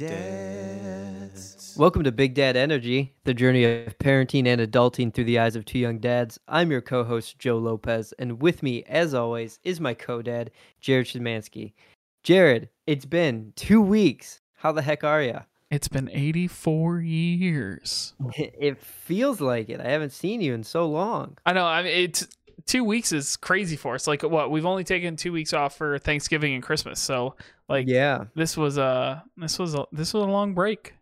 Dads. 0.00 1.74
Welcome 1.76 2.04
to 2.04 2.12
Big 2.12 2.32
Dad 2.32 2.56
Energy, 2.56 3.12
the 3.24 3.34
journey 3.34 3.64
of 3.64 3.98
parenting 3.98 4.46
and 4.46 4.58
adulting 4.58 5.12
through 5.12 5.24
the 5.24 5.38
eyes 5.38 5.56
of 5.56 5.66
two 5.66 5.78
young 5.78 5.98
dads. 5.98 6.40
I'm 6.48 6.70
your 6.70 6.80
co 6.80 7.04
host, 7.04 7.38
Joe 7.38 7.58
Lopez, 7.58 8.14
and 8.18 8.40
with 8.40 8.62
me, 8.62 8.82
as 8.84 9.12
always, 9.12 9.58
is 9.62 9.78
my 9.78 9.92
co 9.92 10.22
dad, 10.22 10.52
Jared 10.80 11.06
Szymanski. 11.06 11.74
Jared, 12.22 12.70
it's 12.86 13.04
been 13.04 13.52
two 13.56 13.82
weeks. 13.82 14.40
How 14.54 14.72
the 14.72 14.80
heck 14.80 15.04
are 15.04 15.22
you? 15.22 15.40
It's 15.70 15.88
been 15.88 16.08
84 16.08 17.00
years. 17.00 18.14
It 18.36 18.78
feels 18.78 19.42
like 19.42 19.68
it. 19.68 19.80
I 19.80 19.90
haven't 19.90 20.12
seen 20.12 20.40
you 20.40 20.54
in 20.54 20.64
so 20.64 20.88
long. 20.88 21.36
I 21.44 21.52
know. 21.52 21.66
I 21.66 21.82
mean, 21.82 21.92
it's 21.92 22.26
two 22.66 22.84
weeks 22.84 23.12
is 23.12 23.36
crazy 23.36 23.76
for 23.76 23.94
us. 23.94 24.06
Like, 24.06 24.22
what? 24.22 24.50
We've 24.50 24.66
only 24.66 24.84
taken 24.84 25.16
two 25.16 25.32
weeks 25.32 25.52
off 25.52 25.76
for 25.76 25.98
Thanksgiving 25.98 26.54
and 26.54 26.62
Christmas. 26.62 27.00
So, 27.00 27.36
like, 27.68 27.86
yeah, 27.88 28.24
this 28.34 28.56
was 28.56 28.78
a 28.78 29.24
this 29.36 29.58
was 29.58 29.74
a 29.74 29.86
this 29.92 30.12
was 30.14 30.22
a 30.24 30.26
long 30.26 30.54
break. 30.54 30.94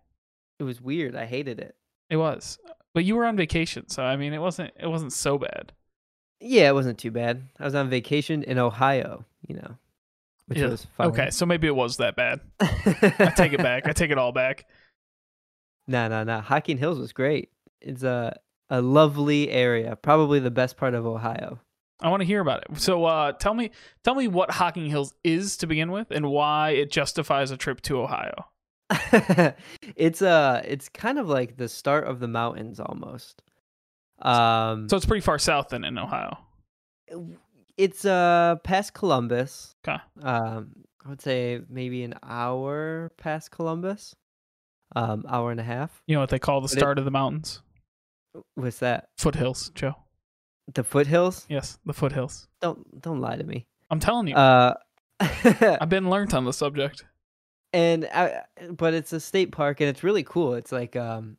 it 0.58 0.64
was 0.64 0.80
weird. 0.80 1.14
I 1.16 1.26
hated 1.26 1.58
it. 1.60 1.74
It 2.10 2.16
was, 2.16 2.58
but 2.94 3.04
you 3.04 3.16
were 3.16 3.26
on 3.26 3.36
vacation, 3.36 3.88
so 3.88 4.02
I 4.02 4.16
mean, 4.16 4.32
it 4.32 4.38
wasn't 4.40 4.72
it 4.80 4.86
wasn't 4.86 5.12
so 5.12 5.38
bad. 5.38 5.72
Yeah, 6.40 6.68
it 6.68 6.74
wasn't 6.74 6.98
too 6.98 7.10
bad. 7.10 7.48
I 7.58 7.64
was 7.64 7.74
on 7.74 7.90
vacation 7.90 8.42
in 8.44 8.58
Ohio, 8.58 9.24
you 9.46 9.56
know, 9.56 9.76
which 10.46 10.58
Yeah, 10.58 10.68
was 10.68 10.86
fun. 10.96 11.08
Okay, 11.08 11.30
so 11.30 11.44
maybe 11.46 11.66
it 11.66 11.74
was 11.74 11.96
that 11.96 12.14
bad. 12.16 12.40
I 12.60 13.32
take 13.36 13.52
it 13.52 13.58
back. 13.58 13.88
I 13.88 13.92
take 13.92 14.10
it 14.10 14.18
all 14.18 14.30
back. 14.32 14.64
No, 15.88 16.06
no, 16.08 16.22
no. 16.22 16.40
Hocking 16.40 16.78
Hills 16.78 16.98
was 16.98 17.12
great. 17.12 17.50
It's 17.80 18.02
a 18.02 18.36
a 18.70 18.80
lovely 18.80 19.50
area, 19.50 19.96
probably 19.96 20.40
the 20.40 20.50
best 20.50 20.76
part 20.76 20.94
of 20.94 21.06
Ohio. 21.06 21.58
I 22.00 22.10
want 22.10 22.20
to 22.20 22.26
hear 22.26 22.40
about 22.40 22.64
it. 22.70 22.78
So, 22.80 23.04
uh, 23.06 23.32
tell 23.32 23.54
me, 23.54 23.70
tell 24.04 24.14
me 24.14 24.28
what 24.28 24.50
Hocking 24.52 24.86
Hills 24.86 25.14
is 25.24 25.56
to 25.58 25.66
begin 25.66 25.90
with, 25.90 26.10
and 26.10 26.30
why 26.30 26.70
it 26.70 26.90
justifies 26.92 27.50
a 27.50 27.56
trip 27.56 27.80
to 27.82 28.00
Ohio. 28.00 28.46
it's 29.96 30.22
uh 30.22 30.62
it's 30.64 30.88
kind 30.88 31.18
of 31.18 31.28
like 31.28 31.56
the 31.58 31.68
start 31.68 32.06
of 32.06 32.20
the 32.20 32.28
mountains 32.28 32.80
almost. 32.80 33.42
Um 34.22 34.88
So 34.88 34.96
it's 34.96 35.04
pretty 35.06 35.20
far 35.20 35.38
south 35.38 35.68
then 35.68 35.84
in 35.84 35.98
Ohio. 35.98 36.38
it's 37.76 38.04
uh 38.04 38.56
past 38.64 38.94
Columbus. 38.94 39.74
Okay. 39.86 39.98
Um 40.22 40.72
I 41.04 41.08
would 41.10 41.20
say 41.20 41.60
maybe 41.68 42.02
an 42.02 42.14
hour 42.22 43.12
past 43.18 43.50
Columbus. 43.50 44.14
Um 44.96 45.24
hour 45.28 45.50
and 45.50 45.60
a 45.60 45.64
half. 45.64 46.02
You 46.06 46.14
know 46.16 46.20
what 46.20 46.30
they 46.30 46.38
call 46.38 46.60
the 46.60 46.68
But 46.68 46.76
it- 46.76 46.80
start 46.80 46.98
of 46.98 47.04
the 47.04 47.10
mountains? 47.10 47.60
What's 48.54 48.78
that? 48.80 49.08
Foothills, 49.18 49.70
Joe. 49.74 49.94
The 50.74 50.84
foothills? 50.84 51.46
Yes, 51.48 51.78
the 51.86 51.92
foothills. 51.94 52.46
Don't 52.60 53.00
don't 53.00 53.20
lie 53.20 53.36
to 53.36 53.44
me. 53.44 53.66
I'm 53.90 54.00
telling 54.00 54.26
you, 54.28 54.34
Uh 54.34 54.74
I've 55.20 55.88
been 55.88 56.10
learnt 56.10 56.34
on 56.34 56.44
the 56.44 56.52
subject. 56.52 57.04
and 57.72 58.06
I, 58.14 58.42
but 58.70 58.94
it's 58.94 59.12
a 59.12 59.20
state 59.20 59.50
park 59.52 59.80
and 59.80 59.88
it's 59.90 60.02
really 60.04 60.22
cool 60.22 60.54
it's 60.54 60.72
like 60.72 60.94
um 60.96 61.36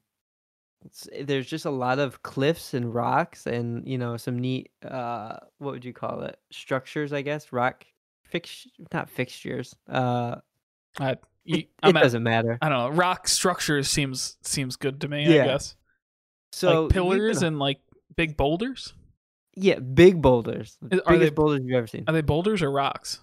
it's, 0.85 1.07
there's 1.23 1.47
just 1.47 1.65
a 1.65 1.69
lot 1.71 1.97
of 1.99 2.21
cliffs 2.23 2.73
and 2.73 2.93
rocks 2.93 3.47
and 3.47 3.87
you 3.87 3.97
know 3.97 4.15
some 4.17 4.37
neat 4.37 4.69
uh 4.87 5.37
what 5.59 5.71
would 5.73 5.83
you 5.85 5.93
call 5.93 6.21
it 6.21 6.37
structures 6.51 7.13
i 7.13 7.21
guess 7.21 7.51
rock 7.51 7.83
fix 8.25 8.67
not 8.93 9.09
fixtures 9.09 9.75
uh 9.89 10.35
I, 10.99 11.11
it, 11.11 11.19
you, 11.45 11.57
it 11.57 11.67
I'm 11.81 11.97
at- 11.97 12.03
doesn't 12.03 12.23
matter 12.23 12.57
I 12.61 12.69
don't 12.69 12.77
know. 12.79 12.89
Rock 12.97 13.27
structures 13.27 13.87
seems 13.89 14.37
seems 14.43 14.75
good 14.75 15.01
to 15.01 15.07
me. 15.07 15.25
Yeah. 15.33 15.43
I 15.43 15.47
guess 15.47 15.75
so 16.51 16.83
like 16.83 16.91
pillars 16.93 17.41
and 17.43 17.59
like 17.59 17.79
big 18.15 18.35
boulders. 18.37 18.93
yeah 19.55 19.79
big 19.79 20.21
boulders 20.21 20.77
the 20.81 21.05
are 21.07 21.13
biggest 21.13 21.31
they- 21.31 21.35
boulders 21.35 21.61
you've 21.63 21.75
ever 21.77 21.87
seen 21.87 22.03
Are 22.07 22.13
they 22.13 22.21
boulders 22.21 22.61
or 22.61 22.71
rocks? 22.71 23.19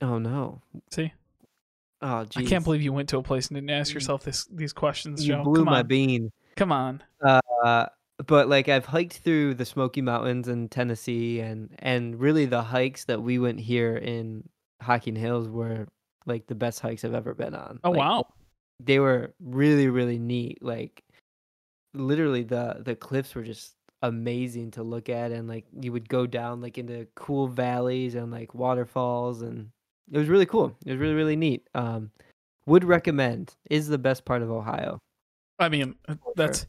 oh 0.00 0.18
no 0.18 0.62
See, 0.90 1.12
oh 2.02 2.24
geez. 2.24 2.46
I 2.46 2.48
can't 2.48 2.64
believe 2.64 2.82
you 2.82 2.92
went 2.92 3.08
to 3.10 3.18
a 3.18 3.22
place 3.22 3.48
and 3.48 3.56
didn't 3.56 3.70
ask 3.70 3.92
yourself 3.94 4.22
this 4.24 4.44
these 4.46 4.72
questions, 4.72 5.26
you 5.26 5.34
Joe. 5.34 5.42
blew 5.44 5.56
Come 5.56 5.64
my 5.66 5.80
on, 5.80 5.86
bean 5.86 6.32
come 6.56 6.72
on. 6.72 7.02
uh 7.22 7.86
but 8.26 8.48
like 8.48 8.68
I've 8.68 8.86
hiked 8.86 9.18
through 9.18 9.54
the 9.54 9.64
Smoky 9.64 10.00
Mountains 10.00 10.46
in 10.48 10.68
Tennessee 10.68 11.40
and 11.40 11.74
and 11.80 12.18
really 12.20 12.46
the 12.46 12.62
hikes 12.62 13.06
that 13.06 13.20
we 13.22 13.38
went 13.38 13.58
here 13.60 13.96
in 13.96 14.48
Hocking 14.80 15.16
Hills 15.16 15.48
were 15.48 15.88
like 16.26 16.46
the 16.46 16.54
best 16.54 16.80
hikes 16.80 17.04
I've 17.04 17.14
ever 17.14 17.34
been 17.34 17.54
on. 17.54 17.80
Oh 17.82 17.90
Like, 17.90 17.98
wow, 17.98 18.26
They 18.80 18.98
were 19.00 19.34
really 19.40 19.88
really 19.88 20.18
neat. 20.18 20.62
Like 20.62 21.02
literally 21.94 22.42
the 22.42 22.82
the 22.84 22.96
cliffs 22.96 23.34
were 23.34 23.42
just 23.42 23.76
amazing 24.02 24.70
to 24.72 24.82
look 24.82 25.08
at 25.08 25.32
and 25.32 25.48
like 25.48 25.64
you 25.80 25.90
would 25.90 26.08
go 26.08 26.26
down 26.26 26.60
like 26.60 26.76
into 26.76 27.06
cool 27.14 27.48
valleys 27.48 28.14
and 28.14 28.30
like 28.30 28.54
waterfalls 28.54 29.40
and 29.40 29.70
it 30.12 30.18
was 30.18 30.28
really 30.28 30.44
cool. 30.44 30.76
It 30.84 30.90
was 30.90 31.00
really 31.00 31.14
really 31.14 31.36
neat. 31.36 31.66
Um 31.74 32.10
would 32.66 32.84
recommend 32.84 33.54
is 33.70 33.88
the 33.88 33.98
best 33.98 34.24
part 34.24 34.42
of 34.42 34.50
Ohio. 34.50 34.98
I 35.58 35.68
mean 35.68 35.94
that's 36.36 36.66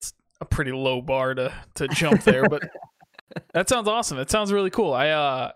it's 0.00 0.12
a 0.40 0.44
pretty 0.44 0.72
low 0.72 1.00
bar 1.00 1.34
to 1.34 1.52
to 1.76 1.88
jump 1.88 2.22
there, 2.24 2.46
but 2.46 2.62
that 3.54 3.68
sounds 3.68 3.88
awesome. 3.88 4.18
It 4.18 4.30
sounds 4.30 4.52
really 4.52 4.70
cool. 4.70 4.92
I 4.92 5.10
uh 5.10 5.52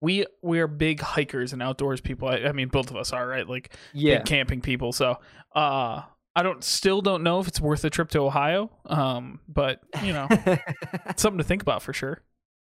we 0.00 0.24
we 0.42 0.60
are 0.60 0.66
big 0.66 1.00
hikers 1.00 1.52
and 1.52 1.62
outdoors 1.62 2.00
people. 2.00 2.28
I, 2.28 2.36
I 2.36 2.52
mean 2.52 2.68
both 2.68 2.90
of 2.90 2.96
us 2.96 3.12
are, 3.12 3.26
right? 3.26 3.46
Like 3.46 3.76
Yeah. 3.92 4.18
big 4.18 4.26
camping 4.26 4.62
people. 4.62 4.92
So 4.92 5.18
uh 5.54 6.02
I 6.36 6.42
don't 6.42 6.62
still 6.62 7.00
don't 7.00 7.22
know 7.22 7.40
if 7.40 7.48
it's 7.48 7.60
worth 7.60 7.84
a 7.84 7.90
trip 7.90 8.08
to 8.10 8.20
Ohio. 8.20 8.70
Um 8.86 9.40
but 9.48 9.80
you 10.02 10.12
know, 10.12 10.26
it's 10.30 11.22
something 11.22 11.38
to 11.38 11.44
think 11.44 11.62
about 11.62 11.82
for 11.82 11.92
sure. 11.92 12.22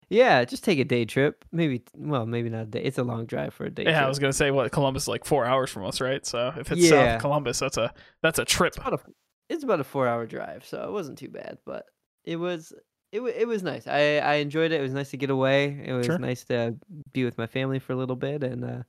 Yeah, 0.08 0.44
just 0.44 0.64
take 0.64 0.80
a 0.80 0.84
day 0.84 1.04
trip. 1.04 1.44
Maybe, 1.52 1.84
well, 1.94 2.26
maybe 2.26 2.48
not 2.48 2.62
a 2.62 2.66
day. 2.66 2.82
It's 2.82 2.98
a 2.98 3.04
long 3.04 3.26
drive 3.26 3.54
for 3.54 3.64
a 3.66 3.70
day 3.70 3.84
Yeah, 3.84 3.92
trip. 3.92 4.04
I 4.04 4.08
was 4.08 4.18
gonna 4.18 4.32
say 4.32 4.50
what 4.50 4.72
Columbus 4.72 5.04
is 5.04 5.08
like 5.08 5.24
four 5.24 5.44
hours 5.44 5.70
from 5.70 5.84
us, 5.84 6.00
right? 6.00 6.24
So 6.26 6.52
if 6.58 6.72
it's 6.72 6.88
south 6.88 6.92
Yeah. 6.92 7.14
of 7.16 7.20
Columbus, 7.20 7.60
that's 7.60 7.76
a 7.76 7.92
that's 8.22 8.38
a 8.40 8.44
trip. 8.44 8.68
It's 8.74 8.78
about 8.78 8.94
a, 8.94 8.98
it's 9.48 9.64
about 9.64 9.80
a 9.80 9.84
four-hour 9.84 10.26
drive, 10.26 10.64
so 10.64 10.82
it 10.84 10.90
wasn't 10.92 11.18
too 11.18 11.28
bad. 11.28 11.58
But 11.64 11.86
it 12.24 12.36
was, 12.36 12.72
it 13.12 13.20
it 13.20 13.46
was 13.48 13.62
nice. 13.62 13.86
I 13.86 14.18
I 14.18 14.34
enjoyed 14.34 14.72
it. 14.72 14.80
It 14.80 14.82
was 14.82 14.92
nice 14.94 15.10
to 15.10 15.16
get 15.16 15.30
away. 15.30 15.80
It 15.84 15.92
was 15.92 16.06
Sure. 16.06 16.18
nice 16.18 16.44
to 16.44 16.76
be 17.12 17.24
with 17.24 17.38
my 17.38 17.46
family 17.46 17.78
for 17.78 17.92
a 17.92 17.96
little 17.96 18.16
bit 18.16 18.42
and 18.44 18.64
uh, 18.64 18.82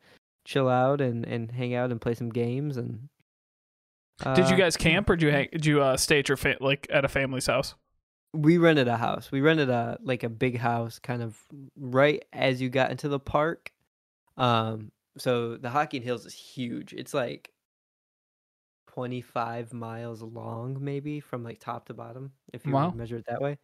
chill 0.46 0.70
out 0.70 1.02
and 1.02 1.24
and 1.26 1.52
hang 1.52 1.74
out 1.76 1.92
and 1.92 2.02
play 2.02 2.14
some 2.16 2.30
games. 2.30 2.78
And 2.78 3.10
Did 4.24 4.50
you 4.50 4.56
uh, 4.56 4.58
guys 4.58 4.78
camp 4.78 5.10
or 5.10 5.16
did 5.16 5.26
you 5.26 5.32
hang, 5.32 5.48
did 5.52 5.66
you 5.66 5.82
uh, 5.82 5.98
stay 5.98 6.20
at 6.20 6.30
your 6.30 6.38
fa- 6.38 6.58
like 6.60 6.88
at 6.90 7.06
a 7.06 7.08
family's 7.08 7.48
house? 7.48 7.76
We 8.34 8.58
rented 8.58 8.88
a 8.88 8.98
house. 8.98 9.32
We 9.32 9.42
rented 9.42 9.70
a 9.70 9.98
like 10.04 10.24
a 10.24 10.30
big 10.30 10.58
house, 10.58 11.00
kind 11.00 11.22
of 11.22 11.38
right 11.76 12.24
as 12.32 12.62
you 12.62 12.70
got 12.70 12.92
into 12.92 13.10
the 13.10 13.20
park. 13.20 13.72
Um, 14.38 14.92
so 15.18 15.58
the 15.58 15.70
Hocking 15.70 16.02
Hills 16.02 16.26
is 16.26 16.34
huge. 16.34 16.94
It's 16.94 17.14
like 17.14 17.52
25 18.88 19.74
miles 19.74 20.22
long, 20.22 20.78
maybe 20.80 21.20
from 21.20 21.44
like 21.44 21.60
top 21.60 21.86
to 21.88 21.94
bottom, 21.94 22.32
if 22.54 22.66
you 22.66 22.74
Wow. 22.74 22.92
measure 22.92 23.18
it 23.18 23.26
that 23.28 23.42
way. 23.42 23.58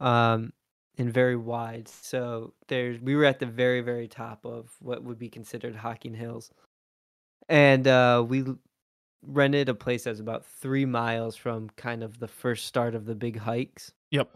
Um, 0.00 0.52
and 0.98 1.12
very 1.12 1.36
wide. 1.36 1.88
So 1.88 2.54
there's 2.68 3.00
we 3.00 3.16
were 3.16 3.24
at 3.24 3.38
the 3.38 3.46
very 3.46 3.80
very 3.80 4.08
top 4.08 4.44
of 4.44 4.70
what 4.80 5.04
would 5.04 5.18
be 5.18 5.28
considered 5.28 5.76
Hocking 5.76 6.14
Hills, 6.14 6.50
and 7.48 7.86
uh, 7.86 8.24
we 8.26 8.44
rented 9.22 9.68
a 9.68 9.74
place 9.74 10.04
that's 10.04 10.20
about 10.20 10.44
three 10.44 10.84
miles 10.84 11.36
from 11.36 11.70
kind 11.76 12.02
of 12.02 12.18
the 12.18 12.28
first 12.28 12.66
start 12.66 12.94
of 12.94 13.06
the 13.06 13.14
big 13.14 13.38
hikes. 13.38 13.92
Yep. 14.10 14.30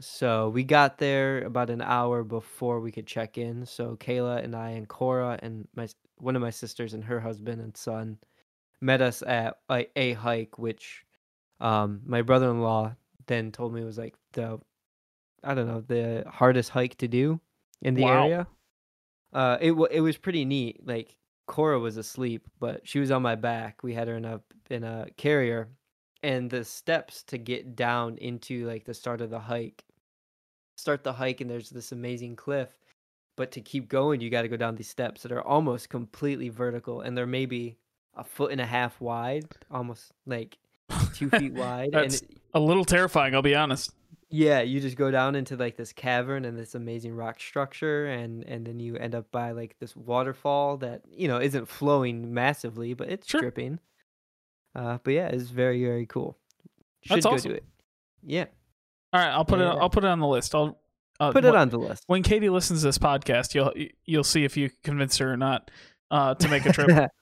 So 0.00 0.48
we 0.48 0.64
got 0.64 0.98
there 0.98 1.44
about 1.44 1.70
an 1.70 1.80
hour 1.80 2.24
before 2.24 2.80
we 2.80 2.90
could 2.90 3.06
check 3.06 3.38
in. 3.38 3.64
So 3.66 3.96
Kayla 3.96 4.42
and 4.42 4.56
I 4.56 4.70
and 4.70 4.88
Cora 4.88 5.38
and 5.42 5.68
my 5.76 5.88
one 6.18 6.34
of 6.36 6.42
my 6.42 6.50
sisters 6.50 6.94
and 6.94 7.04
her 7.04 7.20
husband 7.20 7.60
and 7.60 7.76
son 7.76 8.18
met 8.80 9.00
us 9.00 9.22
at 9.22 9.58
a, 9.70 9.86
a 9.96 10.12
hike, 10.14 10.58
which 10.58 11.04
um, 11.60 12.00
my 12.04 12.22
brother-in-law 12.22 12.94
then 13.26 13.52
told 13.52 13.72
me 13.72 13.84
was 13.84 13.98
like 13.98 14.14
the 14.32 14.58
I 15.44 15.54
don't 15.54 15.68
know 15.68 15.80
the 15.80 16.24
hardest 16.28 16.70
hike 16.70 16.96
to 16.98 17.08
do 17.08 17.40
in 17.80 17.94
the 17.94 18.02
Wow. 18.02 18.24
area. 18.24 18.46
Uh, 19.32 19.58
it 19.60 19.72
wa 19.72 19.86
it 19.90 20.00
was 20.00 20.16
pretty 20.16 20.44
neat. 20.44 20.86
Like 20.86 21.16
Cora 21.46 21.78
was 21.78 21.96
asleep, 21.96 22.46
but 22.60 22.86
she 22.86 22.98
was 23.00 23.10
on 23.10 23.22
my 23.22 23.34
back. 23.34 23.82
We 23.82 23.94
had 23.94 24.08
her 24.08 24.16
in 24.16 24.24
a 24.24 24.40
in 24.70 24.84
a 24.84 25.06
carrier, 25.16 25.68
and 26.22 26.50
the 26.50 26.64
steps 26.64 27.22
to 27.24 27.38
get 27.38 27.74
down 27.76 28.16
into 28.18 28.66
like 28.66 28.84
the 28.84 28.94
start 28.94 29.20
of 29.20 29.30
the 29.30 29.40
hike 29.40 29.84
start 30.76 31.04
the 31.04 31.12
hike 31.12 31.40
and 31.40 31.50
there's 31.50 31.68
this 31.70 31.92
amazing 31.92 32.34
cliff 32.34 32.70
but 33.36 33.52
to 33.52 33.60
keep 33.60 33.88
going 33.88 34.20
you 34.20 34.30
got 34.30 34.42
to 34.42 34.48
go 34.48 34.56
down 34.56 34.74
these 34.74 34.88
steps 34.88 35.22
that 35.22 35.30
are 35.30 35.42
almost 35.42 35.88
completely 35.90 36.48
vertical 36.48 37.02
and 37.02 37.16
they're 37.16 37.26
maybe 37.26 37.76
a 38.16 38.24
foot 38.24 38.50
and 38.50 38.60
a 38.60 38.66
half 38.66 38.98
wide 39.00 39.44
almost 39.70 40.12
like 40.26 40.56
two 41.14 41.28
feet 41.38 41.52
wide 41.52 41.90
That's- 41.92 42.20
and 42.22 42.30
it- 42.30 42.38
A 42.54 42.58
little 42.60 42.84
terrifying, 42.84 43.34
I'll 43.34 43.42
be 43.42 43.54
honest. 43.54 43.92
Yeah 44.32 44.60
you 44.62 44.80
just 44.80 44.96
go 44.96 45.10
down 45.10 45.34
into 45.36 45.56
like 45.56 45.76
this 45.76 45.92
cavern 45.92 46.44
and 46.44 46.58
this 46.58 46.74
amazing 46.74 47.14
rock 47.14 47.38
structure 47.38 48.06
and 48.06 48.42
and 48.44 48.66
then 48.66 48.80
you 48.80 48.96
end 48.96 49.14
up 49.14 49.30
by 49.30 49.52
like 49.52 49.76
this 49.78 49.94
waterfall 49.94 50.78
that 50.78 51.02
you 51.10 51.28
know 51.28 51.38
isn't 51.38 51.68
flowing 51.68 52.32
massively 52.34 52.94
but 52.94 53.08
it's 53.08 53.28
Sure. 53.28 53.40
dripping 53.42 53.78
uh 54.74 54.98
but 55.04 55.12
yeah 55.12 55.28
it's 55.28 55.50
very 55.50 55.84
very 55.84 56.06
cool 56.06 56.36
should 57.02 57.16
That's 57.16 57.26
go 57.26 57.32
awesome. 57.34 57.50
do 57.50 57.56
it 57.56 57.64
yeah 58.24 58.46
All 59.12 59.20
right, 59.20 59.30
I'll 59.30 59.44
put 59.44 59.60
it. 59.60 59.64
I'll 59.64 59.90
put 59.90 60.04
it 60.04 60.08
on 60.08 60.20
the 60.20 60.26
list. 60.26 60.54
I'll 60.54 60.78
uh, 61.20 61.32
put 61.32 61.44
it 61.44 61.54
on 61.54 61.68
the 61.68 61.78
list 61.78 62.04
when 62.06 62.22
Katie 62.22 62.48
listens 62.48 62.80
to 62.80 62.86
this 62.86 62.96
podcast. 62.98 63.54
You'll 63.54 63.72
you'll 64.06 64.24
see 64.24 64.44
if 64.44 64.56
you 64.56 64.70
convince 64.82 65.18
her 65.18 65.30
or 65.30 65.36
not 65.36 65.70
uh, 66.10 66.34
to 66.36 66.48
make 66.48 66.64
a 66.64 66.72
trip. 66.72 66.88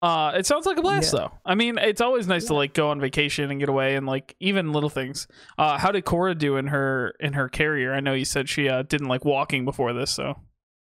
Uh, 0.00 0.32
it 0.36 0.46
sounds 0.46 0.64
like 0.66 0.76
a 0.78 0.82
blast 0.82 1.12
Yeah. 1.12 1.20
though. 1.20 1.32
I 1.44 1.54
mean, 1.54 1.76
it's 1.78 2.00
always 2.00 2.26
nice 2.28 2.44
to 2.46 2.54
like 2.54 2.72
go 2.72 2.88
on 2.90 3.00
vacation 3.00 3.50
and 3.50 3.58
get 3.58 3.68
away 3.68 3.96
and 3.96 4.06
like 4.06 4.36
even 4.40 4.72
little 4.72 4.90
things. 4.90 5.26
Uh, 5.58 5.76
how 5.78 5.90
did 5.90 6.04
Cora 6.04 6.34
do 6.34 6.56
in 6.56 6.68
her 6.68 7.14
in 7.20 7.32
her 7.32 7.48
carrier? 7.48 7.92
I 7.92 8.00
know 8.00 8.14
you 8.14 8.24
said 8.24 8.48
she 8.48 8.68
uh, 8.68 8.82
didn't 8.82 9.08
like 9.08 9.24
walking 9.24 9.64
before 9.64 9.92
this, 9.92 10.12
so 10.14 10.38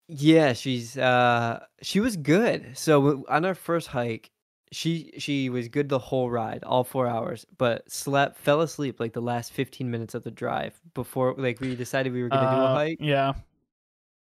Yeah, 0.09 0.53
she's 0.55 0.97
uh 0.97 1.61
she 1.83 2.01
was 2.01 2.17
good. 2.17 2.77
So 2.79 3.25
on 3.29 3.45
our 3.45 3.55
first 3.55 3.89
hike, 3.89 4.31
she 4.73 5.13
she 5.19 5.51
was 5.51 5.69
good 5.69 5.91
the 5.91 5.99
whole 5.99 6.31
ride, 6.31 6.65
all 6.65 6.83
4 6.85 7.07
hours, 7.07 7.45
but 7.59 7.91
slept 7.93 8.39
fell 8.39 8.63
asleep 8.63 8.99
like 9.01 9.13
the 9.13 9.21
last 9.21 9.53
15 9.53 9.91
minutes 9.91 10.15
of 10.15 10.25
the 10.25 10.31
drive 10.31 10.81
before 10.95 11.35
like 11.37 11.61
we 11.61 11.77
decided 11.77 12.15
we 12.15 12.23
were 12.23 12.31
going 12.31 12.41
to 12.41 12.47
do 12.47 12.63
a 12.63 12.67
uh, 12.67 12.75
hike. 12.75 12.97
yeah, 13.01 13.35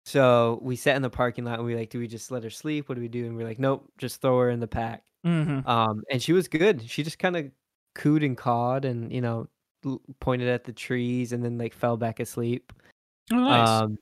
So 0.05 0.59
we 0.63 0.77
sat 0.77 0.97
in 0.97 1.03
the 1.03 1.11
parking 1.11 1.45
lot 1.45 1.59
and 1.59 1.67
we 1.67 1.75
like, 1.75 1.91
do 1.91 1.99
we 1.99 2.07
just 2.07 2.31
let 2.31 2.43
her 2.45 2.51
sleep? 2.51 2.89
What 2.89 2.97
do 2.97 3.01
we 3.01 3.09
do? 3.09 3.25
And 3.27 3.37
we're 3.37 3.47
like, 3.47 3.59
nope, 3.59 3.91
just 3.99 4.21
throw 4.21 4.39
her 4.41 4.51
in 4.51 4.61
the 4.61 4.67
pack. 4.69 5.05
hmm 5.25 5.61
Um, 5.67 6.03
and 6.11 6.23
she 6.23 6.33
was 6.33 6.47
good. 6.49 6.89
She 6.89 7.03
just 7.03 7.19
kind 7.19 7.37
of 7.37 7.51
cooed 7.95 8.23
and 8.25 8.37
cawed 8.37 8.85
and 8.85 9.13
you 9.13 9.21
know 9.21 9.49
l- 9.85 10.03
pointed 10.21 10.49
at 10.49 10.65
the 10.65 10.73
trees 10.73 11.33
and 11.33 11.45
then 11.45 11.57
like 11.59 11.73
fell 11.73 11.97
back 11.97 12.21
asleep. 12.21 12.73
oh, 13.33 13.37
nice. 13.37 13.69
Um, 13.83 13.99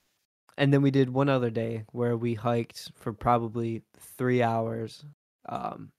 and 0.57 0.73
then 0.73 0.81
we 0.81 0.91
did 0.91 1.09
one 1.09 1.29
other 1.29 1.49
day 1.49 1.83
where 1.93 2.17
we 2.17 2.33
hiked 2.35 2.91
for 2.95 3.13
probably 3.13 3.81
three 3.97 4.43
hours. 4.43 5.05
Um, 5.47 5.91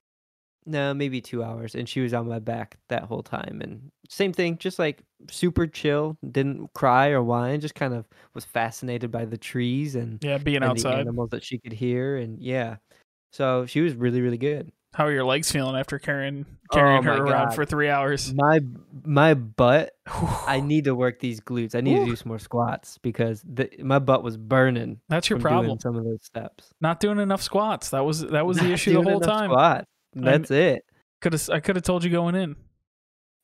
no, 0.67 0.95
maybe 0.95 1.21
two 1.21 1.43
hours, 1.43 1.75
and 1.75 1.89
she 1.89 2.01
was 2.01 2.15
on 2.15 2.29
my 2.29 2.39
back 2.39 2.77
that 2.89 3.05
whole 3.05 3.23
time. 3.23 3.61
And 3.63 3.91
same 4.09 4.33
thing, 4.33 4.59
just 4.59 4.79
like 4.79 5.03
super 5.31 5.67
chill, 5.67 6.17
didn't 6.31 6.73
cry 6.75 7.11
or 7.11 7.23
whine, 7.23 7.61
just 7.61 7.75
kind 7.75 7.95
of 7.95 8.07
was 8.35 8.45
fascinated 8.45 9.11
by 9.11 9.25
the 9.25 9.39
trees 9.39 9.95
and, 9.95 10.19
yeah, 10.23 10.39
being 10.39 10.57
and 10.57 10.65
the 10.65 10.71
outside. 10.71 11.01
animals 11.01 11.31
that 11.31 11.45
she 11.45 11.59
could 11.59 11.73
hear, 11.73 12.17
and 12.17 12.41
yeah. 12.41 12.77
So 13.33 13.67
she 13.67 13.81
was 13.81 13.95
really, 13.95 14.21
really 14.21 14.39
good. 14.39 14.71
How 14.95 15.07
are 15.07 15.13
your 15.13 15.25
legs 15.25 15.51
feeling 15.51 15.75
after 15.75 15.99
carrying 15.99 16.47
oh 16.71 16.75
carrying 16.77 17.01
Oh 17.01 17.03
her 17.03 17.25
my 17.25 17.31
around 17.33 17.49
God. 17.49 17.55
for 17.57 17.65
three 17.65 17.89
hours? 17.89 18.33
My 18.33 18.61
my 19.05 19.35
butt 19.35 19.91
I 20.47 20.61
need 20.61 20.85
to 20.85 20.95
work 20.95 21.19
these 21.19 21.41
glutes. 21.41 21.75
I 21.75 21.81
need 21.81 21.95
Whew. 21.97 22.05
to 22.05 22.11
do 22.13 22.17
some 22.17 22.29
more 22.29 22.39
squats 22.39 22.97
because 22.99 23.43
the, 23.43 23.69
my 23.83 23.99
butt 23.99 24.23
was 24.23 24.37
burning 24.37 25.01
That's 25.09 25.29
your 25.29 25.41
problem. 25.41 25.81
some 25.81 25.97
of 25.97 26.05
those 26.05 26.23
steps. 26.23 26.71
Not 26.81 27.01
doing 27.01 27.19
enough 27.19 27.43
squats. 27.43 27.91
That 27.91 28.05
was 28.05 28.21
that 28.21 28.47
was 28.47 28.59
the 28.59 28.71
issue 28.71 28.93
the 28.93 29.03
whole 29.03 29.19
time. 29.19 29.51
Squats. 29.51 29.87
That's 30.15 30.51
it. 30.51 30.85
Could 31.21 31.33
have 31.33 31.51
I 31.51 31.61
could 31.61 31.77
have 31.77 31.85
told 31.85 32.05
you 32.05 32.11
going 32.11 32.35
in. 32.35 32.57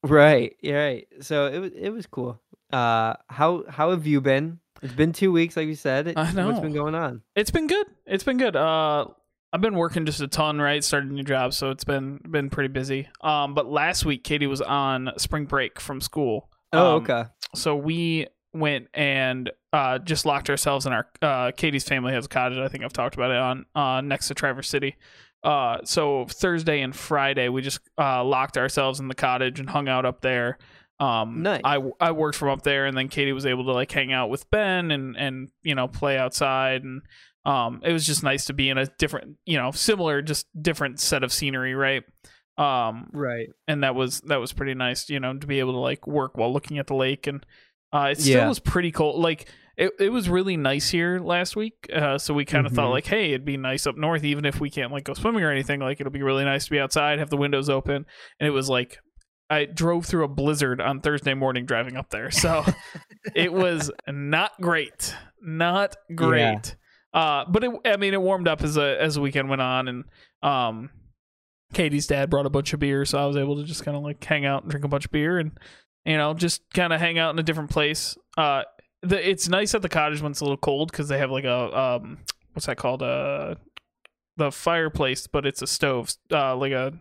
Right. 0.02 0.56
Yeah. 0.62 0.84
Right. 0.84 1.08
So 1.20 1.46
it 1.46 1.58
was 1.58 1.72
it 1.74 1.90
was 1.90 2.06
cool. 2.06 2.40
Uh, 2.72 3.14
how 3.28 3.64
how 3.68 3.90
have 3.90 4.06
you 4.06 4.20
been? 4.20 4.60
It's 4.82 4.94
been 4.94 5.12
two 5.12 5.30
weeks, 5.32 5.56
like 5.56 5.66
you 5.66 5.74
said. 5.74 6.14
I 6.16 6.32
know. 6.32 6.48
What's 6.48 6.60
been 6.60 6.72
going 6.72 6.94
on? 6.94 7.22
It's 7.36 7.50
been 7.50 7.66
good. 7.66 7.86
It's 8.06 8.24
been 8.24 8.38
good. 8.38 8.56
Uh, 8.56 9.06
I've 9.52 9.60
been 9.60 9.74
working 9.74 10.06
just 10.06 10.20
a 10.20 10.28
ton, 10.28 10.58
right? 10.60 10.82
Started 10.82 11.10
a 11.10 11.12
new 11.12 11.22
job, 11.24 11.52
so 11.52 11.70
it's 11.70 11.84
been 11.84 12.20
been 12.30 12.48
pretty 12.48 12.68
busy. 12.68 13.08
Um, 13.20 13.52
but 13.54 13.66
last 13.66 14.04
week 14.06 14.24
Katie 14.24 14.46
was 14.46 14.62
on 14.62 15.10
spring 15.18 15.44
break 15.44 15.80
from 15.80 16.00
school. 16.00 16.48
Oh, 16.72 16.96
Um, 16.96 17.02
okay. 17.02 17.24
So 17.54 17.76
we 17.76 18.28
went 18.54 18.88
and 18.94 19.50
uh, 19.72 19.98
just 19.98 20.24
locked 20.24 20.48
ourselves 20.50 20.86
in 20.86 20.92
our 20.92 21.06
uh, 21.20 21.50
Katie's 21.52 21.84
family 21.84 22.12
has 22.12 22.24
a 22.24 22.28
cottage. 22.28 22.58
I 22.58 22.68
think 22.68 22.84
I've 22.84 22.92
talked 22.92 23.16
about 23.16 23.30
it 23.32 23.36
on 23.36 23.66
uh, 23.74 24.00
next 24.00 24.28
to 24.28 24.34
Traverse 24.34 24.68
City. 24.68 24.96
Uh, 25.42 25.78
so 25.84 26.26
Thursday 26.28 26.80
and 26.82 26.94
Friday 26.94 27.48
we 27.48 27.62
just 27.62 27.80
uh, 27.98 28.22
locked 28.24 28.58
ourselves 28.58 29.00
in 29.00 29.08
the 29.08 29.14
cottage 29.14 29.58
and 29.60 29.70
hung 29.70 29.88
out 29.88 30.04
up 30.04 30.20
there. 30.20 30.58
Um, 30.98 31.42
Nice. 31.42 31.62
I 31.64 31.78
I 31.98 32.12
worked 32.12 32.36
from 32.36 32.50
up 32.50 32.62
there, 32.62 32.84
and 32.86 32.94
then 32.96 33.08
Katie 33.08 33.32
was 33.32 33.46
able 33.46 33.64
to 33.64 33.72
like 33.72 33.90
hang 33.90 34.12
out 34.12 34.28
with 34.28 34.50
Ben 34.50 34.90
and 34.90 35.16
and 35.16 35.48
you 35.62 35.74
know 35.74 35.88
play 35.88 36.18
outside, 36.18 36.82
and 36.84 37.00
um, 37.46 37.80
it 37.82 37.92
was 37.92 38.04
just 38.06 38.22
nice 38.22 38.44
to 38.46 38.52
be 38.52 38.68
in 38.68 38.76
a 38.76 38.84
different, 38.98 39.38
you 39.46 39.56
know, 39.56 39.70
similar, 39.70 40.20
just 40.20 40.46
different 40.60 41.00
set 41.00 41.24
of 41.24 41.32
scenery, 41.32 41.74
right? 41.74 42.02
Um, 42.58 43.08
Right. 43.14 43.48
and 43.66 43.82
that 43.82 43.94
was 43.94 44.20
that 44.26 44.40
was 44.40 44.52
pretty 44.52 44.74
nice 44.74 45.08
you 45.08 45.18
know 45.20 45.32
to 45.38 45.46
be 45.46 45.60
able 45.60 45.72
to 45.72 45.78
like 45.78 46.06
work 46.06 46.36
while 46.36 46.52
looking 46.52 46.78
at 46.78 46.86
the 46.88 46.94
lake 46.94 47.26
and 47.26 47.46
uh 47.94 48.08
it 48.12 48.20
still 48.20 48.42
Yeah. 48.42 48.48
was 48.48 48.58
pretty 48.58 48.90
cold 48.92 49.18
like 49.22 49.48
it, 49.80 49.92
it 49.98 50.10
was 50.10 50.28
really 50.28 50.56
nice 50.56 50.90
here 50.90 51.18
last 51.18 51.56
week 51.56 51.88
uh 51.92 52.18
so 52.18 52.34
we 52.34 52.44
kind 52.44 52.66
of 52.66 52.72
thought 52.72 52.88
Mhm. 52.88 52.92
like 52.92 53.06
hey 53.06 53.30
it'd 53.30 53.44
be 53.44 53.56
nice 53.56 53.86
up 53.86 53.96
north 53.96 54.22
even 54.24 54.44
if 54.44 54.60
we 54.60 54.68
can't 54.70 54.92
like 54.92 55.04
go 55.04 55.14
swimming 55.14 55.42
or 55.42 55.50
anything 55.50 55.80
like 55.80 56.00
it'll 56.00 56.12
be 56.12 56.22
really 56.22 56.44
nice 56.44 56.66
to 56.66 56.70
be 56.70 56.78
outside 56.78 57.18
have 57.18 57.30
the 57.30 57.36
windows 57.36 57.68
open 57.68 58.04
and 58.38 58.46
it 58.46 58.50
was 58.50 58.68
like 58.68 58.98
i 59.48 59.64
drove 59.64 60.04
through 60.06 60.24
a 60.24 60.28
blizzard 60.28 60.80
on 60.80 61.00
thursday 61.00 61.34
morning 61.34 61.64
driving 61.66 61.96
up 61.96 62.10
there 62.10 62.30
so 62.30 62.64
it 63.34 63.52
was 63.52 63.90
not 64.06 64.52
great 64.60 65.14
not 65.42 65.96
great 66.14 66.76
uh 67.14 67.44
but 67.48 67.64
it 67.64 67.70
i 67.86 67.96
mean 67.96 68.12
it 68.14 68.20
warmed 68.20 68.46
up 68.46 68.62
as 68.62 68.76
a 68.76 69.00
as 69.02 69.14
the 69.16 69.20
weekend 69.20 69.48
went 69.48 69.62
on 69.62 69.88
and 69.88 70.04
um 70.42 70.90
Katie's 71.72 72.08
dad 72.08 72.30
brought 72.30 72.46
a 72.46 72.50
bunch 72.50 72.72
of 72.72 72.80
beer, 72.80 73.04
so 73.04 73.16
I 73.16 73.26
was 73.26 73.36
able 73.36 73.54
to 73.54 73.62
just 73.62 73.84
kind 73.84 73.96
of 73.96 74.02
like 74.02 74.24
hang 74.24 74.44
out 74.44 74.62
and 74.62 74.70
drink 74.72 74.84
a 74.84 74.88
bunch 74.88 75.04
of 75.04 75.12
beer 75.12 75.38
and 75.38 75.52
you 76.04 76.16
know 76.16 76.34
just 76.34 76.62
kind 76.74 76.92
of 76.92 76.98
hang 76.98 77.16
out 77.16 77.32
in 77.32 77.38
a 77.38 77.44
different 77.44 77.70
place. 77.70 78.16
Uh, 78.36 78.62
the 79.02 79.28
it's 79.30 79.48
nice 79.48 79.74
at 79.74 79.82
the 79.82 79.88
cottage 79.88 80.20
when 80.20 80.32
it's 80.32 80.40
a 80.40 80.44
little 80.44 80.56
cold 80.56 80.90
because 80.90 81.08
they 81.08 81.18
have 81.18 81.30
like 81.30 81.44
a 81.44 81.78
um 81.78 82.18
what's 82.52 82.66
that 82.66 82.76
called 82.76 83.02
uh 83.02 83.54
the 84.36 84.50
fireplace, 84.50 85.26
but 85.26 85.44
it's 85.46 85.62
a 85.62 85.66
stove 85.66 86.12
uh 86.32 86.56
like 86.56 86.72
a 86.72 86.92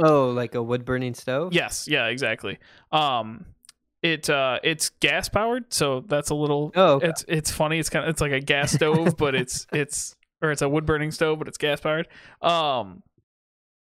Oh, 0.00 0.28
like 0.30 0.54
a 0.54 0.62
wood 0.62 0.84
burning 0.84 1.14
stove. 1.14 1.52
yes 1.52 1.88
yeah 1.88 2.06
exactly 2.06 2.58
um 2.92 3.44
it 4.02 4.30
uh 4.30 4.60
it's 4.62 4.90
gas 5.00 5.28
powered 5.28 5.72
so 5.74 6.00
that's 6.06 6.30
a 6.30 6.34
little 6.36 6.70
Oh, 6.76 6.94
okay. 6.94 7.08
it's 7.08 7.24
it's 7.26 7.50
funny 7.50 7.80
it's 7.80 7.90
kind 7.90 8.04
of 8.04 8.10
it's 8.10 8.20
like 8.20 8.30
a 8.30 8.38
gas 8.40 8.70
stove 8.72 9.16
but 9.16 9.34
it's 9.34 9.66
it's 9.72 10.14
or 10.40 10.52
it's 10.52 10.62
a 10.62 10.68
wood 10.68 10.86
burning 10.86 11.10
stove 11.10 11.40
but 11.40 11.48
it's 11.48 11.58
gas 11.58 11.80
powered 11.80 12.06
um 12.42 13.02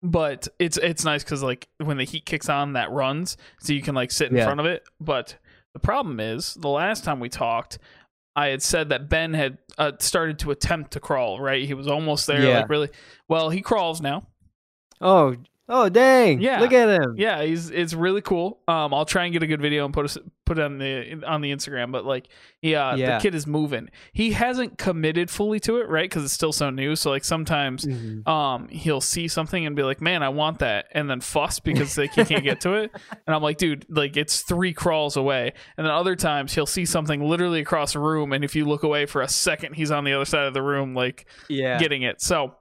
but 0.03 0.47
it's 0.59 0.77
it's 0.77 1.03
nice 1.03 1.23
because 1.23 1.41
like 1.41 1.67
when 1.79 1.97
the 1.97 2.03
heat 2.03 2.25
kicks 2.27 2.47
on 2.49 2.73
that 2.73 2.91
runs 2.91 3.37
so 3.59 3.73
you 3.73 3.81
can 3.81 3.95
like 3.95 4.11
sit 4.11 4.29
in 4.29 4.37
Yeah. 4.37 4.43
front 4.45 4.59
of 4.59 4.67
it 4.67 4.83
but 4.99 5.35
the 5.73 5.79
problem 5.79 6.19
is 6.19 6.53
the 6.55 6.69
last 6.69 7.03
time 7.03 7.19
we 7.19 7.29
talked 7.29 7.79
i 8.35 8.47
had 8.47 8.61
said 8.61 8.89
that 8.89 9.09
ben 9.09 9.33
had 9.33 9.57
uh, 9.77 9.91
started 9.99 10.39
to 10.39 10.51
attempt 10.51 10.91
to 10.91 10.99
crawl 10.99 11.39
right 11.39 11.65
he 11.65 11.73
was 11.73 11.87
almost 11.87 12.27
there 12.27 12.41
Yeah. 12.43 12.59
like 12.59 12.69
really 12.69 12.89
well 13.27 13.49
he 13.49 13.61
crawls 13.61 14.01
now 14.01 14.27
Oh, 15.01 15.35
oh, 15.69 15.87
dang! 15.89 16.41
Yeah. 16.41 16.59
Look 16.59 16.73
at 16.73 16.89
him. 16.89 17.15
yeah 17.17 17.41
he's 17.43 17.69
it's 17.69 17.93
really 17.93 18.21
cool 18.21 18.59
um 18.67 18.93
i'll 18.93 19.05
try 19.05 19.23
and 19.23 19.33
get 19.33 19.43
a 19.43 19.47
good 19.47 19.61
video 19.61 19.85
and 19.85 19.93
put 19.93 20.03
us 20.05 20.17
put 20.45 20.59
it 20.59 20.63
on 20.63 20.77
the 20.77 21.23
on 21.25 21.39
the 21.41 21.53
instagram 21.53 21.91
but 21.91 22.05
like 22.05 22.27
yeah, 22.61 22.95
Yeah. 22.95 23.15
the 23.17 23.21
kid 23.21 23.33
is 23.33 23.47
moving 23.47 23.89
he 24.11 24.33
hasn't 24.33 24.77
committed 24.77 25.29
fully 25.31 25.59
to 25.61 25.77
it 25.77 25.87
right 25.87 26.09
because 26.09 26.25
it's 26.25 26.33
still 26.33 26.51
so 26.51 26.69
new 26.69 26.95
so 26.97 27.09
like 27.11 27.23
sometimes 27.23 27.85
Mhm. 27.85 28.27
um 28.27 28.67
he'll 28.67 28.99
see 29.01 29.27
something 29.29 29.65
and 29.65 29.73
be 29.75 29.83
like 29.83 30.01
man 30.01 30.21
i 30.21 30.27
want 30.29 30.59
that 30.59 30.87
and 30.91 31.09
then 31.09 31.21
fuss 31.21 31.59
because 31.61 31.97
like 31.97 32.13
he 32.13 32.25
can't 32.25 32.43
get 32.43 32.59
to 32.61 32.73
it 32.73 32.91
and 33.25 33.33
i'm 33.33 33.41
like 33.41 33.57
dude 33.57 33.85
like 33.89 34.17
it's 34.17 34.41
three 34.41 34.73
crawls 34.73 35.15
away 35.15 35.53
and 35.77 35.85
then 35.87 35.93
other 35.93 36.15
times 36.17 36.53
he'll 36.53 36.65
see 36.65 36.85
something 36.85 37.23
literally 37.27 37.61
across 37.61 37.93
the 37.93 37.99
room 37.99 38.33
and 38.33 38.43
if 38.43 38.53
you 38.53 38.65
look 38.65 38.83
away 38.83 39.05
for 39.05 39.21
a 39.21 39.29
second 39.29 39.73
he's 39.75 39.91
on 39.91 40.03
the 40.03 40.11
other 40.11 40.25
side 40.25 40.45
of 40.45 40.53
the 40.53 40.61
room 40.61 40.93
like 40.93 41.25
Yeah. 41.47 41.79
getting 41.79 42.01
it. 42.01 42.21
So 42.21 42.55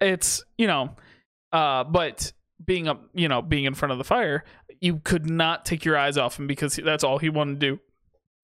it's 0.00 0.44
you 0.58 0.66
know, 0.66 0.96
uh, 1.52 1.84
but 1.84 2.32
being 2.64 2.88
up, 2.88 3.02
you 3.14 3.28
know, 3.28 3.42
being 3.42 3.64
in 3.64 3.74
front 3.74 3.92
of 3.92 3.98
the 3.98 4.04
fire, 4.04 4.44
you 4.80 5.00
could 5.02 5.28
not 5.28 5.64
take 5.64 5.84
your 5.84 5.96
eyes 5.96 6.16
off 6.18 6.38
him 6.38 6.46
because 6.46 6.76
that's 6.76 7.04
all 7.04 7.18
he 7.18 7.28
wanted 7.30 7.60
to 7.60 7.70
do 7.72 7.80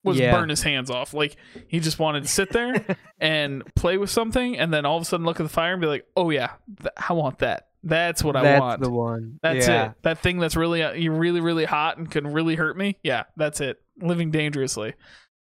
was 0.05 0.19
Yeah. 0.19 0.33
burn 0.33 0.49
his 0.49 0.63
hands 0.63 0.91
off. 0.91 1.13
Like 1.15 1.37
he 1.69 1.81
just 1.81 1.99
wanted 1.99 2.23
to 2.23 2.29
sit 2.29 2.51
there 2.51 2.85
and 3.21 3.63
play 3.75 3.99
with 3.99 4.11
something, 4.11 4.57
and 4.59 4.73
then 4.73 4.87
all 4.87 4.97
of 4.97 5.03
a 5.03 5.05
sudden 5.05 5.27
look 5.27 5.41
at 5.41 5.43
the 5.43 5.49
fire 5.49 5.73
and 5.73 5.81
be 5.81 5.87
like, 5.87 6.07
"Oh 6.17 6.31
yeah, 6.31 6.53
th- 6.81 6.93
I 7.09 7.13
want 7.13 7.39
that. 7.39 7.69
That's 7.83 8.25
what 8.25 8.35
I 8.37 8.43
That's 8.43 8.61
want. 8.61 8.81
the 8.81 8.91
one. 8.91 9.39
That's 9.43 9.69
yeah. 9.69 9.91
it. 9.91 9.93
That 10.03 10.19
thing 10.19 10.39
that's 10.39 10.57
really 10.57 10.83
uh, 10.83 10.93
you 10.93 11.13
really 11.13 11.41
really 11.41 11.65
hot 11.65 11.99
and 11.99 12.11
can 12.11 12.27
really 12.33 12.55
hurt 12.57 12.77
me. 12.77 12.97
Yeah, 13.03 13.25
that's 13.37 13.61
it. 13.61 13.81
Living 14.01 14.31
dangerously. 14.33 14.95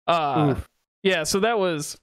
Uh, 0.06 0.54
Oof. 0.56 0.68
yeah. 1.02 1.24
So 1.24 1.40
that 1.40 1.58
was, 1.58 1.98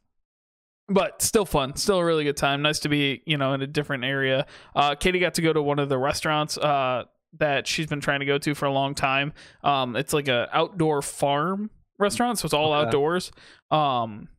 but 0.90 1.22
still 1.22 1.46
fun. 1.46 1.76
Still 1.76 1.98
a 2.00 2.06
really 2.06 2.24
good 2.24 2.38
time. 2.38 2.62
Nice 2.62 2.80
to 2.80 2.90
be 2.90 3.22
you 3.26 3.38
know 3.38 3.54
in 3.54 3.62
a 3.62 3.68
different 3.68 4.04
area. 4.04 4.46
Uh, 4.76 4.96
Katie 4.96 5.20
got 5.20 5.34
to 5.36 5.42
go 5.42 5.54
to 5.54 5.62
one 5.62 5.80
of 5.80 5.90
the 5.90 5.98
restaurants. 5.98 6.58
Uh, 6.58 7.04
that 7.40 7.68
she's 7.68 7.86
been 7.88 8.00
trying 8.00 8.22
to 8.22 8.26
go 8.26 8.38
to 8.38 8.56
for 8.56 8.66
a 8.66 8.72
long 8.72 8.96
time. 8.96 9.34
Um, 9.64 9.96
it's 9.96 10.14
like 10.14 10.28
a 10.28 10.48
outdoor 10.54 11.02
farm 11.02 11.70
restaurant, 12.00 12.40
so 12.40 12.46
it's 12.46 12.54
all 12.54 12.74
Okay. 12.74 12.88
outdoors. 12.88 13.32
Um, 13.70 14.30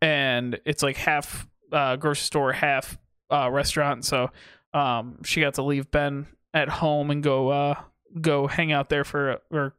and 0.00 0.58
it's 0.64 0.82
like 0.82 0.96
half 0.96 1.46
uh, 1.72 1.96
grocery 1.96 2.22
store, 2.22 2.52
half 2.52 2.96
uh, 3.30 3.50
restaurant. 3.50 4.04
So 4.04 4.30
um, 4.72 5.22
she 5.24 5.40
got 5.40 5.54
to 5.54 5.62
leave 5.62 5.90
Ben 5.90 6.26
at 6.54 6.68
home 6.68 7.10
and 7.10 7.22
go 7.22 7.48
uh, 7.48 7.74
go 8.20 8.46
hang 8.46 8.72
out 8.72 8.88
there 8.88 9.04
for 9.04 9.40
or 9.50 9.74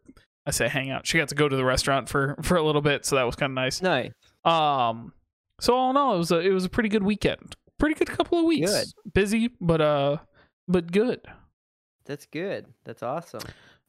I 0.45 0.51
say 0.51 0.67
hang 0.67 0.91
out. 0.91 1.07
She 1.07 1.17
got 1.17 1.29
to 1.29 1.35
go 1.35 1.47
to 1.47 1.55
the 1.55 1.65
restaurant 1.65 2.09
for 2.09 2.35
for 2.41 2.57
a 2.57 2.63
little 2.63 2.81
bit, 2.81 3.05
so 3.05 3.15
that 3.15 3.23
was 3.23 3.35
kind 3.35 3.51
of 3.51 3.55
nice. 3.55 3.81
Nice. 3.81 4.11
Um, 4.43 5.13
so 5.59 5.75
all 5.75 5.89
in 5.89 5.97
all, 5.97 6.15
it 6.15 6.17
was 6.17 6.31
a 6.31 6.39
it 6.39 6.51
was 6.51 6.65
a 6.65 6.69
pretty 6.69 6.89
good 6.89 7.03
weekend. 7.03 7.55
Pretty 7.79 7.95
good 7.95 8.07
couple 8.07 8.39
of 8.39 8.45
weeks. 8.45 8.71
Good. 8.71 8.87
Busy, 9.13 9.51
but 9.61 9.81
uh, 9.81 10.17
but 10.67 10.91
good. 10.91 11.21
That's 12.05 12.25
good. 12.25 12.65
That's 12.85 13.03
awesome. 13.03 13.41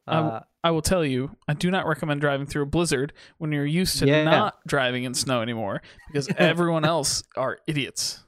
I 0.07 0.15
w- 0.15 0.33
Uh, 0.35 0.39
I 0.63 0.71
will 0.71 0.81
tell 0.81 1.05
you, 1.05 1.35
I 1.47 1.53
do 1.53 1.71
not 1.71 1.85
recommend 1.87 2.19
driving 2.21 2.45
through 2.47 2.63
a 2.63 2.67
blizzard 2.67 3.13
when 3.37 3.51
you're 3.51 3.65
used 3.65 3.99
to 3.99 4.07
Yeah. 4.07 4.23
not 4.25 4.57
driving 4.67 5.03
in 5.05 5.13
snow 5.13 5.41
anymore 5.41 5.81
because 6.07 6.27
everyone 6.37 6.83
else 6.85 7.23
are 7.37 7.59
idiots. 7.67 8.23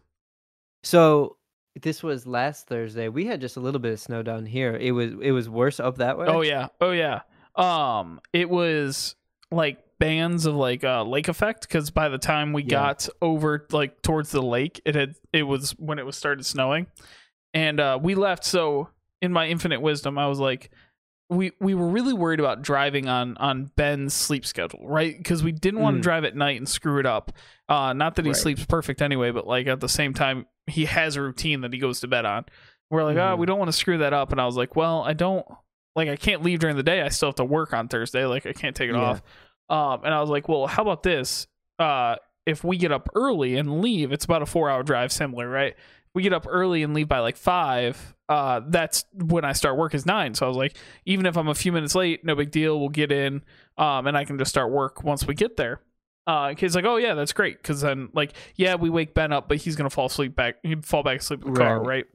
so 0.83 1.37
this 1.81 2.03
was 2.03 2.27
last 2.27 2.67
Thursday. 2.67 3.07
We 3.07 3.25
had 3.25 3.39
just 3.41 3.55
a 3.57 3.59
little 3.61 3.79
bit 3.79 3.93
of 3.93 3.99
snow 3.99 4.21
down 4.23 4.45
here. 4.45 4.75
It 4.75 4.91
was 4.91 5.11
it 5.21 5.31
was 5.31 5.47
worse 5.49 5.79
up 5.79 5.97
that 5.97 6.17
way. 6.17 6.27
Oh 6.27 6.41
yeah. 6.41 6.67
Oh 6.81 6.91
yeah. 6.91 7.21
Um 7.55 8.19
it 8.33 8.49
was 8.49 9.15
like 9.51 9.79
bands 10.01 10.45
of 10.47 10.55
like 10.55 10.83
uh 10.83 11.03
lake 11.03 11.27
effect 11.27 11.69
cuz 11.69 11.91
by 11.91 12.09
the 12.09 12.17
time 12.17 12.51
we 12.53 12.63
Yeah. 12.63 12.69
got 12.69 13.07
over 13.21 13.67
like 13.71 14.01
towards 14.01 14.31
the 14.31 14.41
lake 14.41 14.81
it 14.83 14.95
had 14.95 15.13
it 15.31 15.43
was 15.43 15.71
when 15.77 15.99
it 15.99 16.05
was 16.05 16.15
started 16.17 16.45
snowing. 16.45 16.87
And 17.53 17.79
uh 17.79 17.99
we 18.01 18.15
left 18.15 18.43
so 18.43 18.89
in 19.21 19.31
my 19.31 19.47
infinite 19.47 19.79
wisdom 19.81 20.17
I 20.17 20.27
was 20.27 20.39
like 20.39 20.71
we 21.29 21.51
we 21.61 21.73
were 21.75 21.87
really 21.87 22.13
worried 22.13 22.39
about 22.39 22.61
driving 22.63 23.07
on 23.07 23.37
on 23.37 23.71
Ben's 23.77 24.13
sleep 24.13 24.45
schedule, 24.45 24.81
right? 24.85 25.15
Because 25.17 25.43
we 25.43 25.51
didn't 25.51 25.79
want 25.79 25.95
to 25.95 25.99
Mm. 25.99 26.03
drive 26.03 26.25
at 26.25 26.35
night 26.35 26.57
and 26.57 26.67
screw 26.67 26.99
it 26.99 27.05
up. 27.05 27.31
Uh 27.69 27.93
not 27.93 28.15
that 28.15 28.25
he 28.25 28.31
Right. 28.31 28.35
sleeps 28.37 28.65
perfect 28.65 29.01
anyway, 29.01 29.31
but 29.31 29.45
like 29.47 29.67
at 29.67 29.79
the 29.81 29.87
same 29.87 30.13
time 30.13 30.47
he 30.67 30.85
has 30.85 31.15
a 31.15 31.21
routine 31.21 31.61
that 31.61 31.71
he 31.73 31.79
goes 31.79 31.99
to 32.01 32.07
bed 32.07 32.25
on. 32.25 32.45
We're 32.89 33.03
like, 33.03 33.17
oh, 33.17 33.35
Mhm. 33.35 33.37
we 33.37 33.45
don't 33.45 33.59
want 33.59 33.69
to 33.69 33.77
screw 33.77 33.99
that 33.99 34.11
up. 34.13 34.31
And 34.33 34.41
I 34.41 34.45
was 34.45 34.57
like, 34.57 34.75
well, 34.75 35.03
I 35.03 35.13
don't 35.13 35.45
like 35.95 36.09
I 36.09 36.15
can't 36.17 36.43
leave 36.43 36.59
during 36.59 36.75
the 36.75 36.83
day. 36.83 37.01
I 37.01 37.09
still 37.09 37.29
have 37.29 37.35
to 37.35 37.45
work 37.45 37.73
on 37.73 37.87
Thursday. 37.87 38.25
Like 38.25 38.45
I 38.45 38.53
can't 38.53 38.75
take 38.75 38.89
it 38.89 38.95
Yeah. 38.95 39.01
off. 39.01 39.21
Um, 39.69 40.01
and 40.03 40.13
I 40.13 40.19
was 40.21 40.29
like, 40.29 40.49
well, 40.49 40.67
how 40.67 40.81
about 40.81 41.03
this? 41.03 41.47
Uh, 41.79 42.15
if 42.45 42.63
we 42.63 42.77
get 42.77 42.91
up 42.91 43.07
early 43.15 43.55
and 43.57 43.81
leave, 43.81 44.11
it's 44.11 44.25
about 44.25 44.41
a 44.41 44.45
four 44.45 44.69
hour 44.69 44.83
drive, 44.83 45.11
similar, 45.11 45.47
right? 45.47 45.75
We 46.13 46.23
get 46.23 46.33
up 46.33 46.45
early 46.49 46.83
and 46.83 46.93
leave 46.93 47.07
by 47.07 47.19
like 47.19 47.37
five. 47.37 48.15
Uh, 48.27 48.61
that's 48.67 49.05
when 49.13 49.45
I 49.45 49.53
start 49.53 49.77
work 49.77 49.93
is 49.93 50.05
nine. 50.05 50.33
So 50.35 50.45
I 50.45 50.49
was 50.49 50.57
like, 50.57 50.75
even 51.05 51.25
if 51.25 51.37
I'm 51.37 51.47
a 51.47 51.55
few 51.55 51.71
minutes 51.71 51.95
late, 51.95 52.25
no 52.25 52.35
big 52.35 52.51
deal. 52.51 52.79
We'll 52.79 52.89
get 52.89 53.11
in, 53.11 53.43
um, 53.77 54.07
and 54.07 54.17
I 54.17 54.25
can 54.25 54.37
just 54.37 54.49
start 54.49 54.71
work 54.71 55.03
once 55.03 55.25
we 55.25 55.35
get 55.35 55.55
there. 55.55 55.79
Uh, 56.27 56.53
kid's 56.53 56.75
like, 56.75 56.85
oh 56.85 56.97
yeah, 56.97 57.13
that's 57.13 57.31
great. 57.33 57.57
Because 57.57 57.81
then, 57.81 58.09
like, 58.13 58.33
yeah, 58.55 58.75
we 58.75 58.89
wake 58.89 59.13
Ben 59.13 59.31
up, 59.31 59.47
but 59.47 59.57
he's 59.57 59.75
gonna 59.77 59.89
fall 59.89 60.07
asleep 60.07 60.35
back. 60.35 60.55
He'd 60.63 60.85
fall 60.85 61.03
back 61.03 61.19
asleep 61.19 61.43
in 61.45 61.53
the 61.53 61.59
car, 61.59 61.79
Right. 61.79 61.87
right? 61.87 62.05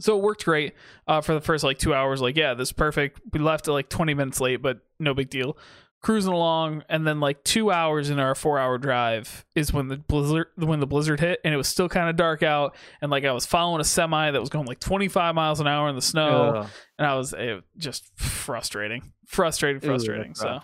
So 0.00 0.16
it 0.18 0.22
worked 0.22 0.44
great 0.44 0.74
uh, 1.08 1.22
for 1.22 1.32
the 1.34 1.40
first 1.40 1.64
like 1.64 1.78
two 1.78 1.94
hours. 1.94 2.20
Like, 2.20 2.36
yeah, 2.36 2.54
this 2.54 2.68
is 2.68 2.72
perfect. 2.72 3.20
We 3.32 3.40
left 3.40 3.66
at 3.66 3.72
like 3.72 3.88
20 3.88 4.14
minutes 4.14 4.40
late, 4.40 4.60
but 4.62 4.80
no 5.00 5.14
big 5.14 5.30
deal. 5.30 5.56
Cruising 6.02 6.32
along, 6.32 6.84
and 6.88 7.04
then 7.04 7.18
like 7.18 7.42
two 7.42 7.72
hours 7.72 8.10
in 8.10 8.20
our 8.20 8.34
four-hour 8.36 8.78
drive 8.78 9.44
is 9.56 9.72
when 9.72 9.88
the 9.88 9.96
blizzard 9.96 10.46
when 10.54 10.78
the 10.78 10.86
blizzard 10.86 11.18
hit, 11.18 11.40
and 11.42 11.52
it 11.52 11.56
was 11.56 11.66
still 11.66 11.88
kind 11.88 12.08
of 12.08 12.14
dark 12.16 12.44
out. 12.44 12.76
And 13.00 13.10
like 13.10 13.24
I 13.24 13.32
was 13.32 13.44
following 13.44 13.80
a 13.80 13.84
semi 13.84 14.30
that 14.30 14.38
was 14.40 14.48
going 14.50 14.66
like 14.66 14.78
25 14.78 15.34
miles 15.34 15.58
an 15.58 15.66
hour 15.66 15.88
in 15.88 15.96
the 15.96 16.02
snow, 16.02 16.54
Ugh. 16.58 16.68
and 16.98 17.06
I 17.08 17.14
was 17.16 17.32
it, 17.32 17.64
just 17.76 18.04
frustrating, 18.16 19.10
frustrating, 19.26 19.80
frustrating. 19.80 20.34
So, 20.36 20.60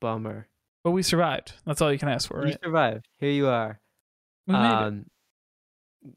bummer. 0.00 0.48
but 0.84 0.92
we 0.92 1.02
survived. 1.02 1.52
That's 1.66 1.82
all 1.82 1.92
you 1.92 1.98
can 1.98 2.08
ask 2.08 2.28
for, 2.28 2.38
You 2.40 2.52
right? 2.52 2.58
survived. 2.62 3.06
Here 3.18 3.30
you 3.32 3.48
are. 3.48 3.80
We. 4.46 4.54
Um, 4.54 5.06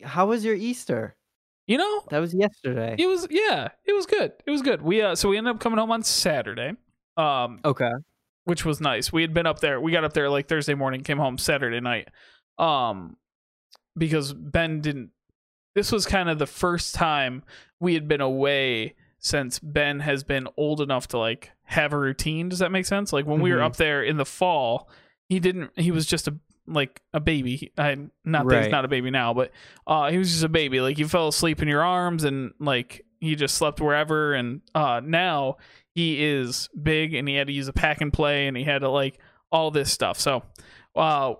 how 0.03 0.27
was 0.27 0.45
your 0.45 0.55
Easter? 0.55 1.15
You 1.67 1.79
know, 1.79 2.01
That 2.11 2.19
was 2.19 2.33
yesterday. 2.33 2.95
it 2.97 3.07
was 3.07 3.27
yeah, 3.29 3.69
it 3.83 3.93
was 3.93 4.05
good. 4.05 4.31
It 4.45 4.51
was 4.51 4.61
good. 4.61 4.81
We 4.83 5.01
uh, 5.01 5.15
so 5.15 5.29
we 5.29 5.37
ended 5.37 5.55
up 5.55 5.59
coming 5.59 5.79
home 5.79 5.91
on 5.91 6.03
Saturday. 6.03 6.73
Um, 7.17 7.59
Okay. 7.65 7.91
which 8.45 8.63
was 8.65 8.79
nice. 8.81 9.11
We 9.13 9.21
had 9.21 9.33
been 9.33 9.45
up 9.47 9.59
there. 9.59 9.79
We 9.81 9.91
got 9.91 10.03
up 10.03 10.13
there 10.13 10.29
like 10.29 10.47
Thursday 10.47 10.73
morning, 10.75 11.01
came 11.01 11.17
home 11.17 11.37
Saturday 11.37 11.79
night. 11.79 12.09
Um 12.57 13.17
because 13.97 14.33
Ben 14.33 14.81
didn't 14.81 15.11
this 15.73 15.91
was 15.91 16.05
kind 16.05 16.29
of 16.29 16.39
the 16.39 16.45
first 16.47 16.95
time 16.95 17.43
we 17.79 17.93
had 17.93 18.07
been 18.07 18.21
away 18.21 18.95
since 19.19 19.59
Ben 19.59 19.99
has 20.01 20.23
been 20.23 20.47
old 20.57 20.79
enough 20.81 21.07
to 21.09 21.17
like 21.17 21.51
have 21.63 21.91
a 21.93 21.97
routine. 21.97 22.47
Does 22.47 22.59
that 22.59 22.71
make 22.71 22.85
sense? 22.85 23.11
Like 23.11 23.25
when 23.25 23.41
we 23.41 23.51
were 23.51 23.59
Mhm. 23.59 23.65
up 23.65 23.75
there 23.77 24.01
in 24.03 24.17
the 24.17 24.25
fall, 24.25 24.89
he 25.27 25.39
didn't 25.39 25.71
he 25.77 25.91
was 25.91 26.05
just 26.05 26.27
a 26.27 26.35
like 26.67 27.01
a 27.13 27.19
baby. 27.19 27.71
I 27.77 27.97
not 28.23 28.47
that 28.49 28.63
he's 28.63 28.71
not 28.71 28.85
a 28.85 28.89
baby 28.89 29.11
now, 29.11 29.33
but 29.33 29.51
uh 29.87 30.09
he 30.11 30.17
was 30.17 30.31
just 30.31 30.43
a 30.43 30.49
baby. 30.49 30.79
Like 30.81 30.97
you 30.97 31.07
fell 31.07 31.27
asleep 31.27 31.61
in 31.61 31.67
your 31.67 31.83
arms 31.83 32.23
and 32.23 32.53
like 32.59 33.05
he 33.19 33.35
just 33.35 33.55
slept 33.55 33.81
wherever 33.81 34.33
and 34.33 34.61
uh 34.75 35.01
now 35.03 35.57
he 35.95 36.23
is 36.23 36.69
big 36.81 37.13
and 37.13 37.27
he 37.27 37.35
had 37.35 37.47
to 37.47 37.53
use 37.53 37.67
a 37.69 37.73
pack 37.73 38.01
and 38.01 38.13
play 38.13 38.47
and 38.47 38.55
he 38.55 38.63
had 38.63 38.79
to 38.79 38.89
like 38.89 39.17
all 39.51 39.71
this 39.71 39.91
stuff. 39.91 40.19
So, 40.19 40.43
uh, 40.95 41.35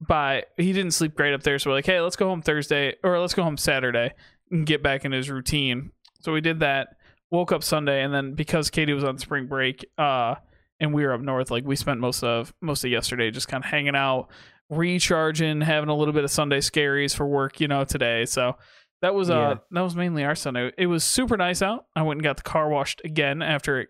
by 0.00 0.44
he 0.56 0.72
didn't 0.72 0.92
sleep 0.92 1.14
great 1.14 1.34
up 1.34 1.42
there. 1.42 1.58
So 1.58 1.70
we're 1.70 1.76
like, 1.76 1.86
hey, 1.86 2.00
let's 2.00 2.16
go 2.16 2.28
home 2.28 2.42
Thursday 2.42 2.94
or 3.04 3.20
let's 3.20 3.34
go 3.34 3.42
home 3.42 3.56
Saturday 3.56 4.14
and 4.50 4.66
get 4.66 4.82
back 4.82 5.04
in 5.04 5.12
his 5.12 5.30
routine. 5.30 5.92
So 6.20 6.32
we 6.32 6.40
did 6.40 6.60
that. 6.60 6.96
Woke 7.30 7.52
up 7.52 7.62
Sunday 7.62 8.02
and 8.02 8.14
then 8.14 8.32
because 8.32 8.70
Katie 8.70 8.94
was 8.94 9.04
on 9.04 9.18
spring 9.18 9.46
break, 9.46 9.84
uh, 9.98 10.36
and 10.80 10.94
we 10.94 11.04
were 11.04 11.12
up 11.12 11.20
north, 11.20 11.50
like 11.50 11.66
we 11.66 11.76
spent 11.76 12.00
most 12.00 12.22
of 12.22 12.54
most 12.62 12.84
of 12.84 12.90
yesterday 12.90 13.30
just 13.30 13.48
kind 13.48 13.62
of 13.62 13.70
hanging 13.70 13.94
out, 13.94 14.28
recharging, 14.70 15.60
having 15.60 15.90
a 15.90 15.94
little 15.94 16.14
bit 16.14 16.24
of 16.24 16.30
Sunday 16.30 16.60
scaries 16.60 17.14
for 17.14 17.26
work, 17.26 17.60
you 17.60 17.68
know, 17.68 17.84
today. 17.84 18.24
So 18.24 18.56
that 19.02 19.14
was 19.14 19.30
uh 19.30 19.34
Yeah. 19.34 19.54
that 19.70 19.80
was 19.82 19.94
mainly 19.96 20.24
our 20.24 20.34
Sunday. 20.34 20.72
It 20.78 20.86
was 20.86 21.04
super 21.04 21.36
nice 21.36 21.62
out. 21.62 21.86
I 21.96 22.02
went 22.02 22.18
and 22.18 22.24
got 22.24 22.36
the 22.38 22.42
car 22.42 22.68
washed 22.68 23.00
again 23.04 23.42
after 23.42 23.80
it. 23.80 23.88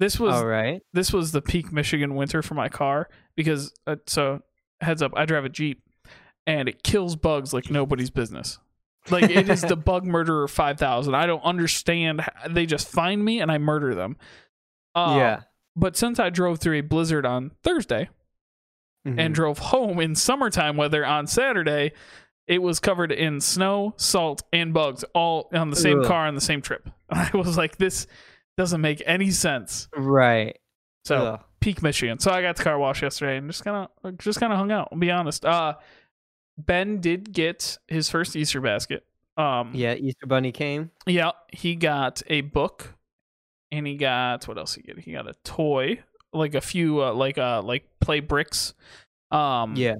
This 0.00 0.18
was 0.20 0.34
All 0.34 0.46
right. 0.46 0.80
this 0.92 1.12
was 1.12 1.32
the 1.32 1.42
peak 1.42 1.72
Michigan 1.72 2.14
winter 2.14 2.42
for 2.42 2.54
my 2.54 2.68
car 2.68 3.08
because 3.36 3.72
uh, 3.86 3.96
so 4.06 4.40
heads 4.80 5.02
up, 5.02 5.12
I 5.16 5.24
drive 5.24 5.44
a 5.44 5.48
Jeep 5.48 5.82
and 6.46 6.68
it 6.68 6.82
kills 6.84 7.16
bugs 7.16 7.52
like 7.52 7.70
nobody's 7.70 8.10
business. 8.10 8.58
Like 9.10 9.24
it 9.30 9.48
is 9.48 9.62
the 9.62 9.76
bug 9.90 10.04
murderer 10.04 10.46
5000. 10.48 11.14
I 11.14 11.26
don't 11.26 11.42
understand. 11.42 12.20
how- 12.20 12.48
They 12.48 12.64
just 12.66 12.88
find 12.88 13.24
me 13.24 13.40
and 13.40 13.50
I 13.50 13.58
murder 13.58 13.94
them. 13.94 14.16
Uh, 14.94 15.14
yeah. 15.18 15.40
But 15.74 15.96
since 15.96 16.18
I 16.18 16.30
drove 16.30 16.58
through 16.60 16.78
a 16.78 16.80
blizzard 16.82 17.24
on 17.26 17.52
Thursday 17.62 18.08
Mhm. 19.06 19.18
and 19.18 19.34
drove 19.34 19.58
home 19.58 20.00
in 20.00 20.14
summertime 20.14 20.76
weather 20.76 21.04
on 21.06 21.26
Saturday, 21.26 21.92
it 22.48 22.60
was 22.62 22.80
covered 22.80 23.12
in 23.12 23.40
snow, 23.40 23.94
salt, 23.98 24.42
and 24.52 24.72
bugs 24.74 25.04
all 25.14 25.48
on 25.52 25.70
the 25.70 25.76
same 25.76 26.00
Ugh. 26.00 26.06
car 26.06 26.26
on 26.26 26.34
the 26.34 26.40
same 26.40 26.60
trip. 26.62 26.88
I 27.10 27.30
was 27.34 27.56
like, 27.56 27.76
this 27.76 28.06
doesn't 28.56 28.80
make 28.80 29.02
any 29.06 29.30
sense. 29.30 29.88
right. 29.96 30.58
So 31.04 31.16
Ugh. 31.16 31.40
peak 31.60 31.82
Michigan. 31.82 32.18
So 32.18 32.30
I 32.32 32.42
got 32.42 32.56
the 32.56 32.64
car 32.64 32.78
wash 32.78 33.02
yesterday 33.02 33.36
and 33.38 33.48
just 33.48 33.64
kind 33.64 33.88
of 34.02 34.18
just 34.18 34.40
kind 34.40 34.52
of 34.52 34.58
hung 34.58 34.72
out. 34.72 34.88
I'll 34.92 34.98
be 34.98 35.10
honest. 35.10 35.44
Uh, 35.44 35.74
Ben 36.58 37.00
did 37.00 37.32
get 37.32 37.78
his 37.86 38.10
first 38.10 38.34
Easter 38.34 38.60
basket. 38.60 39.04
Um, 39.36 39.70
yeah, 39.74 39.94
Easter 39.94 40.26
Bunny 40.26 40.50
came. 40.50 40.90
yeah, 41.06 41.30
he 41.52 41.76
got 41.76 42.20
a 42.26 42.40
book, 42.40 42.94
and 43.70 43.86
he 43.86 43.94
got 43.96 44.48
what 44.48 44.58
else 44.58 44.74
he 44.74 44.82
get? 44.82 44.98
He 44.98 45.12
got 45.12 45.28
a 45.28 45.34
toy, 45.44 46.00
like 46.32 46.54
a 46.56 46.60
few, 46.60 47.00
uh, 47.02 47.12
like 47.12 47.38
uh, 47.38 47.62
like 47.62 47.84
play 48.00 48.18
bricks. 48.20 48.74
Um, 49.30 49.76
Yeah. 49.76 49.94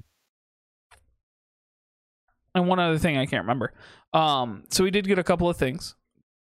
And 2.59 2.69
one 2.69 2.79
other 2.79 2.99
thing 2.99 3.17
I 3.17 3.27
can't 3.27 3.45
remember. 3.45 3.73
Um, 4.13 4.65
so 4.69 4.85
we 4.85 4.91
did 4.91 5.07
get 5.07 5.19
a 5.19 5.25
couple 5.25 5.49
of 5.49 5.57
things. 5.57 5.95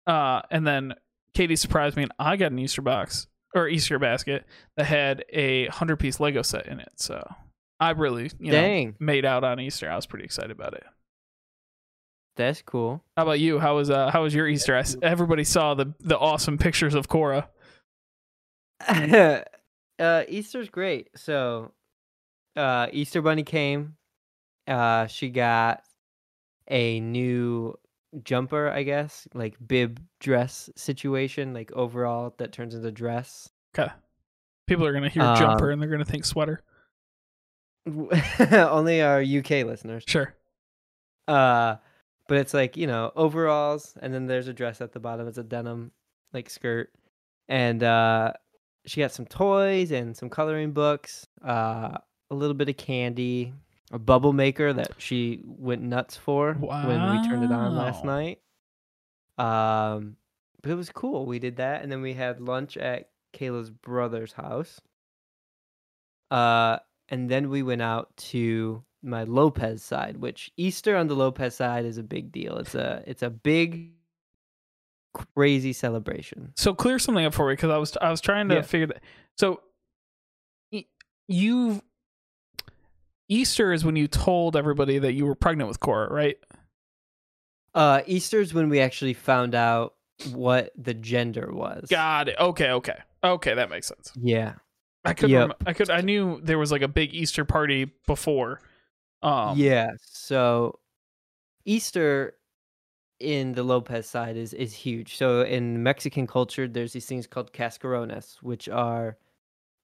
Uh, 0.07 0.43
and 0.51 0.67
then 0.67 0.95
Katie 1.35 1.57
surprised 1.57 1.97
me, 1.97 2.05
and 2.05 2.13
I 2.19 2.37
got 2.37 2.53
an 2.53 2.59
Easter 2.59 2.83
box 2.83 3.27
or 3.55 3.69
Easter 3.69 3.99
basket 3.99 4.47
that 4.77 4.87
had 4.87 5.25
a 5.31 5.67
hundred 5.67 5.97
piece 5.97 6.21
Lego 6.21 6.43
set 6.43 6.67
in 6.67 6.81
it. 6.81 6.93
So 6.97 7.27
I 7.81 7.91
really, 7.91 8.31
you 8.39 8.53
know, 8.53 8.93
made 9.01 9.25
out 9.25 9.45
on 9.45 9.61
Easter. 9.61 9.91
I 9.91 9.97
was 9.97 10.07
pretty 10.07 10.25
excited 10.25 10.51
about 10.51 10.75
it. 10.75 10.85
That's 12.37 12.63
cool. 12.63 13.03
How 13.17 13.23
about 13.25 13.41
you? 13.41 13.59
How 13.59 13.77
was 13.77 13.91
uh 13.91 14.11
how 14.11 14.23
was 14.23 14.35
your 14.35 14.47
Easter? 14.47 14.77
I 14.77 14.85
everybody 15.03 15.45
saw 15.45 15.75
the 15.75 15.95
the 16.01 16.19
awesome 16.19 16.59
pictures 16.59 16.95
of 16.95 17.09
Cora. 17.09 17.49
uh, 19.99 20.23
Easter's 20.29 20.69
great. 20.69 21.09
So, 21.17 21.73
uh, 22.55 22.89
Easter 22.93 23.23
Bunny 23.23 23.43
came. 23.43 23.97
Uh, 24.67 25.07
she 25.07 25.31
got 25.31 25.83
a 26.69 27.01
new 27.01 27.79
jumper, 28.23 28.69
I 28.71 28.83
guess, 28.83 29.27
like 29.35 29.57
bib 29.67 30.01
dress 30.21 30.71
situation, 30.77 31.55
like 31.55 31.73
overall 31.73 32.35
that 32.39 32.53
turns 32.53 32.75
into 32.75 32.91
dress. 32.91 33.51
Okay, 33.79 33.91
people 34.67 34.87
are 34.87 34.93
gonna 34.93 35.09
hear 35.09 35.23
Um, 35.23 35.37
jumper 35.37 35.71
and 35.71 35.81
they're 35.81 35.89
gonna 35.89 36.05
think 36.05 36.25
sweater. 36.25 36.63
Only 37.87 39.03
our 39.03 39.21
UK 39.23 39.65
listeners. 39.65 40.05
Sure. 40.07 40.35
Uh, 41.29 41.77
but 42.29 42.39
it's 42.39 42.55
like 42.55 42.77
you 42.77 42.87
know 42.87 43.13
overalls, 43.17 43.97
and 44.01 44.13
then 44.13 44.27
there's 44.27 44.49
a 44.49 44.53
dress 44.53 44.81
at 44.81 44.93
the 44.93 45.01
bottom. 45.01 45.29
It's 45.29 45.39
a 45.39 45.45
denim 45.45 45.93
like 46.33 46.51
skirt, 46.51 46.93
and 47.49 47.83
uh, 47.83 48.33
she 48.87 49.01
got 49.01 49.13
some 49.13 49.27
toys 49.27 49.93
and 49.93 50.17
some 50.17 50.29
coloring 50.31 50.73
books. 50.73 51.27
Uh, 51.45 51.99
a 52.31 52.35
little 52.35 52.55
bit 52.55 52.69
of 52.69 52.77
candy, 52.77 53.53
a 53.93 53.99
bubble 53.99 54.33
maker 54.33 54.73
that 54.73 54.93
she 54.99 55.41
went 55.45 55.83
nuts 55.83 56.17
for 56.17 56.55
when 56.55 57.11
we 57.11 57.29
turned 57.29 57.45
it 57.45 57.53
on 57.53 57.75
last 57.77 58.05
night. 58.05 58.41
Um, 59.39 60.17
but 60.63 60.71
it 60.71 60.75
was 60.75 60.91
cool. 60.91 61.27
We 61.27 61.39
did 61.39 61.57
that, 61.57 61.83
and 61.83 61.93
then 61.93 62.01
we 62.03 62.15
had 62.15 62.41
lunch 62.41 62.77
at 62.77 63.11
Kayla's 63.33 63.71
brother's 63.71 64.33
house. 64.33 64.81
Uh, 66.31 66.79
and 67.09 67.31
then 67.31 67.51
we 67.51 67.63
went 67.63 67.83
out 67.83 68.17
to 68.17 68.83
my 69.03 69.23
Lopez 69.25 69.83
side, 69.83 70.17
which 70.17 70.51
Easter 70.57 70.97
on 70.97 71.07
the 71.07 71.15
Lopez 71.15 71.55
side 71.55 71.85
is 71.85 71.99
a 71.99 72.03
big 72.03 72.33
deal. 72.33 72.57
It's 72.59 72.75
a 72.75 73.05
it's 73.07 73.23
a 73.23 73.31
big 73.31 73.93
crazy 75.15 75.73
celebration. 75.73 76.53
So 76.57 76.75
clear 76.75 76.99
something 76.99 77.25
up 77.25 77.35
for 77.35 77.47
me 77.47 77.53
because 77.53 77.71
I 77.71 77.77
was 77.79 77.97
I 78.01 78.11
was 78.11 78.21
trying 78.21 78.49
to 78.49 78.57
Yeah. 78.57 78.63
figure 78.63 78.87
that. 78.89 79.03
So 79.39 79.61
y- 80.73 80.87
you 81.29 81.83
Easter 83.29 83.73
is 83.73 83.85
when 83.85 83.97
you 83.97 84.09
told 84.09 84.57
everybody 84.57 84.99
that 84.99 85.15
you 85.15 85.27
were 85.27 85.35
pregnant 85.35 85.69
with 85.69 85.81
Cora, 85.81 86.13
right? 86.13 86.37
Uh, 87.75 88.03
Easter 88.07 88.41
is 88.41 88.55
when 88.55 88.69
we 88.69 88.81
actually 88.81 89.15
found 89.15 89.55
out 89.55 89.95
what 90.33 90.73
the 90.77 90.95
gender 90.95 91.51
was. 91.53 91.89
Got 91.91 92.29
it. 92.29 92.37
Okay, 92.39 92.71
okay, 92.71 92.99
okay. 93.23 93.55
That 93.55 93.69
makes 93.69 93.87
sense. 93.87 94.13
Yeah. 94.17 94.55
I 95.05 95.15
could. 95.15 95.31
Yep. 95.31 95.49
Rem- 95.49 95.57
I 95.67 95.73
could. 95.73 95.91
I 95.91 96.01
knew 96.01 96.41
there 96.43 96.59
was 96.59 96.73
like 96.73 96.83
a 96.83 96.89
big 96.89 97.15
Easter 97.15 97.45
party 97.45 97.93
before. 98.07 98.61
Um, 99.23 99.59
yeah. 99.59 99.91
So 100.01 100.79
Easter 101.65 102.35
in 103.21 103.53
the 103.53 103.63
Lopez 103.63 104.07
side 104.09 104.37
is 104.37 104.53
is 104.53 104.75
huge. 104.75 105.17
So 105.17 105.43
in 105.43 105.83
Mexican 105.83 106.27
culture, 106.27 106.67
there's 106.67 106.93
these 106.93 107.07
things 107.07 107.27
called 107.27 107.53
cascarones, 107.53 108.37
which 108.43 108.69
are 108.69 109.17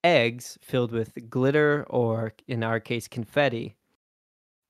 eggs 0.03 0.57
filled 0.61 0.91
with 0.91 1.29
glitter 1.29 1.85
or 1.89 2.33
in 2.47 2.63
our 2.63 2.79
case 2.79 3.07
confetti. 3.07 3.75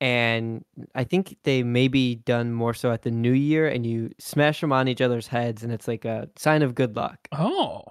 And 0.02 0.66
I 0.96 1.06
think 1.06 1.38
they 1.44 1.64
may 1.64 1.88
be 1.88 2.16
done 2.16 2.52
more 2.52 2.74
so 2.74 2.92
at 2.92 3.04
the 3.04 3.12
new 3.12 3.32
year 3.32 3.68
and 3.68 3.86
you 3.86 4.12
smash 4.20 4.60
them 4.60 4.74
on 4.74 4.88
each 4.88 5.00
other's 5.02 5.28
heads 5.28 5.64
and 5.64 5.72
it's 5.72 5.88
like 5.88 6.04
a 6.04 6.30
sign 6.36 6.62
of 6.62 6.76
good 6.76 6.96
luck. 6.96 7.28
Oh. 7.32 7.84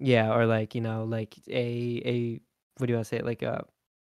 Yeah, 0.00 0.32
or 0.34 0.46
like, 0.46 0.74
you 0.74 0.80
know, 0.80 1.04
like 1.04 1.34
a 1.48 2.02
a 2.04 2.40
what 2.78 2.86
do 2.86 2.92
you 2.92 2.96
want 2.96 3.06
to 3.06 3.16
say? 3.16 3.20
Like 3.22 3.42
a 3.42 3.64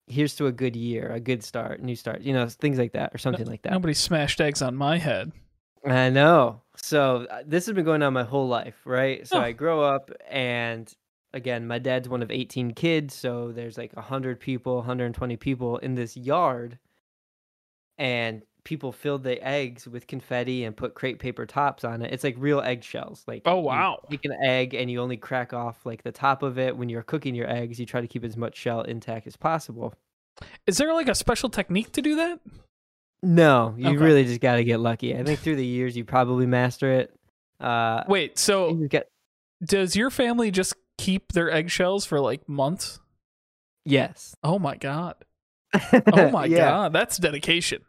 here's 0.09 0.35
to 0.37 0.47
a 0.47 0.53
good 0.53 0.77
year, 0.77 1.11
a 1.13 1.21
good 1.21 1.43
start, 1.45 1.83
new 1.83 1.95
start, 1.95 2.23
you 2.23 2.33
know, 2.33 2.49
things 2.49 2.79
like 2.79 2.93
that 2.93 3.15
or 3.15 3.19
something 3.19 3.47
like 3.47 3.63
that. 3.63 3.73
Nobody 3.73 3.95
smashed 3.95 4.41
eggs 4.41 4.63
on 4.63 4.75
my 4.75 4.97
head. 4.99 5.33
I 5.85 6.11
know. 6.11 6.63
So 6.77 7.27
uh, 7.31 7.43
this 7.47 7.67
has 7.67 7.75
been 7.75 7.85
going 7.85 8.03
on 8.03 8.13
my 8.13 8.25
whole 8.25 8.49
life, 8.49 8.77
right? 8.85 9.27
So 9.29 9.39
Oh. 9.39 9.43
I 9.43 9.53
grow 9.53 9.83
up 9.83 10.11
and 10.29 10.93
again, 11.37 11.66
my 11.66 11.78
dad's 11.78 12.09
one 12.09 12.23
of 12.23 12.31
18 12.31 12.73
kids, 12.73 13.14
so 13.14 13.52
there's 13.52 13.76
like 13.78 13.95
100 13.95 14.40
people, 14.40 14.76
120 14.76 15.37
people 15.37 15.76
in 15.78 15.95
this 15.95 16.16
yard 16.16 16.78
and 17.99 18.43
people 18.64 18.90
filled 18.93 19.23
the 19.23 19.43
eggs 19.47 19.87
with 19.87 20.07
confetti 20.07 20.64
and 20.64 20.76
put 20.76 20.95
crepe 20.95 21.19
paper 21.21 21.47
tops 21.47 21.85
on 21.85 22.02
it. 22.02 22.12
It's 22.12 22.25
like 22.25 22.35
real 22.38 22.61
eggshells. 22.61 23.23
Like 23.26 23.43
Oh, 23.47 23.59
wow, 23.61 24.00
you 24.11 24.16
take 24.19 24.25
an 24.25 24.37
egg 24.45 24.75
and 24.75 24.90
you 24.90 25.00
only 25.00 25.16
crack 25.16 25.52
off 25.52 25.87
like 25.87 26.02
the 26.02 26.12
top 26.12 26.43
of 26.43 26.59
it 26.59 26.76
when 26.76 26.88
you're 26.88 27.02
cooking 27.02 27.35
your 27.35 27.49
eggs. 27.50 27.78
You 27.78 27.87
try 27.87 28.00
to 28.00 28.09
keep 28.09 28.25
as 28.25 28.37
much 28.37 28.57
shell 28.57 28.83
intact 28.83 29.26
as 29.26 29.37
possible. 29.37 29.95
Is 30.66 30.78
there 30.78 30.93
like 30.93 31.09
a 31.09 31.14
special 31.14 31.49
technique 31.49 31.93
to 31.93 32.02
do 32.02 32.16
that? 32.16 32.40
No, 33.23 33.75
you 33.78 33.90
Okay. 33.90 33.97
really 33.97 34.25
just 34.25 34.40
got 34.40 34.57
to 34.57 34.64
get 34.64 34.81
lucky. 34.81 35.16
I 35.16 35.23
think 35.25 35.40
through 35.40 35.57
the 35.57 35.64
years 35.64 35.97
you 35.97 36.05
probably 36.05 36.47
master 36.47 36.93
it. 36.93 37.14
Uh, 37.61 38.02
Wait. 38.09 38.38
So 38.38 38.75
get 38.75 39.09
does 39.64 39.97
your 39.97 40.11
family 40.11 40.50
just 40.50 40.75
keep 40.99 41.33
their 41.33 41.50
eggshells 41.50 42.05
for 42.05 42.21
like 42.21 42.49
months? 42.49 43.00
yes. 43.85 44.35
Oh 44.43 44.59
my 44.59 44.76
god. 44.76 45.15
Oh 46.12 46.31
my 46.33 46.47
yeah. 46.47 46.71
god. 46.71 46.93
That's 46.93 47.17
dedication. 47.19 47.83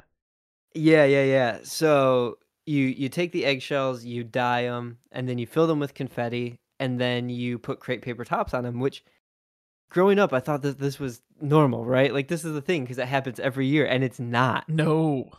Yeah, 0.74 1.06
yeah, 1.06 1.24
yeah. 1.24 1.60
So 1.64 2.38
you 2.66 2.84
you 2.84 3.10
take 3.10 3.32
the 3.32 3.46
eggshells, 3.46 4.04
you 4.04 4.24
dye 4.24 4.64
them, 4.64 5.00
and 5.12 5.28
then 5.28 5.38
you 5.38 5.48
fill 5.48 5.68
them 5.68 5.80
with 5.80 5.94
confetti, 5.94 6.60
and 6.80 7.00
then 7.00 7.30
you 7.30 7.58
put 7.58 7.80
crepe 7.80 8.02
paper 8.04 8.26
tops 8.26 8.54
on 8.54 8.64
them. 8.64 8.80
Which, 8.80 9.04
growing 9.90 10.20
up, 10.20 10.34
I 10.34 10.40
thought 10.40 10.62
that 10.62 10.78
this 10.78 11.00
was 11.00 11.22
normal, 11.42 11.86
right? 11.86 12.14
Like 12.14 12.28
this 12.28 12.46
is 12.46 12.54
the 12.54 12.62
thing 12.62 12.84
because 12.84 12.98
it 12.98 13.08
happens 13.08 13.40
every 13.40 13.66
year, 13.68 13.86
and 13.86 14.04
it's 14.04 14.20
not. 14.20 14.68
No. 14.70 15.32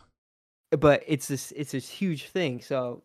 But 0.71 1.03
it's 1.07 1.27
this 1.27 1.53
it's 1.55 1.71
this 1.71 1.87
huge 1.87 2.27
thing. 2.29 2.61
So 2.61 3.03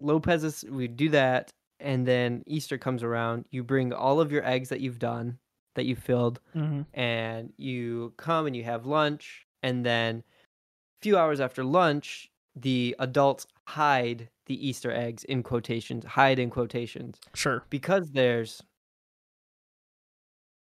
Lopez's 0.00 0.64
we 0.68 0.88
do 0.88 1.10
that, 1.10 1.52
and 1.80 2.06
then 2.06 2.42
Easter 2.46 2.78
comes 2.78 3.02
around. 3.02 3.46
You 3.50 3.62
bring 3.64 3.92
all 3.92 4.20
of 4.20 4.30
your 4.32 4.44
eggs 4.46 4.68
that 4.68 4.80
you've 4.80 4.98
done, 4.98 5.38
that 5.74 5.84
you 5.86 5.96
filled, 5.96 6.40
hmm 6.52 6.82
and 6.94 7.52
you 7.56 8.12
come 8.16 8.46
and 8.46 8.56
you 8.56 8.64
have 8.64 8.84
lunch 8.84 9.46
and 9.62 9.86
then 9.86 10.16
a 10.18 11.02
few 11.02 11.16
hours 11.16 11.40
after 11.40 11.62
lunch 11.62 12.28
the 12.56 12.96
adults 12.98 13.46
hide 13.68 14.28
the 14.46 14.68
easter 14.68 14.90
eggs 14.90 15.22
in 15.22 15.40
quotations 15.44 16.04
hide 16.04 16.40
in 16.40 16.50
quotations 16.50 17.20
Sure. 17.34 17.62
because 17.70 18.10
there's 18.10 18.60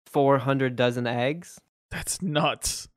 400 0.05 0.75
dozen 0.75 1.07
eggs 1.07 1.59
That's 1.89 2.21
nuts. 2.21 2.87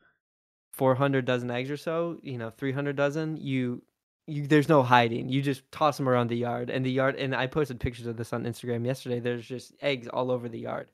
400 0.75 1.25
dozen 1.25 1.51
eggs 1.51 1.71
or 1.71 1.77
so 1.77 2.19
you 2.23 2.37
know 2.39 2.51
300 2.51 2.97
dozen 2.97 3.37
you 3.39 3.83
you 4.27 4.47
there's 4.47 4.69
no 4.69 4.83
hiding. 4.83 5.29
You 5.29 5.43
just 5.43 5.71
toss 5.73 5.97
them 5.97 6.09
around 6.09 6.29
the 6.29 6.37
yard. 6.37 6.71
And 6.71 6.85
the 6.85 6.91
yard 6.91 7.17
and 7.17 7.35
i 7.35 7.47
posted 7.47 7.81
pictures 7.81 8.07
of 8.07 8.17
this 8.17 8.33
on 8.33 8.45
instagram 8.45 8.85
yesterday. 8.87 9.21
There's 9.21 9.47
just 9.47 9.73
eggs 9.81 10.09
all 10.09 10.31
over 10.31 10.49
the 10.49 10.61
yard. 10.61 10.89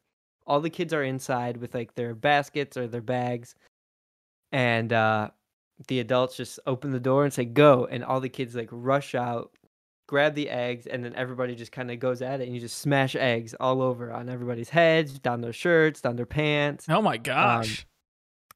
All 0.46 0.60
the 0.60 0.70
kids 0.70 0.94
are 0.94 1.02
inside 1.02 1.58
with 1.58 1.74
like 1.74 1.94
their 1.94 2.14
baskets 2.14 2.76
or 2.76 2.86
their 2.86 3.02
bags. 3.02 3.54
And 4.52 4.92
uh 4.92 5.30
the 5.86 6.00
adults 6.00 6.36
just 6.36 6.58
open 6.66 6.90
the 6.90 7.00
door 7.00 7.24
and 7.24 7.32
say 7.32 7.44
go. 7.44 7.86
And 7.86 8.02
all 8.04 8.20
the 8.20 8.28
kids 8.28 8.54
like 8.54 8.68
rush 8.72 9.14
out 9.14 9.52
grab 10.06 10.34
the 10.34 10.48
eggs 10.48 10.86
and 10.86 11.04
then 11.04 11.14
everybody 11.14 11.54
just 11.54 11.70
kind 11.70 11.90
of 11.90 12.00
goes 12.00 12.22
at 12.22 12.40
it. 12.40 12.44
And 12.44 12.54
you 12.54 12.60
just 12.60 12.78
smash 12.78 13.14
eggs 13.14 13.54
all 13.60 13.82
over 13.82 14.10
on 14.10 14.30
everybody's 14.30 14.70
heads 14.70 15.18
down 15.18 15.42
their 15.42 15.52
shirts 15.52 16.00
down 16.00 16.16
their 16.16 16.26
pants. 16.26 16.86
Oh 16.88 17.02
my 17.02 17.18
gosh. 17.18 17.86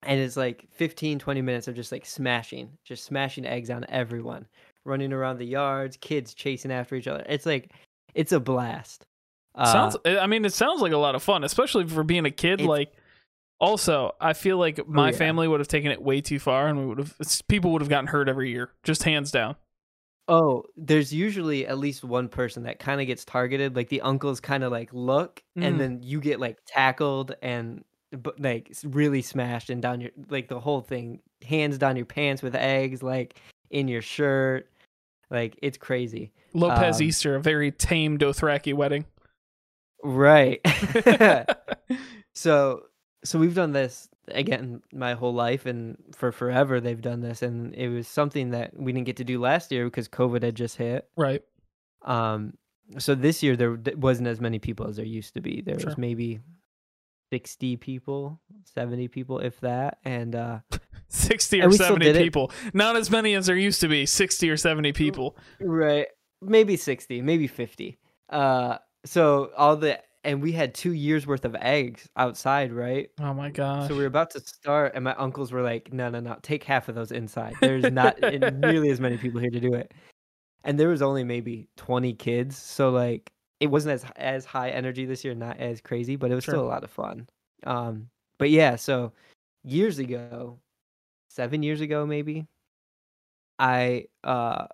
And 0.04 0.20
it's 0.20 0.36
like 0.36 0.66
15 0.72 1.18
20 1.18 1.42
minutes 1.42 1.68
of 1.68 1.74
just 1.74 1.92
like 1.92 2.04
smashing 2.06 2.70
just 2.84 3.04
smashing 3.04 3.46
eggs 3.46 3.70
on 3.70 3.84
everyone 3.88 4.46
running 4.84 5.12
around 5.12 5.38
the 5.38 5.46
yards 5.46 5.96
kids 5.98 6.34
chasing 6.34 6.72
after 6.72 6.94
each 6.96 7.06
other 7.08 7.24
it's 7.28 7.46
like 7.46 7.70
it's 8.14 8.32
a 8.32 8.40
blast 8.40 9.06
uh, 9.54 9.70
sounds 9.72 9.96
I 10.06 10.26
mean 10.26 10.44
it 10.44 10.52
sounds 10.54 10.80
like 10.80 10.92
a 10.92 10.96
lot 10.98 11.14
of 11.14 11.22
fun, 11.22 11.44
especially 11.44 11.86
for 11.86 12.02
being 12.02 12.24
a 12.24 12.30
kid 12.30 12.60
like 12.62 12.92
also, 13.60 14.12
I 14.20 14.32
feel 14.32 14.58
like 14.58 14.88
my 14.88 15.10
yeah. 15.10 15.16
family 15.16 15.46
would 15.46 15.60
have 15.60 15.68
taken 15.68 15.92
it 15.92 16.02
way 16.02 16.20
too 16.20 16.40
far 16.40 16.66
and 16.66 16.78
we 16.80 16.86
would 16.86 16.98
have 16.98 17.14
people 17.48 17.70
would 17.72 17.80
have 17.82 17.88
gotten 17.88 18.08
hurt 18.08 18.28
every 18.28 18.50
year, 18.50 18.70
just 18.82 19.04
hands 19.04 19.30
down. 19.30 19.54
oh 20.28 20.64
there's 20.76 21.12
usually 21.12 21.66
at 21.66 21.78
least 21.78 22.02
one 22.02 22.28
person 22.28 22.62
that 22.64 22.78
kind 22.78 23.00
of 23.00 23.06
gets 23.06 23.24
targeted 23.24 23.76
like 23.76 23.88
the 23.88 24.00
uncles 24.00 24.40
kind 24.40 24.64
of 24.64 24.72
like 24.72 24.88
look 24.92 25.42
Mm. 25.58 25.64
and 25.66 25.80
then 25.80 26.00
you 26.02 26.20
get 26.20 26.40
like 26.40 26.58
tackled 26.66 27.34
and 27.42 27.84
but 28.22 28.38
like 28.40 28.72
really 28.84 29.22
smashed 29.22 29.70
and 29.70 29.80
down 29.82 30.00
your 30.00 30.10
like 30.28 30.48
the 30.48 30.60
whole 30.60 30.80
thing 30.80 31.20
hands 31.46 31.78
down 31.78 31.96
your 31.96 32.06
pants 32.06 32.42
with 32.42 32.54
eggs 32.54 33.02
like 33.02 33.40
in 33.70 33.88
your 33.88 34.02
shirt 34.02 34.68
like 35.30 35.58
it's 35.62 35.78
crazy 35.78 36.32
Lopez 36.54 36.96
Um, 36.96 37.02
Easter, 37.06 37.34
a 37.36 37.40
very 37.40 37.70
tame 37.72 38.18
Dothraki 38.18 38.74
wedding. 38.74 39.06
right 40.04 40.60
so 42.34 42.82
so 43.24 43.38
we've 43.38 43.54
done 43.54 43.72
this 43.72 44.08
again 44.28 44.82
my 44.92 45.14
whole 45.14 45.34
life 45.34 45.66
and 45.66 45.96
for 46.14 46.30
forever 46.32 46.80
they've 46.80 47.00
done 47.00 47.20
this 47.20 47.42
and 47.42 47.74
it 47.74 47.88
was 47.88 48.06
something 48.06 48.50
that 48.50 48.76
we 48.78 48.92
didn't 48.92 49.06
get 49.06 49.16
to 49.16 49.24
do 49.24 49.40
last 49.40 49.72
year 49.72 49.84
because 49.86 50.08
covid 50.08 50.42
had 50.42 50.54
just 50.54 50.76
hit 50.76 51.08
right. 51.16 51.42
um 52.04 52.52
so 52.98 53.14
this 53.14 53.42
year 53.42 53.56
there 53.56 53.78
wasn't 53.96 54.26
as 54.28 54.40
many 54.40 54.58
people 54.58 54.86
as 54.86 54.96
there 54.96 55.04
used 55.04 55.34
to 55.34 55.40
be 55.40 55.60
there 55.60 55.78
Sure. 55.78 55.86
was 55.88 55.98
maybe 55.98 56.40
60 57.32 57.78
people 57.78 58.38
70 58.74 59.08
people 59.08 59.38
if 59.38 59.58
that 59.60 59.96
and 60.04 60.34
uh 60.34 60.58
60 61.08 61.60
or 61.60 61.62
And 61.62 61.70
we 61.70 61.76
still 61.76 61.86
70 61.88 62.04
did 62.04 62.16
it. 62.16 62.22
people. 62.22 62.52
Not 62.74 62.94
as 62.96 63.10
many 63.10 63.32
as 63.34 63.46
there 63.46 63.56
used 63.56 63.80
to 63.80 63.88
be, 63.88 64.04
60 64.04 64.50
or 64.50 64.56
70 64.58 64.92
people. 64.92 65.36
right 65.60 66.08
maybe 66.42 66.76
60 66.76 67.22
maybe 67.22 67.46
50 67.46 67.98
uh 68.28 68.76
so 69.06 69.50
all 69.56 69.76
the 69.76 69.98
and 70.24 70.42
we 70.42 70.52
had 70.52 70.74
two 70.74 70.92
years 70.92 71.26
worth 71.26 71.46
of 71.46 71.54
eggs 71.58 72.06
outside 72.18 72.70
right 72.70 73.08
Oh 73.18 73.32
my 73.32 73.48
God. 73.48 73.88
So 73.88 73.94
we 73.94 74.00
were 74.02 74.06
about 74.06 74.30
to 74.32 74.40
start, 74.40 74.92
and 74.94 75.02
my 75.04 75.14
uncles 75.14 75.50
were 75.52 75.62
like, 75.62 75.92
"No, 75.92 76.10
no, 76.10 76.20
no, 76.20 76.36
take 76.42 76.62
half 76.64 76.88
of 76.88 76.94
those 76.94 77.10
inside. 77.12 77.54
There's 77.60 77.90
not 77.90 78.20
nearly 78.54 78.90
as 78.90 79.00
many 79.00 79.16
people 79.16 79.40
here 79.40 79.50
to 79.50 79.58
do 79.58 79.74
it." 79.74 79.90
And 80.64 80.78
there 80.78 80.88
was 80.88 81.02
only 81.02 81.24
maybe 81.24 81.66
20 81.76 82.12
kids, 82.14 82.56
so 82.56 82.90
like 82.90 83.32
it 83.62 83.68
wasn't 83.68 83.92
as 83.94 84.04
as 84.16 84.44
high 84.44 84.70
energy 84.70 85.06
this 85.06 85.24
year, 85.24 85.34
not 85.34 85.58
as 85.58 85.80
crazy, 85.80 86.16
but 86.16 86.30
it 86.30 86.34
was 86.34 86.44
Sure. 86.44 86.54
still 86.54 86.64
a 86.64 86.68
lot 86.68 86.82
of 86.84 86.90
fun. 86.90 87.28
Um, 87.64 88.08
but 88.38 88.50
yeah, 88.50 88.74
so 88.76 89.12
years 89.62 90.00
ago, 90.00 90.58
seven 91.28 91.62
years 91.62 91.80
ago 91.80 92.04
maybe, 92.04 92.46
I 93.58 94.06
uh 94.24 94.66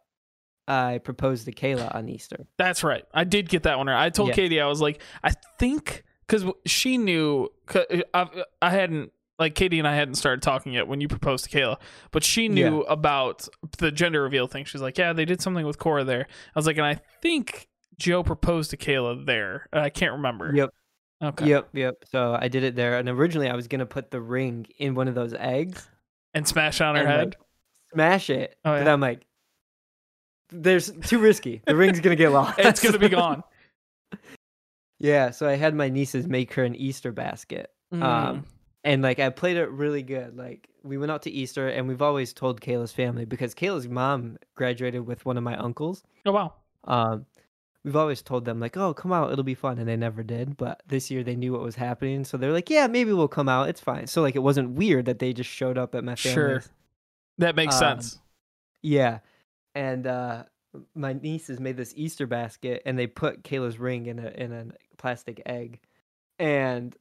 I 0.66 0.98
proposed 0.98 1.44
to 1.46 1.52
Kayla 1.52 1.94
on 1.94 2.08
Easter. 2.08 2.46
That's 2.58 2.82
right. 2.84 3.04
I 3.14 3.24
did 3.24 3.48
get 3.48 3.62
that 3.64 3.78
one 3.78 3.86
right. 3.86 4.04
I 4.04 4.10
told. 4.10 4.32
Katie, 4.32 4.60
I 4.60 4.66
was 4.66 4.80
like, 4.82 5.00
I 5.22 5.32
think 5.58 6.04
because 6.26 6.44
she 6.66 6.98
knew, 6.98 7.48
'cause 7.64 7.86
I, 8.12 8.28
I 8.60 8.68
hadn't, 8.68 9.12
like, 9.38 9.54
Katie 9.54 9.78
and 9.78 9.88
I 9.88 9.94
hadn't 9.94 10.16
started 10.16 10.42
talking 10.42 10.74
yet 10.74 10.86
when 10.86 11.00
you 11.00 11.08
proposed 11.08 11.46
to 11.46 11.50
Kayla, 11.50 11.78
but 12.10 12.22
she 12.22 12.48
knew 12.48 12.82
about 12.82 13.48
the 13.78 13.90
gender 13.90 14.22
reveal 14.22 14.46
thing. 14.46 14.66
She's 14.66 14.82
like, 14.82 14.98
yeah, 14.98 15.14
they 15.14 15.24
did 15.24 15.40
something 15.40 15.64
with 15.64 15.78
Cora 15.78 16.04
there. 16.04 16.26
I 16.54 16.58
was 16.58 16.66
like, 16.66 16.76
and 16.76 16.84
I 16.84 17.00
think 17.22 17.66
Joe 17.98 18.22
proposed 18.22 18.70
to 18.70 18.76
Kayla 18.76 19.26
there. 19.26 19.68
I 19.72 19.90
can't 19.90 20.12
remember. 20.12 20.52
Yep. 20.54 20.70
Okay. 21.22 21.46
Yep, 21.48 21.68
yep. 21.72 21.96
So 22.10 22.38
I 22.40 22.48
did 22.48 22.62
it 22.62 22.76
there, 22.76 22.98
and 22.98 23.08
originally 23.08 23.48
I 23.48 23.56
was 23.56 23.66
gonna 23.66 23.86
put 23.86 24.10
the 24.10 24.20
ring 24.20 24.66
in 24.78 24.94
one 24.94 25.08
of 25.08 25.14
those 25.14 25.34
eggs. 25.34 25.88
And 26.34 26.46
smash 26.46 26.80
on 26.80 26.94
her 26.94 27.06
head. 27.06 27.24
like, 27.30 27.38
smash 27.92 28.30
it. 28.30 28.56
Oh, 28.64 28.72
But. 28.72 28.86
I'm 28.86 29.00
like, 29.00 29.26
there's 30.50 30.90
too 30.90 31.18
risky. 31.18 31.62
The 31.66 31.74
ring's 31.74 32.00
gonna 32.00 32.16
get 32.16 32.32
lost. 32.32 32.58
it's 32.58 32.80
going 32.80 32.92
to 32.92 32.98
be 32.98 33.08
gone. 33.08 33.42
yeah. 34.98 35.30
So 35.30 35.48
I 35.48 35.56
had 35.56 35.74
my 35.74 35.88
nieces 35.88 36.26
make 36.26 36.52
her 36.54 36.64
an 36.64 36.74
Easter 36.74 37.12
basket. 37.12 37.70
Mm. 37.92 38.02
Um, 38.02 38.44
and 38.84 39.02
like 39.02 39.18
I 39.18 39.30
played 39.30 39.56
it 39.56 39.70
really 39.70 40.02
good. 40.02 40.36
Like 40.36 40.68
we 40.82 40.96
went 40.96 41.10
out 41.10 41.22
to 41.22 41.30
Easter, 41.30 41.68
and 41.68 41.88
we've 41.88 42.02
always 42.02 42.32
told 42.32 42.60
Kayla's 42.60 42.92
family 42.92 43.24
because 43.24 43.54
Kayla's 43.54 43.88
mom 43.88 44.38
graduated 44.54 45.06
with 45.06 45.24
one 45.26 45.36
of 45.36 45.42
my 45.42 45.56
uncles. 45.56 46.02
Oh 46.24 46.32
wow. 46.32 46.54
Um, 46.84 47.26
we've 47.84 47.96
always 47.96 48.22
told 48.22 48.44
them 48.44 48.60
like, 48.60 48.76
"Oh, 48.76 48.92
come 48.94 49.12
out, 49.12 49.32
it'll 49.32 49.44
be 49.44 49.54
fun," 49.54 49.78
and 49.78 49.88
they 49.88 49.96
never 49.96 50.22
did. 50.22 50.56
But 50.56 50.82
this 50.86 51.10
year 51.10 51.22
they 51.22 51.36
knew 51.36 51.52
what 51.52 51.62
was 51.62 51.76
happening, 51.76 52.24
so 52.24 52.36
they're 52.36 52.52
like, 52.52 52.70
"Yeah, 52.70 52.86
maybe 52.86 53.12
we'll 53.12 53.28
come 53.28 53.48
out. 53.48 53.68
It's 53.68 53.80
fine." 53.80 54.06
So 54.06 54.22
like 54.22 54.36
it 54.36 54.42
wasn't 54.42 54.70
weird 54.72 55.06
that 55.06 55.18
they 55.18 55.32
just 55.32 55.50
showed 55.50 55.78
up 55.78 55.94
at 55.94 56.04
my 56.04 56.14
Sure. 56.14 56.62
That 57.38 57.56
makes 57.56 57.74
Um, 57.76 58.00
sense. 58.00 58.18
Yeah, 58.82 59.20
and 59.74 60.06
uh, 60.06 60.44
my 60.94 61.12
nieces 61.12 61.60
made 61.60 61.76
this 61.76 61.92
Easter 61.96 62.26
basket, 62.26 62.82
and 62.84 62.98
they 62.98 63.06
put 63.06 63.42
Kayla's 63.42 63.78
ring 63.78 64.06
in 64.06 64.18
a 64.18 64.28
in 64.28 64.52
a 64.52 64.66
plastic 64.96 65.42
egg, 65.46 65.80
and 66.38 66.96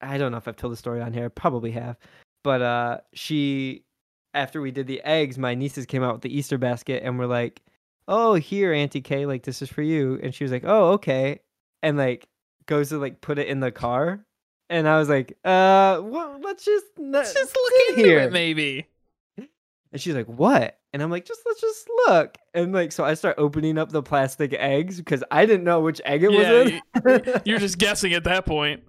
I 0.00 0.18
don't 0.18 0.30
know 0.32 0.38
if 0.38 0.46
I've 0.48 0.56
told 0.56 0.72
the 0.72 0.76
story 0.76 1.00
on 1.00 1.12
here. 1.12 1.24
I 1.24 1.28
probably 1.28 1.72
have, 1.72 1.96
but 2.44 2.62
uh, 2.62 2.98
she 3.12 3.84
after 4.34 4.60
we 4.60 4.70
did 4.70 4.86
the 4.86 5.02
eggs, 5.02 5.38
my 5.38 5.54
nieces 5.54 5.86
came 5.86 6.02
out 6.02 6.12
with 6.12 6.22
the 6.22 6.36
Easter 6.36 6.58
basket, 6.58 7.02
and 7.04 7.18
were 7.18 7.26
like, 7.26 7.62
"Oh, 8.08 8.34
here, 8.34 8.72
Auntie 8.72 9.00
Kay, 9.02 9.26
like 9.26 9.44
this 9.44 9.62
is 9.62 9.68
for 9.68 9.82
you," 9.82 10.18
and 10.22 10.34
she 10.34 10.42
was 10.42 10.50
like, 10.52 10.64
"Oh, 10.66 10.92
okay," 10.94 11.40
and 11.82 11.96
like 11.96 12.26
goes 12.66 12.88
to 12.88 12.98
like 12.98 13.20
put 13.20 13.38
it 13.38 13.46
in 13.48 13.60
the 13.60 13.70
car. 13.70 14.24
And 14.70 14.86
I 14.86 14.98
was 14.98 15.08
like, 15.08 15.30
uh, 15.46 15.98
well, 16.02 16.38
let's 16.42 16.62
just 16.64 16.84
Let's 16.98 17.34
let- 17.34 17.42
just 17.42 17.56
look 17.56 17.88
into 17.96 18.02
here. 18.08 18.18
it, 18.20 18.32
maybe. 18.32 18.86
And 19.38 19.98
she's 20.02 20.14
like, 20.14 20.26
"What?" 20.26 20.78
And 20.92 21.02
I'm 21.02 21.10
like, 21.10 21.24
"Just 21.24 21.40
let's 21.46 21.60
just 21.62 21.88
look." 22.06 22.36
And 22.52 22.74
like, 22.74 22.92
so 22.92 23.04
I 23.04 23.14
start 23.14 23.36
opening 23.38 23.78
up 23.78 23.90
the 23.90 24.02
plastic 24.02 24.52
eggs 24.52 24.98
because 24.98 25.24
I 25.30 25.46
didn't 25.46 25.64
know 25.64 25.80
which 25.80 26.00
egg 26.04 26.22
it 26.24 26.32
Yeah, 26.32 26.62
was 26.62 27.22
in. 27.24 27.40
You're 27.46 27.58
just 27.58 27.78
guessing 27.78 28.12
at 28.12 28.24
that 28.24 28.44
point. 28.44 28.82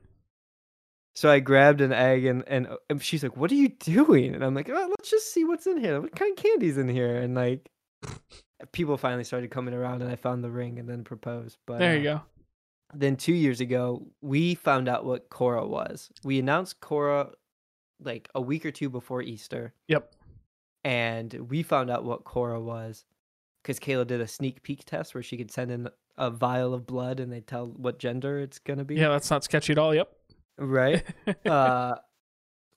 so 1.15 1.29
I 1.31 1.39
grabbed 1.39 1.79
an 1.79 1.93
egg 1.93 2.25
and, 2.25 2.43
and 2.47 2.67
and 2.89 3.01
she's 3.01 3.23
like, 3.23 3.37
"What 3.37 3.49
are 3.51 3.55
you 3.55 3.69
doing?" 3.69 4.35
And 4.35 4.43
I'm 4.43 4.53
like, 4.55 4.69
oh, 4.69 4.87
"Let's 4.89 5.09
just 5.09 5.33
see 5.33 5.45
what's 5.45 5.65
in 5.67 5.77
here. 5.77 6.01
What 6.01 6.13
kind 6.15 6.37
of 6.37 6.43
candy's 6.43 6.77
in 6.77 6.89
here?" 6.89 7.15
And 7.15 7.33
like, 7.35 7.69
people 8.71 8.97
finally 8.97 9.23
started 9.23 9.51
coming 9.51 9.73
around, 9.73 10.01
and 10.01 10.11
I 10.11 10.15
found 10.15 10.43
the 10.43 10.49
ring 10.51 10.79
and 10.79 10.89
then 10.89 11.03
proposed. 11.03 11.57
But 11.65 11.79
There 11.79 11.93
uh, 11.93 11.95
you 11.95 12.03
go. 12.03 12.21
Then 12.93 13.15
two 13.15 13.33
years 13.33 13.61
ago, 13.61 14.07
we 14.21 14.55
found 14.55 14.89
out 14.89 15.05
what 15.05 15.29
Cora 15.29 15.65
was. 15.67 16.09
We 16.23 16.39
announced 16.39 16.79
Cora 16.81 17.29
like 18.01 18.29
a 18.33 18.41
week 18.41 18.65
or 18.65 18.71
two 18.71 18.89
before 18.89 19.21
Easter. 19.21 19.73
Yep. 19.87 20.15
and 20.83 21.33
we 21.49 21.61
found 21.61 21.89
out 21.91 22.03
what 22.05 22.23
Cora 22.23 22.59
was 22.59 23.05
because 23.61 23.79
Kayla 23.79 24.07
did 24.07 24.21
a 24.21 24.27
sneak 24.27 24.63
peek 24.63 24.85
test 24.85 25.13
where 25.13 25.23
she 25.23 25.37
could 25.37 25.51
send 25.51 25.71
in 25.71 25.89
a 26.17 26.29
vial 26.29 26.73
of 26.73 26.85
blood 26.87 27.19
and 27.19 27.31
they 27.31 27.41
tell 27.41 27.67
what 27.67 27.99
gender 27.99 28.39
it's 28.39 28.59
gonna 28.59 28.85
be. 28.85 28.95
Yeah, 28.95 29.09
that's 29.09 29.29
not 29.29 29.43
sketchy 29.43 29.73
at 29.73 29.77
all. 29.77 29.93
Yep. 29.93 30.09
Right. 30.57 31.03
uh, 31.45 31.95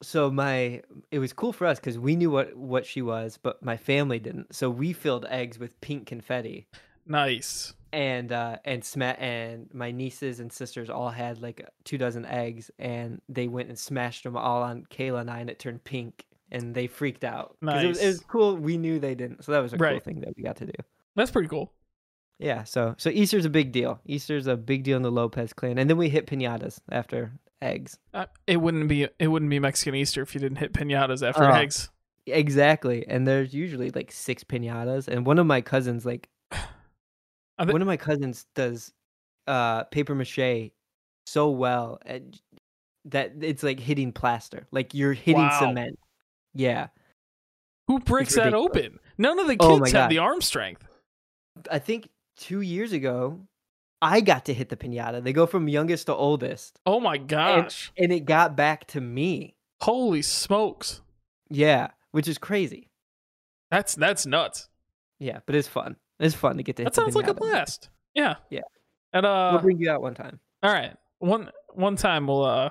so 0.02 0.30
my 0.30 0.82
it 1.10 1.18
was 1.18 1.32
cool 1.32 1.52
for 1.52 1.66
us 1.66 1.78
because 1.78 1.98
we 1.98 2.16
knew 2.16 2.30
what 2.30 2.54
what 2.56 2.84
she 2.84 3.00
was, 3.02 3.38
but 3.42 3.62
my 3.62 3.76
family 3.76 4.18
didn't. 4.18 4.54
So 4.54 4.68
we 4.68 4.92
filled 4.92 5.24
eggs 5.30 5.58
with 5.58 5.80
pink 5.80 6.06
confetti. 6.06 6.66
nice. 7.06 7.74
And 7.94 8.32
uh 8.32 8.56
and 8.64 8.82
sma- 8.82 9.16
and 9.18 9.68
my 9.74 9.90
nieces 9.90 10.40
and 10.40 10.50
sisters 10.52 10.88
all 10.88 11.10
had 11.10 11.42
like 11.42 11.68
two 11.84 11.98
dozen 11.98 12.24
eggs, 12.24 12.70
and 12.78 13.20
they 13.28 13.48
went 13.48 13.68
and 13.68 13.78
smashed 13.78 14.24
them 14.24 14.36
all 14.36 14.62
on 14.62 14.86
Kayla 14.90 15.20
and 15.20 15.30
I, 15.30 15.40
and 15.40 15.50
it 15.50 15.58
turned 15.58 15.84
pink, 15.84 16.24
and 16.50 16.74
they 16.74 16.86
freaked 16.86 17.22
out. 17.22 17.56
'Cause 17.62 17.84
It 17.84 17.88
was, 17.88 18.02
it 18.02 18.06
was 18.06 18.20
cool. 18.20 18.56
We 18.56 18.78
knew 18.78 18.98
they 18.98 19.14
didn't, 19.14 19.44
so 19.44 19.52
that 19.52 19.60
was 19.60 19.74
a 19.74 19.76
cool 19.76 20.00
thing 20.00 20.20
that 20.20 20.34
we 20.36 20.42
got 20.42 20.56
to 20.56 20.66
do. 20.66 20.72
That's 21.16 21.30
pretty 21.30 21.48
cool. 21.48 21.70
Yeah, 22.38 22.64
so 22.64 22.94
so 22.96 23.10
Easter's 23.10 23.44
a 23.44 23.50
big 23.50 23.72
deal. 23.72 24.00
Easter's 24.06 24.46
a 24.46 24.56
big 24.56 24.84
deal 24.84 24.96
in 24.96 25.02
the 25.02 25.12
Lopez 25.12 25.52
clan, 25.52 25.76
and 25.78 25.88
then 25.90 25.98
we 25.98 26.08
hit 26.08 26.26
pinatas 26.26 26.80
after 26.90 27.30
eggs. 27.62 27.98
Uh, 28.12 28.26
it 28.46 28.58
wouldn't 28.58 28.88
be 28.88 29.08
it 29.18 29.28
wouldn't 29.28 29.50
be 29.50 29.58
Mexican 29.58 29.94
Easter 29.94 30.20
if 30.22 30.34
you 30.34 30.40
didn't 30.40 30.58
hit 30.58 30.72
pinatas 30.72 31.26
after 31.26 31.44
Oh. 31.44 31.54
eggs. 31.54 31.88
Exactly, 32.26 33.06
and 33.08 33.26
there's 33.26 33.52
usually 33.52 33.90
like 33.90 34.12
six 34.12 34.44
pinatas, 34.44 35.08
and 35.08 35.26
one 35.26 35.38
of 35.38 35.46
my 35.46 35.60
cousins 35.60 36.04
like 36.06 36.28
one 37.58 37.80
of 37.82 37.86
my 37.86 37.96
cousins 37.96 38.46
does 38.54 38.92
uh 39.46 39.84
paper 39.84 40.14
mache 40.14 40.70
so 41.26 41.50
well 41.50 41.98
and 42.06 42.40
that 43.06 43.32
it's 43.40 43.62
like 43.62 43.80
hitting 43.80 44.12
plaster, 44.12 44.66
like 44.70 44.94
you're 44.94 45.12
hitting 45.14 45.42
Wow. 45.44 45.58
cement. 45.58 45.98
Yeah, 46.54 46.88
Who 47.88 47.98
breaks 47.98 48.34
that 48.36 48.54
open? 48.54 48.98
None 49.18 49.38
of 49.38 49.46
the 49.48 49.56
Oh 49.58 49.78
kids 49.78 49.92
have 49.92 50.02
God. 50.02 50.10
the 50.10 50.18
arm 50.18 50.40
strength. 50.42 50.86
I 51.70 51.78
think 51.78 52.08
two 52.36 52.60
years 52.60 52.92
ago, 52.92 53.40
I 54.04 54.20
got 54.20 54.44
to 54.46 54.54
hit 54.54 54.68
the 54.68 54.76
pinata. 54.76 55.22
They 55.22 55.32
go 55.32 55.46
from 55.46 55.68
youngest 55.68 56.06
to 56.06 56.14
oldest, 56.14 56.80
Oh 56.84 56.98
my 57.00 57.16
gosh. 57.18 57.92
and 57.96 58.12
it 58.12 58.24
got 58.24 58.56
back 58.56 58.86
to 58.88 59.00
me. 59.00 59.54
Holy 59.80 60.22
smokes. 60.22 61.00
Yeah, 61.48 61.88
which 62.10 62.26
is 62.28 62.36
crazy. 62.36 62.90
That's 63.70 63.94
that's 63.94 64.26
nuts. 64.26 64.68
Yeah, 65.18 65.38
but 65.46 65.54
it's 65.54 65.68
fun. 65.68 65.96
It's 66.18 66.34
fun 66.34 66.56
to 66.56 66.62
get 66.62 66.76
to. 66.76 66.82
That 66.84 66.88
hit 66.88 66.94
the 66.94 67.00
sounds 67.02 67.14
like 67.16 67.28
a 67.28 67.34
blast. 67.34 67.88
Yeah. 68.14 68.34
Yeah. 68.50 68.60
And 69.12 69.24
uh 69.24 69.50
We'll 69.52 69.62
bring 69.62 69.78
you 69.80 69.90
out 69.90 70.02
one 70.02 70.14
time. 70.14 70.40
all 70.62 70.72
right. 70.72 70.94
One 71.20 71.50
one 71.74 71.96
time 71.96 72.26
we'll 72.26 72.44
uh 72.44 72.70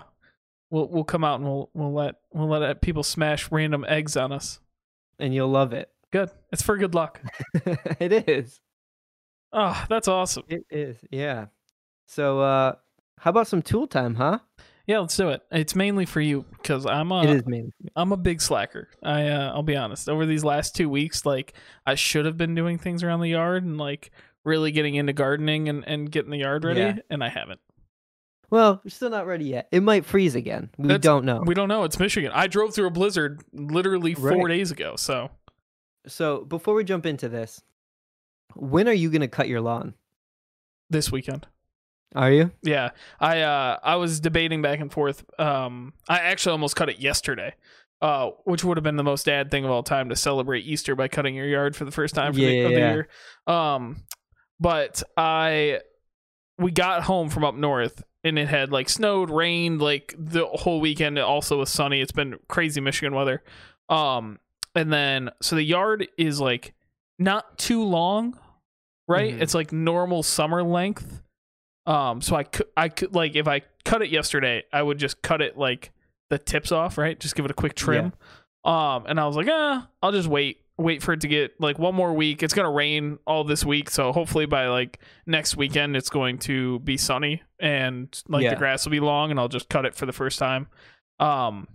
we'll 0.69 0.87
we'll 0.89 1.03
come 1.05 1.23
out 1.23 1.39
and 1.39 1.45
we'll 1.49 1.69
we'll 1.73 1.93
let 1.93 2.15
we'll 2.33 2.47
let 2.49 2.61
uh, 2.61 2.73
people 2.75 3.03
smash 3.03 3.51
random 3.51 3.85
eggs 3.87 4.15
on 4.17 4.31
us. 4.31 4.59
and 5.17 5.33
you'll 5.33 5.47
love 5.49 5.71
it. 5.73 5.89
Good. 6.11 6.29
It's 6.51 6.61
for 6.61 6.77
good 6.77 6.93
luck. 6.93 7.21
it 7.99 8.27
is. 8.29 8.59
Oh, 9.53 9.85
that's 9.89 10.07
awesome. 10.07 10.43
It 10.47 10.65
is. 10.69 10.97
Yeah. 11.11 11.47
So, 12.07 12.39
uh, 12.39 12.73
how 13.19 13.29
about 13.29 13.47
some 13.47 13.61
tool 13.61 13.87
time, 13.87 14.15
huh? 14.15 14.39
Yeah, 14.87 14.99
let's 14.99 15.15
do 15.15 15.29
it. 15.29 15.41
It's 15.51 15.75
mainly 15.75 16.05
for 16.05 16.19
you 16.21 16.45
because 16.57 16.85
I'm 16.85 17.11
a 17.11 17.23
it 17.23 17.29
is 17.29 17.45
mainly. 17.45 17.71
I'm 17.95 18.11
a 18.11 18.17
big 18.17 18.41
slacker. 18.41 18.89
I 19.03 19.27
uh, 19.27 19.51
I'll 19.53 19.63
be 19.63 19.75
honest. 19.77 20.09
Over 20.09 20.25
these 20.25 20.43
last 20.43 20.75
two 20.75 20.89
weeks, 20.89 21.25
like 21.25 21.53
I 21.85 21.95
should 21.95 22.25
have 22.25 22.35
been 22.37 22.55
doing 22.55 22.77
things 22.77 23.03
around 23.03 23.19
the 23.21 23.29
yard 23.29 23.63
and 23.63 23.77
like 23.77 24.11
really 24.43 24.71
getting 24.71 24.95
into 24.95 25.13
gardening 25.13 25.69
and, 25.69 25.87
and 25.87 26.11
getting 26.11 26.31
the 26.31 26.37
yard 26.39 26.63
ready, 26.65 26.79
Yeah. 26.81 26.95
and 27.09 27.23
I 27.23 27.29
haven't. 27.29 27.59
Well, 28.49 28.81
we're 28.83 28.89
still 28.89 29.11
not 29.11 29.27
ready 29.27 29.45
yet. 29.45 29.69
It 29.71 29.81
might 29.83 30.03
freeze 30.03 30.35
again. 30.35 30.69
We 30.77 30.87
That's- 30.87 31.03
don't 31.03 31.23
know. 31.25 31.41
We 31.45 31.53
don't 31.53 31.69
know. 31.69 31.83
It's 31.83 31.99
Michigan. 31.99 32.31
I 32.33 32.47
drove 32.47 32.73
through 32.73 32.87
a 32.87 32.91
blizzard 32.91 33.41
literally 33.53 34.13
four 34.15 34.29
Right. 34.31 34.47
days 34.47 34.71
ago. 34.71 34.95
So 34.97 35.29
So, 36.07 36.43
before 36.43 36.73
we 36.73 36.83
jump 36.83 37.05
into 37.05 37.29
this, 37.29 37.61
when 38.55 38.87
are 38.87 38.93
you 38.93 39.09
going 39.09 39.21
to 39.21 39.27
cut 39.27 39.47
your 39.47 39.61
lawn? 39.61 39.93
this 40.91 41.11
weekend. 41.11 41.47
Are 42.13 42.31
you? 42.31 42.51
Yeah, 42.61 42.89
I 43.19 43.41
uh 43.41 43.77
I 43.81 43.95
was 43.95 44.19
debating 44.19 44.61
back 44.61 44.79
and 44.79 44.91
forth. 44.91 45.23
Um, 45.39 45.93
I 46.09 46.19
actually 46.19 46.51
almost 46.51 46.75
cut 46.75 46.89
it 46.89 46.99
yesterday, 46.99 47.55
uh, 48.01 48.31
which 48.43 48.65
would 48.65 48.75
have 48.75 48.83
been 48.83 48.97
the 48.97 49.03
most 49.03 49.25
dad 49.25 49.49
thing 49.49 49.63
of 49.63 49.71
all 49.71 49.81
time 49.81 50.09
to 50.09 50.15
celebrate 50.15 50.65
Easter 50.65 50.93
by 50.93 51.07
cutting 51.07 51.33
your 51.35 51.47
yard 51.47 51.75
for 51.75 51.85
the 51.85 51.91
first 51.91 52.13
time 52.13 52.33
for 52.33 52.39
the, 52.39 52.45
Yeah, 52.45 52.63
of 52.65 52.71
the 52.71 52.79
year. 52.79 53.07
Um, 53.47 54.03
but 54.59 55.01
I 55.15 55.79
we 56.57 56.71
got 56.71 57.03
home 57.03 57.29
from 57.29 57.45
up 57.45 57.55
north 57.55 58.03
and 58.25 58.37
it 58.37 58.49
had 58.49 58.73
like 58.73 58.89
snowed, 58.89 59.29
rained 59.29 59.81
like 59.81 60.13
the 60.17 60.45
whole 60.45 60.81
weekend. 60.81 61.17
It 61.17 61.21
also 61.21 61.59
was 61.59 61.69
sunny. 61.69 62.01
It's 62.01 62.11
been 62.11 62.37
crazy 62.49 62.81
Michigan 62.81 63.15
weather. 63.15 63.41
Um, 63.87 64.37
and 64.75 64.91
then 64.91 65.29
so 65.41 65.55
the 65.55 65.63
yard 65.63 66.09
is 66.17 66.41
like 66.41 66.73
not 67.17 67.57
too 67.57 67.83
long, 67.83 68.37
right? 69.11 69.33
Mhm. 69.35 69.41
It's 69.41 69.53
like 69.53 69.71
normal 69.71 70.23
summer 70.23 70.63
length. 70.63 71.21
Um, 71.85 72.21
so 72.21 72.35
I 72.35 72.43
could, 72.43 72.67
I 72.77 72.89
could 72.89 73.13
like 73.15 73.35
if 73.35 73.47
I 73.47 73.61
cut 73.85 74.01
it 74.01 74.09
yesterday, 74.09 74.63
I 74.71 74.81
would 74.83 74.97
just 74.99 75.21
cut 75.21 75.41
it 75.41 75.57
like 75.57 75.91
the 76.29 76.37
tips 76.37 76.71
off, 76.71 76.97
right? 76.97 77.19
Just 77.19 77.35
give 77.35 77.45
it 77.45 77.51
a 77.51 77.55
quick 77.55 77.75
trim. 77.75 78.13
Um, 78.63 79.05
and 79.07 79.19
I 79.19 79.25
was 79.25 79.35
like, 79.35 79.47
ah, 79.49 79.87
I'll 80.03 80.11
just 80.11 80.27
wait, 80.27 80.57
wait 80.77 81.01
for 81.01 81.13
it 81.13 81.21
to 81.21 81.27
get 81.27 81.59
like 81.59 81.79
one 81.79 81.95
more 81.95 82.13
week. 82.13 82.43
It's 82.43 82.53
gonna 82.53 82.71
rain 82.71 83.17
all 83.25 83.43
this 83.43 83.65
week, 83.65 83.89
so 83.89 84.11
hopefully 84.13 84.45
by 84.45 84.67
like 84.67 84.99
next 85.25 85.57
weekend, 85.57 85.95
it's 85.97 86.09
going 86.11 86.37
to 86.39 86.79
be 86.79 86.95
sunny 86.97 87.41
and 87.59 88.07
like 88.27 88.43
Yeah. 88.43 88.51
the 88.51 88.55
grass 88.57 88.85
will 88.85 88.91
be 88.91 88.99
long, 88.99 89.31
and 89.31 89.39
I'll 89.39 89.47
just 89.47 89.67
cut 89.67 89.85
it 89.85 89.95
for 89.95 90.05
the 90.05 90.13
first 90.13 90.37
time. 90.37 90.67
Um, 91.19 91.67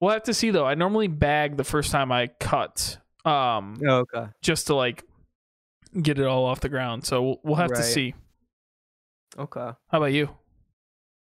we'll 0.00 0.12
have 0.12 0.22
to 0.24 0.34
see 0.34 0.50
though. 0.50 0.66
I 0.66 0.74
normally 0.74 1.08
bag 1.08 1.58
the 1.58 1.64
first 1.64 1.90
time 1.92 2.10
I 2.10 2.28
cut, 2.40 2.96
um, 3.26 3.76
Oh, 3.86 4.04
okay. 4.12 4.28
just 4.42 4.66
to 4.68 4.74
like 4.74 5.04
get 6.02 6.18
it 6.18 6.26
all 6.26 6.44
off 6.44 6.60
the 6.60 6.68
ground. 6.68 7.04
So 7.04 7.22
we'll, 7.22 7.40
we'll 7.42 7.54
have 7.56 7.72
to 7.72 7.82
see. 7.82 8.14
Okay. 9.38 9.70
How 9.88 9.98
about 9.98 10.12
you? 10.12 10.28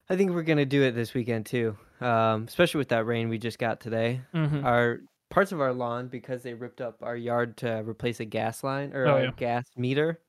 I 0.10 0.16
think 0.16 0.32
we're 0.32 0.44
gonna 0.44 0.66
do 0.66 0.82
it 0.84 0.92
this 0.92 1.14
weekend 1.14 1.46
too. 1.46 1.78
Um, 2.02 2.46
especially 2.48 2.80
with 2.80 2.90
that 2.90 3.06
rain 3.06 3.30
we 3.30 3.38
just 3.38 3.60
got 3.60 3.80
today. 3.80 4.22
Mm-hmm. 4.34 4.66
Our 4.66 5.02
parts 5.30 5.52
of 5.52 5.62
our 5.62 5.74
lawn 5.74 6.08
because 6.08 6.42
they 6.42 6.54
ripped 6.56 6.82
up 6.82 6.98
our 7.04 7.16
yard 7.16 7.58
to 7.58 7.84
replace 7.88 8.20
a 8.20 8.26
gas 8.26 8.64
line 8.64 8.94
or 8.94 9.06
Oh, 9.06 9.18
a 9.18 9.24
yeah. 9.26 9.32
gas 9.38 9.66
meter. 9.78 10.20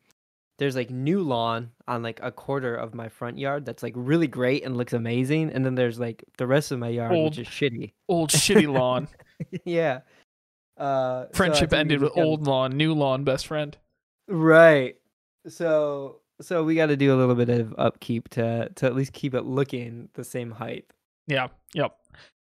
There's 0.59 0.77
like 0.77 0.91
new 0.91 1.23
lawn 1.23 1.71
on 1.89 2.03
like 2.03 2.21
a 2.23 2.31
quarter 2.31 2.75
of 2.75 2.93
my 2.93 3.09
front 3.09 3.39
yard 3.39 3.65
that's 3.65 3.83
like 3.83 3.95
really 3.97 4.27
great 4.27 4.63
and 4.63 4.77
looks 4.77 4.93
amazing, 4.93 5.51
and 5.53 5.65
then 5.65 5.75
there's 5.75 5.99
like 5.99 6.23
the 6.37 6.47
rest 6.47 6.71
of 6.71 6.79
my 6.79 6.89
yard 6.89 7.13
Old. 7.13 7.31
which 7.39 7.39
is 7.39 7.47
shitty. 7.49 7.93
Old 8.11 8.29
shitty 8.31 8.71
lawn. 8.71 9.09
yeah. 9.65 10.01
Uh, 10.77 11.27
Friendship 11.33 11.71
we 11.73 11.79
ended 11.79 12.03
with 12.03 12.13
old 12.17 12.47
lawn, 12.47 12.77
new 12.77 12.93
lawn, 12.93 13.25
best 13.25 13.47
friend. 13.47 13.79
Right. 14.31 14.97
So 15.49 16.21
so 16.41 16.65
we 16.65 16.75
got 16.75 16.87
to 16.87 16.97
do 16.97 17.15
a 17.15 17.17
little 17.19 17.35
bit 17.35 17.49
of 17.51 17.75
upkeep 17.77 18.29
to 18.31 18.71
to 18.77 18.87
at 18.87 18.95
least 18.95 19.13
keep 19.13 19.35
it 19.35 19.43
looking 19.45 20.09
the 20.15 20.25
same 20.25 20.51
height. 20.53 20.85
Yeah. 21.27 21.49
Yep. 21.75 21.93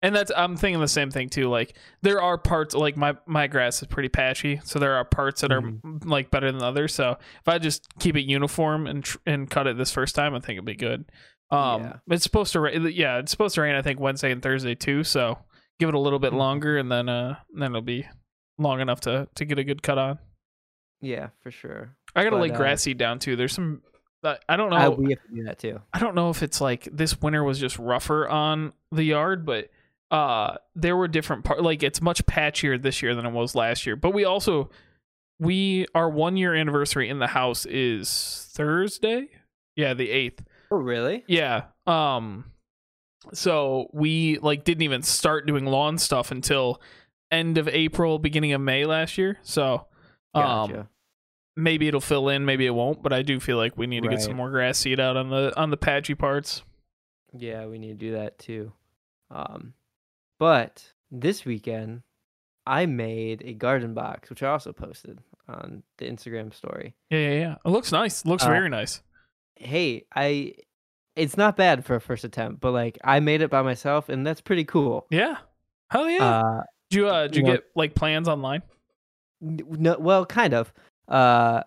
And 0.03 0.14
that's 0.14 0.33
I'm 0.37 0.57
thinking 0.57 0.81
the 0.81 0.88
same 0.88 1.11
thing 1.11 1.29
too. 1.29 1.48
Like 1.48 1.76
there 2.03 2.20
are 2.22 2.38
parts 2.38 2.74
like 2.74 2.96
my 2.96 3.16
my 3.26 3.46
grass 3.46 3.83
is 3.83 3.88
pretty 3.88 4.09
patchy, 4.09 4.61
so 4.64 4.79
there 4.79 4.94
are 4.94 5.05
parts 5.05 5.40
that 5.42 5.53
are 5.53 5.61
Mhm. 5.62 6.05
like 6.07 6.31
better 6.31 6.50
than 6.50 6.62
others. 6.62 6.94
So 6.94 7.12
if 7.40 7.48
I 7.48 7.59
just 7.59 7.87
keep 7.98 8.16
it 8.16 8.22
uniform 8.22 8.87
and 8.87 9.05
tr- 9.05 9.18
and 9.26 9.48
cut 9.50 9.66
it 9.66 9.76
this 9.76 9.92
first 9.92 10.14
time, 10.14 10.35
I 10.35 10.40
think 10.40 10.59
it'll 10.59 10.66
be 10.66 10.74
good. 10.74 11.05
Um, 11.50 11.83
Yeah. 11.83 11.96
it's 12.11 12.22
supposed 12.24 12.53
to 12.53 12.61
rain. 12.61 12.88
Yeah, 12.92 13.18
it's 13.18 13.31
supposed 13.31 13.55
to 13.57 13.62
rain. 13.62 13.74
I 13.74 13.83
think 13.83 14.00
Wednesday 14.00 14.31
and 14.33 14.42
Thursday 14.42 14.74
too. 14.74 15.05
So 15.05 15.38
give 15.79 15.88
it 15.88 15.94
a 15.94 15.98
little 16.00 16.18
bit 16.18 16.33
Mhm. 16.33 16.37
longer, 16.38 16.76
and 16.79 16.90
then 16.90 17.09
uh 17.09 17.37
then 17.55 17.70
it'll 17.72 17.83
be 17.83 18.07
long 18.59 18.81
enough 18.81 19.00
to 19.03 19.29
to 19.35 19.44
get 19.44 19.59
a 19.59 19.64
good 19.64 19.83
cut 19.83 19.98
on. 19.98 20.18
Yeah, 21.00 21.28
for 21.42 21.50
sure. 21.50 21.94
I 22.14 22.24
gotta 22.24 22.36
But, 22.36 22.42
lay 22.42 22.50
uh, 22.50 22.56
grass 22.56 22.82
seed 22.82 22.98
down 22.98 23.18
too. 23.18 23.36
There's 23.36 23.52
some. 23.54 23.82
uh, 24.22 24.36
I 24.48 24.56
don't 24.56 24.70
know. 24.70 24.76
I, 24.76 24.88
we 24.88 25.10
have 25.10 25.22
to 25.22 25.34
do 25.34 25.44
that 25.44 25.58
too. 25.58 25.80
I 25.92 25.98
don't 25.98 26.14
know 26.14 26.30
if 26.30 26.42
it's 26.42 26.60
like 26.60 26.88
this 26.92 27.20
winter 27.20 27.42
was 27.44 27.58
just 27.58 27.78
rougher 27.78 28.28
on 28.28 28.72
the 28.92 29.04
yard, 29.04 29.46
but 29.46 29.70
uh 30.10 30.56
there 30.74 30.96
were 30.96 31.06
different 31.06 31.44
parts. 31.44 31.62
like 31.62 31.84
it's 31.84 32.02
much 32.02 32.26
patchier 32.26 32.80
this 32.82 33.00
year 33.00 33.14
than 33.14 33.24
it 33.24 33.30
was 33.30 33.54
last 33.54 33.86
year. 33.86 33.94
But 33.96 34.12
we 34.12 34.24
also 34.24 34.68
we 35.38 35.86
our 35.94 36.10
1 36.10 36.36
year 36.36 36.54
anniversary 36.54 37.08
in 37.08 37.18
the 37.20 37.28
house 37.28 37.64
is 37.64 38.48
Thursday? 38.52 39.28
Yeah, 39.76 39.94
the 39.94 40.08
8th. 40.08 40.40
Oh, 40.72 40.76
really? 40.76 41.24
Yeah. 41.28 41.66
Um 41.86 42.46
so 43.32 43.88
we 43.92 44.38
like 44.38 44.64
didn't 44.64 44.82
even 44.82 45.02
start 45.02 45.46
doing 45.46 45.64
lawn 45.66 45.96
stuff 45.98 46.30
until 46.30 46.80
end 47.30 47.56
of 47.58 47.68
April, 47.68 48.18
beginning 48.18 48.52
of 48.52 48.60
May 48.60 48.84
last 48.84 49.16
year. 49.16 49.38
So 49.42 49.86
um 50.35 50.88
maybe 51.57 51.88
it'll 51.88 52.01
fill 52.01 52.29
in, 52.29 52.45
maybe 52.45 52.66
it 52.66 52.71
won't, 52.75 53.03
but 53.03 53.12
I 53.12 53.23
do 53.23 53.40
feel 53.40 53.57
like 53.57 53.77
we 53.77 53.87
need 53.87 54.03
to 54.05 54.09
get 54.09 54.23
some 54.23 54.37
more 54.37 54.51
grass 54.51 54.79
seed 54.79 55.01
out 55.01 55.16
on 55.16 55.29
the 55.31 55.53
on 55.59 55.71
the 55.71 55.77
patchy 55.77 56.14
parts. 56.14 56.62
Yeah, 57.37 57.66
we 57.66 57.79
need 57.79 57.99
to 58.01 58.07
do 58.07 58.12
that 58.12 58.38
too. 58.38 58.73
Um, 59.31 59.75
but 60.38 60.85
this 61.11 61.45
weekend, 61.45 62.03
I 62.66 62.87
made 62.87 63.43
a 63.45 63.53
garden 63.53 63.95
box, 63.95 64.31
which 64.31 64.43
I 64.43 64.51
also 64.51 64.73
posted 64.73 65.19
on 65.49 65.83
the 65.99 66.07
Instagram 66.07 66.53
story. 66.55 66.95
Yeah, 67.11 67.19
yeah, 67.19 67.33
yeah. 67.40 67.55
It 67.64 67.69
looks 67.71 67.93
nice. 67.93 68.21
It 68.25 68.29
looks 68.29 68.45
Uh, 68.45 68.49
very 68.49 68.69
nice. 68.69 69.03
Hey, 69.57 70.07
I, 70.14 70.55
it's 71.16 71.37
not 71.37 71.57
bad 71.57 71.85
for 71.85 71.95
a 71.97 72.01
first 72.01 72.25
attempt, 72.25 72.61
but 72.61 72.73
like 72.73 72.99
I 73.05 73.21
made 73.21 73.43
it 73.43 73.51
by 73.51 73.62
myself, 73.62 74.09
and 74.09 74.27
that's 74.27 74.40
pretty 74.40 74.64
cool. 74.64 75.07
Yeah. 75.11 75.37
Hell 75.90 76.09
yeah. 76.09 76.25
Uh, 76.25 76.62
did 76.90 76.97
you 76.97 77.09
uh 77.09 77.23
did 77.27 77.37
you 77.37 77.40
you 77.43 77.47
know- 77.47 77.53
get 77.55 77.64
like 77.77 77.95
plans 77.95 78.27
online? 78.29 78.62
No, 79.40 79.96
well, 79.98 80.24
kind 80.26 80.55
of. 80.55 80.72
Uh, 81.09 81.62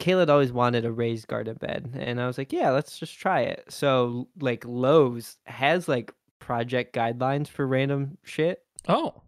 Kayla 0.00 0.20
had 0.20 0.30
always 0.30 0.52
wanted 0.52 0.84
a 0.84 0.92
raised 0.92 1.28
garden 1.28 1.56
bed, 1.60 1.92
and 1.98 2.20
I 2.20 2.26
was 2.26 2.38
like, 2.38 2.52
yeah, 2.52 2.70
let's 2.70 2.98
just 2.98 3.18
try 3.18 3.40
it. 3.42 3.64
So, 3.68 4.28
like, 4.40 4.64
Lowe's 4.64 5.36
has 5.46 5.86
like 5.88 6.12
project 6.38 6.94
guidelines 6.94 7.48
for 7.48 7.66
random 7.66 8.18
shit. 8.24 8.62
Oh. 8.88 9.22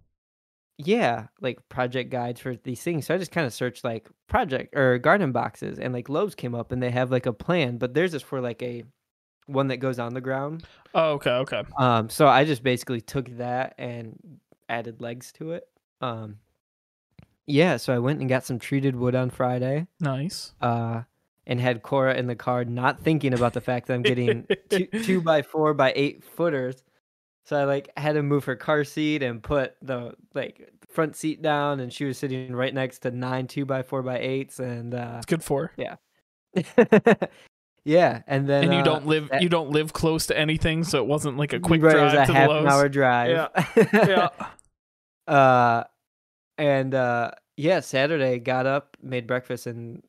yeah 0.79 1.29
like 1.41 1.61
project 1.69 2.11
guides 2.11 2.41
for 2.41 2.57
these 2.65 2.83
things 2.83 3.07
so 3.07 3.15
i 3.15 3.19
just 3.19 3.31
kind 3.31 3.47
of 3.47 3.55
searched 3.55 3.85
like 3.85 4.09
project 4.27 4.75
or 4.75 4.99
garden 4.99 5.31
boxes 5.31 5.79
and 5.79 5.95
like 5.95 6.09
Lowe's 6.09 6.35
came 6.35 6.53
up 6.57 6.73
and 6.73 6.83
they 6.83 6.91
have 6.91 7.13
like 7.13 7.27
a 7.27 7.33
plan 7.33 7.79
but 7.79 7.95
theirs 7.95 8.13
is 8.15 8.23
for 8.23 8.41
like 8.41 8.61
a 8.61 8.83
one 9.47 9.69
that 9.69 9.77
goes 9.77 10.01
on 10.01 10.13
the 10.15 10.21
ground 10.21 10.65
Oh, 10.93 11.13
okay, 11.13 11.31
okay. 11.31 11.63
um 11.79 12.09
so 12.11 12.27
i 12.27 12.45
just 12.45 12.65
basically 12.65 13.01
took 13.01 13.29
that 13.37 13.77
and 13.79 14.19
added 14.69 15.01
legs 15.01 15.31
to 15.35 15.53
it 15.53 15.69
um 16.01 16.39
yeah 17.47 17.77
so 17.77 17.95
i 17.95 17.99
went 17.99 18.21
and 18.21 18.29
got 18.29 18.45
some 18.45 18.59
treated 18.59 18.97
wood 18.97 19.15
on 19.15 19.31
friday 19.31 19.87
Nice. 20.01 20.53
uh 20.61 21.03
and 21.47 21.61
had 21.61 21.83
cora 21.83 22.15
in 22.15 22.27
the 22.27 22.35
car 22.37 22.65
not 22.65 23.01
thinking 23.01 23.35
about 23.35 23.53
the 23.53 23.61
fact 23.61 23.87
that 23.89 23.95
i'm 23.95 24.03
getting 24.03 24.47
two, 24.71 24.87
two 25.05 25.21
by 25.21 25.43
four 25.43 25.75
by 25.75 25.93
eight 25.95 26.25
footers. 26.25 26.83
So 27.47 27.57
I 27.61 27.65
like 27.65 27.91
had 27.99 28.15
to 28.15 28.23
move 28.23 28.47
her 28.47 28.57
car 28.57 28.85
seat 28.85 29.23
and 29.23 29.43
put 29.43 29.75
the 29.83 30.15
like 30.33 30.73
front 30.89 31.15
seat 31.15 31.43
down, 31.43 31.81
and 31.81 31.93
she 31.93 32.07
was 32.07 32.17
sitting 32.17 32.57
right 32.57 32.73
next 32.73 33.01
to 33.01 33.11
nine 33.11 33.47
two 33.49 33.67
by 33.67 33.83
four 33.83 34.03
by 34.03 34.19
eights, 34.19 34.61
and 34.61 34.95
uh, 34.95 35.17
It's 35.19 35.27
good 35.27 35.45
for. 35.45 35.71
yeah, 35.77 35.97
yeah. 37.85 38.23
and 38.27 38.49
then 38.49 38.65
And 38.65 38.73
you 38.73 38.79
uh, 38.81 38.85
don't 38.85 39.07
live 39.07 39.29
that- 39.29 39.43
you 39.43 39.51
don't 39.51 39.69
live 39.69 39.93
close 39.93 40.27
to 40.29 40.39
anything, 40.39 40.85
so 40.85 40.99
it 40.99 41.07
wasn't 41.07 41.37
like 41.37 41.53
a 41.53 41.61
quick 41.61 41.83
right, 41.83 41.97
it 41.97 42.01
was 42.03 42.15
a 42.15 42.25
half 42.33 42.49
an 42.51 42.67
hour 42.67 42.89
drive. 42.89 43.51
Yeah. 43.93 44.29
uh, 45.27 45.85
and 46.59 46.95
uh, 46.95 47.31
yeah, 47.57 47.81
Saturday 47.81 48.39
got 48.39 48.67
up, 48.67 48.97
made 49.03 49.27
breakfast, 49.27 49.67
and 49.67 50.03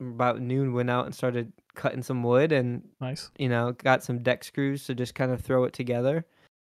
about 0.00 0.40
noon 0.40 0.72
went 0.72 0.90
out 0.90 1.06
and 1.06 1.14
started 1.14 1.52
cutting 1.74 2.02
some 2.02 2.22
wood 2.22 2.52
and 2.52 2.82
Nice. 3.00 3.30
you 3.38 3.48
know, 3.48 3.72
got 3.72 4.02
some 4.04 4.18
deck 4.22 4.44
screws 4.44 4.84
to 4.86 4.94
just 4.94 5.14
kind 5.14 5.32
of 5.32 5.40
throw 5.40 5.64
it 5.64 5.72
together. 5.72 6.24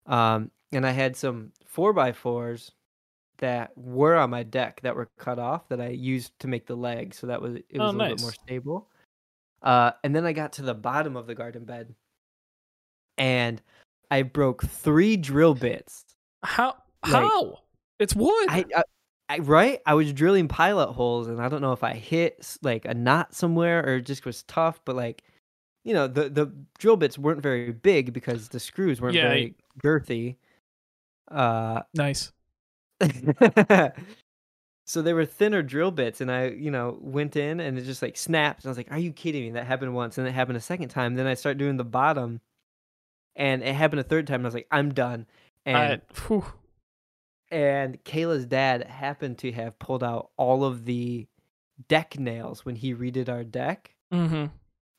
Um, 0.06 0.50
and 0.72 0.86
I 0.86 0.90
had 0.90 1.16
some 1.16 1.52
four 1.66 1.92
by 1.92 2.12
fours 2.12 2.72
that 3.38 3.70
were 3.76 4.16
on 4.16 4.30
my 4.30 4.42
deck 4.42 4.80
that 4.82 4.94
were 4.94 5.08
cut 5.18 5.38
off 5.38 5.68
that 5.68 5.80
I 5.80 5.88
used 5.88 6.38
to 6.40 6.48
make 6.48 6.66
the 6.66 6.76
legs, 6.76 7.18
so 7.18 7.26
that 7.26 7.40
was 7.40 7.56
it 7.56 7.64
was 7.74 7.80
Oh, 7.80 7.90
a 7.90 7.92
little 7.92 8.16
bit 8.16 8.22
more 8.22 8.32
stable. 8.32 8.88
Uh, 9.62 9.92
and 10.04 10.14
then 10.14 10.24
I 10.24 10.32
got 10.32 10.54
to 10.54 10.62
the 10.62 10.74
bottom 10.74 11.16
of 11.16 11.26
the 11.26 11.34
garden 11.34 11.64
bed, 11.64 11.94
and 13.18 13.60
I 14.10 14.22
broke 14.22 14.62
three 14.64 15.16
drill 15.16 15.54
bits. 15.54 16.04
How 16.42 16.76
Like- 17.06 17.12
how? 17.24 17.58
It's 17.98 18.14
wood. 18.16 18.46
I, 18.48 18.64
I, 18.74 18.82
I 19.30 19.38
right, 19.38 19.80
I 19.86 19.94
was 19.94 20.12
drilling 20.12 20.48
pilot 20.48 20.92
holes, 20.92 21.28
and 21.28 21.40
I 21.40 21.48
don't 21.48 21.60
know 21.60 21.70
if 21.70 21.84
I 21.84 21.94
hit 21.94 22.58
like 22.62 22.84
a 22.84 22.94
knot 22.94 23.32
somewhere 23.32 23.80
or 23.86 23.96
it 23.98 24.02
just 24.02 24.24
was 24.26 24.42
tough, 24.42 24.80
but 24.84 24.96
like, 24.96 25.22
you 25.84 25.94
know, 25.94 26.08
the 26.08 26.28
the 26.28 26.52
drill 26.78 26.96
bits 26.96 27.16
weren't 27.16 27.40
very 27.40 27.70
big 27.70 28.12
because 28.12 28.48
the 28.48 28.58
screws 28.58 29.00
weren't 29.00 29.14
Yeah, 29.14 29.28
very 29.28 29.54
girthy. 29.80 30.34
Uh, 31.30 31.82
nice. 31.94 32.32
so 34.84 35.00
they 35.00 35.12
were 35.12 35.24
thinner 35.24 35.62
drill 35.62 35.92
bits, 35.92 36.20
and 36.20 36.28
I, 36.28 36.48
you 36.48 36.72
know, 36.72 36.98
went 37.00 37.36
in 37.36 37.60
and 37.60 37.78
it 37.78 37.84
just 37.84 38.02
like 38.02 38.16
snapped. 38.16 38.64
And 38.64 38.68
I 38.68 38.70
was 38.70 38.78
like, 38.78 38.90
"Are 38.90 38.98
you 38.98 39.12
kidding 39.12 39.44
me?" 39.44 39.50
That 39.52 39.64
happened 39.64 39.94
once, 39.94 40.18
and 40.18 40.26
it 40.26 40.32
happened 40.32 40.56
a 40.56 40.60
second 40.60 40.88
time. 40.88 41.14
Then 41.14 41.28
I 41.28 41.34
start 41.34 41.56
doing 41.56 41.76
the 41.76 41.84
bottom, 41.84 42.40
and 43.36 43.62
it 43.62 43.76
happened 43.76 44.00
a 44.00 44.04
third 44.04 44.26
time. 44.26 44.40
And 44.40 44.46
I 44.46 44.48
was 44.48 44.54
like, 44.54 44.68
"I'm 44.72 44.92
done." 44.92 45.26
And 45.64 45.76
I, 45.76 46.00
whew. 46.26 46.44
And 47.50 48.02
Kayla's 48.04 48.46
dad 48.46 48.86
happened 48.86 49.38
to 49.38 49.52
have 49.52 49.78
pulled 49.78 50.04
out 50.04 50.30
all 50.36 50.64
of 50.64 50.84
the 50.84 51.26
deck 51.88 52.18
nails 52.18 52.64
when 52.64 52.76
he 52.76 52.94
redid 52.94 53.28
our 53.28 53.42
deck 53.44 53.94
Mhm. 54.12 54.50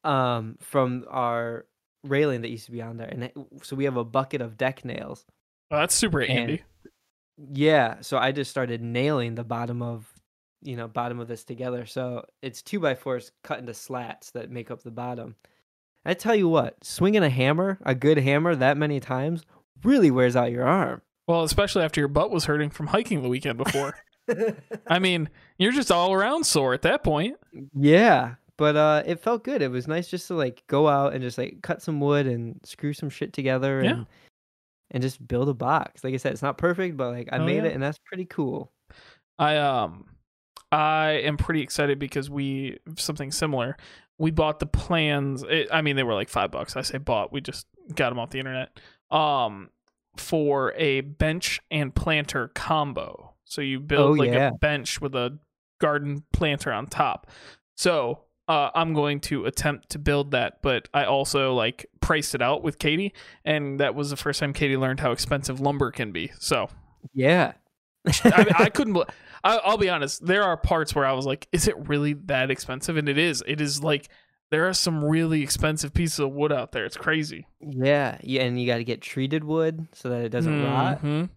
um 0.03 0.57
from 0.59 1.05
our 1.09 1.65
railing 2.03 2.41
that 2.41 2.49
used 2.49 2.65
to 2.65 2.71
be 2.71 2.81
on 2.81 2.97
there. 2.97 3.07
And 3.07 3.25
it- 3.25 3.37
so 3.63 3.75
we 3.75 3.85
have 3.85 3.97
a 3.97 4.03
bucket 4.03 4.41
of 4.41 4.57
deck 4.57 4.83
nails. 4.83 5.25
Well, 5.69 5.81
that's 5.81 5.93
super 5.95 6.21
And- 6.21 6.31
handy. 6.31 6.63
yeah 7.53 8.01
so 8.01 8.17
i 8.19 8.31
just 8.31 8.51
started 8.51 8.81
nailing 8.83 9.33
the 9.35 9.43
bottom 9.43 9.81
of 9.81 10.11
you 10.61 10.75
know 10.75 10.87
bottom 10.87 11.19
of 11.19 11.27
this 11.27 11.43
together. 11.43 11.85
So 11.87 12.25
it's 12.43 12.61
two 12.61 12.79
by 12.79 12.93
fours 12.95 13.31
cut 13.43 13.57
into 13.59 13.73
slats 13.73 14.29
that 14.31 14.51
make 14.51 14.69
up 14.69 14.83
the 14.83 14.91
bottom. 14.91 15.35
I 16.05 16.13
tell 16.13 16.35
you 16.35 16.47
what 16.49 16.83
swinging 16.83 17.23
a 17.23 17.29
hammer 17.29 17.79
a 17.83 17.95
good 17.95 18.17
hammer 18.19 18.55
that 18.55 18.77
many 18.77 18.99
times 18.99 19.43
really 19.83 20.11
wears 20.11 20.35
out 20.35 20.51
your 20.51 20.65
arm 20.65 21.01
Well, 21.27 21.43
especially 21.43 21.83
after 21.83 22.01
your 22.01 22.07
butt 22.07 22.31
was 22.31 22.45
hurting 22.45 22.69
from 22.71 22.87
hiking 22.87 23.21
the 23.21 23.29
weekend 23.29 23.57
before. 23.57 23.95
I 24.87 24.99
mean, 24.99 25.29
you're 25.57 25.71
just 25.71 25.91
all 25.91 26.13
around 26.13 26.45
sore 26.45 26.73
at 26.73 26.81
that 26.83 27.03
point. 27.03 27.37
Yeah, 27.73 28.35
but 28.57 28.75
uh, 28.75 29.03
it 29.05 29.19
felt 29.21 29.43
good. 29.43 29.61
It 29.61 29.71
was 29.71 29.87
nice 29.87 30.07
just 30.07 30.27
to 30.27 30.35
like 30.35 30.63
go 30.67 30.87
out 30.87 31.13
and 31.13 31.21
just 31.21 31.37
like 31.37 31.61
cut 31.61 31.81
some 31.81 31.99
wood 31.99 32.27
and 32.27 32.59
screw 32.63 32.93
some 32.93 33.09
shit 33.09 33.33
together 33.33 33.81
Yeah. 33.83 33.91
and 33.91 34.05
and 34.91 35.01
just 35.01 35.25
build 35.25 35.47
a 35.47 35.53
box. 35.53 36.03
Like 36.03 36.13
I 36.13 36.17
said, 36.17 36.33
it's 36.33 36.41
not 36.41 36.57
perfect, 36.57 36.97
but 36.97 37.11
like 37.11 37.29
I 37.31 37.37
Oh, 37.37 37.45
made 37.45 37.63
yeah. 37.63 37.69
it, 37.69 37.73
and 37.73 37.81
that's 37.83 37.99
pretty 38.05 38.25
cool. 38.25 38.71
I 39.39 39.57
um 39.57 40.05
I 40.71 41.21
am 41.23 41.37
pretty 41.37 41.61
excited 41.61 41.97
because 41.99 42.29
we 42.29 42.77
something 42.97 43.31
similar. 43.31 43.77
We 44.17 44.31
bought 44.31 44.59
the 44.59 44.65
plans. 44.67 45.43
It, 45.43 45.67
I 45.71 45.81
mean, 45.81 45.95
they 45.95 46.03
were 46.03 46.13
like 46.13 46.29
five 46.29 46.51
bucks. 46.51 46.75
I 46.75 46.81
say 46.83 46.97
bought. 46.99 47.31
We 47.33 47.41
just 47.41 47.65
got 47.95 48.09
them 48.09 48.19
off 48.19 48.29
the 48.29 48.39
internet. 48.39 48.77
Um, 49.09 49.69
for 50.17 50.73
a 50.77 51.01
bench 51.01 51.59
and 51.71 51.93
planter 51.95 52.49
combo. 52.49 53.33
So 53.45 53.61
you 53.61 53.79
build 53.79 54.09
Oh, 54.11 54.11
like 54.23 54.31
yeah. 54.31 54.49
a 54.49 54.51
bench 54.53 55.01
with 55.01 55.15
a 55.15 55.37
garden 55.79 56.23
planter 56.33 56.71
on 56.71 56.87
top. 56.87 57.27
So 57.75 58.21
uh, 58.47 58.69
I'm 58.75 58.93
going 58.93 59.19
to 59.21 59.45
attempt 59.45 59.89
to 59.91 59.99
build 59.99 60.31
that, 60.31 60.61
but 60.61 60.89
I 60.93 61.05
also 61.05 61.53
like 61.53 61.85
priced 62.01 62.35
it 62.35 62.41
out 62.41 62.63
with 62.63 62.79
Katie, 62.79 63.13
and 63.45 63.79
that 63.79 63.95
was 63.95 64.09
the 64.09 64.17
first 64.17 64.39
time 64.39 64.53
Katie 64.53 64.77
learned 64.77 64.99
how 64.99 65.11
expensive 65.11 65.59
lumber 65.61 65.91
can 65.91 66.11
be. 66.11 66.31
So 66.39 66.69
Yeah. 67.13 67.53
I, 68.25 68.45
I 68.57 68.69
couldn't. 68.73 68.97
I, 69.43 69.57
I'll 69.57 69.77
be 69.77 69.89
honest. 69.89 70.25
There 70.25 70.43
are 70.43 70.57
parts 70.57 70.93
where 70.95 71.05
I 71.05 71.13
was 71.13 71.25
like, 71.25 71.47
"Is 71.51 71.67
it 71.67 71.75
really 71.87 72.13
that 72.25 72.49
expensive?" 72.51 72.97
And 72.97 73.07
it 73.07 73.17
is. 73.17 73.43
It 73.47 73.61
is 73.61 73.83
like 73.83 74.09
there 74.51 74.67
are 74.69 74.73
some 74.73 75.03
really 75.03 75.41
expensive 75.41 75.93
pieces 75.93 76.19
of 76.19 76.31
wood 76.31 76.51
out 76.51 76.71
there. 76.71 76.85
It's 76.85 76.97
crazy. 76.97 77.47
yeah, 77.59 78.17
yeah, 78.21 78.43
and 78.43 78.59
you 78.61 78.67
got 78.67 78.77
to 78.77 78.83
get 78.83 79.01
treated 79.01 79.43
wood 79.43 79.87
so 79.93 80.09
that 80.09 80.23
it 80.23 80.29
doesn't 80.29 80.63
rot, 80.63 81.01
Mhm. 81.01 81.29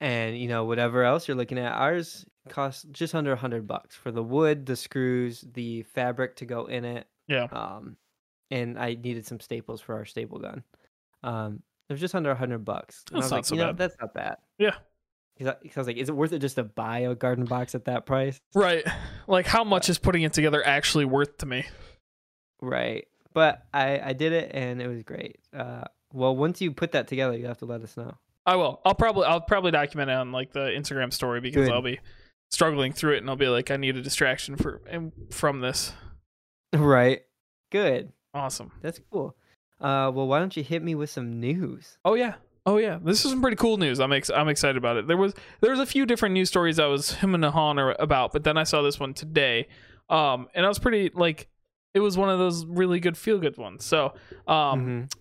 and 0.00 0.38
you 0.38 0.48
know 0.48 0.64
whatever 0.64 1.04
else 1.04 1.28
you're 1.28 1.36
looking 1.36 1.58
at. 1.58 1.72
Ours 1.72 2.24
costs 2.48 2.84
just 2.90 3.14
under 3.14 3.32
a 3.32 3.36
hundred 3.36 3.66
bucks 3.66 3.94
for 3.94 4.10
the 4.10 4.22
wood, 4.22 4.66
the 4.66 4.74
screws, 4.76 5.44
the 5.52 5.82
fabric 5.84 6.36
to 6.36 6.46
go 6.46 6.66
in 6.66 6.84
it. 6.84 7.06
Yeah. 7.28 7.44
Um, 7.44 7.96
and 8.50 8.78
I 8.78 8.94
needed 8.94 9.26
some 9.26 9.38
staples 9.40 9.80
for 9.80 9.94
our 9.94 10.04
staple 10.04 10.38
gun. 10.38 10.64
Um, 11.22 11.62
It 11.88 11.92
was 11.92 12.00
just 12.00 12.14
under 12.14 12.30
a 12.30 12.34
hundred 12.34 12.64
bucks. 12.64 13.04
And 13.10 13.18
I 13.18 13.20
That's 13.20 13.24
was 13.26 13.30
not 13.30 13.36
like, 13.36 13.44
so 13.44 13.54
you 13.54 13.60
know, 13.60 13.66
bad. 13.68 13.76
that's 13.78 13.96
not 14.00 14.14
bad. 14.14 14.36
Yeah. 14.58 14.74
Because 15.36 15.54
I, 15.54 15.68
I 15.76 15.80
was 15.80 15.86
like, 15.86 15.96
is 15.96 16.08
it 16.08 16.16
worth 16.16 16.32
it 16.32 16.38
just 16.40 16.56
to 16.56 16.64
buy 16.64 17.00
a 17.00 17.14
garden 17.14 17.44
box 17.44 17.74
at 17.74 17.84
that 17.86 18.06
price? 18.06 18.40
Right. 18.54 18.84
Like 19.28 19.46
how 19.46 19.62
much 19.64 19.88
is 19.88 19.98
putting 19.98 20.22
it 20.22 20.32
together 20.32 20.64
actually 20.66 21.04
worth 21.04 21.36
to 21.38 21.46
me? 21.46 21.64
Right. 22.60 23.06
But 23.32 23.62
I 23.72 24.00
I 24.00 24.12
did 24.12 24.32
it 24.32 24.50
and 24.54 24.82
it 24.82 24.88
was 24.88 25.02
great. 25.02 25.38
Uh, 25.54 25.84
well, 26.12 26.34
once 26.36 26.60
you 26.60 26.72
put 26.72 26.92
that 26.92 27.08
together, 27.08 27.36
you 27.36 27.46
have 27.46 27.58
to 27.58 27.66
let 27.66 27.82
us 27.82 27.96
know. 27.96 28.14
I 28.46 28.56
will. 28.56 28.80
I'll 28.84 28.94
probably 28.94 29.26
I'll 29.26 29.40
probably 29.40 29.70
document 29.70 30.10
it 30.10 30.14
on 30.14 30.32
like 30.32 30.52
the 30.52 30.60
Instagram 30.60 31.12
story 31.12 31.40
because 31.40 31.68
Good. 31.68 31.74
I'll 31.74 31.82
be 31.82 32.00
struggling 32.50 32.92
through 32.92 33.14
it 33.14 33.18
and 33.18 33.30
I'll 33.30 33.36
be 33.36 33.48
like 33.48 33.70
I 33.70 33.76
need 33.76 33.96
a 33.96 34.02
distraction 34.02 34.56
for 34.56 34.80
and 34.88 35.12
from 35.30 35.60
this. 35.60 35.92
Right. 36.74 37.22
Good. 37.70 38.12
Awesome. 38.34 38.72
That's 38.82 39.00
cool. 39.10 39.36
Uh, 39.80 40.10
well, 40.12 40.26
why 40.26 40.38
don't 40.38 40.56
you 40.56 40.62
hit 40.62 40.82
me 40.82 40.94
with 40.94 41.10
some 41.10 41.40
news? 41.40 41.98
Oh 42.04 42.14
yeah. 42.14 42.34
Oh 42.66 42.76
yeah. 42.76 42.98
This 43.02 43.24
is 43.24 43.30
some 43.30 43.40
pretty 43.40 43.56
cool 43.56 43.76
news. 43.76 44.00
I'm 44.00 44.12
ex- 44.12 44.30
I'm 44.30 44.48
excited 44.48 44.76
about 44.76 44.96
it. 44.96 45.06
There 45.06 45.16
was 45.16 45.34
there 45.60 45.70
was 45.70 45.80
a 45.80 45.86
few 45.86 46.06
different 46.06 46.32
news 46.32 46.48
stories 46.48 46.78
I 46.78 46.86
was 46.86 47.12
him 47.14 47.34
and 47.34 47.44
Han 47.44 47.78
about, 47.78 48.32
but 48.32 48.44
then 48.44 48.56
I 48.56 48.64
saw 48.64 48.82
this 48.82 48.98
one 49.00 49.14
today. 49.14 49.68
Um 50.08 50.48
and 50.54 50.64
I 50.66 50.68
was 50.68 50.78
pretty 50.78 51.10
like 51.14 51.48
it 51.94 52.00
was 52.00 52.16
one 52.16 52.28
of 52.30 52.38
those 52.38 52.64
really 52.66 53.00
good 53.00 53.16
feel 53.16 53.38
good 53.38 53.56
ones. 53.56 53.84
So, 53.84 54.14
um 54.46 54.86
Mhm. 55.08 55.12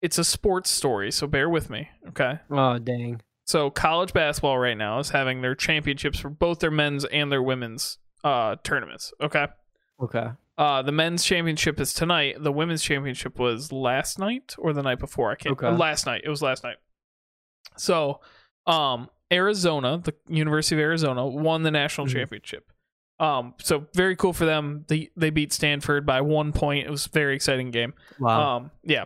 it's 0.00 0.18
a 0.18 0.24
sports 0.24 0.70
story, 0.70 1.10
so 1.12 1.26
bear 1.26 1.48
with 1.48 1.70
me, 1.70 1.88
okay? 2.08 2.38
Oh 2.50 2.78
dang. 2.78 3.20
So 3.44 3.70
college 3.70 4.12
basketball 4.12 4.58
right 4.58 4.76
now 4.76 4.98
is 5.00 5.10
having 5.10 5.42
their 5.42 5.54
championships 5.54 6.18
for 6.20 6.30
both 6.30 6.60
their 6.60 6.70
men's 6.70 7.04
and 7.06 7.30
their 7.30 7.42
women's 7.42 7.98
uh 8.24 8.56
tournaments. 8.62 9.12
Okay. 9.20 9.46
Okay. 10.00 10.28
Uh 10.58 10.82
the 10.82 10.92
men's 10.92 11.24
championship 11.24 11.80
is 11.80 11.92
tonight. 11.92 12.36
The 12.40 12.52
women's 12.52 12.82
championship 12.82 13.38
was 13.38 13.72
last 13.72 14.18
night 14.18 14.54
or 14.58 14.72
the 14.72 14.82
night 14.82 14.98
before. 15.00 15.30
I 15.32 15.34
can't 15.34 15.52
Okay. 15.54 15.66
uh, 15.66 15.72
last 15.76 16.06
night. 16.06 16.22
It 16.24 16.28
was 16.30 16.42
last 16.42 16.62
night. 16.64 16.76
So 17.76 18.20
um 18.66 19.08
Arizona, 19.32 19.98
the 19.98 20.14
University 20.28 20.76
of 20.76 20.80
Arizona, 20.80 21.26
won 21.26 21.62
the 21.62 21.70
national 21.70 22.06
Mhm. 22.06 22.12
championship. 22.12 22.71
Um 23.22 23.54
so 23.62 23.86
very 23.94 24.16
cool 24.16 24.32
for 24.32 24.44
them. 24.44 24.84
They 24.88 25.10
they 25.16 25.30
beat 25.30 25.52
Stanford 25.52 26.04
by 26.04 26.20
one 26.20 26.52
point. 26.52 26.86
It 26.86 26.90
was 26.90 27.06
a 27.06 27.10
very 27.10 27.34
exciting 27.34 27.70
game. 27.70 27.94
Wow. 28.18 28.56
Um, 28.56 28.70
yeah. 28.82 29.04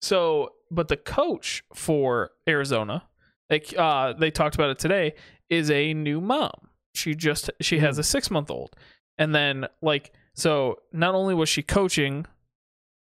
So, 0.00 0.52
but 0.70 0.88
the 0.88 0.96
coach 0.96 1.64
for 1.74 2.30
Arizona, 2.48 3.04
like 3.50 3.74
uh, 3.76 4.12
they 4.12 4.30
talked 4.30 4.54
about 4.54 4.70
it 4.70 4.78
today, 4.78 5.14
is 5.50 5.70
a 5.70 5.94
new 5.94 6.20
mom. 6.20 6.52
She 6.94 7.14
just 7.14 7.50
she 7.60 7.78
has 7.80 7.98
a 7.98 8.02
six 8.02 8.30
month 8.30 8.50
old, 8.50 8.76
and 9.18 9.34
then 9.34 9.66
like 9.82 10.12
so, 10.34 10.76
not 10.92 11.14
only 11.14 11.34
was 11.34 11.48
she 11.48 11.62
coaching. 11.62 12.26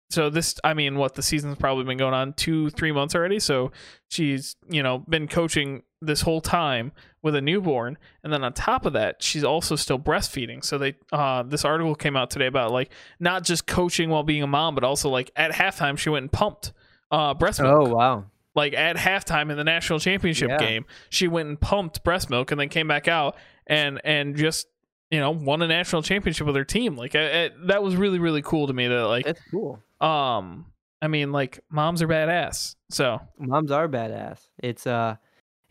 So 0.10 0.30
this, 0.30 0.60
I 0.64 0.74
mean, 0.74 0.98
what 0.98 1.16
the 1.16 1.24
season's 1.24 1.58
probably 1.58 1.86
been 1.86 1.98
going 1.98 2.14
on 2.14 2.34
two, 2.34 2.70
three 2.72 2.92
months 2.92 3.16
already. 3.16 3.40
So 3.40 3.72
she's, 4.10 4.58
you 4.70 4.84
know, 4.84 5.00
been 5.00 5.30
coaching 5.30 5.84
this 6.02 6.22
whole 6.22 6.42
time 6.42 6.92
with 7.22 7.36
a 7.36 7.42
newborn, 7.42 7.98
and 8.24 8.34
then 8.34 8.44
on 8.44 8.54
top 8.54 8.86
of 8.86 8.94
that, 8.94 9.22
she's 9.22 9.44
also 9.44 9.76
still 9.76 10.00
breastfeeding. 10.00 10.64
So 10.64 10.78
they, 10.78 10.96
uh, 11.12 11.44
this 11.44 11.64
article 11.64 11.94
came 11.96 12.18
out 12.18 12.32
today 12.32 12.48
about 12.48 12.72
like 12.72 12.92
not 13.20 13.44
just 13.44 13.68
coaching 13.68 14.10
while 14.10 14.24
being 14.24 14.42
a 14.44 14.48
mom, 14.48 14.74
but 14.76 14.84
also 14.84 15.10
like 15.10 15.30
at 15.36 15.52
halftime 15.52 15.98
she 15.98 16.10
went 16.10 16.24
and 16.24 16.32
pumped 16.32 16.74
uh, 17.12 17.34
breast 17.36 17.62
milk. 17.62 17.88
oh 17.90 17.94
wow. 17.94 18.26
Like 18.56 18.74
at 18.74 18.98
halftime 18.98 19.50
in 19.52 19.58
the 19.58 19.64
national 19.64 20.00
championship 20.00 20.50
Yeah. 20.50 20.58
game, 20.58 20.86
she 21.10 21.28
went 21.28 21.48
and 21.50 21.60
pumped 21.60 22.04
breast 22.04 22.30
milk 22.30 22.52
and 22.52 22.60
then 22.60 22.70
came 22.70 22.88
back 22.88 23.08
out 23.08 23.38
and 23.68 24.02
and 24.04 24.36
just 24.36 24.68
you 25.10 25.20
know 25.20 25.32
won 25.32 25.62
a 25.62 25.68
national 25.68 26.02
championship 26.02 26.48
with 26.48 26.56
her 26.56 26.66
team. 26.66 26.98
Like 26.98 27.16
I, 27.16 27.46
I, 27.46 27.50
that 27.68 27.84
was 27.84 27.96
really 27.96 28.20
really 28.20 28.42
cool 28.42 28.68
to 28.68 28.74
me. 28.74 28.88
That 28.88 29.06
like 29.08 29.26
That's 29.26 29.40
cool. 29.52 29.80
um 30.02 30.66
I 31.02 31.08
mean 31.08 31.32
like 31.32 31.60
moms 31.70 32.02
are 32.02 32.08
badass. 32.08 32.76
So 32.90 33.22
Moms 33.38 33.72
are 33.72 33.88
badass. 33.88 34.40
It's 34.62 34.86
uh, 34.86 35.16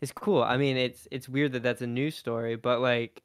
it's 0.01 0.11
cool. 0.11 0.41
I 0.43 0.57
mean, 0.57 0.77
it's 0.77 1.07
it's 1.11 1.29
weird 1.29 1.53
that 1.53 1.63
that's 1.63 1.81
a 1.81 1.87
news 1.87 2.15
story, 2.15 2.55
but 2.55 2.81
like, 2.81 3.21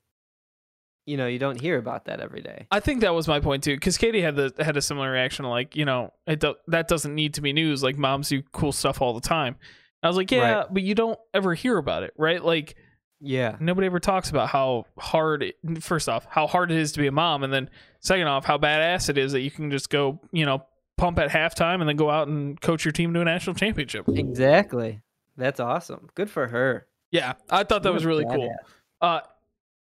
you 1.06 1.16
know, 1.16 1.26
you 1.26 1.38
don't 1.38 1.60
hear 1.60 1.78
about 1.78 2.06
that 2.06 2.20
every 2.20 2.40
day. 2.42 2.66
I 2.70 2.80
think 2.80 3.00
that 3.02 3.14
was 3.14 3.28
my 3.28 3.40
point 3.40 3.62
too, 3.64 3.74
because 3.76 3.96
Katie 3.96 4.20
had 4.22 4.36
the 4.36 4.52
had 4.58 4.76
a 4.76 4.82
similar 4.82 5.10
reaction. 5.10 5.44
Like, 5.46 5.76
you 5.76 5.84
know, 5.84 6.12
it 6.26 6.40
do, 6.40 6.54
that 6.68 6.88
doesn't 6.88 7.14
need 7.14 7.34
to 7.34 7.40
be 7.40 7.52
news. 7.52 7.82
Like, 7.82 7.96
moms 7.96 8.28
do 8.28 8.42
cool 8.52 8.72
stuff 8.72 9.00
all 9.00 9.14
the 9.14 9.20
time. 9.20 9.56
I 10.02 10.08
was 10.08 10.16
like, 10.16 10.30
yeah, 10.30 10.52
Right. 10.58 10.66
but 10.70 10.82
you 10.82 10.94
don't 10.94 11.18
ever 11.32 11.54
hear 11.54 11.78
about 11.78 12.02
it, 12.02 12.12
right? 12.18 12.44
Like, 12.44 12.76
Yeah. 13.20 13.56
nobody 13.60 13.86
ever 13.86 13.98
talks 13.98 14.30
about 14.30 14.48
how 14.48 14.84
hard. 14.98 15.42
It, 15.42 15.56
first 15.82 16.08
off, 16.08 16.26
how 16.28 16.46
hard 16.46 16.70
it 16.70 16.76
is 16.78 16.92
to 16.92 17.00
be 17.00 17.06
a 17.06 17.12
mom, 17.12 17.42
and 17.44 17.52
then 17.52 17.70
second 18.00 18.26
off, 18.28 18.44
how 18.44 18.58
badass 18.58 19.08
it 19.08 19.16
is 19.16 19.32
that 19.32 19.40
you 19.40 19.50
can 19.50 19.70
just 19.70 19.88
go, 19.90 20.20
you 20.32 20.44
know, 20.44 20.64
pump 20.98 21.18
at 21.18 21.30
halftime 21.30 21.80
and 21.80 21.88
then 21.88 21.96
go 21.96 22.10
out 22.10 22.26
and 22.28 22.60
coach 22.60 22.84
your 22.84 22.92
team 22.92 23.12
to 23.14 23.20
a 23.20 23.24
national 23.24 23.54
championship. 23.54 24.06
Exactly. 24.08 25.00
That's 25.36 25.60
awesome. 25.60 26.08
Good 26.14 26.30
for 26.30 26.46
her. 26.48 26.86
Yeah, 27.10 27.34
I 27.50 27.64
thought 27.64 27.82
that 27.84 27.92
was 27.92 28.04
really 28.04 28.24
cool. 28.24 28.54
Uh, 29.00 29.20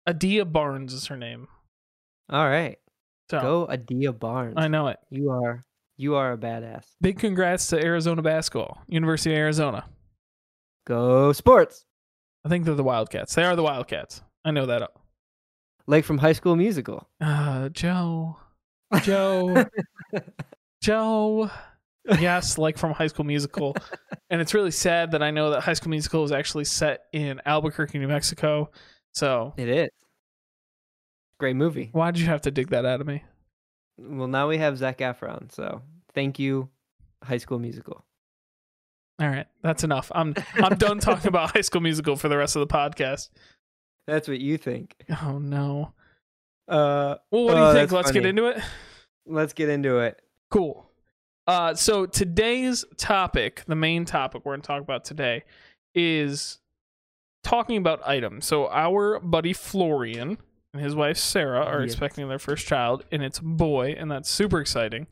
Adia 0.07 0.45
Barnes 0.45 0.93
is 0.93 1.07
her 1.07 1.17
name. 1.17 1.47
All 2.29 2.47
right. 2.47 2.77
So 3.29 3.39
Go 3.39 3.67
Adia 3.67 4.13
Barnes. 4.13 4.55
I 4.57 4.67
know 4.67 4.87
it. 4.87 4.97
You 5.09 5.29
are 5.31 5.65
you 5.97 6.15
are 6.15 6.33
a 6.33 6.37
badass. 6.37 6.85
Big 7.01 7.19
congrats 7.19 7.67
to 7.67 7.83
Arizona 7.83 8.21
basketball, 8.21 8.81
University 8.87 9.31
of 9.33 9.37
Arizona. 9.37 9.85
Go 10.87 11.33
sports. 11.33 11.85
I 12.45 12.49
think 12.49 12.65
they're 12.65 12.75
the 12.75 12.83
Wildcats. 12.83 13.35
They 13.35 13.43
are 13.43 13.55
the 13.55 13.63
Wildcats. 13.63 14.21
I 14.45 14.51
know 14.51 14.65
that. 14.67 14.89
Like 15.87 16.05
from 16.05 16.19
High 16.19 16.33
School 16.33 16.55
Musical. 16.55 17.07
Uh, 17.19 17.69
Joe, 17.69 18.37
Joe, 19.03 19.65
Joe. 20.81 21.51
Yes, 22.19 22.57
like 22.57 22.77
from 22.77 22.91
High 22.93 23.07
School 23.07 23.25
Musical. 23.25 23.75
and 24.29 24.41
it's 24.41 24.53
really 24.53 24.71
sad 24.71 25.11
that 25.11 25.21
I 25.23 25.31
know 25.31 25.51
that 25.51 25.61
High 25.61 25.73
School 25.73 25.89
Musical 25.91 26.23
is 26.23 26.31
actually 26.31 26.65
set 26.65 27.01
in 27.13 27.41
Albuquerque, 27.45 27.99
New 27.99 28.07
Mexico. 28.07 28.71
So 29.13 29.53
It 29.57 29.67
is. 29.69 29.89
Great 31.39 31.55
movie. 31.55 31.89
why 31.93 32.11
did 32.11 32.19
you 32.19 32.27
have 32.27 32.41
to 32.41 32.51
dig 32.51 32.69
that 32.69 32.85
out 32.85 32.99
of 33.01 33.07
me? 33.07 33.23
Well, 33.97 34.27
now 34.27 34.47
we 34.47 34.57
have 34.57 34.77
Zac 34.77 34.97
Efron, 34.99 35.51
so 35.51 35.81
thank 36.13 36.37
you, 36.39 36.69
High 37.23 37.37
School 37.37 37.59
Musical. 37.59 38.05
All 39.21 39.27
right, 39.27 39.47
that's 39.61 39.83
enough. 39.83 40.11
I'm 40.15 40.33
I'm 40.55 40.77
done 40.77 40.99
talking 41.01 41.27
about 41.27 41.51
High 41.53 41.61
School 41.61 41.81
Musical 41.81 42.15
for 42.15 42.29
the 42.29 42.37
rest 42.37 42.55
of 42.55 42.61
the 42.67 42.73
podcast. 42.73 43.29
That's 44.07 44.27
what 44.27 44.39
you 44.39 44.57
think. 44.57 44.95
Oh 45.21 45.37
no. 45.39 45.93
Uh, 46.67 47.15
Well, 47.31 47.45
what 47.45 47.55
do 47.55 47.57
Oh, 47.61 47.67
you 47.69 47.73
think? 47.73 47.91
Let's 47.91 48.11
get 48.11 48.25
into 48.25 48.47
it. 48.47 48.61
let's 49.25 49.53
get 49.53 49.69
into 49.69 49.99
it. 49.99 50.21
Cool. 50.51 50.88
Uh, 51.49 51.73
so 51.73 52.05
today's 52.05 52.85
topic, 52.97 53.63
the 53.67 53.75
main 53.75 54.05
topic 54.05 54.45
we're 54.45 54.51
going 54.51 54.61
to 54.61 54.67
talk 54.67 54.81
about 54.83 55.03
today, 55.03 55.43
is 55.95 56.59
talking 57.43 57.77
about 57.77 58.07
items. 58.07 58.45
So 58.45 58.67
our 58.69 59.19
buddy 59.19 59.53
Florian 59.53 60.37
and 60.73 60.83
his 60.83 60.93
wife 60.93 61.17
Sarah 61.17 61.63
are 61.65 61.81
Yes. 61.81 61.91
expecting 61.93 62.29
their 62.29 62.37
first 62.37 62.67
child, 62.67 63.03
and 63.11 63.23
it's 63.23 63.39
a 63.39 63.43
boy, 63.43 63.95
and 63.97 64.11
that's 64.11 64.29
super 64.29 64.59
exciting. 64.61 65.07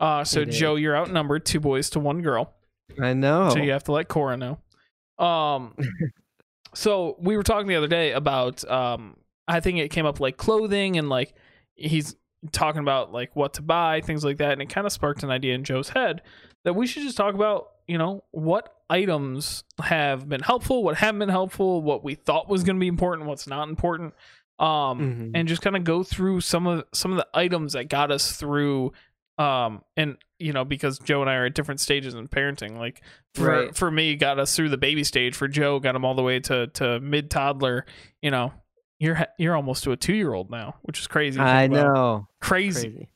Uh, 0.00 0.24
so 0.24 0.40
It 0.40 0.48
is. 0.48 0.58
Joe, 0.58 0.74
you're 0.74 0.96
outnumbered, 0.96 1.46
two 1.46 1.60
boys 1.60 1.88
to 1.90 2.00
one 2.00 2.20
girl. 2.20 2.52
I 3.00 3.12
know. 3.14 3.50
So 3.50 3.58
you 3.58 3.70
have 3.70 3.84
to 3.84 3.92
let 3.92 4.08
Cora 4.08 4.36
know. 4.36 4.58
Um, 5.24 5.76
so 6.74 7.14
we 7.20 7.36
were 7.36 7.44
talking 7.44 7.68
the 7.68 7.76
other 7.76 7.86
day 7.86 8.10
about 8.10 8.68
um, 8.68 9.16
I 9.46 9.60
think 9.60 9.78
it 9.78 9.90
came 9.90 10.04
up 10.04 10.18
like 10.18 10.36
clothing 10.36 10.98
and 10.98 11.08
like 11.08 11.32
he's 11.76 12.16
talking 12.48 12.80
about 12.80 13.12
like 13.12 13.34
what 13.34 13.54
to 13.54 13.62
buy, 13.62 14.00
things 14.00 14.24
like 14.24 14.38
that, 14.38 14.52
and 14.52 14.62
it 14.62 14.68
kind 14.68 14.86
of 14.86 14.92
sparked 14.92 15.22
an 15.22 15.30
idea 15.30 15.54
in 15.54 15.64
Joe's 15.64 15.90
head 15.90 16.22
that 16.64 16.74
we 16.74 16.86
should 16.86 17.02
just 17.02 17.16
talk 17.16 17.34
about 17.34 17.68
you 17.88 17.98
know 17.98 18.24
what 18.32 18.72
items 18.90 19.64
have 19.82 20.28
been 20.28 20.40
helpful, 20.42 20.82
what 20.84 20.96
haven't 20.96 21.18
been 21.20 21.28
helpful, 21.28 21.82
what 21.82 22.02
we 22.04 22.14
thought 22.14 22.48
was 22.48 22.62
going 22.64 22.76
to 22.76 22.80
be 22.80 22.86
important, 22.88 23.28
what's 23.28 23.46
not 23.46 23.68
important. 23.68 24.14
Um, 24.58 24.68
Mhm. 24.68 25.30
and 25.34 25.48
just 25.48 25.60
kind 25.60 25.76
of 25.76 25.84
go 25.84 26.02
through 26.02 26.40
some 26.40 26.66
of 26.66 26.84
some 26.92 27.10
of 27.12 27.18
the 27.18 27.26
items 27.34 27.74
that 27.74 27.88
got 27.88 28.10
us 28.10 28.32
through 28.36 28.92
um 29.38 29.82
and 29.98 30.16
you 30.38 30.50
know 30.54 30.64
because 30.64 30.98
joe 30.98 31.20
and 31.20 31.28
i 31.28 31.34
are 31.34 31.44
at 31.44 31.54
different 31.54 31.78
stages 31.78 32.14
in 32.14 32.26
parenting 32.26 32.78
like 32.78 33.02
for 33.34 33.44
Right. 33.50 33.76
for 33.76 33.90
me 33.90 34.16
got 34.16 34.38
us 34.38 34.56
through 34.56 34.70
the 34.70 34.78
baby 34.78 35.04
stage 35.04 35.34
for 35.36 35.46
joe 35.46 35.78
got 35.78 35.94
him 35.94 36.06
all 36.06 36.14
the 36.14 36.22
way 36.22 36.40
to 36.40 36.68
to 36.68 37.00
mid 37.00 37.30
toddler 37.30 37.84
you 38.22 38.30
know 38.30 38.54
you're 38.98 39.26
you're 39.38 39.54
almost 39.56 39.84
to 39.84 39.92
a 39.92 39.96
two 39.96 40.14
year 40.14 40.32
old 40.32 40.50
now 40.50 40.74
which 40.82 40.98
is 41.00 41.06
crazy 41.06 41.38
I 41.40 41.66
know. 41.66 42.28
crazy. 42.40 42.88
Crazy. 42.90 43.08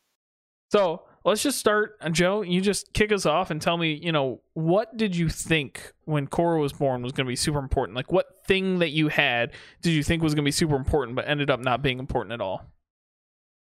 so 0.70 1.02
let's 1.24 1.42
just 1.42 1.58
start 1.58 1.96
uh, 2.00 2.08
joe 2.10 2.42
you 2.42 2.60
just 2.60 2.92
kick 2.92 3.12
us 3.12 3.26
off 3.26 3.50
and 3.50 3.60
tell 3.60 3.76
me 3.76 3.92
you 3.94 4.12
know 4.12 4.40
what 4.54 4.96
did 4.96 5.14
you 5.16 5.28
think 5.28 5.92
when 6.04 6.26
cora 6.26 6.60
was 6.60 6.72
born 6.72 7.02
was 7.02 7.12
going 7.12 7.26
to 7.26 7.28
be 7.28 7.36
super 7.36 7.58
important 7.58 7.94
like 7.96 8.10
what 8.12 8.44
thing 8.46 8.78
that 8.80 8.90
you 8.90 9.08
had 9.08 9.52
did 9.82 9.90
you 9.90 10.02
think 10.02 10.22
was 10.22 10.34
going 10.34 10.44
to 10.44 10.48
be 10.48 10.52
super 10.52 10.76
important 10.76 11.16
but 11.16 11.26
ended 11.28 11.50
up 11.50 11.60
not 11.60 11.82
being 11.82 11.98
important 11.98 12.32
at 12.32 12.40
all 12.40 12.64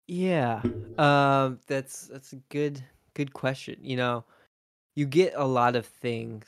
Yeah. 0.06 0.60
Um 0.98 1.60
that's 1.66 2.08
that's 2.08 2.32
a 2.34 2.40
good 2.50 2.82
good 3.14 3.32
question. 3.32 3.76
You 3.80 3.96
know, 3.96 4.24
you 4.96 5.06
get 5.06 5.32
a 5.36 5.44
lot 5.46 5.76
of 5.76 5.86
things 5.86 6.44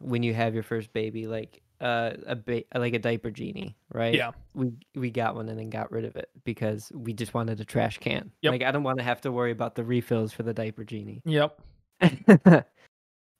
when 0.00 0.22
you 0.22 0.34
have 0.34 0.54
your 0.54 0.62
first 0.64 0.92
baby 0.92 1.26
like 1.26 1.62
uh 1.80 2.12
a 2.26 2.36
ba- 2.36 2.64
like 2.74 2.94
a 2.94 2.98
diaper 2.98 3.30
genie, 3.30 3.76
right? 3.92 4.14
Yeah. 4.14 4.32
We 4.54 4.72
we 4.94 5.10
got 5.10 5.34
one 5.34 5.48
and 5.48 5.58
then 5.58 5.70
got 5.70 5.90
rid 5.92 6.04
of 6.04 6.16
it 6.16 6.28
because 6.44 6.90
we 6.94 7.12
just 7.12 7.34
wanted 7.34 7.60
a 7.60 7.64
trash 7.64 7.98
can. 7.98 8.32
Yep. 8.42 8.52
Like 8.52 8.62
I 8.62 8.70
don't 8.70 8.82
want 8.82 8.98
to 8.98 9.04
have 9.04 9.20
to 9.22 9.32
worry 9.32 9.52
about 9.52 9.74
the 9.74 9.84
refills 9.84 10.32
for 10.32 10.42
the 10.42 10.54
diaper 10.54 10.84
genie. 10.84 11.22
yep 11.24 11.60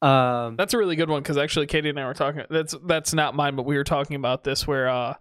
Um, 0.01 0.57
That's 0.57 0.74
a 0.74 0.78
really 0.78 0.97
good 0.97 1.11
one 1.11 1.22
because 1.22 1.36
actually 1.36 1.66
Katie 1.66 1.89
and 1.89 1.99
I 1.99 2.07
were 2.07 2.14
talking. 2.14 2.43
That's 2.51 2.74
that's 2.84 3.12
not 3.12 3.34
mine, 3.34 3.57
but 3.57 3.66
we 3.66 3.76
were 3.76 3.84
talking 3.84 4.14
about 4.16 4.45
this 4.45 4.66
where 4.66 4.89
uh, 4.89 5.14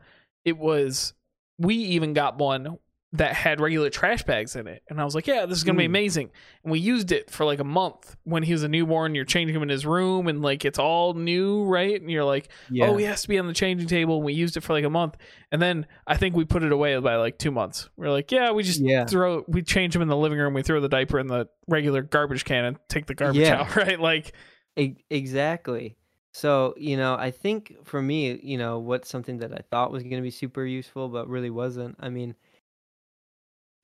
it 0.45 0.57
was. 0.57 1.13
We 1.57 1.76
even 1.76 2.13
got 2.13 2.38
one 2.38 2.78
that 3.14 3.34
had 3.34 3.62
regular 3.62 3.89
trash 3.89 4.22
bags 4.24 4.55
in 4.58 4.68
it, 4.68 4.84
and 4.89 4.99
I 4.99 5.05
was 5.05 5.16
like, 5.16 5.28
"Yeah, 5.28 5.45
this 5.45 5.58
is 5.58 5.64
gonna 5.64 5.78
be 5.78 5.86
Mm. 5.86 5.95
amazing." 5.95 6.30
And 6.64 6.72
we 6.72 6.80
used 6.80 7.12
it 7.14 7.30
for 7.32 7.45
like 7.45 7.60
a 7.60 7.64
month 7.64 8.18
when 8.26 8.43
he 8.43 8.51
was 8.51 8.64
a 8.64 8.68
newborn. 8.68 9.16
You're 9.16 9.24
changing 9.24 9.55
him 9.55 9.64
in 9.64 9.70
his 9.70 9.86
room, 9.86 10.28
and 10.28 10.41
like 10.41 10.66
it's 10.66 10.78
all 10.78 11.14
new, 11.14 11.64
right? 11.64 11.99
And 12.01 12.12
you're 12.12 12.26
like, 12.26 12.49
yeah. 12.70 12.88
"Oh, 12.88 12.97
he 12.97 13.05
has 13.05 13.22
to 13.22 13.28
be 13.30 13.39
on 13.39 13.47
the 13.47 13.53
changing 13.53 13.88
table." 13.88 14.18
And 14.18 14.26
we 14.26 14.34
used 14.34 14.58
it 14.58 14.62
for 14.62 14.74
like 14.74 14.84
a 14.84 14.89
month, 14.89 15.16
and 15.53 15.62
then 15.62 15.86
I 16.05 16.18
think 16.18 16.36
we 16.36 16.43
put 16.43 16.64
it 16.64 16.72
away 16.74 16.97
by 16.99 17.16
like 17.16 17.38
two 17.38 17.51
months. 17.51 17.89
We're 17.95 18.12
like, 18.12 18.30
"Yeah, 18.32 18.51
we 18.51 18.64
just 18.64 18.82
Yeah. 18.82 19.05
throw. 19.05 19.45
We 19.47 19.62
change 19.62 19.95
him 19.95 20.01
in 20.01 20.10
the 20.10 20.18
living 20.18 20.38
room. 20.38 20.53
We 20.53 20.62
throw 20.64 20.82
the 20.82 20.89
diaper 20.89 21.18
in 21.18 21.28
the 21.28 21.47
regular 21.70 22.01
garbage 22.01 22.43
can 22.43 22.66
and 22.66 22.78
take 22.89 23.05
the 23.05 23.16
garbage 23.16 23.41
Yeah. 23.41 23.62
out, 23.62 23.76
right?" 23.76 23.99
Like. 23.99 24.34
E- 24.78 24.95
exactly. 25.10 25.95
So, 26.34 26.76
you 26.78 26.97
know, 26.97 27.16
I 27.16 27.32
think 27.32 27.74
for 27.84 27.99
me, 28.01 28.39
you 28.43 28.58
know, 28.60 28.78
what's 28.80 29.10
something 29.10 29.38
that 29.39 29.51
I 29.53 29.62
thought 29.72 29.91
was 29.91 30.03
going 30.03 30.18
to 30.18 30.22
be 30.22 30.30
super 30.30 30.64
useful, 30.66 31.10
but 31.10 31.28
really 31.28 31.49
wasn't. 31.49 31.95
I 31.99 32.10
mean, 32.10 32.36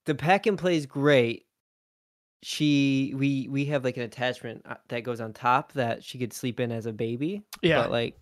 the 0.05 0.15
pack 0.15 0.45
and 0.47 0.57
play 0.57 0.75
is 0.77 0.85
great. 0.85 1.45
She, 2.41 3.13
we, 3.15 3.47
we 3.49 3.65
have 3.65 3.85
like 3.85 3.95
an 3.95 4.03
attachment 4.03 4.63
uh, 4.65 4.75
that 4.89 5.03
goes 5.03 5.21
on 5.21 5.31
top 5.31 5.71
that 5.73 6.03
she 6.03 6.17
could 6.17 6.33
sleep 6.33 6.59
in 6.59 6.71
as 6.71 6.85
a 6.85 6.91
baby. 6.91 7.43
Yeah. 7.61 7.83
But 7.83 7.91
like, 7.91 8.19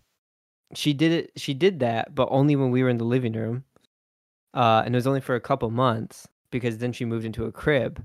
she 0.74 0.92
did 0.92 1.12
it. 1.12 1.32
She 1.36 1.54
did 1.54 1.80
that, 1.80 2.14
but 2.14 2.28
only 2.30 2.54
when 2.56 2.70
we 2.70 2.82
were 2.82 2.88
in 2.88 2.98
the 2.98 3.04
living 3.04 3.32
room. 3.32 3.64
Uh, 4.54 4.82
and 4.84 4.94
it 4.94 4.96
was 4.96 5.06
only 5.06 5.20
for 5.20 5.34
a 5.34 5.40
couple 5.40 5.70
months 5.70 6.28
because 6.50 6.78
then 6.78 6.92
she 6.92 7.04
moved 7.04 7.24
into 7.24 7.46
a 7.46 7.52
crib. 7.52 8.04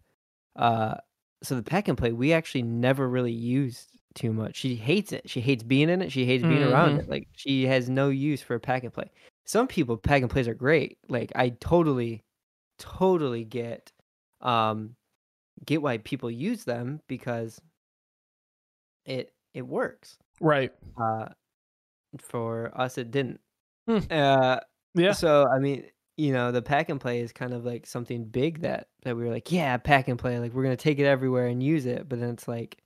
Uh, 0.55 0.95
so 1.43 1.55
the 1.55 1.61
pack 1.61 1.87
and 1.87 1.97
play 1.97 2.11
we 2.13 2.33
actually 2.33 2.63
never 2.63 3.07
really 3.07 3.31
used 3.31 3.89
too 4.15 4.33
much. 4.33 4.55
She 4.55 4.75
hates 4.75 5.11
it. 5.11 5.29
She 5.29 5.39
hates 5.39 5.61
being 5.61 5.89
in 5.89 6.01
it. 6.01 6.11
She 6.11 6.25
hates 6.25 6.43
being 6.43 6.63
around 6.63 6.97
Mhm. 6.97 6.99
it. 7.01 7.09
Like 7.09 7.27
she 7.33 7.67
has 7.67 7.89
no 7.89 8.09
use 8.09 8.41
for 8.41 8.55
a 8.55 8.59
pack 8.59 8.83
and 8.83 8.91
play. 8.91 9.11
Some 9.45 9.67
people 9.67 9.97
pack 9.97 10.23
and 10.23 10.31
plays 10.31 10.47
are 10.47 10.55
great. 10.55 10.97
Like 11.09 11.31
I 11.35 11.49
totally, 11.49 12.23
totally 12.79 13.43
get, 13.43 13.91
um, 14.41 14.95
get 15.65 15.81
why 15.81 15.97
people 15.99 16.29
use 16.31 16.63
them 16.63 17.01
because 17.07 17.59
it 19.05 19.33
it 19.53 19.63
works. 19.63 20.17
Right. 20.39 20.71
Uh, 21.01 21.29
for 22.19 22.71
us, 22.79 22.97
it 22.97 23.11
didn't. 23.11 23.39
Hmm. 23.87 23.99
Uh, 24.09 24.59
Yeah. 24.95 25.11
so 25.13 25.47
I 25.53 25.59
mean, 25.59 25.85
you 26.17 26.33
know, 26.33 26.51
the 26.51 26.61
pack 26.61 26.89
and 26.89 26.99
play 26.99 27.19
is 27.21 27.31
kind 27.31 27.53
of 27.53 27.65
like 27.65 27.85
something 27.85 28.25
big 28.25 28.61
that 28.61 28.87
that 29.03 29.15
we 29.15 29.23
were 29.23 29.31
like, 29.31 29.51
yeah, 29.51 29.77
pack 29.77 30.07
and 30.07 30.19
play, 30.19 30.39
like 30.39 30.53
we're 30.53 30.63
gonna 30.63 30.75
take 30.75 30.99
it 30.99 31.05
everywhere 31.05 31.47
and 31.47 31.61
use 31.63 31.85
it. 31.85 32.07
But 32.09 32.19
then 32.19 32.29
it's 32.29 32.47
like, 32.47 32.77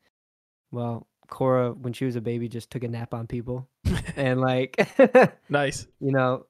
well, 0.72 1.08
Cora 1.30 1.72
when 1.72 1.94
she 1.94 2.06
was 2.06 2.16
a 2.16 2.22
baby 2.22 2.48
just 2.50 2.70
took 2.72 2.84
a 2.84 2.88
nap 2.88 3.14
on 3.14 3.28
people, 3.28 3.68
and 4.16 4.39
like, 4.42 4.76
Nice. 5.50 5.88
you 6.00 6.12
know, 6.12 6.46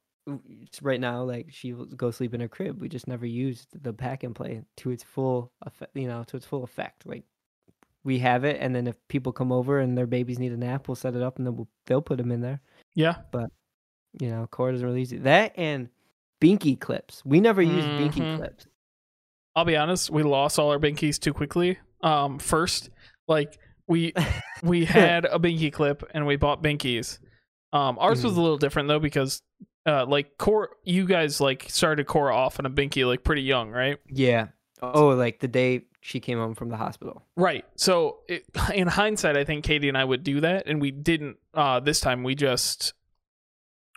right 0.82 0.99
now 0.99 1.24
like 1.24 1.47
she 1.49 1.74
will 1.74 1.86
go 1.86 2.11
sleep 2.11 2.34
in 2.34 2.41
her 2.41 2.47
crib. 2.47 2.82
We 2.82 2.89
just 2.89 3.07
never 3.07 3.26
used 3.26 3.67
the 3.84 3.93
pack 3.93 4.24
and 4.24 4.36
play 4.36 4.63
to 4.78 4.91
its 4.91 5.03
full 5.03 5.51
effect, 5.63 5.95
you 5.95 6.07
know, 6.07 6.24
to 6.26 6.38
its 6.38 6.45
full 6.45 6.63
effect. 6.63 7.05
Like 7.05 7.24
we 8.03 8.19
have 8.19 8.43
it, 8.43 8.57
and 8.59 8.76
then 8.76 8.88
if 8.88 8.95
people 9.07 9.32
come 9.32 9.51
over 9.51 9.80
and 9.80 9.97
their 9.97 10.07
babies 10.07 10.39
need 10.39 10.51
a 10.51 10.57
nap, 10.57 10.88
we'll 10.88 10.95
set 10.95 11.15
it 11.15 11.22
up, 11.22 11.38
and 11.38 11.45
then 11.45 11.55
we'll, 11.55 11.67
they'll 11.86 12.01
put 12.01 12.17
them 12.17 12.32
in 12.32 12.41
there. 12.41 12.61
Yeah. 12.95 13.15
But 13.32 13.49
you 14.19 14.30
know, 14.30 14.47
Cora 14.51 14.72
doesn't 14.74 14.86
really 14.86 14.99
use 15.01 15.11
it. 15.13 15.24
That 15.24 15.53
and 15.57 15.89
binky 16.41 16.80
clips. 16.80 17.24
We 17.26 17.39
never 17.39 17.61
used 17.61 17.88
binky 17.89 18.22
Mhm. 18.22 18.38
clips. 18.38 18.65
I'll 19.55 19.65
be 19.65 19.76
honest, 19.78 20.09
we 20.09 20.24
lost 20.24 20.57
all 20.59 20.72
our 20.72 20.80
binkies 20.80 21.19
too 21.19 21.34
quickly. 21.34 21.78
Um, 22.01 22.39
first, 22.39 22.89
like 23.28 23.57
we 23.88 24.13
we 24.63 24.86
had 24.86 25.26
a 25.26 25.38
binky 25.39 25.72
clip 25.72 26.03
and 26.13 26.26
we 26.26 26.36
bought 26.38 26.63
binkies. 26.63 27.19
Um, 27.74 27.97
ours 27.99 28.24
was 28.24 28.34
Mhm. 28.34 28.38
a 28.38 28.41
little 28.41 28.57
different 28.57 28.88
though 28.89 28.99
because 28.99 29.41
uh, 29.86 30.05
like 30.05 30.38
core, 30.38 30.69
you 30.84 31.05
guys 31.05 31.41
like 31.41 31.65
started 31.69 32.05
Cora 32.07 32.36
off 32.36 32.59
in 32.59 32.65
a 32.65 32.69
binky 32.69 33.05
like 33.05 33.23
pretty 33.23 33.41
young, 33.43 33.69
right? 33.71 33.97
Yeah. 34.07 34.47
Oh, 34.82 35.09
like 35.09 35.39
the 35.39 35.47
day 35.47 35.84
she 36.01 36.19
came 36.19 36.38
home 36.39 36.55
from 36.55 36.69
the 36.69 36.77
hospital. 36.77 37.23
Right. 37.36 37.65
So 37.75 38.19
it, 38.27 38.45
in 38.73 38.88
hindsight, 38.88 39.38
I 39.38 39.43
think 39.43 39.63
Katie 39.63 39.89
and 39.89 39.97
I 39.97 40.03
would 40.03 40.23
do 40.23 40.41
that, 40.41 40.67
and 40.67 40.82
we 40.82 40.91
didn't. 40.91 41.38
Uh, 41.53 41.79
this 41.79 41.99
time 41.99 42.23
we 42.23 42.36
just 42.36 42.93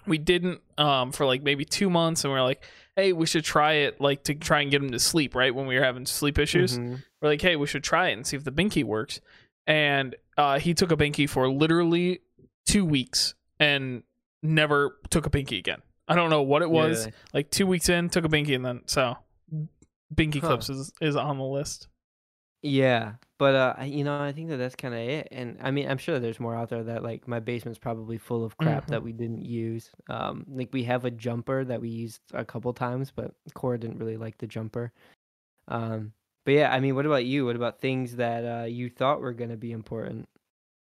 we 0.06 0.18
didn't 0.18 0.60
um 0.76 1.12
for 1.12 1.24
like 1.24 1.42
maybe 1.42 1.64
two 1.64 1.88
months, 1.90 2.24
and 2.24 2.32
we 2.32 2.38
are 2.38 2.42
like, 2.44 2.62
hey, 2.96 3.12
we 3.12 3.26
should 3.26 3.44
try 3.44 3.72
it, 3.74 4.00
like 4.00 4.24
to 4.24 4.34
try 4.34 4.60
and 4.60 4.70
get 4.70 4.82
him 4.82 4.90
to 4.90 4.98
sleep. 4.98 5.34
Right 5.34 5.54
when 5.54 5.66
we 5.66 5.76
were 5.76 5.84
having 5.84 6.06
sleep 6.06 6.38
issues, 6.38 6.78
Mhm. 6.78 7.02
we're 7.22 7.28
like, 7.28 7.40
hey, 7.42 7.56
we 7.56 7.66
should 7.66 7.84
try 7.84 8.08
it 8.08 8.12
and 8.12 8.26
see 8.26 8.36
if 8.36 8.44
the 8.44 8.52
binky 8.52 8.84
works. 8.84 9.20
And 9.66 10.14
uh, 10.36 10.58
he 10.58 10.74
took 10.74 10.92
a 10.92 10.96
binky 10.96 11.26
for 11.28 11.48
literally 11.48 12.20
two 12.66 12.84
weeks 12.84 13.34
and 13.58 14.02
never 14.44 14.96
took 15.10 15.26
a 15.26 15.30
binky 15.30 15.58
again. 15.58 15.82
I 16.06 16.14
don't 16.14 16.30
know 16.30 16.42
what 16.42 16.62
it 16.62 16.70
was. 16.70 17.06
Really? 17.06 17.12
Like 17.32 17.50
two 17.50 17.66
weeks 17.66 17.88
in, 17.88 18.08
took 18.10 18.24
a 18.24 18.28
binky, 18.28 18.54
and 18.54 18.64
then 18.64 18.82
so 18.86 19.16
binky 20.14 20.40
Huh. 20.40 20.48
clips 20.48 20.68
is 20.70 20.92
is 21.00 21.16
on 21.16 21.38
the 21.38 21.44
list. 21.44 21.88
Yeah, 22.62 23.14
but 23.38 23.54
uh, 23.54 23.84
you 23.84 24.04
know, 24.04 24.18
I 24.18 24.32
think 24.32 24.48
that 24.48 24.56
that's 24.56 24.74
kind 24.76 24.94
of 24.94 25.00
it. 25.00 25.28
And 25.30 25.58
I 25.60 25.70
mean, 25.70 25.86
I'm 25.90 25.98
sure 25.98 26.18
there's 26.18 26.40
more 26.40 26.54
out 26.56 26.70
there 26.70 26.82
that 26.84 27.02
like 27.02 27.28
my 27.28 27.40
basement's 27.40 27.78
probably 27.78 28.16
full 28.16 28.42
of 28.44 28.56
crap 28.56 28.84
Mhm. 28.86 28.88
that 28.90 29.02
we 29.02 29.12
didn't 29.12 29.44
use. 29.44 29.90
Um, 30.08 30.46
like 30.48 30.70
we 30.72 30.84
have 30.84 31.04
a 31.04 31.10
jumper 31.10 31.64
that 31.64 31.80
we 31.80 31.88
used 31.90 32.20
a 32.32 32.44
couple 32.44 32.72
times, 32.72 33.10
but 33.14 33.34
Cora 33.54 33.78
didn't 33.78 33.98
really 33.98 34.16
like 34.16 34.38
the 34.38 34.46
jumper. 34.46 34.92
Um, 35.68 36.12
but 36.46 36.52
yeah, 36.52 36.72
I 36.72 36.80
mean, 36.80 36.94
what 36.94 37.06
about 37.06 37.24
you? 37.26 37.44
What 37.46 37.56
about 37.56 37.80
things 37.80 38.16
that 38.16 38.44
uh, 38.44 38.64
you 38.64 38.88
thought 38.88 39.20
were 39.20 39.32
gonna 39.34 39.56
be 39.58 39.72
important? 39.72 40.26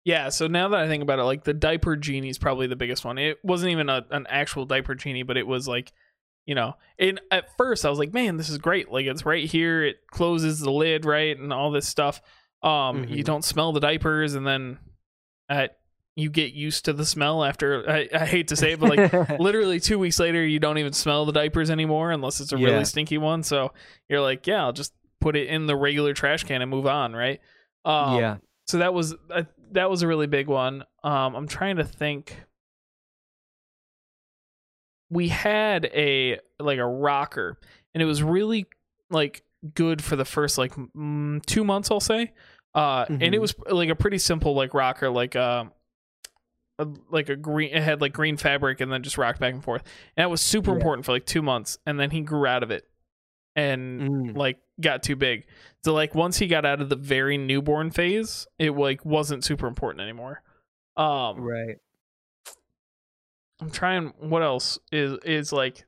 Yeah, 0.05 0.31
so 0.31 0.49
now 0.49 0.69
that 0.69 0.81
I 0.81 0.89
think 0.89 1.03
about 1.03 1.19
it, 1.21 1.23
like 1.25 1.45
the 1.45 1.55
diaper 1.55 1.95
genie 1.97 2.29
is 2.29 2.39
probably 2.39 2.67
the 2.67 2.77
biggest 2.77 3.05
one. 3.05 3.19
It 3.19 3.39
wasn't 3.45 3.71
even 3.73 3.89
a, 3.89 4.05
an 4.11 4.27
actual 4.29 4.65
diaper 4.65 4.95
genie, 4.97 5.23
but 5.23 5.37
it 5.37 5.47
was 5.47 5.69
like, 5.69 5.93
you 6.45 6.57
know, 6.57 6.75
and 6.99 7.21
at 7.31 7.57
first 7.57 7.85
I 7.85 7.91
was 7.91 8.01
like, 8.01 8.13
man, 8.13 8.37
this 8.37 8.49
is 8.49 8.59
great. 8.59 8.91
Like 8.91 9.07
it's 9.07 9.25
right 9.25 9.49
here. 9.49 9.85
It 9.85 9.99
closes 10.11 10.59
the 10.59 10.73
lid, 10.73 11.05
right, 11.05 11.39
and 11.39 11.53
all 11.53 11.71
this 11.71 11.87
stuff. 11.87 12.21
Um, 12.63 13.05
you 13.05 13.23
Mhm. 13.23 13.25
don't 13.25 13.45
smell 13.45 13.73
the 13.73 13.79
diapers, 13.81 14.35
and 14.35 14.45
then, 14.47 14.79
uh, 15.49 15.69
you 16.17 16.29
get 16.31 16.53
used 16.53 16.85
to 16.87 16.93
the 16.93 17.07
smell 17.07 17.43
after. 17.45 17.89
I, 17.89 18.09
I 18.13 18.27
hate 18.27 18.49
to 18.49 18.57
say 18.57 18.73
it, 18.73 18.81
but 18.81 18.89
like 18.97 19.13
literally 19.41 19.79
two 19.81 19.99
weeks 19.99 20.19
later, 20.19 20.45
you 20.45 20.59
don't 20.59 20.79
even 20.79 20.93
smell 20.93 21.25
the 21.27 21.33
diapers 21.33 21.71
anymore 21.71 22.11
unless 22.11 22.41
it's 22.41 22.53
a 22.53 22.59
Yeah. 22.59 22.67
really 22.71 22.85
stinky 22.85 23.19
one. 23.19 23.43
So 23.45 23.73
you're 24.09 24.21
like, 24.21 24.47
yeah, 24.47 24.63
I'll 24.65 24.73
just 24.73 24.93
put 25.21 25.37
it 25.37 25.47
in 25.49 25.67
the 25.67 25.77
regular 25.77 26.13
trash 26.13 26.43
can 26.45 26.61
and 26.61 26.71
move 26.71 26.87
on, 26.87 27.15
right? 27.15 27.41
Um, 27.85 28.19
yeah. 28.21 28.37
so 28.67 28.79
that 28.79 28.93
was 28.93 29.15
uh, 29.31 29.45
that 29.73 29.91
was 29.91 30.03
a 30.03 30.07
really 30.07 30.27
big 30.27 30.47
one 30.49 30.85
um 31.05 31.35
i'm 31.35 31.49
trying 31.49 31.77
to 31.77 31.85
think 31.85 32.45
we 35.11 35.29
had 35.29 35.87
a 35.87 36.39
like 36.59 36.79
a 36.79 36.87
rocker 36.87 37.59
and 37.95 38.03
it 38.03 38.07
was 38.07 38.23
really 38.23 38.67
like 39.11 39.43
good 39.75 40.03
for 40.03 40.17
the 40.17 40.25
first 40.25 40.59
like 40.59 40.73
mm, 40.75 41.45
two 41.47 41.65
months 41.65 41.91
i'll 41.91 42.01
say 42.01 42.33
uh 42.75 43.05
and 43.09 43.23
it 43.23 43.33
Mhm. 43.35 43.41
was 43.41 43.55
like 43.71 43.89
a 43.91 43.95
pretty 43.95 44.19
simple 44.19 44.55
like 44.55 44.75
rocker 44.75 45.11
like 45.11 45.37
uh 45.37 45.65
a, 46.79 46.87
like 47.11 47.29
a 47.29 47.37
green 47.37 47.71
it 47.75 47.83
had 47.83 48.01
like 48.01 48.13
green 48.15 48.37
fabric 48.39 48.81
and 48.81 48.91
then 48.91 49.03
just 49.03 49.19
rocked 49.19 49.39
back 49.39 49.53
and 49.53 49.63
forth 49.63 49.83
and 50.17 50.23
that 50.25 50.31
was 50.31 50.41
super 50.41 50.71
Yeah. 50.71 50.77
important 50.77 51.05
for 51.05 51.13
like 51.13 51.27
two 51.27 51.43
months 51.43 51.79
and 51.85 52.01
then 52.01 52.11
he 52.11 52.23
grew 52.23 52.47
out 52.47 52.63
of 52.63 52.71
it 52.71 52.89
and 53.55 54.01
Mm. 54.01 54.37
like 54.37 54.59
got 54.83 55.03
too 55.03 55.17
big. 55.17 55.47
So 55.85 55.95
like 55.95 56.15
once 56.15 56.39
he 56.39 56.47
got 56.47 56.65
out 56.65 56.81
of 56.81 56.89
the 56.89 56.97
very 56.97 57.39
newborn 57.39 57.91
phase, 57.91 58.47
it 58.59 58.71
like 58.73 59.05
wasn't 59.05 59.45
super 59.45 59.67
important 59.67 60.03
anymore. 60.03 60.43
Um 60.97 61.41
Right. 61.41 61.77
I'm 63.61 63.71
trying 63.71 64.13
what 64.19 64.43
else 64.43 64.79
is 64.91 65.19
is 65.25 65.53
like 65.53 65.85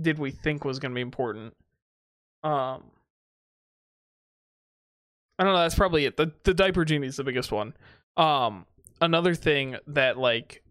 did 0.00 0.18
we 0.18 0.30
think 0.30 0.64
was 0.64 0.78
going 0.78 0.92
to 0.92 0.94
be 0.94 1.00
important? 1.00 1.54
Um 2.42 2.84
I 5.40 5.44
don't 5.44 5.52
know, 5.52 5.60
that's 5.60 5.74
probably 5.74 6.04
it. 6.04 6.16
The 6.16 6.32
the 6.44 6.54
diaper 6.54 6.84
genie 6.84 7.06
is 7.06 7.16
the 7.16 7.24
biggest 7.24 7.52
one. 7.52 7.74
Um 8.16 8.66
another 9.00 9.34
thing 9.34 9.76
that 9.86 10.18
like 10.18 10.62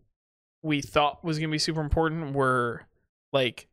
we 0.62 0.82
thought 0.82 1.24
was 1.24 1.38
going 1.38 1.50
to 1.50 1.54
be 1.54 1.60
super 1.60 1.82
important 1.82 2.34
were 2.34 2.86
like 3.32 3.68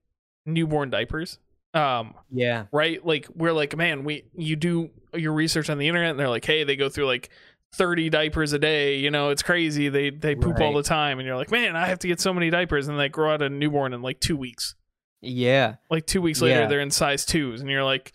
newborn 0.46 0.90
diapers. 0.90 1.38
Um 1.74 2.14
Yeah. 2.30 2.66
right? 2.72 3.04
Like 3.04 3.26
we're 3.34 3.52
like, 3.52 3.76
man, 3.76 4.04
we 4.04 4.24
you 4.34 4.56
do 4.56 4.90
your 5.12 5.32
research 5.32 5.68
on 5.70 5.78
the 5.78 5.88
internet 5.88 6.10
and 6.10 6.18
they're 6.20 6.28
like, 6.28 6.44
hey, 6.44 6.64
they 6.64 6.76
go 6.76 6.88
through 6.88 7.06
like 7.06 7.30
30 7.74 8.08
diapers 8.10 8.52
a 8.52 8.58
day, 8.58 8.98
you 8.98 9.10
know, 9.10 9.30
it's 9.30 9.42
crazy. 9.42 9.88
They 9.88 10.10
they 10.10 10.34
poop 10.36 10.60
all 10.60 10.72
the 10.74 10.82
time 10.84 11.18
and 11.18 11.26
you're 11.26 11.36
like, 11.36 11.50
man, 11.50 11.74
I 11.76 11.86
have 11.86 11.98
to 12.00 12.06
get 12.08 12.20
so 12.20 12.32
many 12.32 12.48
diapers 12.50 12.86
and 12.88 12.98
they 12.98 13.08
grow 13.08 13.34
out 13.34 13.42
a 13.42 13.48
newborn 13.48 13.92
in 13.92 14.02
like 14.02 14.20
2 14.20 14.36
weeks. 14.36 14.76
Yeah. 15.20 15.76
Like 15.90 16.06
2 16.06 16.22
weeks 16.22 16.40
later 16.40 16.60
Yeah. 16.60 16.66
they're 16.68 16.80
in 16.80 16.90
size 16.92 17.26
2s 17.26 17.60
and 17.60 17.68
you're 17.68 17.82
like, 17.84 18.12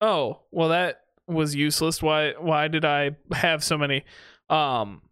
"Oh, 0.00 0.40
well 0.50 0.70
that 0.70 1.00
was 1.28 1.54
useless. 1.54 2.02
Why 2.02 2.32
why 2.38 2.68
did 2.68 2.84
I 2.86 3.10
have 3.32 3.62
so 3.62 3.76
many 3.76 4.04
um 4.48 5.02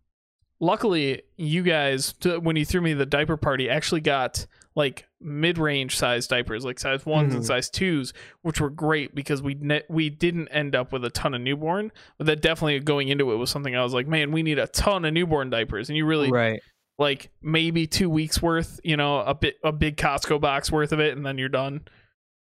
luckily, 0.61 1.23
you 1.37 1.63
guys, 1.63 2.15
when 2.41 2.57
you 2.57 2.65
threw 2.65 2.81
me 2.81 2.95
the 2.95 3.05
diaper 3.07 3.37
party, 3.37 3.69
actually 3.69 4.01
got 4.01 4.47
like 4.77 5.07
mid-range 5.21 5.97
size 5.97 6.27
diapers, 6.27 6.65
like 6.65 6.81
size 6.81 7.07
ones 7.07 7.33
and 7.33 7.43
Mhm. 7.43 7.47
size 7.47 7.71
twos, 7.71 8.13
which 8.43 8.61
were 8.61 8.71
great 8.71 9.15
because 9.15 9.41
we 9.41 9.55
ne- 9.55 9.85
we 9.89 10.11
didn't 10.11 10.49
end 10.49 10.75
up 10.75 10.93
with 10.93 11.05
a 11.05 11.11
ton 11.11 11.33
of 11.35 11.41
newborn. 11.41 11.93
But 12.19 12.27
that 12.27 12.43
definitely 12.43 12.81
going 12.81 13.09
into 13.09 13.33
it 13.33 13.37
was 13.37 13.51
something 13.51 13.77
I 13.77 13.83
was 13.85 13.95
like, 13.95 14.09
man, 14.09 14.33
we 14.33 14.43
need 14.43 14.59
a 14.59 14.67
ton 14.67 15.05
of 15.05 15.13
newborn 15.13 15.51
diapers, 15.51 15.89
and 15.89 15.97
you 15.97 16.07
really 16.07 16.31
right. 16.31 16.61
like 16.99 17.31
maybe 17.41 17.87
two 17.87 18.11
weeks 18.11 18.43
worth, 18.43 18.81
you 18.83 18.97
know, 18.97 19.21
a 19.21 19.35
bit 19.35 19.57
a 19.63 19.71
big 19.73 19.97
Costco 19.97 20.41
box 20.41 20.73
worth 20.73 20.93
of 20.93 20.99
it, 21.01 21.17
and 21.17 21.25
then 21.25 21.39
you're 21.39 21.49
done. 21.49 21.83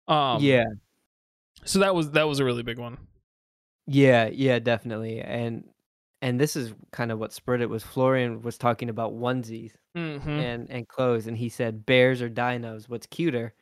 Um, 0.08 0.42
yeah. 0.42 0.66
So 1.66 1.80
that 1.80 1.94
was 1.94 2.12
that 2.12 2.28
was 2.28 2.40
a 2.40 2.46
really 2.46 2.64
big 2.64 2.80
one. 2.80 2.98
Yeah, 3.86 4.30
yeah, 4.32 4.60
definitely. 4.60 5.22
And 5.22 5.66
and 6.24 6.40
this 6.40 6.56
is 6.56 6.74
kind 6.92 7.12
of 7.12 7.20
what 7.20 7.34
spurred 7.34 7.62
it 7.62 7.70
was 7.70 7.84
Florian 7.84 8.42
was 8.42 8.58
talking 8.58 8.90
about 8.90 9.14
onesies 9.14 9.74
Mm-hmm. 9.96 10.28
and 10.30 10.70
and 10.72 10.88
clothes 10.88 11.28
and 11.28 11.38
he 11.38 11.50
said 11.50 11.86
bears 11.86 12.20
or 12.22 12.30
dinos, 12.30 12.90
what's 12.90 13.06
cuter? 13.06 13.54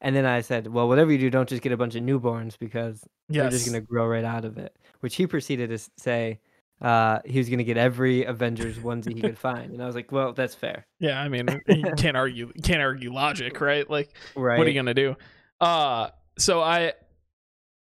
And 0.00 0.16
then 0.16 0.24
I 0.24 0.40
said, 0.40 0.66
well, 0.66 0.88
whatever 0.88 1.12
you 1.12 1.18
do, 1.18 1.30
don't 1.30 1.48
just 1.48 1.62
get 1.62 1.72
a 1.72 1.76
bunch 1.76 1.94
of 1.94 2.02
newborns 2.02 2.58
because 2.58 3.04
they're 3.28 3.50
just 3.50 3.66
going 3.70 3.80
to 3.80 3.86
grow 3.86 4.06
right 4.08 4.24
out 4.24 4.44
of 4.46 4.56
it. 4.58 4.74
Which 5.00 5.14
he 5.14 5.26
proceeded 5.26 5.68
to 5.70 5.78
say 5.98 6.40
uh, 6.80 7.18
he 7.26 7.38
was 7.38 7.48
going 7.50 7.58
to 7.58 7.64
get 7.64 7.76
every 7.76 8.24
Avengers 8.24 8.78
onesie 8.78 9.14
he 9.14 9.20
could 9.20 9.36
find. 9.48 9.72
And 9.72 9.82
I 9.82 9.86
was 9.86 9.94
like, 9.94 10.10
well, 10.10 10.32
that's 10.32 10.54
fair. 10.54 10.86
Yeah, 11.00 11.20
I 11.20 11.28
mean, 11.28 11.46
you 11.68 11.92
can't 11.98 12.16
argue 12.16 12.50
can't 12.64 12.80
argue 12.82 13.12
logic, 13.12 13.60
right? 13.60 13.88
Like, 13.88 14.16
Right. 14.34 14.56
what 14.58 14.66
are 14.66 14.70
you 14.70 14.80
gonna 14.80 14.94
do? 14.94 15.16
Uh 15.60 16.08
so 16.38 16.62
I 16.62 16.94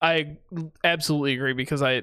I 0.02 0.38
absolutely 0.84 1.34
agree 1.36 1.54
because 1.54 1.82
I 1.82 2.02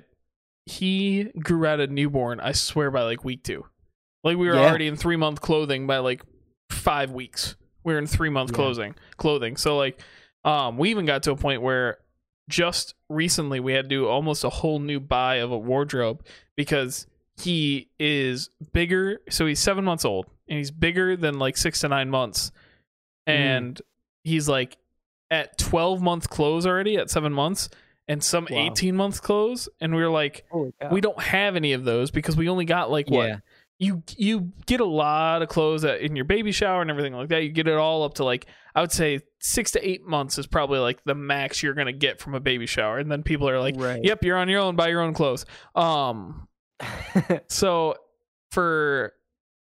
he 0.66 1.24
grew 1.38 1.66
out 1.66 1.80
a 1.80 1.86
newborn, 1.86 2.40
I 2.40 2.52
swear 2.52 2.90
by 2.90 3.02
like 3.02 3.24
week 3.24 3.42
two. 3.42 3.66
Like 4.22 4.36
we 4.38 4.48
were 4.48 4.54
Yeah. 4.54 4.68
already 4.68 4.86
in 4.86 4.96
three 4.96 5.16
month 5.16 5.40
clothing 5.40 5.86
by 5.86 5.98
like 5.98 6.22
five 6.70 7.10
weeks. 7.10 7.56
We 7.84 7.92
were 7.92 7.98
in 7.98 8.06
three 8.06 8.30
month 8.30 8.50
Yeah. 8.50 8.56
clothing 8.56 8.94
clothing. 9.16 9.56
So 9.56 9.76
like 9.76 10.00
um 10.44 10.78
we 10.78 10.90
even 10.90 11.04
got 11.06 11.22
to 11.24 11.32
a 11.32 11.36
point 11.36 11.62
where 11.62 11.98
just 12.48 12.94
recently 13.08 13.60
we 13.60 13.72
had 13.72 13.84
to 13.86 13.88
do 13.88 14.06
almost 14.06 14.44
a 14.44 14.50
whole 14.50 14.78
new 14.78 15.00
buy 15.00 15.36
of 15.36 15.50
a 15.50 15.58
wardrobe 15.58 16.24
because 16.56 17.06
he 17.36 17.88
is 17.98 18.50
bigger 18.72 19.20
so 19.30 19.46
he's 19.46 19.58
seven 19.58 19.84
months 19.84 20.04
old 20.04 20.26
and 20.48 20.58
he's 20.58 20.70
bigger 20.70 21.16
than 21.16 21.38
like 21.38 21.56
six 21.56 21.80
to 21.80 21.88
nine 21.88 22.08
months 22.10 22.50
Mm. 23.26 23.32
and 23.32 23.82
he's 24.24 24.46
like 24.48 24.76
at 25.30 25.56
12 25.56 26.02
month 26.02 26.28
clothes 26.28 26.66
already 26.66 26.96
at 26.98 27.08
seven 27.10 27.32
months 27.32 27.70
and 28.08 28.22
some 28.22 28.46
Wow. 28.50 28.58
18 28.72 28.94
month 28.96 29.22
clothes 29.22 29.68
and 29.80 29.94
we 29.94 30.02
were 30.02 30.10
like 30.10 30.44
we 30.90 31.00
don't 31.00 31.20
have 31.20 31.56
any 31.56 31.72
of 31.72 31.84
those 31.84 32.10
because 32.10 32.36
we 32.36 32.48
only 32.48 32.64
got 32.64 32.90
like 32.90 33.08
what 33.10 33.40
you 33.78 34.02
you 34.16 34.52
get 34.66 34.80
a 34.80 34.84
lot 34.84 35.42
of 35.42 35.48
clothes 35.48 35.84
in 35.84 36.14
your 36.14 36.24
baby 36.24 36.52
shower 36.52 36.80
and 36.80 36.90
everything 36.90 37.12
like 37.12 37.28
that 37.28 37.42
you 37.42 37.48
get 37.50 37.66
it 37.66 37.74
all 37.74 38.04
up 38.04 38.14
to 38.14 38.24
like 38.24 38.46
i 38.74 38.80
would 38.80 38.92
say 38.92 39.20
six 39.40 39.72
to 39.72 39.88
eight 39.88 40.06
months 40.06 40.38
is 40.38 40.46
probably 40.46 40.78
like 40.78 41.02
the 41.04 41.14
max 41.14 41.62
you're 41.62 41.74
gonna 41.74 41.92
get 41.92 42.20
from 42.20 42.34
a 42.34 42.40
baby 42.40 42.66
shower 42.66 42.98
and 42.98 43.10
then 43.10 43.22
people 43.22 43.48
are 43.48 43.58
like 43.58 43.74
right. 43.76 44.00
yep 44.04 44.22
you're 44.22 44.36
on 44.36 44.48
your 44.48 44.60
own 44.60 44.76
buy 44.76 44.88
your 44.88 45.00
own 45.00 45.12
clothes 45.14 45.44
um 45.74 46.46
so 47.48 47.94
for 48.52 49.12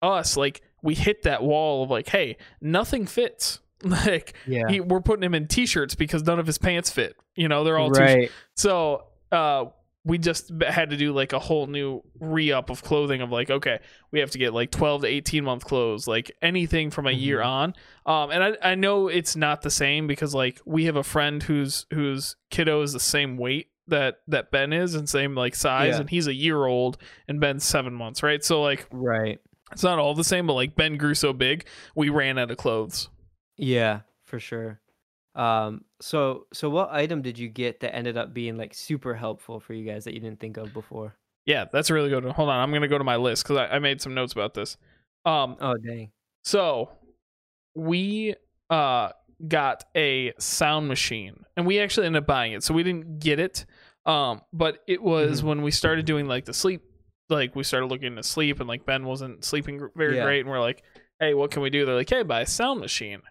us 0.01 0.37
like 0.37 0.61
we 0.81 0.95
hit 0.95 1.23
that 1.23 1.43
wall 1.43 1.83
of 1.83 1.89
like 1.89 2.07
hey 2.07 2.37
nothing 2.61 3.05
fits 3.05 3.59
like 3.83 4.33
yeah. 4.45 4.67
he, 4.69 4.79
we're 4.79 5.01
putting 5.01 5.23
him 5.23 5.33
in 5.33 5.47
t-shirts 5.47 5.95
because 5.95 6.23
none 6.23 6.39
of 6.39 6.45
his 6.47 6.57
pants 6.57 6.89
fit 6.89 7.15
you 7.39 7.47
know 7.47 7.63
they're 7.63 7.77
all 7.77 7.91
too 7.91 8.01
right. 8.01 8.31
so 8.55 9.05
uh 9.31 9.65
we 10.05 10.17
just 10.17 10.51
had 10.65 10.89
to 10.91 10.97
do 10.97 11.11
like 11.13 11.33
a 11.33 11.39
whole 11.39 11.67
new 11.67 12.01
re-up 12.19 12.69
of 12.69 12.81
clothing 12.83 13.21
of 13.21 13.31
like 13.31 13.49
okay 13.49 13.79
we 14.11 14.19
have 14.19 14.31
to 14.31 14.37
get 14.37 14.53
like 14.53 14.71
12 14.71 15.01
to 15.01 15.07
18 15.07 15.43
month 15.43 15.65
clothes 15.65 16.07
like 16.07 16.31
anything 16.41 16.89
from 16.89 17.05
a 17.07 17.11
year 17.11 17.39
Mhm. 17.39 17.45
on 17.45 17.73
um 18.05 18.31
and 18.31 18.43
I, 18.43 18.71
I 18.71 18.75
know 18.75 19.07
it's 19.07 19.35
not 19.35 19.61
the 19.61 19.69
same 19.71 20.07
because 20.07 20.33
like 20.33 20.59
we 20.65 20.85
have 20.85 20.95
a 20.95 21.03
friend 21.03 21.43
whose 21.43 21.85
whose 21.93 22.35
kiddo 22.49 22.81
is 22.81 22.93
the 22.93 22.99
same 22.99 23.37
weight 23.37 23.67
that 23.87 24.19
that 24.27 24.51
ben 24.51 24.71
is 24.71 24.95
and 24.95 25.07
same 25.09 25.35
like 25.35 25.55
size 25.55 25.95
Yeah. 25.95 26.01
and 26.01 26.09
he's 26.09 26.27
a 26.27 26.33
year 26.33 26.65
old 26.65 26.97
and 27.27 27.39
ben's 27.39 27.63
seven 27.65 27.93
months 27.93 28.21
right 28.23 28.43
so 28.43 28.61
like 28.61 28.87
Right. 28.91 29.39
it's 29.71 29.83
not 29.83 29.99
all 29.99 30.13
the 30.15 30.23
same 30.23 30.47
but 30.47 30.53
like 30.53 30.75
ben 30.75 30.95
grew 30.97 31.13
so 31.15 31.33
big 31.33 31.65
we 31.95 32.09
ran 32.09 32.37
out 32.37 32.51
of 32.51 32.57
clothes 32.57 33.09
Yeah, 33.57 34.01
for 34.25 34.39
sure. 34.39 34.79
Um, 35.35 35.85
so 36.01 36.47
so 36.53 36.69
what 36.69 36.91
item 36.91 37.21
did 37.21 37.37
you 37.37 37.47
get 37.49 37.79
that 37.81 37.95
ended 37.95 38.17
up 38.17 38.33
being 38.33 38.57
like 38.57 38.73
super 38.73 39.13
helpful 39.15 39.59
for 39.59 39.73
you 39.73 39.85
guys 39.85 40.03
that 40.05 40.13
you 40.13 40.19
didn't 40.19 40.39
think 40.39 40.57
of 40.57 40.73
before? 40.73 41.15
yeah 41.45 41.65
that's 41.71 41.89
a 41.89 41.93
really 41.93 42.09
good 42.09 42.23
one 42.23 42.33
hold 42.33 42.49
on 42.49 42.59
i'm 42.59 42.71
gonna 42.71 42.87
go 42.87 42.97
to 42.97 43.03
my 43.03 43.15
list 43.15 43.43
because 43.43 43.57
I, 43.57 43.75
I 43.75 43.79
made 43.79 44.01
some 44.01 44.13
notes 44.13 44.33
about 44.33 44.53
this 44.53 44.77
um 45.25 45.55
Oh 45.61 45.75
dang. 45.77 46.11
So 46.43 46.89
we 47.75 48.35
uh 48.69 49.09
got 49.47 49.85
a 49.95 50.33
sound 50.37 50.87
machine 50.87 51.45
and 51.55 51.65
we 51.65 51.79
actually 51.79 52.05
ended 52.07 52.23
up 52.23 52.27
buying 52.27 52.51
it. 52.53 52.63
So 52.63 52.73
we 52.73 52.83
didn't 52.83 53.19
get 53.19 53.39
it. 53.39 53.65
Um 54.05 54.41
but 54.51 54.79
it 54.87 55.01
was 55.01 55.41
Mhm. 55.41 55.45
when 55.45 55.61
we 55.61 55.71
started 55.71 56.05
doing 56.05 56.27
like 56.27 56.45
the 56.45 56.53
sleep 56.53 56.81
like 57.29 57.55
we 57.55 57.63
started 57.63 57.85
looking 57.87 58.15
to 58.17 58.23
sleep 58.23 58.59
and 58.59 58.67
like 58.67 58.85
Ben 58.85 59.05
wasn't 59.05 59.45
sleeping 59.45 59.89
very 59.95 60.15
Yeah. 60.17 60.23
great 60.25 60.41
and 60.41 60.49
we're 60.49 60.59
like, 60.59 60.83
"Hey, 61.19 61.33
what 61.35 61.51
can 61.51 61.61
we 61.61 61.69
do?" 61.69 61.85
They're 61.85 61.95
like, 61.95 62.09
"Hey, 62.09 62.23
buy 62.23 62.41
a 62.41 62.45
sound 62.47 62.79
machine." 62.81 63.21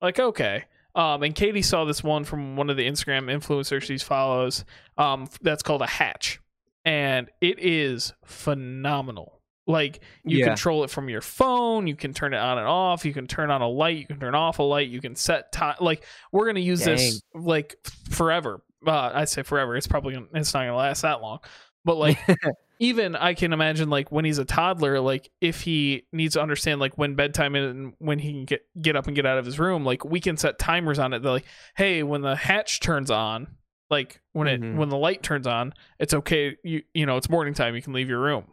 Like, 0.00 0.18
"Okay." 0.18 0.64
Um 0.94 1.22
and 1.22 1.34
Katie 1.34 1.62
saw 1.62 1.84
this 1.84 2.02
one 2.02 2.24
from 2.24 2.56
one 2.56 2.68
of 2.70 2.76
the 2.76 2.86
Instagram 2.86 3.24
influencers 3.30 3.82
she 3.82 3.98
follows 3.98 4.64
um 4.98 5.28
that's 5.40 5.62
called 5.62 5.82
a 5.82 5.86
Hatch. 5.86 6.40
And 6.84 7.30
it 7.40 7.58
is 7.60 8.12
phenomenal. 8.24 9.40
Like 9.66 10.02
you 10.24 10.38
Yeah. 10.38 10.46
control 10.48 10.82
it 10.84 10.90
from 10.90 11.08
your 11.08 11.20
phone 11.20 11.86
you 11.86 11.94
can 11.94 12.12
turn 12.12 12.34
it 12.34 12.38
on 12.38 12.58
and 12.58 12.66
off 12.66 13.04
you 13.04 13.14
can 13.14 13.28
turn 13.28 13.48
on 13.50 13.62
a 13.62 13.68
light 13.68 13.96
you 13.96 14.06
can 14.06 14.18
turn 14.18 14.34
off 14.34 14.58
a 14.58 14.62
light 14.62 14.88
you 14.88 15.00
can 15.00 15.14
set 15.14 15.52
time 15.52 15.76
like 15.80 16.04
we're 16.32 16.46
gonna 16.46 16.58
use 16.58 16.84
this 16.84 17.22
like 17.32 17.76
forever 18.10 18.60
uh 18.88 19.12
i 19.14 19.24
say 19.24 19.44
forever 19.44 19.76
it's 19.76 19.86
probably 19.86 20.14
gonna, 20.14 20.26
it's 20.34 20.52
not 20.52 20.62
gonna 20.64 20.74
last 20.76 21.02
that 21.02 21.22
long 21.22 21.38
but 21.84 21.94
like 21.96 22.18
even 22.82 23.14
i 23.16 23.32
can 23.32 23.52
imagine 23.52 23.88
like 23.88 24.10
when 24.10 24.24
he's 24.24 24.38
a 24.38 24.44
toddler 24.44 24.98
like 25.00 25.30
if 25.40 25.60
he 25.62 26.04
needs 26.12 26.34
to 26.34 26.42
understand 26.42 26.80
like 26.80 26.98
when 26.98 27.14
bedtime 27.14 27.54
and 27.54 27.94
when 27.98 28.18
he 28.18 28.32
can 28.32 28.44
get 28.44 28.62
get 28.82 28.96
up 28.96 29.06
and 29.06 29.14
get 29.14 29.24
out 29.24 29.38
of 29.38 29.46
his 29.46 29.58
room 29.58 29.84
like 29.84 30.04
we 30.04 30.18
can 30.20 30.36
set 30.36 30.58
timers 30.58 30.98
on 30.98 31.12
it 31.12 31.22
They're 31.22 31.30
like 31.32 31.44
hey 31.76 32.02
when 32.02 32.22
the 32.22 32.34
hatch 32.36 32.80
turns 32.80 33.10
on 33.10 33.46
like 33.88 34.20
when 34.32 34.48
it 34.48 34.60
Mhm. 34.60 34.76
when 34.76 34.88
the 34.88 34.96
light 34.96 35.22
turns 35.22 35.46
on 35.46 35.72
it's 36.00 36.12
okay 36.12 36.56
you 36.64 36.82
you 36.92 37.06
know 37.06 37.16
it's 37.16 37.30
morning 37.30 37.54
time 37.54 37.74
you 37.76 37.82
can 37.82 37.92
leave 37.92 38.08
your 38.08 38.20
room 38.20 38.44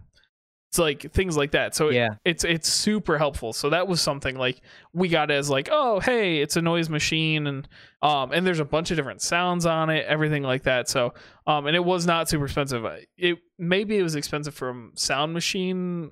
it's 0.70 0.78
like 0.78 1.12
things 1.14 1.36
like 1.36 1.52
that. 1.52 1.74
So 1.74 1.90
yeah. 1.90 2.10
it's 2.24 2.44
it's 2.44 2.70
super 2.70 3.18
helpful. 3.18 3.54
So 3.54 3.72
that 3.72 3.88
was 3.88 4.02
something 4.02 4.36
like 4.38 4.62
we 4.94 5.08
got 5.10 5.32
as 5.32 5.50
like 5.50 5.68
oh 5.72 6.00
hey 6.00 6.42
it's 6.42 6.58
a 6.58 6.62
noise 6.62 6.90
machine 6.90 7.48
and 7.48 7.68
um 8.04 8.32
and 8.32 8.46
there's 8.46 8.60
a 8.60 8.66
bunch 8.66 8.92
of 8.92 8.98
different 8.98 9.24
sounds 9.24 9.66
on 9.66 9.90
it 9.90 10.06
everything 10.06 10.44
like 10.44 10.64
that. 10.64 10.88
So 10.88 11.16
um 11.48 11.66
and 11.66 11.76
it 11.76 11.84
was 11.84 12.06
not 12.06 12.30
super 12.30 12.46
expensive. 12.46 12.86
It 13.18 13.40
maybe 13.58 13.98
it 13.98 14.04
was 14.04 14.16
expensive 14.16 14.54
from 14.54 14.92
sound 14.96 15.34
machine 15.34 16.12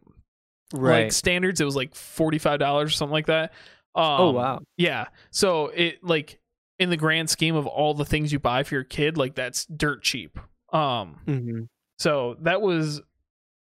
Right. 0.73 1.03
like 1.03 1.11
standards. 1.13 1.61
It 1.61 1.65
was 1.65 1.75
like 1.77 1.93
$45 1.93 2.83
or 2.83 2.89
something 2.89 3.13
like 3.13 3.27
that. 3.27 3.53
Um, 3.95 4.03
oh 4.21 4.31
wow. 4.31 4.59
yeah. 4.75 5.05
So 5.29 5.67
it 5.67 6.03
like 6.03 6.39
in 6.79 6.89
the 6.89 6.97
grand 6.97 7.29
scheme 7.29 7.55
of 7.55 7.67
all 7.67 7.93
the 7.93 8.05
things 8.05 8.31
you 8.33 8.39
buy 8.39 8.63
for 8.63 8.73
your 8.75 8.83
kid 8.83 9.17
like 9.17 9.35
that's 9.35 9.65
dirt 9.65 10.01
cheap. 10.01 10.39
Um 10.73 11.19
hmm 11.25 11.61
so 11.99 12.37
that 12.41 12.61
was 12.61 13.01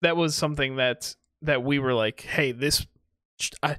that 0.03 0.17
was 0.17 0.35
something 0.35 0.77
that 0.77 1.15
that 1.43 1.63
we 1.63 1.79
were 1.79 1.95
like 1.95 2.21
hey 2.23 2.53
this 2.53 2.87
i 3.63 3.77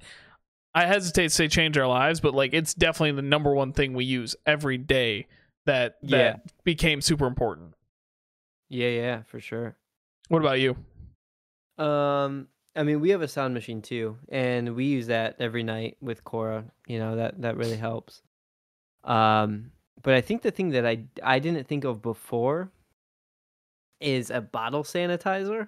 i 0.73 0.85
hesitate 0.85 1.23
to 1.23 1.29
say 1.29 1.47
change 1.47 1.77
our 1.77 1.87
lives 1.87 2.19
but 2.19 2.33
like 2.33 2.53
it's 2.53 2.73
definitely 2.73 3.11
the 3.11 3.21
number 3.21 3.53
one 3.53 3.71
thing 3.73 3.93
we 3.93 4.05
use 4.05 4.35
every 4.45 4.77
day 4.77 5.27
that 5.65 5.97
that 6.01 6.09
Yeah. 6.09 6.35
became 6.63 7.01
super 7.01 7.27
important 7.27 7.73
Yeah, 8.69 8.89
yeah, 8.89 9.21
for 9.23 9.39
sure. 9.39 9.75
what 10.29 10.39
about 10.39 10.59
you 10.59 10.75
Um, 11.77 12.47
I 12.75 12.83
mean, 12.83 12.99
we 13.01 13.09
have 13.09 13.21
a 13.21 13.27
sound 13.27 13.53
machine 13.53 13.81
too, 13.81 14.17
and 14.29 14.75
we 14.75 14.85
use 14.85 15.07
that 15.07 15.35
every 15.39 15.61
night 15.63 15.97
with 16.01 16.23
Cora. 16.23 16.65
You 16.87 16.99
know 16.99 17.15
that 17.17 17.41
that 17.41 17.57
really 17.57 17.75
helps. 17.77 18.21
Um, 19.03 19.71
but 20.01 20.13
I 20.13 20.21
think 20.21 20.41
the 20.41 20.51
thing 20.51 20.69
that 20.69 20.85
I 20.85 21.03
I 21.21 21.39
didn't 21.39 21.67
think 21.67 21.83
of 21.83 22.01
before 22.01 22.71
is 23.99 24.29
a 24.29 24.41
bottle 24.41 24.83
sanitizer. 24.83 25.67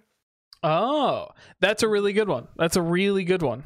Oh 0.64 1.28
that's 1.60 1.84
a 1.84 1.88
really 1.88 2.14
good 2.14 2.28
one 2.28 2.48
that's 2.58 2.76
a 2.76 2.82
really 2.82 3.24
good 3.24 3.42
one 3.42 3.64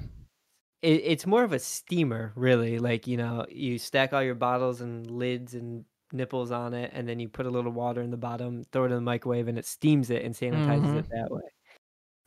It, 0.82 1.02
it's 1.06 1.26
more 1.28 1.44
of 1.44 1.54
a 1.54 1.60
steamer, 1.60 2.34
really. 2.36 2.80
Like 2.80 3.08
you 3.08 3.18
know, 3.18 3.46
you 3.50 3.80
stack 3.80 4.14
all 4.14 4.24
your 4.24 4.36
bottles 4.36 4.82
and 4.82 5.10
lids 5.10 5.56
and 5.56 5.86
nipples 6.14 6.52
on 6.52 6.74
it, 6.76 6.92
and 6.94 7.08
then 7.10 7.20
you 7.20 7.30
put 7.30 7.46
a 7.48 7.50
little 7.50 7.72
water 7.72 8.02
in 8.02 8.12
the 8.12 8.18
bottom, 8.18 8.64
throw 8.72 8.84
it 8.86 8.88
in 8.92 8.96
the 8.96 9.02
microwave, 9.02 9.48
and 9.48 9.58
it 9.60 9.66
steams 9.66 10.10
it 10.12 10.24
and 10.26 10.36
sanitizes 10.36 10.94
Mhm. 10.94 11.00
it 11.00 11.10
that 11.10 11.32
way. 11.32 11.42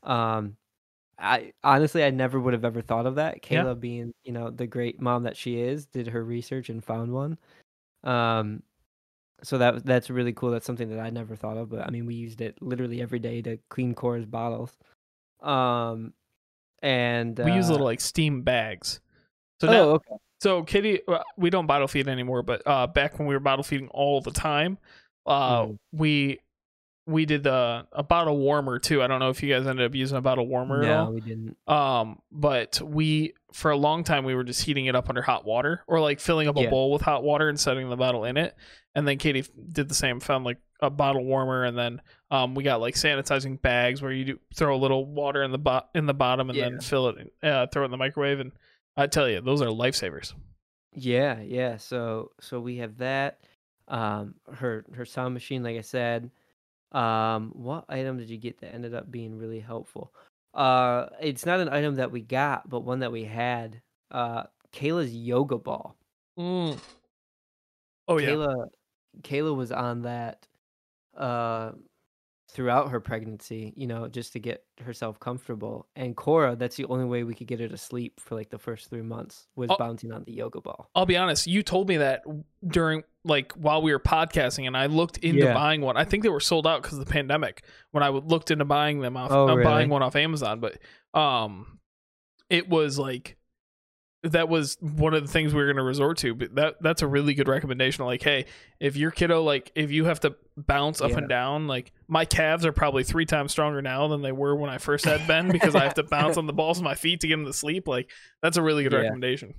Um, 0.05 0.57
I 1.19 1.53
honestly, 1.65 2.05
I 2.05 2.11
never 2.11 2.41
would 2.41 2.55
have 2.55 2.65
ever 2.65 2.83
thought 2.83 3.07
of 3.07 3.17
that. 3.17 3.41
Yeah. 3.51 3.65
Kayla, 3.65 3.81
being 3.81 4.15
you 4.25 4.33
know 4.33 4.51
the 4.51 4.67
great 4.67 5.01
mom 5.01 5.25
that 5.25 5.37
she 5.37 5.61
is, 5.61 5.87
did 5.87 6.09
her 6.09 6.25
research 6.25 6.71
and 6.71 6.83
found 6.85 7.13
one. 7.13 7.39
Um, 8.05 8.63
so 9.43 9.59
that 9.59 9.85
that's 9.85 10.11
really 10.11 10.33
cool. 10.33 10.51
That's 10.51 10.67
something 10.67 10.91
that 10.91 11.01
I 11.01 11.11
never 11.11 11.37
thought 11.37 11.57
of. 11.57 11.71
But 11.71 11.87
I 11.87 11.91
mean, 11.91 12.07
we 12.07 12.15
used 12.15 12.41
it 12.41 12.61
literally 12.61 13.01
every 13.01 13.19
day 13.19 13.43
to 13.43 13.59
clean 13.69 13.95
Cora's 13.95 14.27
bottles. 14.27 14.77
Um, 15.41 16.13
and 16.83 17.39
we 17.39 17.53
use 17.53 17.69
uh, 17.69 17.73
little 17.73 17.87
like 17.87 18.01
steam 18.01 18.43
bags. 18.43 19.01
So 19.61 19.69
oh, 19.69 19.71
now, 19.73 19.83
okay. 19.91 20.15
so 20.41 20.63
Kitty, 20.63 21.01
uh, 21.07 21.23
we 21.37 21.51
don't 21.51 21.67
bottle 21.67 21.89
feed 21.89 22.09
anymore, 22.09 22.43
but 22.43 22.63
uh, 22.67 22.87
back 22.87 23.19
when 23.19 23.29
we 23.29 23.35
were 23.35 23.41
bottle 23.41 23.63
feeding 23.63 23.89
all 23.89 24.21
the 24.21 24.31
time, 24.31 24.79
uh, 25.27 25.65
Mhm. 25.65 25.79
we 25.93 26.41
we 27.07 27.27
did 27.27 27.43
the 27.43 27.87
a 27.93 28.03
bottle 28.03 28.39
warmer 28.39 28.79
too. 28.79 29.03
I 29.03 29.07
don't 29.07 29.19
know 29.21 29.31
if 29.31 29.43
you 29.43 29.53
guys 29.53 29.67
ended 29.67 29.85
up 29.85 29.95
using 29.95 30.17
a 30.17 30.21
bottle 30.21 30.47
warmer 30.47 30.83
at 30.83 30.89
No, 30.89 31.05
all. 31.07 31.13
we 31.13 31.21
didn't. 31.21 31.57
Um, 31.67 32.21
but 32.31 32.81
we 32.83 33.35
for 33.53 33.71
a 33.71 33.77
long 33.77 34.05
time 34.05 34.25
we 34.25 34.35
were 34.35 34.45
just 34.45 34.63
heating 34.63 34.87
it 34.87 34.95
up 34.95 35.09
under 35.09 35.23
hot 35.23 35.45
water 35.45 35.83
or 35.87 36.01
like 36.01 36.21
filling 36.21 36.49
up 36.49 36.57
a 36.57 36.63
Yeah. 36.63 36.71
bowl 36.71 36.93
with 36.93 37.03
hot 37.03 37.23
water 37.23 37.49
and 37.49 37.59
setting 37.59 37.89
the 37.89 37.97
bottle 37.97 38.25
in 38.25 38.37
it. 38.37 38.55
And 38.95 39.07
then 39.07 39.19
Katie 39.19 39.45
did 39.73 39.89
the 39.89 39.95
same, 39.95 40.19
found 40.21 40.45
like 40.45 40.59
a 40.81 40.91
bottle 40.91 41.25
warmer, 41.25 41.65
and 41.65 41.77
then 41.79 42.01
um 42.31 42.55
we 42.55 42.65
got 42.65 42.81
like 42.81 42.95
sanitizing 42.95 43.61
bags 43.61 44.03
where 44.03 44.13
you 44.13 44.25
do 44.25 44.41
throw 44.55 44.75
a 44.75 44.79
little 44.79 45.05
water 45.07 45.43
in 45.43 45.53
the 45.53 45.59
bo- 45.59 45.85
in 45.95 46.07
the 46.07 46.15
bottom 46.15 46.51
and 46.51 46.59
then 46.59 46.81
fill 46.81 47.09
it, 47.09 47.33
uh, 47.43 47.67
throw 47.69 47.83
it 47.83 47.87
in 47.87 47.91
the 47.91 47.97
microwave, 47.97 48.41
and 48.41 48.53
I 48.97 49.07
tell 49.07 49.29
you 49.29 49.41
those 49.41 49.63
are 49.63 49.67
lifesavers. 49.67 50.33
Yeah, 50.95 51.41
yeah. 51.41 51.77
So 51.77 52.33
so 52.41 52.61
we 52.61 52.79
have 52.79 52.99
that. 52.99 53.41
Um, 53.89 54.35
her 54.53 54.85
her 54.95 55.05
sound 55.05 55.35
machine, 55.35 55.63
like 55.63 55.77
I 55.77 55.83
said. 55.83 56.31
Um, 56.93 57.53
what 57.55 57.85
item 57.89 58.19
did 58.19 58.29
you 58.31 58.37
get 58.39 58.61
that 58.61 58.75
ended 58.75 58.95
up 58.95 59.11
being 59.11 59.39
really 59.39 59.61
helpful? 59.61 60.13
Uh, 60.53 61.07
it's 61.21 61.47
not 61.47 61.61
an 61.61 61.69
item 61.69 61.97
that 61.97 62.11
we 62.11 62.23
got, 62.23 62.69
but 62.69 62.81
one 62.81 63.01
that 63.01 63.13
we 63.13 63.25
had. 63.25 63.81
Uh, 64.11 64.45
Kayla's 64.73 65.15
yoga 65.15 65.59
ball. 65.59 65.97
Mm. 66.39 66.79
Oh 68.09 68.19
yeah, 68.19 68.31
Kayla, 68.31 68.69
Kayla 69.23 69.57
was 69.57 69.73
on 69.73 70.03
that. 70.03 70.47
Uh, 71.17 71.73
throughout 72.51 72.91
her 72.91 73.01
pregnancy, 73.01 73.73
you 73.77 73.87
know, 73.87 74.09
just 74.09 74.33
to 74.35 74.39
get 74.41 74.65
herself 74.81 75.19
comfortable. 75.21 75.87
And 75.97 76.17
Cora, 76.17 76.57
that's 76.57 76.77
the 76.77 76.85
only 76.87 77.05
way 77.05 77.25
we 77.25 77.35
could 77.35 77.47
get 77.47 77.61
her 77.61 77.69
to 77.69 77.77
sleep 77.77 78.21
for 78.21 78.35
like 78.35 78.51
the 78.51 78.59
first 78.59 78.91
three 78.91 79.03
months 79.03 79.47
was 79.57 79.71
Oh. 79.71 79.77
bouncing 79.79 80.13
on 80.13 80.25
the 80.25 80.33
yoga 80.33 80.61
ball. 80.61 80.91
I'll 80.95 81.07
be 81.07 81.17
honest. 81.17 81.47
You 81.47 81.63
told 81.63 81.89
me 81.89 81.97
that 81.99 82.23
during 82.67 83.05
like 83.25 83.53
while 83.53 83.83
we 83.83 83.93
were 83.93 83.99
podcasting, 84.01 84.67
and 84.67 84.77
I 84.77 84.87
looked 84.87 85.19
into 85.19 85.45
Yeah. 85.45 85.55
buying 85.55 85.81
one. 85.83 85.97
I 85.97 86.05
think 86.05 86.23
they 86.23 86.29
were 86.31 86.41
sold 86.41 86.67
out 86.67 86.83
because 86.83 86.99
of 86.99 87.05
the 87.05 87.13
pandemic. 87.13 87.65
When 87.91 88.03
I 88.03 88.09
looked 88.09 88.51
into 88.51 88.65
buying 88.65 89.01
them 89.01 89.17
off, 89.17 89.31
Oh, 89.31 89.49
uh, 89.49 89.55
really? 89.55 89.65
buying 89.65 89.89
one 89.91 90.03
off 90.03 90.17
Amazon, 90.17 90.61
but 90.61 90.79
um, 91.19 91.79
it 92.49 92.69
was 92.69 92.99
like 92.99 93.37
that 94.23 94.49
was 94.49 94.77
one 94.81 95.15
of 95.15 95.23
the 95.27 95.33
things 95.33 95.55
we 95.55 95.61
were 95.61 95.67
going 95.67 95.77
to 95.77 95.83
resort 95.83 96.19
to. 96.19 96.35
But 96.35 96.55
that 96.57 96.77
that's 96.83 97.03
a 97.03 97.07
really 97.07 97.35
good 97.35 97.49
recommendation. 97.49 98.05
Like, 98.05 98.23
hey, 98.23 98.45
if 98.79 98.97
your 98.97 99.11
kiddo 99.11 99.43
like 99.43 99.73
if 99.75 99.91
you 99.91 100.05
have 100.05 100.21
to 100.21 100.37
bounce 100.57 101.01
up 101.01 101.13
Yeah. 101.13 101.19
and 101.19 101.29
down, 101.29 101.67
like 101.67 101.93
my 102.07 102.25
calves 102.25 102.67
are 102.67 102.73
probably 102.73 103.03
three 103.05 103.25
times 103.27 103.53
stronger 103.53 103.81
now 103.81 104.09
than 104.09 104.21
they 104.23 104.33
were 104.33 104.55
when 104.55 104.69
I 104.71 104.79
first 104.79 105.05
had 105.07 105.27
Ben 105.27 105.51
because 105.51 105.75
I 105.75 105.85
have 105.85 105.95
to 105.95 106.03
bounce 106.03 106.37
on 106.37 106.47
the 106.47 106.53
balls 106.53 106.79
of 106.79 106.85
my 106.85 106.95
feet 106.95 107.21
to 107.21 107.29
get 107.29 107.37
them 107.37 107.47
to 107.47 107.53
sleep. 107.53 107.89
Like, 107.89 108.11
that's 108.43 108.57
a 108.59 108.63
really 108.63 108.83
good 108.83 108.93
Yeah. 108.93 108.99
recommendation. 109.01 109.55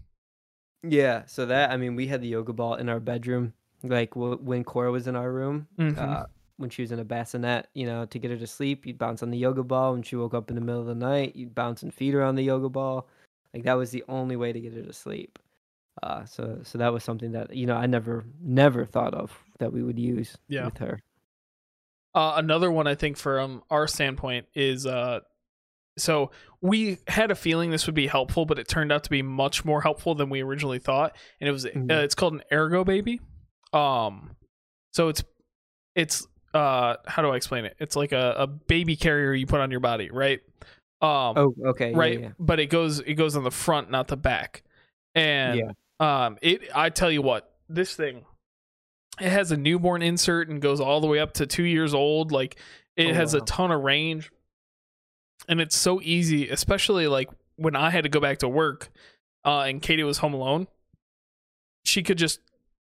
Yeah, 0.83 1.25
so 1.25 1.45
that 1.47 1.71
I 1.71 1.77
mean, 1.77 1.95
we 1.95 2.07
had 2.07 2.21
the 2.21 2.27
yoga 2.27 2.53
ball 2.53 2.75
in 2.75 2.89
our 2.89 2.99
bedroom, 2.99 3.53
like 3.83 4.11
w- 4.15 4.37
when 4.37 4.63
Cora 4.63 4.91
was 4.91 5.07
in 5.07 5.15
our 5.15 5.31
room. 5.31 5.67
Mhm. 5.79 5.97
Uh, 5.97 6.25
when 6.57 6.69
she 6.69 6.83
was 6.83 6.91
in 6.91 6.99
a 6.99 7.03
bassinet, 7.03 7.67
you 7.73 7.85
know, 7.87 8.05
to 8.05 8.19
get 8.19 8.29
her 8.29 8.37
to 8.37 8.45
sleep, 8.45 8.85
you'd 8.85 8.99
bounce 8.99 9.23
on 9.23 9.31
the 9.31 9.37
yoga 9.37 9.63
ball. 9.63 9.93
When 9.93 10.03
she 10.03 10.15
woke 10.15 10.35
up 10.35 10.49
in 10.49 10.55
the 10.55 10.61
middle 10.61 10.81
of 10.81 10.85
the 10.87 10.93
night, 10.95 11.35
you'd 11.35 11.55
bounce 11.55 11.81
and 11.81 11.91
feed 11.91 12.13
her 12.13 12.21
on 12.23 12.35
the 12.35 12.43
yoga 12.43 12.69
ball. 12.69 13.07
Like 13.53 13.63
that 13.63 13.73
was 13.73 13.91
the 13.91 14.03
only 14.07 14.35
way 14.35 14.53
to 14.53 14.59
get 14.59 14.73
her 14.73 14.81
to 14.83 14.93
sleep. 14.93 15.37
Uh, 16.01 16.23
so 16.25 16.59
so 16.63 16.77
that 16.77 16.93
was 16.93 17.03
something 17.03 17.33
that 17.33 17.53
you 17.55 17.65
know 17.65 17.75
I 17.75 17.85
never 17.85 18.23
never 18.41 18.85
thought 18.85 19.13
of 19.13 19.37
that 19.59 19.73
we 19.73 19.83
would 19.83 19.99
use 19.99 20.37
Yeah. 20.47 20.65
with 20.65 20.77
her. 20.77 20.99
Uh, 22.13 22.33
another 22.37 22.71
one 22.71 22.87
I 22.87 22.95
think 22.95 23.17
from 23.17 23.63
our 23.69 23.87
standpoint 23.87 24.45
is 24.53 24.85
uh, 24.85 25.19
so 25.97 26.31
we 26.61 26.97
had 27.07 27.31
a 27.31 27.35
feeling 27.35 27.71
this 27.71 27.85
would 27.85 27.95
be 27.95 28.07
helpful, 28.07 28.45
but 28.45 28.57
it 28.59 28.67
turned 28.67 28.91
out 28.91 29.03
to 29.03 29.09
be 29.09 29.21
much 29.21 29.63
more 29.65 29.81
helpful 29.81 30.15
than 30.15 30.29
we 30.29 30.41
originally 30.41 30.79
thought, 30.79 31.15
and 31.39 31.47
it 31.47 31.51
was 31.51 31.65
uh, 31.65 31.69
it's 31.75 32.15
called 32.15 32.33
an 32.33 32.41
Ergo 32.51 32.83
Baby. 32.83 33.19
Um, 33.73 34.31
so 34.93 35.09
it's 35.09 35.23
it's 35.95 36.25
uh 36.53 36.95
how 37.05 37.21
do 37.21 37.29
I 37.29 37.35
explain 37.37 37.65
it? 37.65 37.75
It's 37.79 37.95
like 37.95 38.11
a, 38.13 38.35
a 38.39 38.47
baby 38.47 38.95
carrier 38.95 39.33
you 39.33 39.45
put 39.45 39.59
on 39.61 39.71
your 39.71 39.79
body, 39.81 40.09
right? 40.11 40.39
Um, 41.01 41.33
Oh, 41.37 41.55
okay, 41.67 41.93
right, 41.93 42.19
Yeah, 42.19 42.29
but 42.39 42.59
it 42.59 42.67
goes 42.67 42.99
it 42.99 43.15
goes 43.15 43.35
on 43.35 43.43
the 43.43 43.51
front, 43.51 43.89
not 43.89 44.07
the 44.07 44.17
back, 44.17 44.63
and 45.15 45.59
Yeah. 45.59 46.25
um, 46.25 46.37
it 46.41 46.69
I 46.75 46.89
tell 46.89 47.11
you 47.11 47.21
what, 47.21 47.51
this 47.69 47.95
thing 47.95 48.25
it 49.19 49.29
has 49.29 49.51
a 49.51 49.57
newborn 49.57 50.01
insert 50.01 50.49
and 50.49 50.61
goes 50.61 50.79
all 50.79 51.01
the 51.01 51.07
way 51.07 51.19
up 51.19 51.33
to 51.33 51.45
two 51.45 51.63
years 51.63 51.93
old. 51.93 52.31
Like 52.31 52.55
it 52.95 53.11
Oh, 53.11 53.13
has 53.13 53.33
a 53.33 53.41
ton 53.41 53.71
of 53.71 53.81
range, 53.81 54.31
and 55.47 55.59
it's 55.59 55.75
so 55.75 56.01
easy, 56.01 56.49
especially 56.49 57.07
like 57.07 57.29
when 57.55 57.75
I 57.75 57.89
had 57.89 58.03
to 58.03 58.09
go 58.09 58.19
back 58.19 58.39
to 58.39 58.47
work, 58.47 58.89
uh, 59.45 59.61
and 59.61 59.81
Katie 59.81 60.03
was 60.03 60.19
home 60.19 60.33
alone. 60.33 60.67
She 61.83 62.03
could 62.03 62.17
just 62.17 62.39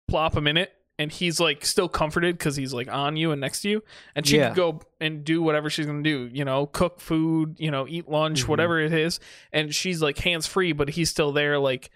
plop 0.07 0.35
him 0.35 0.45
in 0.47 0.57
it, 0.57 0.73
and 0.99 1.11
he's 1.11 1.39
like 1.39 1.65
still 1.65 1.89
comforted 1.89 2.37
because 2.37 2.55
he's 2.55 2.73
like 2.73 2.87
on 2.87 3.17
you 3.17 3.31
and 3.31 3.41
next 3.41 3.61
to 3.61 3.69
you, 3.69 3.83
and 4.15 4.27
she 4.27 4.37
Yeah. 4.37 4.49
could 4.49 4.55
go 4.57 4.81
and 4.99 5.23
do 5.23 5.41
whatever 5.41 5.71
she's 5.71 5.87
gonna 5.87 6.03
do. 6.03 6.29
You 6.31 6.45
know, 6.45 6.67
cook 6.67 6.99
food, 6.99 7.55
you 7.57 7.71
know, 7.71 7.87
eat 7.87 8.07
lunch, 8.07 8.43
Mhm. 8.43 8.47
whatever 8.49 8.79
it 8.79 8.93
is, 8.93 9.19
and 9.51 9.73
she's 9.73 10.01
like 10.01 10.19
hands 10.19 10.45
free, 10.45 10.73
but 10.73 10.89
he's 10.89 11.09
still 11.09 11.31
there, 11.31 11.57
like 11.57 11.89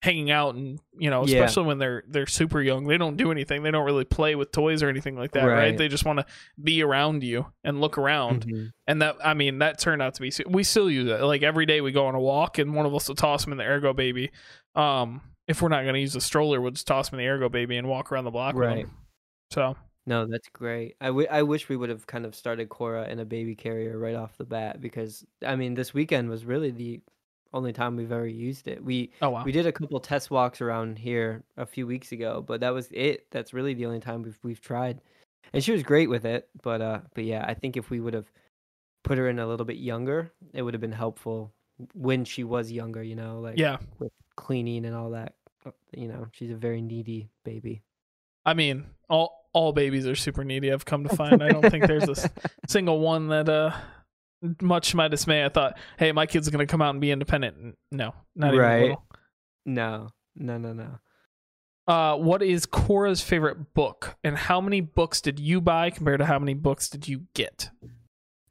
hanging 0.00 0.30
out 0.30 0.54
and 0.54 0.78
you 0.96 1.10
know 1.10 1.26
Yeah. 1.26 1.38
especially 1.38 1.64
when 1.66 1.78
they're 1.78 2.04
they're 2.06 2.24
super 2.28 2.62
young 2.62 2.86
they 2.86 2.96
don't 2.96 3.16
do 3.16 3.32
anything 3.32 3.64
they 3.64 3.72
don't 3.72 3.84
really 3.84 4.04
play 4.04 4.36
with 4.36 4.52
toys 4.52 4.80
or 4.80 4.88
anything 4.88 5.16
like 5.18 5.32
that 5.32 5.42
right, 5.44 5.54
Right. 5.56 5.76
they 5.76 5.88
just 5.88 6.04
want 6.04 6.20
to 6.20 6.26
be 6.62 6.84
around 6.84 7.24
you 7.24 7.46
and 7.64 7.80
look 7.80 7.98
around 7.98 8.46
Mhm. 8.46 8.70
and 8.86 9.02
that 9.02 9.16
i 9.24 9.34
mean 9.34 9.58
that 9.58 9.80
turned 9.80 10.00
out 10.00 10.14
to 10.14 10.20
be 10.20 10.30
we 10.46 10.62
still 10.62 10.88
use 10.88 11.08
it 11.08 11.20
like 11.22 11.42
every 11.42 11.66
day 11.66 11.80
we 11.80 11.90
go 11.90 12.06
on 12.06 12.14
a 12.14 12.20
walk 12.20 12.58
and 12.58 12.74
one 12.76 12.86
of 12.86 12.94
us 12.94 13.08
will 13.08 13.16
toss 13.16 13.44
him 13.44 13.50
in 13.50 13.58
the 13.58 13.64
ergo 13.64 13.92
baby 13.92 14.30
um 14.76 15.20
if 15.48 15.60
we're 15.62 15.68
not 15.68 15.82
going 15.82 15.94
to 15.94 16.00
use 16.00 16.12
the 16.12 16.20
stroller 16.20 16.60
we'll 16.60 16.70
just 16.70 16.86
toss 16.86 17.10
him 17.12 17.18
in 17.18 17.24
the 17.24 17.28
ergo 17.30 17.48
baby 17.48 17.76
and 17.76 17.88
walk 17.88 18.12
around 18.12 18.24
the 18.24 18.30
block 18.30 18.54
with 18.54 18.68
Right. 18.68 18.78
him. 18.78 18.90
so 19.50 19.76
No, 20.06 20.26
that's 20.26 20.48
great. 20.48 20.96
I, 21.00 21.06
w- 21.08 21.26
I 21.30 21.42
wish 21.42 21.68
we 21.68 21.76
would 21.76 21.90
have 21.90 22.06
kind 22.06 22.24
of 22.24 22.34
started 22.34 22.68
Cora 22.68 23.06
in 23.08 23.18
a 23.18 23.24
baby 23.24 23.54
carrier 23.54 23.98
right 23.98 24.14
off 24.14 24.36
the 24.38 24.44
bat 24.44 24.80
because 24.80 25.24
I 25.44 25.56
mean 25.56 25.74
this 25.74 25.92
weekend 25.92 26.30
was 26.30 26.44
really 26.44 26.70
the 26.70 27.00
only 27.54 27.72
time 27.72 27.96
we've 27.96 28.12
ever 28.12 28.26
used 28.26 28.68
it. 28.68 28.84
We 28.84 29.10
oh 29.22 29.30
wow 29.30 29.42
we 29.44 29.52
did 29.52 29.66
a 29.66 29.72
couple 29.72 29.98
test 30.00 30.30
walks 30.30 30.60
around 30.60 30.98
here 30.98 31.42
a 31.56 31.66
few 31.66 31.86
weeks 31.86 32.12
ago, 32.12 32.42
but 32.46 32.60
that 32.60 32.74
was 32.74 32.88
it. 32.92 33.26
That's 33.30 33.52
really 33.54 33.74
the 33.74 33.86
only 33.86 34.00
time 34.00 34.22
we've 34.22 34.38
we've 34.42 34.60
tried. 34.60 35.00
And 35.54 35.64
she 35.64 35.72
was 35.72 35.82
great 35.82 36.10
with 36.10 36.24
it, 36.26 36.48
but 36.62 36.80
uh 36.82 37.00
but 37.14 37.24
yeah, 37.24 37.44
I 37.48 37.54
think 37.54 37.76
if 37.76 37.88
we 37.90 38.00
would 38.00 38.12
have 38.14 38.30
put 39.04 39.16
her 39.18 39.28
in 39.28 39.38
a 39.38 39.46
little 39.46 39.64
bit 39.66 39.78
younger, 39.78 40.30
it 40.52 40.60
would 40.62 40.74
have 40.74 40.80
been 40.82 40.92
helpful 40.92 41.52
when 41.94 42.24
she 42.24 42.44
was 42.44 42.70
younger, 42.72 43.02
you 43.02 43.14
know, 43.16 43.40
like 43.40 43.56
yeah 43.58 43.78
with 43.98 44.12
cleaning 44.38 44.84
and 44.86 44.94
all 44.94 45.10
that. 45.10 45.34
Uh, 45.66 45.72
You 45.92 46.08
know, 46.08 46.26
she's 46.32 46.50
a 46.50 46.56
very 46.56 46.80
needy 46.80 47.28
baby. 47.44 47.82
i 48.46 48.54
mean 48.54 48.86
all 49.10 49.48
all 49.52 49.72
babies 49.72 50.06
are 50.06 50.14
super 50.14 50.44
needy 50.44 50.70
i've 50.72 50.84
come 50.84 51.02
to 51.04 51.14
find 51.16 51.42
i 51.42 51.48
don't 51.48 51.68
think 51.70 51.86
there's 51.86 52.08
a 52.08 52.30
single 52.68 53.00
one 53.00 53.28
that 53.28 53.48
uh 53.48 53.72
much 54.62 54.90
to 54.90 54.96
my 54.96 55.08
dismay 55.08 55.44
i 55.44 55.48
thought 55.48 55.76
hey 55.98 56.12
my 56.12 56.24
kid's 56.26 56.48
gonna 56.48 56.66
come 56.66 56.80
out 56.80 56.90
and 56.90 57.00
be 57.00 57.10
independent 57.10 57.76
no 57.90 58.14
not 58.36 58.54
even 58.54 58.64
a 58.64 58.80
little. 58.80 59.04
No, 59.66 60.08
no, 60.36 60.56
no, 60.58 60.72
no. 60.72 60.98
uh 61.92 62.16
what 62.16 62.42
is 62.42 62.64
cora's 62.66 63.20
favorite 63.20 63.74
book 63.74 64.16
and 64.22 64.36
how 64.36 64.60
many 64.60 64.80
books 64.80 65.20
did 65.20 65.40
you 65.40 65.60
buy 65.60 65.90
compared 65.90 66.20
to 66.20 66.26
how 66.26 66.38
many 66.38 66.54
books 66.54 66.88
did 66.88 67.08
you 67.08 67.22
get 67.34 67.70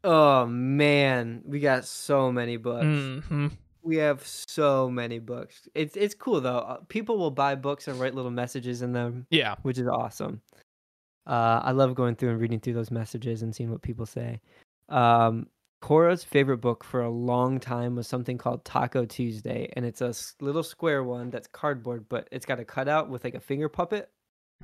Oh 0.04 0.46
man, 0.46 1.42
we 1.46 1.60
got 1.60 1.84
so 1.86 2.32
many 2.32 2.56
books. 2.58 2.86
hmm 3.28 3.48
We 3.88 3.96
have 3.98 4.22
so 4.28 4.90
many 4.90 5.20
books. 5.20 5.70
It's 5.74 5.96
it's 5.96 6.14
cool 6.14 6.42
though. 6.42 6.58
Uh, 6.60 6.78
People 6.90 7.18
will 7.18 7.32
buy 7.32 7.56
books 7.56 7.88
and 7.88 7.98
write 7.98 8.14
little 8.14 8.32
messages 8.32 8.82
in 8.82 8.92
them, 8.92 9.26
yeah 9.30 9.56
which 9.62 9.78
is 9.78 9.88
awesome. 9.88 10.42
Uh, 11.26 11.62
I 11.64 11.72
love 11.72 11.96
going 11.96 12.16
through 12.16 12.32
and 12.32 12.40
reading 12.42 12.60
through 12.60 12.74
those 12.74 12.92
messages 12.92 13.44
and 13.44 13.56
seeing 13.56 13.72
what 13.72 13.82
people 13.82 14.06
say. 14.06 14.42
Um, 14.90 15.48
Cora's 15.82 16.24
favorite 16.24 16.58
book 16.58 16.84
for 16.84 17.02
a 17.02 17.10
long 17.10 17.62
time 17.62 17.96
was 17.96 18.08
something 18.08 18.38
called 18.38 18.66
Taco 18.66 19.06
Tuesday, 19.06 19.72
and 19.78 19.86
it's 19.86 20.02
a 20.02 20.14
little 20.44 20.64
square 20.64 21.04
one 21.04 21.30
that's 21.30 21.48
cardboard, 21.48 22.10
but 22.10 22.28
it's 22.32 22.46
got 22.46 22.60
a 22.60 22.66
cutout 22.66 23.10
with 23.10 23.24
like 23.24 23.36
a 23.36 23.40
finger 23.40 23.70
puppet. 23.70 24.10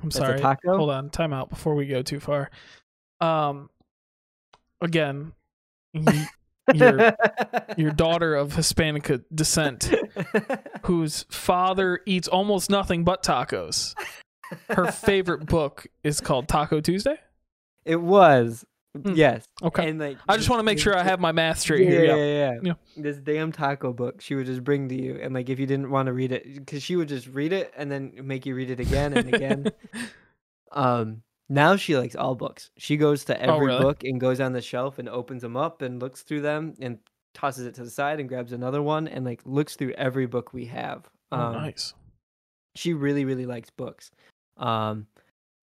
i'm 0.02 0.10
sorry 0.10 0.38
taco? 0.38 0.76
hold 0.76 0.90
on 0.90 1.08
time 1.08 1.32
out 1.32 1.48
before 1.48 1.74
we 1.74 1.86
go 1.86 2.02
too 2.02 2.18
far 2.20 2.50
um 3.20 3.70
again 4.80 5.32
your 6.72 7.14
your 7.76 7.90
daughter 7.90 8.34
of 8.34 8.54
hispanic 8.54 9.10
descent 9.34 9.92
whose 10.84 11.26
father 11.28 12.00
eats 12.06 12.28
almost 12.28 12.70
nothing 12.70 13.04
but 13.04 13.22
tacos 13.22 13.94
her 14.70 14.90
favorite 14.90 15.46
book 15.46 15.86
is 16.02 16.20
called 16.20 16.48
taco 16.48 16.80
tuesday 16.80 17.18
it 17.84 18.00
was 18.00 18.64
Hmm. 18.96 19.14
yes. 19.16 19.44
okay 19.60 19.88
And 19.88 19.98
like 19.98 20.18
i 20.28 20.36
just 20.36 20.48
want 20.48 20.60
to 20.60 20.64
make 20.64 20.78
sure 20.78 20.96
i 20.96 21.02
have 21.02 21.18
my 21.18 21.32
math 21.32 21.58
straight 21.58 21.82
yeah, 21.82 21.90
here 21.90 22.04
yeah, 22.04 22.14
yeah 22.14 22.52
yeah, 22.52 22.58
Yeah. 22.62 22.72
This 22.96 23.16
damn 23.16 23.50
taco 23.50 23.92
book 23.92 24.20
she 24.20 24.36
would 24.36 24.46
just 24.46 24.62
bring 24.62 24.88
to 24.88 24.94
you, 24.94 25.18
and 25.20 25.34
like 25.34 25.48
if 25.48 25.58
you 25.58 25.66
didn't 25.66 25.90
want 25.90 26.06
to 26.06 26.12
read 26.12 26.30
it, 26.30 26.54
because 26.54 26.80
she 26.80 26.94
would 26.94 27.08
just 27.08 27.26
read 27.26 27.52
it 27.52 27.74
and 27.76 27.90
then 27.90 28.12
make 28.22 28.46
you 28.46 28.54
read 28.54 28.70
it 28.70 28.78
again 28.78 29.16
and 29.16 29.34
again. 29.34 29.66
um, 30.70 31.22
now 31.48 31.76
she 31.76 31.96
likes 31.96 32.14
all 32.16 32.34
books. 32.34 32.70
She 32.78 32.96
goes 32.96 33.24
to 33.26 33.40
every 33.40 33.54
Oh, 33.54 33.58
really? 33.58 33.80
book 33.82 34.04
and 34.04 34.20
goes 34.20 34.40
on 34.40 34.52
the 34.52 34.62
shelf 34.62 34.98
and 34.98 35.08
opens 35.08 35.42
them 35.42 35.56
up 35.56 35.82
and 35.82 36.00
looks 36.00 36.22
through 36.22 36.40
them 36.42 36.74
and 36.80 36.98
tosses 37.34 37.66
it 37.66 37.74
to 37.74 37.84
the 37.84 37.90
side 37.90 38.20
and 38.20 38.28
grabs 38.28 38.52
another 38.52 38.82
one 38.82 39.08
and 39.08 39.24
like 39.24 39.40
looks 39.44 39.76
through 39.76 39.92
every 39.92 40.26
book 40.26 40.52
we 40.52 40.66
have. 40.66 41.08
Oh, 41.32 41.36
Um, 41.38 41.52
nice. 41.54 41.94
She 42.76 42.92
really 42.94 43.24
really 43.24 43.46
likes 43.46 43.70
books. 43.70 44.10
Um, 44.56 45.06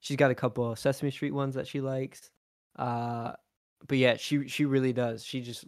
she's 0.01 0.17
got 0.17 0.31
a 0.31 0.35
couple 0.35 0.69
of 0.71 0.79
Sesame 0.79 1.11
Street 1.11 1.33
ones 1.33 1.55
that 1.55 1.67
she 1.67 1.81
likes. 1.81 2.29
Uh, 2.77 3.33
but 3.87 3.97
yeah, 3.97 4.17
she 4.17 4.47
she 4.47 4.65
really 4.65 4.93
does. 4.93 5.23
She 5.23 5.41
just 5.41 5.65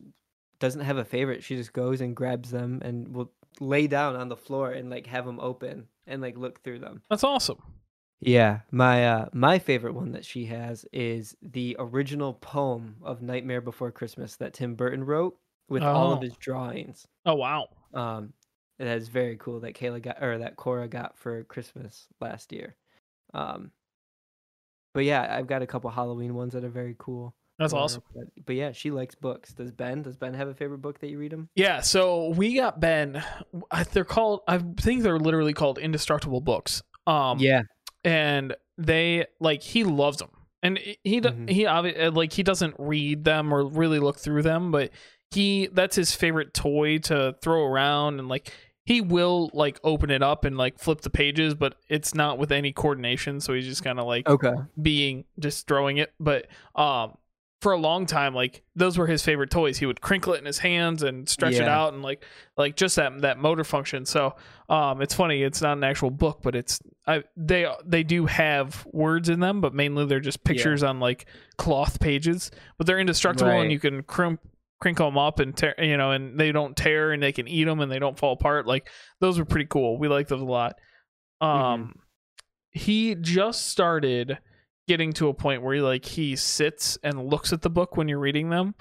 doesn't 0.60 0.82
have 0.82 0.98
a 0.98 1.06
favorite. 1.06 1.44
She 1.44 1.56
just 1.56 1.74
goes 1.74 2.00
and 2.02 2.16
grabs 2.16 2.52
them 2.52 2.82
and 2.84 3.14
will 3.14 3.32
lay 3.60 3.88
down 3.88 4.16
on 4.16 4.30
the 4.30 4.38
floor 4.38 4.72
and 4.72 4.90
like 4.90 5.08
have 5.08 5.26
them 5.26 5.40
open 5.40 5.88
and 6.08 6.22
like 6.22 6.38
look 6.38 6.62
through 6.64 6.80
them. 6.80 7.02
That's 7.10 7.24
awesome. 7.24 7.62
Yeah, 8.26 8.60
my 8.72 9.08
uh 9.08 9.26
my 9.34 9.60
favorite 9.60 9.94
one 9.94 10.12
that 10.14 10.26
she 10.26 10.46
has 10.46 10.86
is 10.94 11.36
the 11.42 11.76
original 11.80 12.34
poem 12.34 12.96
of 13.04 13.22
Nightmare 13.22 13.62
Before 13.62 13.92
Christmas 13.92 14.36
that 14.38 14.54
Tim 14.54 14.76
Burton 14.76 15.04
wrote 15.04 15.38
with 15.70 15.84
all 15.84 16.12
of 16.14 16.20
Oh. 16.20 16.22
his 16.22 16.36
drawings. 16.38 17.06
Oh 17.26 17.36
wow. 17.36 17.68
Um 17.94 18.34
that 18.80 18.98
is 18.98 19.08
very 19.08 19.38
cool 19.38 19.60
that 19.62 19.74
Kayla 19.76 20.02
got 20.02 20.22
or 20.24 20.38
that 20.40 20.56
Cora 20.56 20.88
got 20.88 21.18
for 21.18 21.44
Christmas 21.44 22.08
last 22.22 22.52
year. 22.52 22.76
Um 23.34 23.72
but 24.94 25.06
yeah, 25.06 25.36
I've 25.38 25.48
got 25.48 25.62
a 25.64 25.68
couple 25.68 25.90
Halloween 25.90 26.36
ones 26.36 26.54
that 26.54 26.64
are 26.64 26.70
very 26.70 26.96
cool. 27.00 27.34
That's 27.60 27.72
for 27.74 27.78
her, 27.78 27.84
awesome. 27.84 28.04
But, 28.16 28.26
but 28.46 28.56
yeah, 28.56 28.72
she 28.72 28.92
likes 28.92 29.16
books. 29.16 29.54
Does 29.54 29.72
Ben? 29.72 30.02
Does 30.04 30.18
Ben 30.18 30.34
have 30.34 30.48
a 30.48 30.54
favorite 30.54 30.80
book 30.82 31.00
that 31.00 31.10
you 31.10 31.18
read 31.20 31.34
him? 31.34 31.50
Yeah, 31.56 31.82
so 31.82 32.30
we 32.30 32.56
got 32.56 32.80
Ben. 32.80 33.24
I- 33.72 33.84
They're 33.84 34.06
called. 34.06 34.42
I 34.48 34.58
think 34.58 35.02
they're 35.04 35.20
literally 35.20 35.54
called 35.54 35.78
indestructible 35.78 36.42
books. 36.42 36.82
Um, 37.08 37.40
yeah. 37.40 37.62
And 38.04 38.56
they 38.78 39.26
like 39.40 39.62
he 39.64 39.84
loves 39.84 40.18
them, 40.18 40.30
and 40.62 40.78
he 40.78 41.22
Mhm. 41.22 41.50
he 41.50 41.64
obvi- 41.64 42.16
like 42.16 42.34
he 42.34 42.44
doesn't 42.44 42.76
read 42.80 43.24
them 43.24 43.54
or 43.54 43.66
really 43.66 44.00
look 44.00 44.18
through 44.18 44.42
them, 44.44 44.72
but 44.72 44.92
he 45.32 45.68
that's 45.72 45.96
his 45.96 46.14
favorite 46.14 46.54
toy 46.54 46.98
to 47.00 47.36
throw 47.42 47.66
around, 47.66 48.20
and 48.20 48.28
like 48.30 48.52
he 48.86 49.00
will 49.00 49.50
like 49.54 49.80
open 49.84 50.10
it 50.12 50.22
up 50.22 50.44
and 50.44 50.58
like 50.58 50.78
flip 50.78 51.02
the 51.02 51.10
pages, 51.10 51.54
but 51.56 51.76
it's 51.88 52.14
not 52.14 52.38
with 52.38 52.52
any 52.52 52.74
coordination, 52.74 53.40
so 53.40 53.54
he's 53.54 53.66
just 53.66 53.84
kind 53.84 53.98
of 54.00 54.06
like 54.06 54.28
Okay. 54.28 54.54
being 54.82 55.24
just 55.40 55.68
throwing 55.68 55.98
it 55.98 56.12
but 56.20 56.48
um 56.76 57.16
for 57.64 57.72
a 57.72 57.78
long 57.78 58.06
time 58.06 58.36
like 58.36 58.62
those 58.76 58.98
were 58.98 59.08
his 59.08 59.24
favorite 59.24 59.50
toys. 59.50 59.78
He 59.78 59.86
would 59.86 60.02
crinkle 60.02 60.34
it 60.34 60.40
in 60.40 60.46
his 60.46 60.60
hands 60.60 61.02
and 61.02 61.28
stretch 61.28 61.54
it 61.64 61.68
out 61.70 61.94
and 61.94 62.04
like 62.04 62.24
like 62.58 62.76
just 62.76 62.98
that 62.98 63.22
that 63.22 63.40
motor 63.40 63.64
function. 63.64 64.06
So 64.06 64.36
um 64.70 65.02
it's 65.02 65.16
funny 65.16 65.42
it's 65.42 65.62
not 65.62 65.78
an 65.78 65.84
actual 65.84 66.12
book 66.12 66.42
but 66.44 66.56
it's 66.56 66.80
I 67.08 67.24
they 67.36 67.66
they 67.86 68.04
do 68.04 68.26
have 68.28 68.86
words 68.92 69.30
in 69.30 69.40
them 69.40 69.62
but 69.62 69.74
mainly 69.74 70.06
they're 70.06 70.20
just 70.20 70.44
pictures 70.44 70.84
on 70.84 71.00
like 71.00 71.26
cloth 71.58 72.00
pages. 72.00 72.52
But 72.78 72.86
they're 72.86 73.00
indestructible 73.00 73.50
Right. 73.52 73.62
and 73.64 73.72
you 73.72 73.80
can 73.80 74.04
crimp 74.04 74.42
crinkle 74.82 75.08
them 75.08 75.18
up 75.18 75.40
and 75.40 75.56
tear 75.56 75.74
you 75.82 75.96
know 75.98 76.12
and 76.12 76.38
they 76.40 76.52
don't 76.52 76.76
tear 76.76 77.14
and 77.14 77.24
they 77.24 77.32
can 77.32 77.48
eat 77.48 77.64
them 77.64 77.80
and 77.80 77.90
they 77.92 78.00
don't 78.00 78.20
fall 78.20 78.34
apart. 78.34 78.68
Like 78.68 78.90
those 79.22 79.40
were 79.40 79.46
pretty 79.46 79.68
cool. 79.68 79.98
We 79.98 80.08
like 80.10 80.28
those 80.28 80.42
a 80.42 80.46
lot. 80.46 80.76
Um 81.42 81.96
he 82.72 83.16
just 83.16 83.68
started 83.68 84.40
getting 84.88 85.14
to 85.14 85.28
a 85.30 85.34
point 85.34 85.62
where 85.62 85.76
he 85.76 85.82
like 85.82 86.06
he 86.06 86.36
sits 86.36 86.98
and 87.04 87.28
looks 87.30 87.54
at 87.54 87.62
the 87.62 87.70
book 87.70 87.96
when 87.98 88.08
you're 88.08 88.20
reading 88.20 88.50
them 88.50 88.76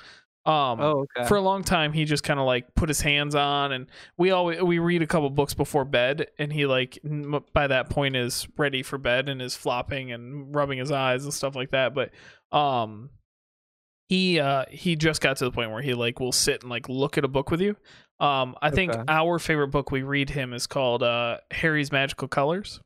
um 0.44 0.80
Oh, 0.80 1.04
okay. 1.16 1.28
for 1.28 1.36
a 1.36 1.40
long 1.40 1.62
time 1.62 1.92
he 1.92 2.04
just 2.04 2.24
kind 2.24 2.40
of 2.40 2.46
like 2.46 2.74
put 2.74 2.88
his 2.88 3.00
hands 3.00 3.36
on 3.36 3.70
and 3.70 3.86
we 4.18 4.32
always 4.32 4.60
we 4.60 4.80
read 4.80 5.00
a 5.00 5.06
couple 5.06 5.30
books 5.30 5.54
before 5.54 5.84
bed 5.84 6.26
and 6.38 6.52
he 6.52 6.66
like 6.66 6.98
m- 7.04 7.44
by 7.52 7.68
that 7.68 7.88
point 7.90 8.16
is 8.16 8.48
ready 8.58 8.82
for 8.82 8.98
bed 8.98 9.28
and 9.28 9.40
is 9.40 9.54
flopping 9.54 10.10
and 10.10 10.52
rubbing 10.52 10.78
his 10.78 10.90
eyes 10.90 11.22
and 11.22 11.32
stuff 11.32 11.54
like 11.54 11.70
that 11.70 11.94
but 11.94 12.10
um 12.50 13.10
he 14.08 14.40
uh 14.40 14.64
he 14.68 14.96
just 14.96 15.20
got 15.20 15.36
to 15.36 15.44
the 15.44 15.52
point 15.52 15.70
where 15.70 15.80
he 15.82 15.94
like 15.94 16.18
will 16.18 16.32
sit 16.32 16.62
and 16.62 16.70
like 16.70 16.88
look 16.88 17.16
at 17.16 17.24
a 17.24 17.28
book 17.28 17.50
with 17.52 17.60
you 17.60 17.76
um 18.18 18.56
i 18.60 18.68
think 18.70 18.92
our 19.06 19.38
favorite 19.38 19.68
book 19.68 19.92
we 19.92 20.02
read 20.02 20.28
him 20.28 20.52
is 20.52 20.66
called 20.66 21.04
uh 21.04 21.38
harry's 21.52 21.92
magical 21.92 22.26
colors 22.26 22.80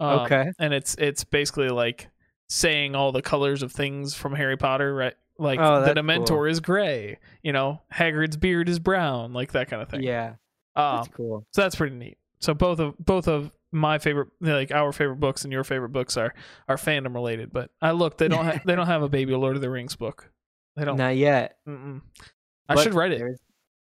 um, 0.00 0.20
Okay. 0.20 0.50
and 0.58 0.72
it's 0.72 0.94
it's 0.96 1.22
basically 1.22 1.68
like 1.68 2.08
saying 2.52 2.94
all 2.94 3.12
the 3.12 3.22
colors 3.22 3.62
of 3.62 3.72
things 3.72 4.14
from 4.14 4.34
harry 4.34 4.56
potter 4.56 4.94
right 4.94 5.14
like 5.38 5.58
Oh, 5.58 5.80
the 5.80 5.86
that's 5.86 5.98
dementor 5.98 6.28
cool. 6.28 6.44
is 6.44 6.60
gray 6.60 7.18
you 7.42 7.52
know 7.52 7.80
hagrid's 7.92 8.36
beard 8.36 8.68
is 8.68 8.78
brown 8.78 9.32
like 9.32 9.52
that 9.52 9.68
kind 9.70 9.80
of 9.82 9.88
thing 9.88 10.02
yeah, 10.02 10.34
um 10.76 10.96
that's 10.96 11.08
cool. 11.08 11.46
so 11.52 11.62
that's 11.62 11.76
pretty 11.76 11.96
neat 11.96 12.18
so 12.40 12.52
both 12.54 12.78
of 12.78 12.94
both 12.98 13.26
of 13.28 13.50
my 13.72 13.98
favorite 13.98 14.28
like 14.40 14.70
our 14.70 14.92
favorite 14.92 15.16
books 15.20 15.44
and 15.44 15.52
your 15.52 15.64
favorite 15.64 15.88
books 15.88 16.16
are 16.18 16.34
are 16.68 16.76
fandom 16.76 17.14
related 17.14 17.50
but 17.52 17.70
i 17.80 17.90
look 17.92 18.18
they 18.18 18.28
don't 18.28 18.44
ha- 18.44 18.60
they 18.66 18.74
don't 18.74 18.86
have 18.86 19.02
a 19.02 19.08
baby 19.08 19.34
lord 19.34 19.56
of 19.56 19.62
the 19.62 19.70
rings 19.70 19.96
book 19.96 20.30
they 20.76 20.84
don't 20.84 20.96
Not 20.98 21.16
yet. 21.16 21.56
Mm-mm. 21.66 22.02
i 22.68 22.74
But 22.74 22.82
should 22.82 22.94
write 22.94 23.12
it 23.12 23.22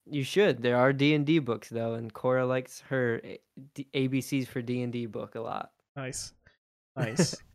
You 0.05 0.24
should. 0.24 0.61
There 0.61 0.76
are 0.78 0.91
D 0.91 1.14
and 1.16 1.26
D 1.26 1.39
books 1.39 1.70
though, 1.70 1.93
and 1.93 2.11
Cora 2.14 2.45
likes 2.45 2.82
her 2.89 3.22
ABCs 3.93 4.47
for 4.47 4.61
D 4.61 4.82
and 4.82 4.91
D 4.91 5.05
book 5.05 5.36
a 5.36 5.39
lot. 5.41 5.72
nice 5.95 6.34
nice 6.97 7.36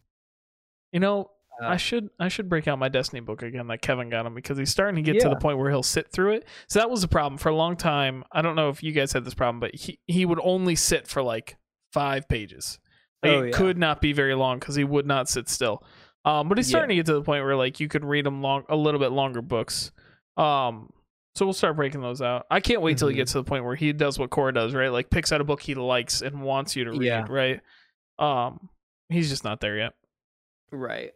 you 0.93 1.01
know 1.01 1.31
Uh, 1.63 1.67
I 1.71 1.77
should 1.77 2.09
I 2.21 2.29
should 2.29 2.49
break 2.49 2.69
out 2.69 2.79
my 2.79 2.89
Destiny 2.89 3.21
book 3.21 3.43
again 3.43 3.67
that 3.67 3.83
Kevin 3.83 4.09
got 4.11 4.25
him 4.27 4.35
because 4.35 4.59
he's 4.59 4.71
starting 4.71 5.03
to 5.03 5.13
get 5.13 5.21
to 5.23 5.29
the 5.29 5.37
point 5.37 5.59
where 5.59 5.71
he'll 5.71 5.83
sit 5.83 6.11
through 6.13 6.35
it. 6.35 6.47
So 6.69 6.79
that 6.79 6.89
was 6.91 7.03
a 7.03 7.09
problem 7.09 7.37
for 7.39 7.49
a 7.49 7.55
long 7.57 7.77
time. 7.77 8.23
I 8.31 8.43
don't 8.43 8.55
know 8.55 8.69
if 8.69 8.83
you 8.83 8.93
guys 8.93 9.13
had 9.13 9.25
this 9.25 9.35
problem, 9.35 9.59
but 9.59 9.75
he 9.75 9.99
he 10.07 10.25
would 10.25 10.39
only 10.43 10.77
sit 10.77 11.09
for 11.09 11.21
like 11.23 11.57
five 11.93 12.29
pages. 12.29 12.79
Like, 13.25 13.33
Oh, 13.33 13.43
it 13.43 13.47
yeah. 13.49 13.57
could 13.57 13.77
not 13.77 14.01
be 14.01 14.13
very 14.13 14.37
long 14.37 14.61
because 14.61 14.77
he 14.77 14.85
would 14.85 15.07
not 15.07 15.29
sit 15.29 15.49
still. 15.49 15.83
Um, 16.25 16.49
but 16.49 16.59
he's 16.59 16.69
Yeah. 16.71 16.79
starting 16.79 16.91
to 16.91 16.95
get 16.97 17.07
to 17.07 17.15
the 17.15 17.23
point 17.23 17.43
where 17.45 17.57
like 17.57 17.81
you 17.81 17.89
could 17.89 18.05
read 18.05 18.25
him 18.27 18.41
long 18.41 18.63
a 18.69 18.77
little 18.77 19.01
bit 19.01 19.11
longer 19.11 19.43
books. 19.43 19.91
Um, 20.37 20.93
so 21.35 21.45
we'll 21.45 21.53
start 21.55 21.75
breaking 21.75 22.03
those 22.03 22.23
out. 22.23 22.47
I 22.53 22.61
can't 22.61 22.83
wait 22.83 22.99
till 22.99 23.09
he 23.09 23.15
Mhm. 23.15 23.19
gets 23.19 23.33
to 23.33 23.39
the 23.39 23.45
point 23.45 23.65
where 23.65 23.75
he 23.75 23.93
does 23.93 24.17
what 24.19 24.31
Cora 24.31 24.53
does, 24.55 24.75
right? 24.75 24.89
Like 24.93 25.11
picks 25.11 25.33
out 25.33 25.41
a 25.41 25.45
book 25.45 25.61
he 25.63 25.75
likes 25.75 26.23
and 26.23 26.43
wants 26.43 26.77
you 26.77 26.85
to 26.85 26.91
read, 26.93 27.03
Yeah. 27.03 27.27
right? 27.29 27.61
Um, 28.21 28.69
he's 29.09 29.29
just 29.29 29.43
not 29.43 29.61
there 29.61 29.77
yet. 29.77 29.95
Right, 30.71 31.15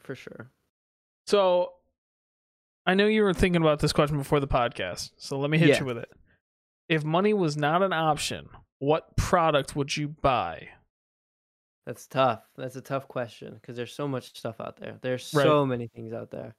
for 0.00 0.14
sure. 0.14 0.50
So 1.26 1.72
I 2.86 2.94
know 2.94 3.06
you 3.06 3.22
were 3.22 3.34
thinking 3.34 3.60
about 3.62 3.80
this 3.80 3.92
question 3.92 4.16
before 4.18 4.40
the 4.40 4.48
podcast. 4.48 5.12
So 5.16 5.38
let 5.38 5.50
me 5.50 5.58
hit 5.58 5.68
Yeah. 5.70 5.78
you 5.80 5.84
with 5.86 5.98
it. 5.98 6.10
If 6.88 7.04
money 7.04 7.32
was 7.34 7.56
not 7.56 7.82
an 7.82 7.92
option, 7.92 8.48
what 8.78 9.16
product 9.16 9.76
would 9.76 9.96
you 9.96 10.08
buy? 10.08 10.70
That's 11.86 12.06
tough. 12.06 12.42
That's 12.56 12.76
a 12.76 12.80
tough 12.80 13.06
question 13.08 13.54
because 13.54 13.76
there's 13.76 13.92
so 13.94 14.08
much 14.08 14.36
stuff 14.36 14.60
out 14.60 14.76
there. 14.76 14.98
There's 15.02 15.32
Right. 15.34 15.42
so 15.44 15.64
many 15.66 15.86
things 15.88 16.12
out 16.12 16.30
there. 16.30 16.54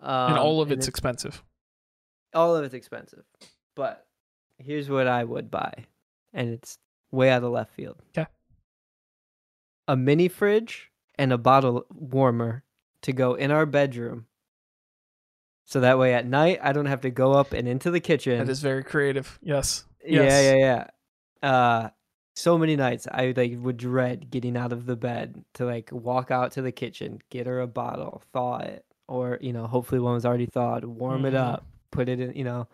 Um, 0.00 0.30
and 0.32 0.38
all 0.38 0.60
of 0.60 0.70
and 0.70 0.78
it's 0.78 0.88
expensive. 0.88 1.42
all 2.34 2.54
of 2.56 2.64
it's 2.64 2.74
expensive. 2.74 3.24
But 3.74 4.06
here's 4.58 4.88
what 4.88 5.06
I 5.06 5.24
would 5.24 5.50
buy, 5.50 5.86
and 6.32 6.50
it's 6.50 6.78
way 7.10 7.30
out 7.30 7.42
of 7.44 7.50
left 7.52 7.72
field. 7.74 8.00
'Kay. 8.12 8.26
A 9.86 9.96
mini 9.96 10.28
fridge 10.28 10.90
and 11.18 11.32
a 11.32 11.38
bottle 11.38 11.84
warmer 11.90 12.62
to 13.02 13.12
go 13.12 13.34
in 13.34 13.50
our 13.50 13.66
bedroom. 13.66 14.26
So 15.64 15.80
that 15.80 15.98
way 15.98 16.14
at 16.14 16.26
night 16.26 16.60
I 16.62 16.72
don't 16.72 16.86
have 16.86 17.02
to 17.02 17.10
go 17.10 17.32
up 17.32 17.52
and 17.52 17.68
into 17.68 17.90
the 17.90 18.00
kitchen. 18.00 18.38
That 18.38 18.48
is 18.50 18.60
very 18.62 18.82
creative. 18.82 19.38
Yes. 19.42 19.84
Yeah, 20.04 20.22
Yes. 20.22 20.44
yeah, 20.44 20.86
yeah. 21.42 21.48
Uh 21.48 21.90
so 22.34 22.56
many 22.56 22.76
nights 22.76 23.08
I 23.10 23.34
like 23.36 23.54
would 23.58 23.76
dread 23.76 24.30
getting 24.30 24.56
out 24.56 24.72
of 24.72 24.86
the 24.86 24.96
bed 24.96 25.44
to 25.54 25.66
like 25.66 25.90
walk 25.92 26.30
out 26.30 26.52
to 26.52 26.62
the 26.62 26.70
kitchen, 26.72 27.20
get 27.30 27.46
her 27.48 27.60
a 27.60 27.66
bottle, 27.66 28.22
thaw 28.32 28.58
it, 28.58 28.84
or 29.08 29.38
you 29.40 29.52
know, 29.52 29.66
hopefully 29.66 30.00
one 30.00 30.14
was 30.14 30.24
already 30.24 30.46
thawed, 30.46 30.84
warm 30.84 31.24
it 31.26 31.34
Mhm. 31.34 31.38
up, 31.40 31.66
put 31.90 32.08
it 32.08 32.20
in, 32.20 32.34
you 32.34 32.44
know, 32.44 32.68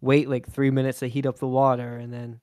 wait 0.00 0.28
like 0.28 0.48
three 0.48 0.70
minutes 0.70 1.00
to 1.00 1.08
heat 1.08 1.26
up 1.26 1.38
the 1.40 1.48
water, 1.48 1.96
and 1.96 2.12
then 2.12 2.40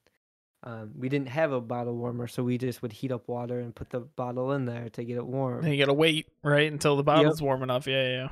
um, 0.63 0.91
we 0.97 1.07
didn't 1.09 1.29
have 1.29 1.51
a 1.51 1.61
bottle 1.61 1.95
warmer, 1.95 2.27
so 2.27 2.43
we 2.43 2.57
just 2.57 2.81
would 2.81 2.91
heat 2.93 3.11
up 3.11 3.27
water 3.27 3.59
and 3.59 3.73
put 3.75 3.89
the 3.89 3.99
bottle 4.01 4.51
in 4.53 4.65
there 4.65 4.89
to 4.89 5.03
get 5.03 5.17
it 5.17 5.25
warm. 5.25 5.63
And 5.63 5.73
you 5.73 5.79
gotta 5.79 5.93
wait, 5.93 6.27
right, 6.43 6.71
until 6.71 6.95
the 6.95 7.03
bottle's 7.03 7.41
warm 7.41 7.63
enough. 7.63 7.87
Yeah, 7.87 8.03
yeah, 8.03 8.15
yeah. 8.23 8.29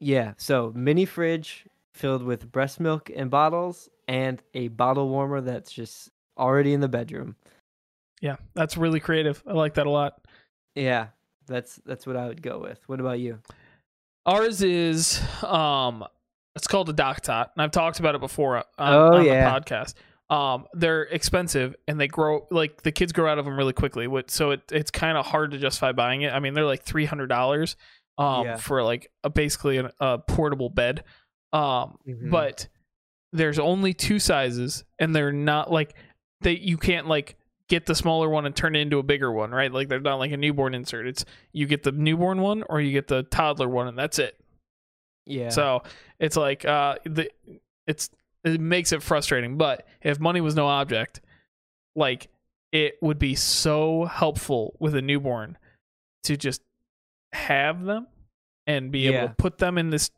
Yeah, 0.00 0.32
so 0.36 0.72
mini 0.74 1.04
fridge 1.04 1.66
filled 1.92 2.22
with 2.22 2.50
breast 2.52 2.78
milk 2.80 3.10
and 3.14 3.30
bottles, 3.30 3.88
and 4.06 4.40
a 4.54 4.68
bottle 4.68 5.08
warmer 5.08 5.40
that's 5.40 5.72
just 5.72 6.10
already 6.38 6.72
in 6.72 6.80
the 6.80 6.88
bedroom. 6.88 7.34
Yeah. 8.20 8.36
That's 8.54 8.76
really 8.76 9.00
creative. 9.00 9.42
I 9.46 9.52
like 9.52 9.74
that 9.74 9.86
a 9.86 9.90
lot. 9.90 10.20
Yeah, 10.74 11.08
that's 11.46 11.76
that's 11.84 12.06
what 12.06 12.16
I 12.16 12.26
would 12.28 12.42
go 12.42 12.58
with. 12.60 12.80
What 12.86 13.00
about 13.00 13.18
you? 13.20 13.40
Ours 14.26 14.62
is 14.62 15.20
um 15.42 16.04
it's 16.56 16.66
called 16.66 16.88
a 16.88 16.92
DockATot, 16.92 17.50
and 17.54 17.62
I've 17.62 17.70
talked 17.70 18.00
about 18.00 18.14
it 18.14 18.20
before 18.20 18.56
on, 18.58 18.64
Oh, 18.78 19.16
on 19.18 19.24
yeah. 19.24 19.52
the 19.52 19.60
podcast. 19.60 19.94
Um, 20.30 20.66
they're 20.74 21.04
expensive 21.04 21.74
and 21.86 21.98
they 21.98 22.06
grow 22.06 22.46
like 22.50 22.82
the 22.82 22.92
kids 22.92 23.12
grow 23.12 23.30
out 23.32 23.38
of 23.38 23.46
them 23.46 23.56
really 23.56 23.72
quickly. 23.72 24.06
So 24.26 24.50
it 24.50 24.60
it's 24.70 24.90
kind 24.90 25.16
of 25.16 25.24
hard 25.26 25.52
to 25.52 25.58
justify 25.58 25.92
buying 25.92 26.22
it. 26.22 26.32
I 26.32 26.38
mean, 26.40 26.52
they're 26.54 26.66
like 26.66 26.82
three 26.82 27.06
hundred 27.06 27.28
dollars 27.28 27.76
um 28.18 28.44
Yeah. 28.44 28.56
for 28.56 28.82
like 28.82 29.10
a 29.24 29.30
basically 29.30 29.78
an, 29.78 29.90
a 30.00 30.18
portable 30.18 30.68
bed. 30.68 31.04
Um, 31.52 31.96
Mhm. 32.06 32.30
but 32.30 32.68
there's 33.32 33.58
only 33.58 33.94
two 33.94 34.18
sizes, 34.18 34.84
and 34.98 35.14
they're 35.16 35.32
not 35.32 35.70
like 35.72 35.94
they 36.42 36.56
you 36.58 36.76
can't 36.76 37.06
like 37.06 37.36
get 37.68 37.86
the 37.86 37.94
smaller 37.94 38.28
one 38.28 38.44
and 38.46 38.54
turn 38.56 38.76
it 38.76 38.80
into 38.80 38.98
a 38.98 39.02
bigger 39.02 39.32
one, 39.32 39.50
right? 39.50 39.72
Like 39.72 39.88
they're 39.88 40.00
not 40.00 40.16
like 40.18 40.32
a 40.32 40.36
newborn 40.36 40.74
insert. 40.74 41.06
It's 41.06 41.24
you 41.52 41.66
get 41.66 41.82
the 41.84 41.92
newborn 41.92 42.40
one 42.42 42.64
or 42.68 42.80
you 42.82 42.92
get 42.92 43.08
the 43.08 43.22
toddler 43.24 43.68
one, 43.68 43.88
and 43.88 43.98
that's 43.98 44.18
it. 44.18 44.38
Yeah. 45.24 45.48
So 45.50 45.82
it's 46.18 46.36
like 46.36 46.66
uh 46.66 46.96
the 47.04 47.30
it's 47.86 48.10
it 48.44 48.60
makes 48.60 48.92
it 48.92 49.02
frustrating. 49.02 49.56
But 49.58 49.86
if 50.02 50.20
money 50.20 50.40
was 50.40 50.54
no 50.54 50.66
object, 50.66 51.20
like 51.96 52.28
it 52.72 52.94
would 53.00 53.18
be 53.18 53.34
so 53.34 54.04
helpful 54.04 54.76
with 54.78 54.94
a 54.94 55.02
newborn 55.02 55.56
to 56.24 56.36
just 56.36 56.62
have 57.32 57.84
them 57.84 58.06
and 58.66 58.90
be 58.92 59.06
able 59.06 59.28
to 59.28 59.34
put 59.34 59.58
them 59.58 59.78
in 59.78 59.90
this 59.90 60.10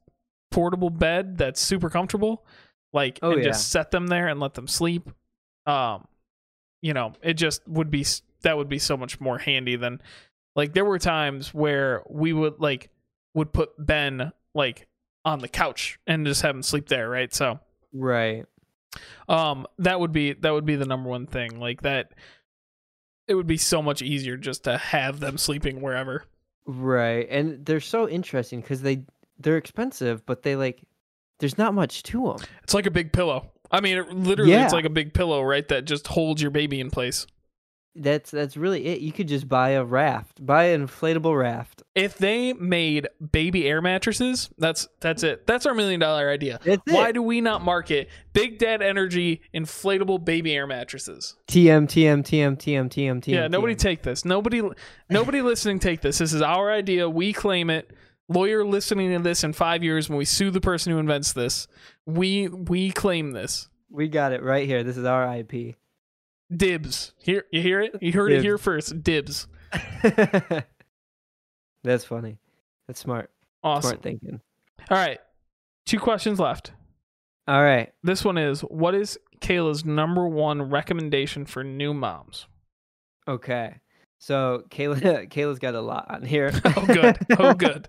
portable 0.51 0.91
bed 0.91 1.39
that's 1.39 1.61
super 1.61 1.89
comfortable 1.89 2.45
like 2.93 3.21
Oh, 3.23 3.31
and 3.33 3.39
yeah. 3.43 3.51
just 3.51 3.71
set 3.71 3.93
them 3.93 4.09
there 4.09 4.27
and 4.27 4.41
let 4.41 4.55
them 4.55 4.66
sleep 4.66 5.09
um 5.66 6.09
you 6.83 6.93
know 6.93 7.12
it 7.23 7.35
just 7.35 7.66
would 7.68 7.89
be 7.91 8.05
that 8.43 8.57
would 8.57 8.68
be 8.68 8.81
so 8.81 8.97
much 8.97 9.21
more 9.21 9.39
handy 9.39 9.77
than 9.77 10.01
like 10.57 10.73
there 10.75 10.85
were 10.85 10.99
times 10.99 11.55
where 11.55 12.03
we 12.09 12.33
would 12.33 12.59
like 12.59 12.91
would 13.35 13.53
put 13.53 13.71
ben 13.79 14.33
like 14.55 14.89
on 15.25 15.39
the 15.39 15.49
couch 15.49 16.01
and 16.09 16.27
just 16.27 16.43
have 16.43 16.57
him 16.57 16.62
sleep 16.64 16.89
there 16.89 17.09
right 17.09 17.33
so 17.33 17.61
Right. 17.93 18.45
um 19.28 19.66
that 19.78 19.99
would 20.01 20.12
be 20.12 20.32
that 20.34 20.51
would 20.53 20.64
be 20.66 20.76
the 20.76 20.86
number 20.86 21.09
one 21.09 21.26
thing 21.26 21.59
like 21.61 21.82
that 21.82 22.12
it 23.28 23.34
would 23.34 23.47
be 23.47 23.57
so 23.57 23.80
much 23.82 24.03
easier 24.03 24.36
just 24.36 24.64
to 24.64 24.76
have 24.76 25.20
them 25.20 25.38
sleeping 25.38 25.80
wherever 25.80 26.24
Right. 26.66 27.26
And 27.30 27.64
they're 27.64 27.80
so 27.80 28.09
interesting 28.09 28.61
because 28.61 28.82
they 28.82 29.03
they're 29.38 29.57
expensive, 29.57 30.24
but 30.26 30.43
they 30.43 30.55
like 30.57 30.82
there's 31.41 31.57
not 31.59 31.72
much 31.74 32.03
to 32.05 32.22
them. 32.26 32.47
it's 32.62 32.74
like 32.74 32.86
a 32.86 32.91
big 32.91 33.12
pillow 33.12 33.51
i 33.72 33.80
mean 33.80 33.97
it, 33.97 34.12
literally 34.12 34.53
it's 34.53 34.72
like 34.74 34.84
a 34.84 34.91
big 34.91 35.14
pillow 35.14 35.43
right 35.43 35.68
that 35.68 35.84
just 35.86 36.07
holds 36.09 36.43
your 36.43 36.51
baby 36.51 36.80
in 36.80 36.91
place 36.91 37.26
That's 37.97 38.30
that's 38.30 38.57
really 38.57 38.86
it. 38.86 39.01
You 39.01 39.11
could 39.12 39.26
just 39.28 39.49
buy 39.49 39.70
a 39.70 39.84
raft, 39.84 40.45
buy 40.45 40.66
an 40.66 40.86
inflatable 40.86 41.36
raft. 41.38 41.82
if 41.97 42.16
they 42.18 42.53
made 42.53 43.09
baby 43.32 43.66
air 43.66 43.82
mattresses 43.82 44.49
that's 44.59 44.86
that's 45.01 45.24
it 45.24 45.45
that's 45.47 45.66
our 45.66 45.74
million 45.74 45.99
dollar 45.99 46.30
idea 46.30 46.61
That's 46.64 46.80
why 46.86 47.09
it. 47.09 47.14
do 47.14 47.22
we 47.22 47.41
not 47.41 47.62
market 47.62 48.09
big 48.32 48.59
dad 48.59 48.80
energy 48.80 49.41
inflatable 49.53 50.24
baby 50.24 50.55
air 50.55 50.68
mattresses 50.68 51.34
TM 51.49 51.86
TM 51.88 52.22
TM 52.22 52.57
TM 52.57 52.88
TM 52.88 53.20
TM. 53.20 53.26
yeah 53.28 53.49
nobody 53.49 53.74
take 53.74 54.03
this 54.03 54.24
nobody 54.24 54.62
nobody 55.11 55.43
listening 55.43 55.80
take 55.80 56.01
this 56.01 56.18
this 56.18 56.32
is 56.32 56.43
our 56.43 56.70
idea 56.70 57.11
we 57.11 57.32
claim 57.32 57.70
it 57.70 57.91
lawyer 58.28 58.64
listening 58.64 59.11
to 59.12 59.18
this 59.18 59.43
in 59.43 59.53
five 59.53 59.82
years 59.82 60.09
when 60.09 60.16
we 60.16 60.24
sue 60.24 60.51
the 60.53 60.61
person 60.61 60.93
who 60.93 60.99
invents 61.01 61.32
this 61.32 61.66
we 62.07 62.47
we 62.47 62.93
claim 62.93 63.32
this 63.32 63.68
we 63.91 64.07
got 64.07 64.32
it 64.32 64.41
right 64.45 64.68
here. 64.68 64.84
This 64.84 64.97
is 64.97 65.05
our 65.05 65.36
IP. 65.38 65.74
Dibs 66.55 67.13
here 67.19 67.45
you 67.53 67.61
hear 67.63 67.81
it 67.81 67.95
you 68.01 68.13
heard 68.13 68.33
it 68.33 68.43
here 68.43 68.59
first 68.59 69.03
dibs 69.03 69.47
That's 71.83 72.05
funny. 72.05 72.37
That's 72.87 73.01
smart. 73.01 73.31
awesome 73.63 73.91
Smart 73.91 74.03
thinking. 74.03 74.41
all 74.91 74.97
right 74.99 75.19
two 75.87 75.99
questions 75.99 76.39
left 76.41 76.73
All 77.49 77.63
right. 77.63 77.93
this 78.03 78.25
one 78.25 78.37
is 78.39 78.61
what 78.63 78.95
is 78.95 79.19
kayla's 79.41 79.85
number 79.85 80.29
one 80.29 80.63
recommendation 80.63 81.45
for 81.47 81.63
new 81.65 81.95
moms 81.95 82.47
Okay. 83.29 83.77
So 84.19 84.65
Kayla 84.71 85.29
Kayla's 85.31 85.59
got 85.61 85.75
a 85.75 85.81
lot 85.81 86.07
on 86.11 86.23
here. 86.23 86.51
oh 86.65 86.87
good 86.87 87.17
oh 87.39 87.55
good 87.55 87.89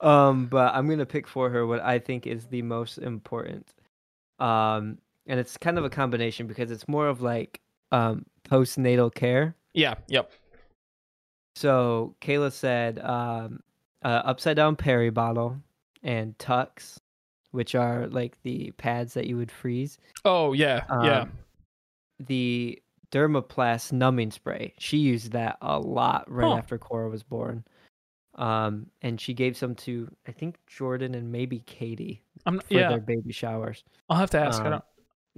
Um, 0.00 0.46
but 0.46 0.74
I'm 0.74 0.88
gonna 0.88 1.06
pick 1.06 1.26
for 1.26 1.50
her 1.50 1.66
what 1.66 1.80
I 1.80 1.98
think 1.98 2.26
is 2.26 2.46
the 2.46 2.62
most 2.62 2.98
important. 2.98 3.68
Um, 4.38 4.98
and 5.26 5.38
it's 5.40 5.56
kind 5.56 5.78
of 5.78 5.84
a 5.84 5.90
combination 5.90 6.46
because 6.46 6.70
it's 6.70 6.86
more 6.88 7.08
of 7.08 7.22
like 7.22 7.60
um 7.92 8.24
postnatal 8.48 9.12
care. 9.14 9.54
yeah 9.74 9.94
yep 10.08 10.30
So 11.56 12.14
Kayla 12.20 12.52
said 12.52 12.98
um 12.98 13.60
uh, 14.04 14.22
upside 14.24 14.56
down 14.56 14.74
peri 14.74 15.10
bottle 15.10 15.56
and 16.02 16.36
tucks, 16.40 16.98
which 17.52 17.74
are 17.76 18.08
like 18.08 18.36
the 18.42 18.72
pads 18.72 19.14
that 19.14 19.26
you 19.26 19.36
would 19.36 19.50
freeze. 19.52 19.98
oh 20.24 20.52
yeah 20.52 20.84
yeah 21.04 21.20
Um, 21.22 21.32
The 22.26 22.80
Dermaplast 23.12 23.92
numbing 23.92 24.30
spray. 24.30 24.72
She 24.78 24.96
used 24.96 25.32
that 25.32 25.58
a 25.60 25.78
lot 25.78 26.24
right 26.30 26.48
Huh. 26.48 26.54
after 26.56 26.78
Cora 26.78 27.10
was 27.10 27.22
born. 27.22 27.62
Um, 28.34 28.86
and 29.02 29.20
she 29.20 29.34
gave 29.34 29.56
some 29.58 29.74
to 29.76 30.08
I 30.26 30.32
think 30.32 30.56
Jordan 30.66 31.14
and 31.14 31.30
maybe 31.30 31.60
Katie 31.66 32.22
i'm 32.46 32.58
for 32.60 32.74
yeah 32.74 32.88
their 32.88 33.00
baby 33.00 33.30
showers. 33.32 33.84
i'll 34.08 34.16
have 34.16 34.30
to 34.30 34.38
ask 34.40 34.60
i 34.62 34.64
um, 34.64 34.70
don't 34.72 34.84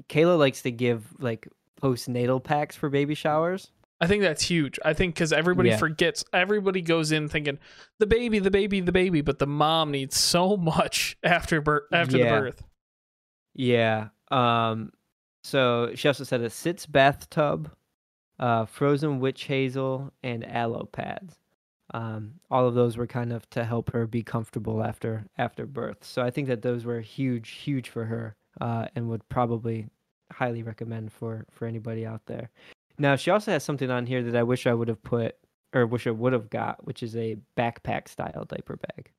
Kayla 0.09 0.39
likes 0.39 0.63
to 0.63 0.71
give 0.71 1.07
like 1.21 1.49
postnatal 1.81 2.43
packs 2.43 2.77
for 2.77 2.89
baby 2.89 3.15
showers. 3.15 3.71
I 4.01 4.07
think 4.07 4.23
that's 4.23 4.43
huge. 4.43 4.79
I 4.85 4.93
think 4.93 5.15
because 5.15 5.33
everybody 5.33 5.71
Yeah. 5.71 5.77
forgets, 5.79 6.25
everybody 6.33 6.83
goes 6.83 7.13
in 7.13 7.29
thinking 7.29 7.59
the 7.99 8.07
baby, 8.07 8.39
the 8.39 8.51
baby, 8.51 8.81
the 8.81 8.93
baby, 8.93 9.21
but 9.21 9.39
the 9.39 9.47
mom 9.47 9.91
needs 9.93 10.17
so 10.19 10.57
much 10.75 11.17
after 11.23 11.61
birth. 11.61 11.85
After 11.93 12.19
Yeah. 12.19 12.35
the 12.35 12.41
birth, 12.41 12.63
Yeah. 13.55 14.09
Um. 14.31 14.93
So 15.45 15.91
she 15.95 16.09
also 16.09 16.25
said 16.25 16.41
a 16.41 16.51
sitz 16.51 16.87
bathtub, 16.87 17.71
uh, 18.39 18.65
frozen 18.65 19.21
witch 19.21 19.45
hazel, 19.45 20.13
and 20.23 20.45
aloe 20.45 20.89
pads. 20.91 21.39
Um, 21.93 22.41
all 22.51 22.67
of 22.67 22.75
those 22.75 22.97
were 22.97 23.07
kind 23.07 23.33
of 23.33 23.49
to 23.51 23.63
help 23.65 23.93
her 23.93 24.07
be 24.07 24.23
comfortable 24.23 24.83
after 24.83 25.27
after 25.39 25.67
birth. 25.67 26.03
So 26.03 26.23
I 26.23 26.31
think 26.31 26.49
that 26.49 26.63
those 26.63 26.85
were 26.85 27.01
huge, 27.01 27.51
huge 27.51 27.89
for 27.91 28.07
her, 28.07 28.37
uh, 28.61 28.87
and 28.95 29.09
would 29.09 29.29
probably 29.29 29.87
highly 30.33 30.63
recommend 30.63 31.13
for 31.13 31.45
for 31.51 31.67
anybody 31.67 32.05
out 32.07 32.23
there. 32.27 32.51
Now 32.99 33.17
she 33.17 33.31
also 33.31 33.51
has 33.53 33.65
something 33.65 33.91
on 33.91 34.07
here 34.07 34.23
that 34.23 34.37
I 34.37 34.43
wish 34.43 34.67
I 34.67 34.75
would 34.75 34.89
have 34.89 35.03
put 35.03 35.37
or 35.75 35.87
wish 35.87 36.07
I 36.07 36.11
would 36.13 36.33
have 36.33 36.51
got, 36.51 36.87
which 36.87 37.03
is 37.03 37.17
a 37.17 37.37
backpack 37.57 38.09
style 38.09 38.45
diaper 38.49 38.77
bag. 38.77 39.11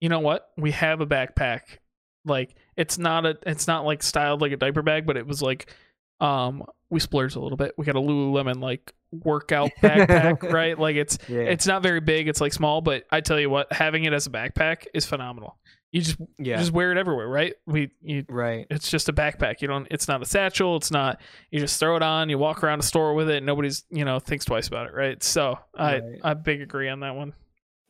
you 0.00 0.08
know 0.08 0.18
what? 0.20 0.48
We 0.56 0.72
have 0.72 1.00
a 1.00 1.06
backpack. 1.06 1.78
Like 2.24 2.56
it's 2.76 2.98
not 2.98 3.24
a, 3.24 3.38
it's 3.46 3.66
not 3.68 3.84
like 3.84 4.02
styled 4.02 4.40
like 4.40 4.52
a 4.52 4.56
diaper 4.56 4.82
bag, 4.82 5.06
but 5.06 5.16
it 5.16 5.26
was 5.26 5.40
like, 5.42 5.72
um, 6.20 6.64
we 6.90 6.98
splurged 6.98 7.36
a 7.36 7.40
little 7.40 7.56
bit. 7.56 7.72
We 7.78 7.84
got 7.84 7.94
a 7.96 8.00
Lululemon 8.00 8.60
like 8.60 8.92
workout 9.12 9.70
backpack, 9.82 10.42
right? 10.52 10.76
Like 10.78 10.96
it's 10.96 11.18
Yeah. 11.28 11.42
it's 11.42 11.66
not 11.66 11.82
very 11.82 12.00
big. 12.00 12.26
It's 12.26 12.40
like 12.40 12.52
small, 12.52 12.80
but 12.80 13.04
I 13.12 13.20
tell 13.20 13.38
you 13.38 13.48
what, 13.50 13.72
having 13.72 14.04
it 14.04 14.12
as 14.12 14.26
a 14.26 14.30
backpack 14.30 14.86
is 14.92 15.06
phenomenal. 15.06 15.56
You 15.96 16.02
just 16.02 16.20
you 16.20 16.26
yeah. 16.36 16.58
just 16.58 16.72
wear 16.72 16.92
it 16.92 16.98
everywhere, 16.98 17.26
right? 17.26 17.54
We 17.64 17.90
you 18.02 18.26
right. 18.28 18.66
it's 18.68 18.90
just 18.90 19.08
a 19.08 19.14
backpack. 19.14 19.62
You 19.62 19.68
don't. 19.68 19.88
It's 19.90 20.08
not 20.08 20.20
a 20.20 20.26
satchel. 20.26 20.76
It's 20.76 20.90
not. 20.90 21.22
You 21.50 21.58
just 21.58 21.80
throw 21.80 21.96
it 21.96 22.02
on. 22.02 22.28
You 22.28 22.36
walk 22.36 22.62
around 22.62 22.80
a 22.80 22.82
store 22.82 23.14
with 23.14 23.30
it. 23.30 23.38
And 23.38 23.46
nobody's 23.46 23.86
you 23.88 24.04
know 24.04 24.18
thinks 24.18 24.44
twice 24.44 24.68
about 24.68 24.88
it, 24.88 24.94
right? 24.94 25.22
So 25.22 25.58
I 25.74 26.00
Right. 26.00 26.20
I 26.22 26.34
big 26.34 26.60
agree 26.60 26.90
on 26.90 27.00
that 27.00 27.16
one. 27.16 27.32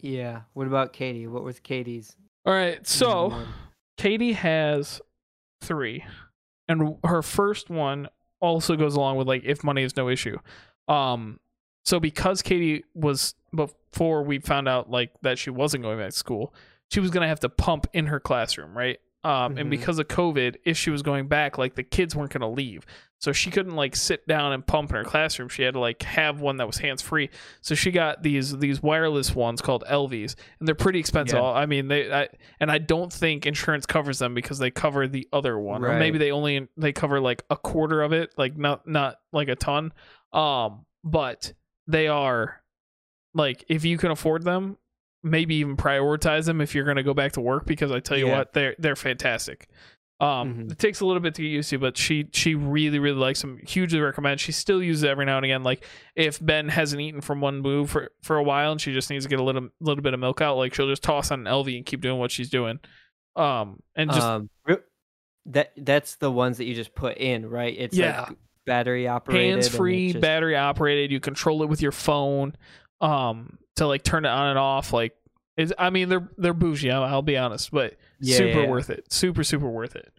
Yeah. 0.01 0.43
What 0.53 0.69
about 0.69 0.93
Katie? 0.93 1.27
What 1.27 1.43
was 1.43 1.59
Katie's? 1.59 2.15
All 2.45 2.53
right. 2.55 2.87
So 2.87 3.31
one? 3.31 3.49
Katie 3.97 4.35
has 4.35 5.01
three, 5.61 6.05
and 6.69 6.99
her 7.03 7.23
first 7.23 7.71
one 7.71 8.09
also 8.39 8.77
goes 8.77 8.95
along 8.95 9.17
with 9.17 9.27
like 9.27 9.43
if 9.45 9.65
money 9.65 9.83
is 9.83 9.97
no 9.97 10.09
issue. 10.09 10.39
Um. 10.87 11.41
So 11.85 11.99
because 11.99 12.41
Katie 12.41 12.85
was 12.95 13.35
before 13.53 14.23
we 14.23 14.39
found 14.39 14.69
out 14.69 14.91
like 14.91 15.11
that 15.23 15.41
she 15.41 15.51
wasn't 15.51 15.83
going 15.83 15.99
back 15.99 16.11
to 16.11 16.17
school, 16.17 16.55
she 16.91 17.01
was 17.01 17.11
gonna 17.11 17.29
have 17.29 17.41
to 17.41 17.49
pump 17.49 17.87
in 17.93 18.07
her 18.07 18.21
classroom, 18.21 18.77
right? 18.77 18.99
Um, 19.25 19.59
and 19.59 19.67
Mhm. 19.67 19.71
because 19.71 19.99
of 19.99 20.07
COVID, 20.07 20.57
if 20.65 20.77
she 20.77 20.91
was 20.91 21.03
going 21.03 21.27
back, 21.27 21.59
like 21.59 21.75
the 21.75 21.83
kids 21.83 22.15
weren't 22.15 22.31
gonna 22.33 22.49
leave, 22.51 22.87
so 23.19 23.33
she 23.33 23.51
couldn't 23.51 23.75
like 23.75 23.97
sit 23.97 24.25
down 24.29 24.53
and 24.53 24.65
pump 24.65 24.91
in 24.91 24.97
her 24.97 25.03
classroom. 25.03 25.49
She 25.49 25.63
had 25.65 25.75
to 25.75 25.81
like 25.81 26.01
have 26.05 26.41
one 26.41 26.59
that 26.59 26.67
was 26.69 26.79
hands 26.79 27.03
free. 27.03 27.31
So 27.61 27.75
she 27.75 27.91
got 27.91 28.23
these 28.23 28.57
these 28.59 28.81
wireless 28.85 29.35
ones 29.35 29.61
called 29.61 29.83
Elvies, 29.91 30.37
and 30.61 30.69
they're 30.69 30.77
pretty 30.77 31.01
expensive. 31.01 31.39
Yeah. 31.41 31.45
I 31.45 31.67
mean, 31.67 31.89
they 31.89 32.13
I, 32.13 32.29
and 32.61 32.71
I 32.71 32.79
don't 32.79 33.13
think 33.13 33.47
insurance 33.47 33.85
covers 33.85 34.21
them 34.21 34.33
because 34.33 34.61
they 34.61 34.71
cover 34.71 35.09
the 35.09 35.27
other 35.33 35.59
one, 35.59 35.83
or 35.85 35.99
maybe 35.99 36.19
they 36.19 36.31
only 36.31 36.69
they 36.77 36.93
cover 36.93 37.19
like 37.21 37.43
a 37.51 37.57
quarter 37.57 38.03
of 38.03 38.13
it, 38.13 38.33
like 38.37 38.57
not 38.57 38.87
not 38.87 39.17
like 39.33 39.49
a 39.49 39.57
ton. 39.57 39.93
Um, 40.33 40.87
but 41.03 41.53
they 41.89 42.07
are 42.07 42.63
like 43.35 43.65
if 43.69 43.85
you 43.85 43.99
can 43.99 44.13
afford 44.13 44.45
them, 44.45 44.77
maybe 45.23 45.57
even 45.57 45.77
prioritize 45.77 46.47
them 46.47 46.61
if 46.61 46.75
you're 46.75 46.85
going 46.85 46.97
to 46.99 47.03
go 47.03 47.15
back 47.15 47.33
to 47.33 47.41
work 47.41 47.67
because 47.67 47.91
I 47.91 48.01
tell 48.01 48.17
you 48.19 48.27
Yeah. 48.29 48.39
what, 48.39 48.53
they're 48.53 48.75
they're 48.79 48.97
fantastic. 48.97 49.69
Um, 50.19 50.55
Mhm. 50.69 50.73
it 50.73 50.79
takes 50.79 51.01
a 51.01 51.07
little 51.07 51.21
bit 51.21 51.35
to 51.35 51.43
get 51.43 51.49
used 51.49 51.69
to, 51.71 51.79
but 51.79 51.99
she 51.99 52.29
she 52.33 52.55
really 52.55 52.99
really 52.99 53.19
likes 53.19 53.43
them. 53.43 53.59
Hugely 53.67 54.01
recommend. 54.01 54.41
She 54.41 54.51
still 54.53 54.83
uses 54.83 55.03
it 55.03 55.09
every 55.11 55.27
now 55.27 55.37
and 55.37 55.45
again. 55.45 55.63
Like 55.63 55.85
if 56.15 56.39
Ben 56.45 56.69
hasn't 56.69 57.03
eaten 57.03 57.21
from 57.21 57.41
one 57.43 57.59
move 57.61 57.91
for 57.91 58.11
for 58.23 58.37
a 58.37 58.43
while 58.43 58.73
and 58.73 58.81
she 58.81 58.95
just 58.95 59.11
needs 59.11 59.25
to 59.27 59.29
get 59.29 59.41
a 59.41 59.43
little 59.43 59.69
little 59.81 60.03
bit 60.03 60.15
of 60.15 60.21
milk 60.21 60.41
out, 60.41 60.57
like 60.57 60.73
she'll 60.73 60.89
just 60.89 61.03
toss 61.03 61.31
on 61.31 61.41
an 61.41 61.53
Elvie 61.53 61.77
and 61.77 61.85
keep 61.85 62.01
doing 62.01 62.19
what 62.19 62.31
she's 62.31 62.49
doing. 62.49 62.79
Um, 63.35 63.81
and 63.95 64.11
just 64.11 64.23
um 64.27 64.49
that 65.47 65.73
that's 65.77 66.17
the 66.17 66.31
ones 66.31 66.59
that 66.59 66.65
you 66.65 66.75
just 66.75 66.95
put 66.95 67.19
in, 67.19 67.47
right? 67.49 67.75
It's 67.77 67.97
Yeah. 67.97 68.23
like 68.29 68.39
battery 68.65 69.07
operated. 69.07 69.51
hands 69.51 69.69
free, 69.69 70.13
just- 70.13 70.21
battery 70.23 70.57
operated. 70.57 71.13
You 71.13 71.21
control 71.21 71.63
it 71.63 71.69
with 71.69 71.81
your 71.83 71.93
phone, 71.93 72.57
um, 73.01 73.59
to 73.77 73.87
like 73.87 74.03
turn 74.03 74.25
it 74.25 74.29
on 74.31 74.49
and 74.49 74.59
off. 74.59 74.93
Like, 74.93 75.15
it's, 75.57 75.73
I 75.79 75.91
mean, 75.91 76.09
they're 76.09 76.29
they're 76.37 76.55
bougie. 76.55 76.91
I'll, 76.91 77.03
I'll 77.05 77.23
be 77.23 77.37
honest, 77.37 77.71
but 77.71 77.97
Yeah, 78.21 78.37
super 78.37 78.49
yeah, 78.51 78.63
yeah. 78.65 78.71
worth 78.71 78.91
it. 78.91 79.13
Super 79.13 79.45
super 79.45 79.69
worth 79.69 79.97
it. 79.97 80.13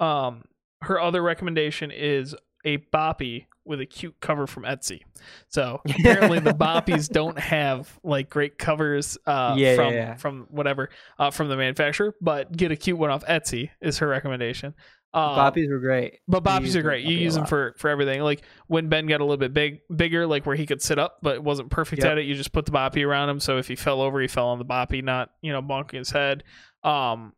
Um, 0.00 0.44
her 0.82 1.00
other 1.00 1.22
recommendation 1.22 1.90
is 1.90 2.34
a 2.64 2.78
boppy 2.78 3.46
with 3.64 3.80
a 3.80 3.86
cute 3.86 4.16
cover 4.20 4.46
from 4.48 4.64
Etsy. 4.64 5.02
So 5.48 5.80
apparently 5.88 6.40
the 6.40 6.50
boppies 6.52 7.08
don't 7.12 7.38
have 7.38 7.98
like 8.02 8.28
great 8.28 8.58
covers 8.58 9.16
uh, 9.26 9.54
Yeah, 9.56 9.70
yeah, 9.70 9.76
from 9.76 9.94
yeah. 9.94 10.16
from 10.16 10.46
whatever 10.50 10.90
uh, 11.18 11.30
from 11.30 11.48
the 11.48 11.56
manufacturer, 11.56 12.14
but 12.20 12.50
get 12.56 12.72
a 12.72 12.76
cute 12.76 12.98
one 12.98 13.10
off 13.10 13.24
Etsy 13.26 13.70
is 13.80 13.98
her 13.98 14.08
recommendation. 14.08 14.74
Um, 15.14 15.36
Boppies 15.36 15.68
were 15.70 15.78
great. 15.78 16.20
but 16.26 16.42
boppies 16.42 16.74
are 16.74 16.80
great. 16.82 17.04
You 17.04 17.16
use 17.18 17.34
them 17.34 17.44
for 17.44 17.74
for 17.76 17.90
everything. 17.90 18.22
Like 18.22 18.42
when 18.68 18.88
Ben 18.88 19.06
got 19.06 19.20
a 19.20 19.24
little 19.24 19.36
bit 19.36 19.52
big, 19.52 19.80
bigger, 19.94 20.26
like 20.26 20.46
where 20.46 20.56
he 20.56 20.64
could 20.64 20.80
sit 20.80 20.98
up, 20.98 21.18
but 21.22 21.42
wasn't 21.44 21.70
perfect 21.70 22.02
Yep. 22.02 22.12
at 22.12 22.18
it. 22.18 22.22
You 22.24 22.34
just 22.34 22.52
put 22.52 22.64
the 22.64 22.72
boppy 22.72 23.06
around 23.06 23.28
him, 23.28 23.38
so 23.38 23.58
if 23.58 23.68
he 23.68 23.76
fell 23.76 24.00
over, 24.00 24.20
he 24.20 24.26
fell 24.28 24.48
on 24.48 24.58
the 24.58 24.64
boppy, 24.64 25.02
not 25.04 25.30
you 25.42 25.52
know 25.52 25.60
bonking 25.60 25.98
his 25.98 26.10
head. 26.10 26.44
Um, 26.82 27.34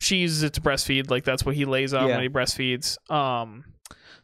she 0.00 0.16
uses 0.18 0.42
it 0.42 0.54
to 0.54 0.60
breastfeed. 0.62 1.10
Like 1.10 1.24
that's 1.24 1.44
what 1.44 1.54
he 1.54 1.64
lays 1.66 1.92
on 1.92 2.08
Yeah. 2.08 2.14
when 2.14 2.22
he 2.22 2.28
breastfeeds. 2.30 2.96
Um, 3.10 3.64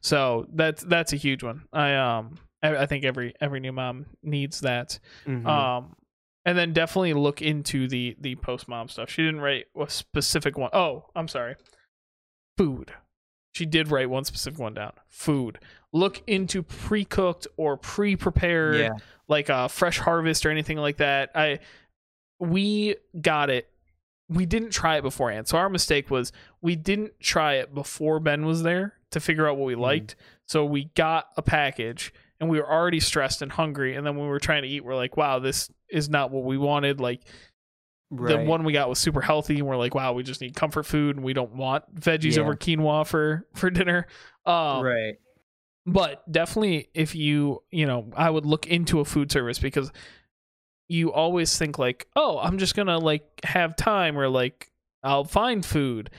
so 0.01 0.47
that's 0.55 0.83
that's 0.85 1.13
a 1.13 1.17
huge 1.17 1.43
one. 1.43 1.63
I 1.73 1.95
um 1.97 2.37
I, 2.63 2.77
I 2.77 2.87
think 2.87 3.05
every 3.05 3.35
every 3.41 3.61
new 3.61 3.73
mom 3.73 4.07
needs 4.23 4.61
that. 4.61 4.99
Mhm. 5.27 5.47
Um, 5.47 5.95
and 6.47 6.57
then 6.59 6.73
definitely 6.73 7.15
look 7.15 7.43
into 7.43 7.89
the 7.89 8.17
the 8.21 8.37
post 8.37 8.69
mom 8.69 8.89
stuff. 8.89 9.11
She 9.11 9.23
didn't 9.23 9.41
write 9.41 9.67
a 9.79 9.89
specific 9.89 10.57
one. 10.59 10.71
Oh, 10.73 11.07
I'm 11.15 11.29
sorry. 11.29 11.57
Food. 12.57 12.93
She 13.53 13.67
did 13.67 13.89
write 13.91 14.11
one 14.11 14.25
specific 14.25 14.59
one 14.59 14.75
down. 14.75 14.93
Food. 15.09 15.59
Look 15.93 16.23
into 16.27 16.63
pre 16.63 17.05
cooked 17.05 17.47
or 17.57 17.77
pre 17.77 18.17
prepared, 18.17 18.79
yeah. 18.81 18.91
like 19.29 19.49
a 19.49 19.69
fresh 19.69 19.99
harvest 19.99 20.45
or 20.45 20.51
anything 20.51 20.79
like 20.79 20.97
that. 20.97 21.31
I 21.35 21.61
we 22.41 22.97
got 23.21 23.51
it. 23.51 23.69
We 24.29 24.47
didn't 24.47 24.71
try 24.71 24.97
it 24.97 25.03
beforehand. 25.03 25.47
So 25.49 25.59
our 25.59 25.69
mistake 25.69 26.11
was 26.11 26.33
we 26.61 26.75
didn't 26.77 27.21
try 27.21 27.55
it 27.55 27.75
before 27.75 28.19
Ben 28.21 28.45
was 28.45 28.63
there 28.63 28.95
to 29.11 29.21
figure 29.21 29.49
out 29.49 29.57
what 29.57 29.67
we 29.67 29.75
Mhm. 29.75 29.81
liked. 29.81 30.17
So 30.49 30.65
we 30.65 30.85
got 30.97 31.29
a 31.37 31.43
package 31.43 32.13
and 32.41 32.51
we 32.51 32.59
were 32.59 32.71
already 32.71 33.01
stressed 33.01 33.41
and 33.43 33.53
hungry. 33.53 33.95
And 33.95 34.05
then 34.07 34.17
when 34.17 34.25
we 34.27 34.31
were 34.31 34.41
trying 34.41 34.63
to 34.63 34.69
eat, 34.69 34.85
we're 34.85 34.97
like, 34.97 35.17
wow, 35.17 35.39
this 35.39 35.71
is 35.89 36.09
not 36.09 36.31
what 36.33 36.45
we 36.45 36.59
wanted. 36.59 37.01
Like 37.01 37.21
Right. 38.11 38.39
the 38.39 38.45
one 38.45 38.65
we 38.65 38.73
got 38.73 38.89
was 38.89 38.99
super 38.99 39.21
healthy 39.21 39.57
and 39.59 39.67
we're 39.67 39.77
like, 39.77 39.95
wow, 39.95 40.13
we 40.13 40.23
just 40.23 40.41
need 40.41 40.55
comfort 40.55 40.85
food 40.85 41.17
and 41.17 41.25
we 41.25 41.33
don't 41.33 41.55
want 41.55 41.93
veggies 41.95 42.37
Yeah. 42.37 42.43
over 42.43 42.55
quinoa 42.55 43.07
for 43.07 43.47
for 43.55 43.71
dinner. 43.71 44.07
Um, 44.47 44.83
right. 44.85 45.15
but 45.87 46.31
definitely 46.31 46.89
if 46.95 47.15
you 47.15 47.63
you 47.71 47.87
know 47.87 48.11
i 48.17 48.29
would 48.29 48.45
look 48.47 48.67
into 48.67 49.01
a 49.01 49.05
food 49.05 49.33
service 49.33 49.59
because 49.59 49.91
you 50.89 51.13
always 51.13 51.57
think 51.57 51.79
like 51.79 52.07
oh 52.15 52.39
i'm 52.39 52.59
just 52.59 52.75
gonna 52.77 52.99
like 52.99 53.25
have 53.43 53.75
time 53.75 54.19
or 54.19 54.29
like 54.29 54.71
i'll 55.03 55.25
find 55.25 55.65
food 55.65 56.11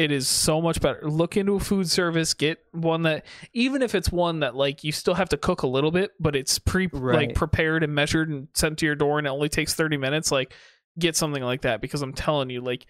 it 0.00 0.10
is 0.10 0.26
so 0.26 0.62
much 0.62 0.80
better 0.80 1.00
look 1.08 1.36
into 1.36 1.54
a 1.56 1.60
food 1.60 1.88
service 1.90 2.32
get 2.32 2.58
one 2.72 3.02
that 3.02 3.26
even 3.52 3.82
if 3.82 3.94
it's 3.94 4.10
one 4.10 4.40
that 4.40 4.54
like 4.56 4.82
you 4.82 4.92
still 4.92 5.12
have 5.14 5.28
to 5.28 5.36
cook 5.36 5.62
a 5.62 5.66
little 5.66 5.90
bit 5.90 6.12
but 6.18 6.34
it's 6.34 6.58
pre 6.58 6.88
like 6.92 7.34
prepared 7.34 7.82
and 7.82 7.94
measured 7.94 8.28
and 8.30 8.48
sent 8.54 8.78
to 8.78 8.86
your 8.86 8.94
door 8.94 9.18
and 9.18 9.26
it 9.26 9.30
only 9.30 9.48
takes 9.48 9.74
30 9.74 9.98
minutes 9.98 10.32
like 10.32 10.54
get 10.98 11.16
something 11.16 11.42
like 11.42 11.60
that 11.62 11.80
because 11.82 12.00
i'm 12.02 12.12
telling 12.14 12.48
you 12.48 12.60
like 12.62 12.86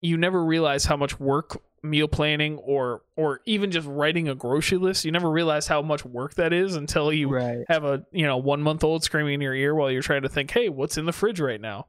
you 0.00 0.16
never 0.16 0.44
realize 0.44 0.84
how 0.84 0.96
much 0.96 1.18
work 1.20 1.62
meal 1.82 2.08
planning 2.08 2.58
or 2.58 3.02
or 3.16 3.40
even 3.46 3.70
just 3.70 3.86
writing 3.86 4.28
a 4.28 4.34
grocery 4.34 4.78
list 4.78 5.04
you 5.04 5.12
never 5.12 5.30
realize 5.30 5.68
how 5.68 5.80
much 5.80 6.04
work 6.04 6.34
that 6.34 6.52
is 6.52 6.74
until 6.74 7.12
you 7.12 7.28
Right. 7.28 7.64
have 7.68 7.84
a 7.84 8.04
you 8.10 8.26
know 8.26 8.38
one 8.38 8.60
month 8.62 8.82
old 8.82 9.04
screaming 9.04 9.34
in 9.34 9.40
your 9.40 9.54
ear 9.54 9.74
while 9.76 9.90
you're 9.92 10.02
trying 10.02 10.22
to 10.22 10.28
think 10.28 10.50
hey 10.50 10.68
what's 10.68 10.98
in 10.98 11.06
the 11.06 11.12
fridge 11.12 11.38
right 11.40 11.60
now 11.60 11.86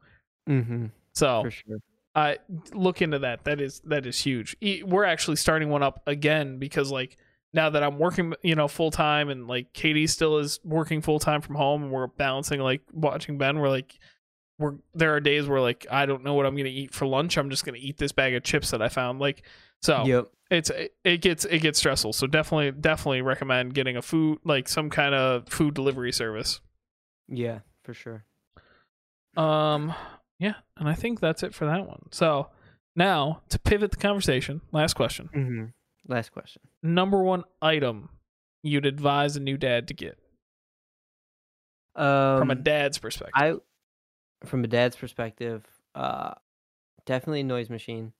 Mm-hmm. 0.47 0.85
so 1.13 1.41
For 1.43 1.51
sure. 1.51 1.77
I 2.17 2.37
look 2.73 3.01
into 3.03 3.19
that 3.19 3.43
that 3.43 3.61
is 3.61 3.79
that 3.85 4.07
is 4.07 4.19
huge 4.19 4.55
we're 4.83 5.03
actually 5.03 5.35
starting 5.35 5.69
one 5.69 5.83
up 5.83 6.01
again 6.07 6.57
because 6.57 6.89
like 6.89 7.15
now 7.53 7.69
that 7.69 7.83
i'm 7.83 7.99
working 7.99 8.33
you 8.41 8.55
know 8.55 8.67
full 8.67 8.89
time 8.89 9.29
and 9.29 9.47
like 9.47 9.71
katie 9.73 10.07
still 10.07 10.37
is 10.39 10.59
working 10.63 11.01
full 11.01 11.19
time 11.19 11.41
from 11.41 11.53
home 11.55 11.83
and 11.83 11.91
we're 11.91 12.07
balancing 12.07 12.59
like 12.59 12.81
watching 12.91 13.37
ben 13.37 13.59
we're 13.59 13.69
like 13.69 13.99
we're 14.57 14.73
there 14.95 15.13
are 15.13 15.19
days 15.19 15.47
where 15.47 15.61
like 15.61 15.85
i 15.91 16.07
don't 16.07 16.23
know 16.23 16.33
what 16.33 16.47
i'm 16.47 16.55
gonna 16.55 16.69
eat 16.69 16.91
for 16.91 17.05
lunch 17.05 17.37
i'm 17.37 17.51
just 17.51 17.63
gonna 17.63 17.77
eat 17.79 17.97
this 17.97 18.11
bag 18.11 18.33
of 18.33 18.41
chips 18.41 18.71
that 18.71 18.81
i 18.81 18.89
found 18.89 19.19
like 19.19 19.43
so 19.83 20.03
Yep. 20.03 20.27
it's 20.49 20.71
it 21.03 21.21
gets 21.21 21.45
it 21.45 21.59
gets 21.59 21.77
stressful 21.77 22.13
so 22.13 22.25
definitely 22.25 22.71
definitely 22.71 23.21
recommend 23.21 23.75
getting 23.75 23.95
a 23.95 24.01
food 24.01 24.39
like 24.43 24.67
some 24.67 24.89
kind 24.89 25.13
of 25.13 25.47
food 25.49 25.75
delivery 25.75 26.11
service 26.11 26.61
Yeah. 27.27 27.59
For 27.83 27.93
sure. 27.93 28.25
um 29.35 29.93
yeah 30.39 30.55
and 30.77 30.87
i 30.89 30.93
think 30.93 31.19
that's 31.19 31.43
it 31.43 31.53
for 31.53 31.65
that 31.65 31.87
one 31.87 32.01
so 32.11 32.47
now 32.95 33.41
to 33.49 33.59
pivot 33.59 33.91
the 33.91 33.97
conversation 33.97 34.61
last 34.71 34.93
question 34.93 35.29
Mm-hmm. 35.35 35.65
Last 36.07 36.31
question. 36.31 36.61
number 36.81 37.21
one 37.21 37.43
item 37.61 38.09
you'd 38.63 38.85
advise 38.85 39.35
a 39.35 39.39
new 39.39 39.57
dad 39.57 39.87
to 39.89 39.93
get 39.93 40.17
Um, 41.95 42.39
from 42.39 42.51
a 42.51 42.55
dad's 42.55 42.97
perspective 42.97 43.33
I, 43.35 44.45
from 44.45 44.63
a 44.63 44.67
dad's 44.67 44.95
perspective, 44.95 45.65
uh, 45.95 46.33
definitely 47.05 47.41
a 47.41 47.43
noise 47.43 47.69
machine. 47.69 48.13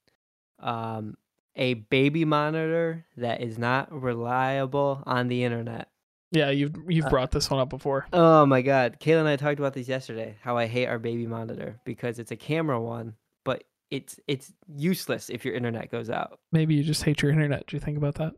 Um, 0.59 1.15
a 1.55 1.75
baby 1.75 2.25
monitor 2.25 3.05
that 3.17 3.41
is 3.41 3.57
not 3.59 3.91
reliable 3.91 5.03
on 5.05 5.27
the 5.27 5.43
internet. 5.43 5.89
Yeah 6.31 6.49
you've 6.49 6.75
you've 6.87 7.05
uh, 7.05 7.09
brought 7.09 7.31
this 7.31 7.49
one 7.49 7.59
up 7.59 7.69
before 7.69 8.05
Oh 8.13 8.45
my 8.45 8.61
god, 8.61 8.97
Kayla 8.99 9.19
and 9.19 9.27
I 9.27 9.35
talked 9.37 9.59
about 9.59 9.73
this 9.73 9.87
yesterday. 9.87 10.35
How 10.41 10.57
I 10.57 10.65
hate 10.67 10.87
our 10.87 10.99
baby 10.99 11.25
monitor 11.27 11.79
because 11.85 12.19
it's 12.19 12.31
a 12.31 12.35
camera 12.35 12.81
one, 12.81 13.13
but 13.45 13.63
it's 13.91 14.19
it's 14.27 14.51
useless 14.67 15.29
if 15.29 15.45
your 15.45 15.53
internet 15.55 15.89
goes 15.89 16.09
out. 16.09 16.39
maybe 16.51 16.75
you 16.75 16.83
just 16.83 17.03
hate 17.03 17.21
your 17.21 17.31
internet 17.31 17.65
do 17.67 17.75
you 17.77 17.79
think 17.79 17.97
about 17.97 18.15
that 18.15 18.33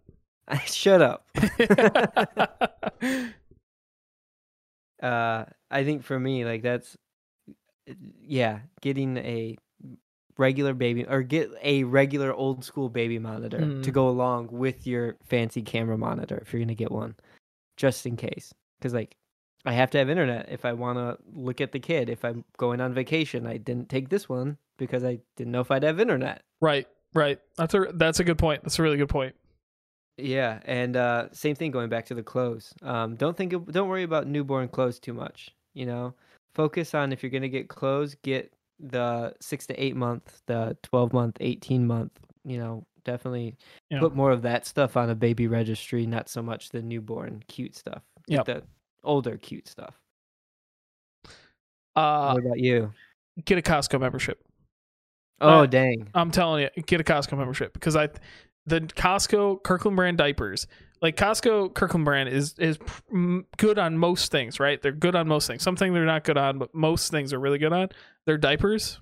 Shut 0.68 1.02
up. 1.02 1.28
uh 5.02 5.46
i 5.72 5.84
think 5.84 6.04
for 6.04 6.20
me 6.20 6.44
like 6.46 6.62
that's 6.62 6.98
yeah 8.22 8.60
getting 8.82 9.18
a 9.18 9.58
regular 10.38 10.74
baby 10.74 11.06
or 11.06 11.22
get 11.22 11.50
a 11.64 11.84
regular 11.86 12.34
old 12.34 12.64
school 12.64 12.90
baby 12.90 13.18
monitor 13.20 13.60
to 13.60 13.66
Mm. 13.90 13.94
go 13.94 14.08
along 14.10 14.50
with 14.52 14.86
your 14.88 15.16
fancy 15.26 15.62
camera 15.62 15.98
monitor 15.98 16.38
if 16.42 16.52
you're 16.54 16.62
gonna 16.62 16.76
get 16.76 16.92
one 16.92 17.16
just 17.80 18.06
in 18.06 18.18
case 18.18 18.54
because 18.78 18.94
like 18.94 19.16
i 19.66 19.72
have 19.72 19.90
to 19.90 19.98
have 19.98 20.10
internet 20.10 20.46
if 20.52 20.66
i 20.66 20.74
want 20.74 20.98
to 20.98 21.18
look 21.34 21.62
at 21.62 21.72
the 21.72 21.80
kid 21.80 22.10
if 22.10 22.26
i'm 22.26 22.44
going 22.58 22.82
on 22.82 22.94
vacation 22.94 23.48
i 23.48 23.56
didn't 23.56 23.88
take 23.88 24.10
this 24.10 24.28
one 24.28 24.58
because 24.78 25.04
i 25.04 25.18
didn't 25.38 25.54
know 25.54 25.62
if 25.62 25.72
i'd 25.72 25.84
have 25.84 26.00
internet 26.00 26.44
right 26.60 26.88
right 27.14 27.40
that's 27.58 27.74
a 27.74 27.88
that's 27.94 28.20
a 28.20 28.24
good 28.24 28.38
point 28.38 28.62
that's 28.64 28.78
a 28.78 28.84
really 28.84 28.98
good 28.98 29.10
point 29.10 29.34
Yeah, 30.18 30.60
and 30.66 30.98
uh, 30.98 31.28
same 31.32 31.56
thing 31.56 31.72
going 31.72 31.88
back 31.88 32.06
to 32.08 32.14
the 32.14 32.24
clothes. 32.24 32.74
Um, 32.84 33.16
don't 33.16 33.38
think, 33.38 33.54
of, 33.54 33.72
don't 33.72 33.88
worry 33.88 34.04
about 34.04 34.28
newborn 34.28 34.68
clothes 34.68 35.00
too 35.00 35.14
much. 35.14 35.56
You 35.74 35.86
know, 35.86 36.14
focus 36.54 36.94
on 36.94 37.14
if 37.14 37.24
you're 37.24 37.30
gonna 37.30 37.48
get 37.48 37.70
clothes, 37.70 38.18
get 38.22 38.52
the 38.82 39.34
six 39.40 39.66
to 39.68 39.82
eight 39.82 39.96
month, 39.96 40.42
the 40.46 40.76
twelve 40.84 41.14
month, 41.14 41.38
eighteen 41.40 41.88
month. 41.88 42.12
You 42.44 42.58
know, 42.58 42.86
definitely 43.12 43.56
Yeah. 43.90 44.00
put 44.00 44.16
more 44.16 44.32
of 44.32 44.42
that 44.44 44.66
stuff 44.66 44.96
on 44.98 45.10
a 45.10 45.16
baby 45.16 45.48
registry, 45.48 46.06
not 46.06 46.30
so 46.30 46.42
much 46.42 46.70
the 46.70 46.82
newborn 46.82 47.44
cute 47.48 47.76
stuff. 47.76 48.04
Get 48.28 48.46
the 48.46 48.64
older 49.04 49.38
cute 49.38 49.68
stuff. 49.68 49.96
uh 51.96 52.32
what 52.34 52.46
about 52.46 52.60
you? 52.60 52.94
get 53.46 53.58
a 53.58 53.62
costco 53.62 54.00
membership 54.00 54.40
Oh 55.42 55.62
uh, 55.62 55.66
dang! 55.66 56.10
I'm 56.14 56.32
telling 56.32 56.64
you, 56.76 56.84
get 56.84 57.00
a 57.00 57.04
Costco 57.06 57.38
membership 57.38 57.72
because 57.72 57.96
I, 57.96 58.10
the 58.66 58.82
Costco 58.82 59.64
Kirkland 59.64 59.96
brand 59.96 60.18
diapers, 60.18 60.68
like 61.02 61.16
Costco 61.16 61.74
Kirkland 61.74 62.04
brand 62.04 62.28
is 62.28 62.56
is 62.60 62.78
good 63.56 63.80
on 63.80 63.98
most 63.98 64.34
things, 64.34 64.60
right? 64.60 64.82
They're 64.82 64.92
good 64.92 65.16
on 65.16 65.30
most 65.30 65.48
things. 65.48 65.64
Something 65.64 65.94
they're 65.94 66.04
not 66.06 66.26
good 66.26 66.38
on, 66.38 66.60
but 66.60 66.76
most 66.76 67.10
things 67.10 67.32
are 67.32 67.40
really 67.40 67.58
good 67.58 67.72
on. 67.72 67.88
Their 68.26 68.38
diapers, 68.38 69.00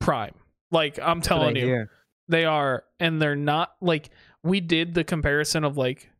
prime. 0.00 0.34
Like 0.70 1.00
I'm 1.00 1.18
That's 1.18 1.30
what 1.30 1.36
I 1.38 1.40
telling 1.52 1.56
you. 1.56 1.86
They 2.28 2.44
are, 2.44 2.84
and 3.00 3.20
they're 3.20 3.36
not 3.36 3.74
like 3.80 4.10
we 4.42 4.60
did 4.60 4.94
the 4.94 5.04
comparison 5.04 5.64
of 5.64 5.76
like. 5.76 6.10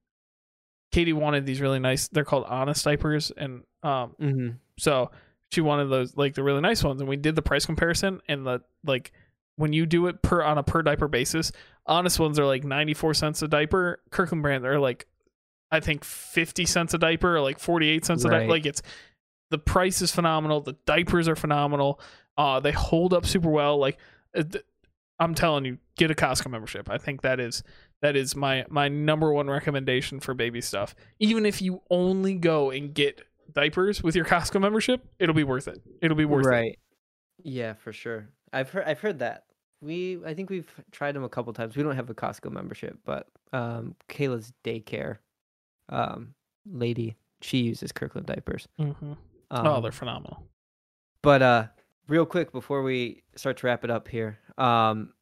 Katie 0.90 1.12
wanted 1.12 1.44
these 1.44 1.60
really 1.60 1.78
nice. 1.78 2.08
They're 2.08 2.24
called 2.24 2.44
Honest 2.48 2.82
diapers, 2.84 3.30
and 3.36 3.62
um, 3.82 4.14
Mhm. 4.18 4.56
so 4.78 5.10
she 5.52 5.60
wanted 5.60 5.86
those 5.90 6.16
like 6.16 6.34
the 6.34 6.42
really 6.42 6.62
nice 6.62 6.82
ones, 6.82 7.00
and 7.00 7.08
we 7.08 7.16
did 7.16 7.36
the 7.36 7.42
price 7.42 7.66
comparison 7.66 8.20
and 8.26 8.46
the 8.46 8.62
like 8.84 9.12
when 9.56 9.72
you 9.74 9.84
do 9.84 10.06
it 10.06 10.22
per 10.22 10.42
on 10.42 10.56
a 10.56 10.62
per 10.62 10.80
diaper 10.82 11.06
basis, 11.08 11.52
honest 11.84 12.18
ones 12.18 12.38
are 12.38 12.46
like 12.46 12.64
ninety 12.64 12.94
four 12.94 13.12
cents 13.12 13.42
a 13.42 13.48
diaper. 13.48 14.00
Kirkland 14.10 14.42
brand 14.42 14.64
are 14.64 14.78
like 14.80 15.06
I 15.70 15.80
think 15.80 16.04
fifty 16.04 16.64
cents 16.64 16.94
a 16.94 16.98
diaper 16.98 17.36
or 17.36 17.42
like 17.42 17.58
forty 17.58 17.90
eight 17.90 18.06
cents 18.06 18.24
a 18.24 18.28
diaper. 18.30 18.50
Like 18.50 18.64
it's 18.66 18.80
the 19.50 19.58
price 19.58 20.00
is 20.00 20.10
phenomenal. 20.10 20.62
The 20.62 20.76
diapers 20.86 21.28
are 21.28 21.36
phenomenal. 21.36 22.00
Uh, 22.38 22.60
they 22.60 22.72
hold 22.72 23.12
up 23.12 23.26
super 23.26 23.50
well. 23.50 23.76
Like 23.76 23.98
uh, 24.34 24.44
I'm 25.18 25.34
telling 25.34 25.64
you, 25.64 25.78
get 25.96 26.10
a 26.10 26.14
Costco 26.14 26.50
membership. 26.50 26.88
I 26.88 26.98
think 26.98 27.22
that 27.22 27.40
is 27.40 27.62
that 28.02 28.16
is 28.16 28.36
my 28.36 28.64
my 28.68 28.88
number 28.88 29.32
one 29.32 29.48
recommendation 29.48 30.20
for 30.20 30.34
baby 30.34 30.60
stuff. 30.60 30.94
Even 31.18 31.44
if 31.44 31.60
you 31.60 31.82
only 31.90 32.34
go 32.34 32.70
and 32.70 32.94
get 32.94 33.20
diapers 33.52 34.02
with 34.02 34.14
your 34.14 34.24
Costco 34.24 34.60
membership, 34.60 35.04
it'll 35.18 35.34
be 35.34 35.44
worth 35.44 35.68
it. 35.68 35.80
It'll 36.00 36.16
be 36.16 36.24
worth 36.24 36.46
it. 36.46 36.50
right. 36.50 36.78
Yeah, 37.42 37.74
for 37.74 37.92
sure. 37.92 38.28
I've 38.52 38.70
heard 38.70 38.84
I've 38.86 39.00
heard 39.00 39.18
that 39.20 39.44
we 39.80 40.18
I 40.24 40.34
think 40.34 40.50
we've 40.50 40.70
tried 40.92 41.12
them 41.12 41.24
a 41.24 41.28
couple 41.28 41.52
times. 41.52 41.76
We 41.76 41.82
don't 41.82 41.96
have 41.96 42.10
a 42.10 42.14
Costco 42.14 42.50
membership, 42.50 42.98
but 43.04 43.28
um, 43.52 43.94
Kayla's 44.08 44.52
daycare 44.64 45.18
um, 45.88 46.34
lady 46.70 47.16
she 47.40 47.58
uses 47.58 47.92
Kirkland 47.92 48.26
diapers. 48.26 48.68
Mm-hmm. 48.80 49.12
Um, 49.50 49.66
oh, 49.66 49.80
they're 49.80 49.92
phenomenal. 49.92 50.42
But 51.22 51.42
uh, 51.42 51.66
real 52.08 52.26
quick 52.26 52.50
before 52.52 52.82
we 52.82 53.22
start 53.36 53.58
to 53.58 53.66
wrap 53.66 53.84
it 53.84 53.90
up 53.90 54.08
here, 54.08 54.38
um, 54.58 55.12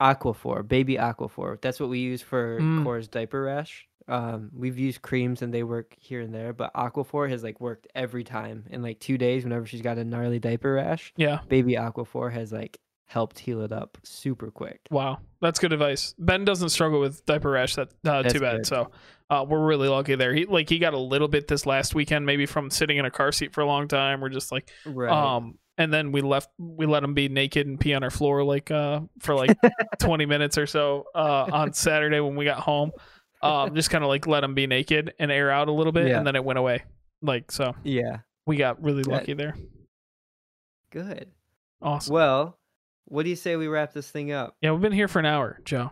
Aquaphor, 0.00 0.66
baby 0.66 0.96
Aquaphor. 0.96 1.60
That's 1.60 1.80
what 1.80 1.88
we 1.88 1.98
use 1.98 2.22
for 2.22 2.60
Mm. 2.60 2.84
Cora's 2.84 3.08
diaper 3.08 3.42
rash. 3.42 3.86
Um, 4.06 4.50
we've 4.54 4.78
used 4.78 5.00
creams 5.00 5.40
and 5.40 5.54
they 5.54 5.62
work 5.62 5.94
here 5.98 6.20
and 6.20 6.34
there, 6.34 6.52
but 6.52 6.74
Aquaphor 6.74 7.30
has 7.30 7.42
like 7.42 7.58
worked 7.60 7.86
every 7.94 8.22
time 8.24 8.64
in 8.70 8.82
like 8.82 9.00
two 9.00 9.16
days. 9.16 9.44
Whenever 9.44 9.64
she's 9.66 9.80
got 9.80 9.96
a 9.96 10.04
gnarly 10.04 10.38
diaper 10.38 10.74
rash, 10.74 11.12
Yeah. 11.16 11.38
baby 11.48 11.72
Aquaphor 11.74 12.30
has 12.32 12.52
like 12.52 12.78
helped 13.06 13.38
heal 13.38 13.62
it 13.62 13.72
up 13.72 13.96
super 14.02 14.50
quick. 14.50 14.80
Wow, 14.90 15.20
that's 15.40 15.58
good 15.58 15.72
advice. 15.72 16.14
Ben 16.18 16.44
doesn't 16.44 16.68
struggle 16.70 17.00
with 17.00 17.24
diaper 17.24 17.50
rash. 17.50 17.76
That 17.76 17.90
uh, 18.04 18.22
too 18.24 18.40
bad. 18.40 18.56
good. 18.58 18.66
So 18.66 18.90
uh, 19.30 19.46
we're 19.48 19.64
really 19.64 19.88
lucky 19.88 20.16
there. 20.16 20.34
He 20.34 20.44
like 20.44 20.68
he 20.68 20.78
got 20.78 20.92
a 20.92 20.98
little 20.98 21.28
bit 21.28 21.48
this 21.48 21.64
last 21.64 21.94
weekend, 21.94 22.26
maybe 22.26 22.44
from 22.44 22.68
sitting 22.70 22.98
in 22.98 23.06
a 23.06 23.10
car 23.10 23.32
seat 23.32 23.54
for 23.54 23.62
a 23.62 23.66
long 23.66 23.88
time. 23.88 24.20
We're 24.20 24.28
just 24.28 24.52
like, 24.52 24.68
Right. 24.84 25.10
um, 25.10 25.56
and 25.78 25.92
then 25.92 26.12
we 26.12 26.20
left. 26.20 26.50
We 26.58 26.86
let 26.86 27.00
them 27.00 27.14
be 27.14 27.28
naked 27.28 27.66
and 27.66 27.78
pee 27.80 27.94
on 27.94 28.02
our 28.04 28.10
floor 28.10 28.42
like 28.44 28.70
uh 28.70 29.00
for 29.20 29.34
like 29.34 29.56
twenty 29.98 30.26
minutes 30.26 30.56
or 30.58 30.66
so 30.66 31.04
uh 31.14 31.46
on 31.52 31.72
Saturday 31.72 32.20
when 32.20 32.36
we 32.36 32.44
got 32.44 32.60
home. 32.60 32.90
Um, 33.42 33.74
just 33.74 33.90
kind 33.90 34.02
of 34.02 34.08
like 34.08 34.26
let 34.26 34.40
them 34.40 34.54
be 34.54 34.66
naked 34.66 35.12
and 35.18 35.30
air 35.30 35.50
out 35.50 35.68
a 35.68 35.72
little 35.72 35.92
bit, 35.92 36.08
Yeah. 36.08 36.16
and 36.18 36.26
then 36.26 36.34
it 36.36 36.44
went 36.44 36.58
away. 36.58 36.82
Like 37.20 37.52
so, 37.52 37.74
yeah. 37.84 38.18
we 38.46 38.56
got 38.56 38.82
really 38.82 39.02
That- 39.02 39.10
lucky 39.10 39.34
there. 39.34 39.54
Good. 40.90 41.28
Awesome. 41.82 42.14
Well, 42.14 42.58
what 43.06 43.24
do 43.24 43.30
you 43.30 43.36
say 43.36 43.56
we 43.56 43.66
wrap 43.68 43.92
this 43.92 44.10
thing 44.10 44.32
up? 44.32 44.56
Yeah, 44.62 44.72
we've 44.72 44.80
been 44.80 44.92
here 44.92 45.08
for 45.08 45.18
an 45.18 45.26
hour, 45.26 45.60
Joe. 45.64 45.90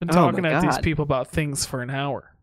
Been 0.00 0.10
Oh 0.10 0.14
talking 0.14 0.46
at 0.46 0.62
these 0.62 0.78
people 0.78 1.02
about 1.02 1.28
things 1.28 1.66
for 1.66 1.82
an 1.82 1.90
hour. 1.90 2.34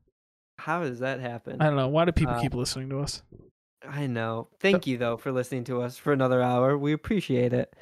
How 0.58 0.82
does 0.84 1.00
that 1.00 1.20
happen? 1.20 1.60
I 1.62 1.66
don't 1.66 1.76
know. 1.76 1.88
Why 1.88 2.06
do 2.06 2.12
people 2.12 2.36
Uh, 2.36 2.42
keep 2.42 2.54
listening 2.54 2.90
to 2.90 3.00
us? 3.00 3.24
I 3.88 4.08
know. 4.08 4.48
Thank 4.60 4.88
you 4.88 4.98
though 4.98 5.18
for 5.18 5.32
listening 5.32 5.64
to 5.66 5.82
us 5.82 5.98
for 5.98 6.14
another 6.14 6.42
hour. 6.42 6.78
We 6.78 6.94
appreciate 6.94 7.54
it. 7.54 7.76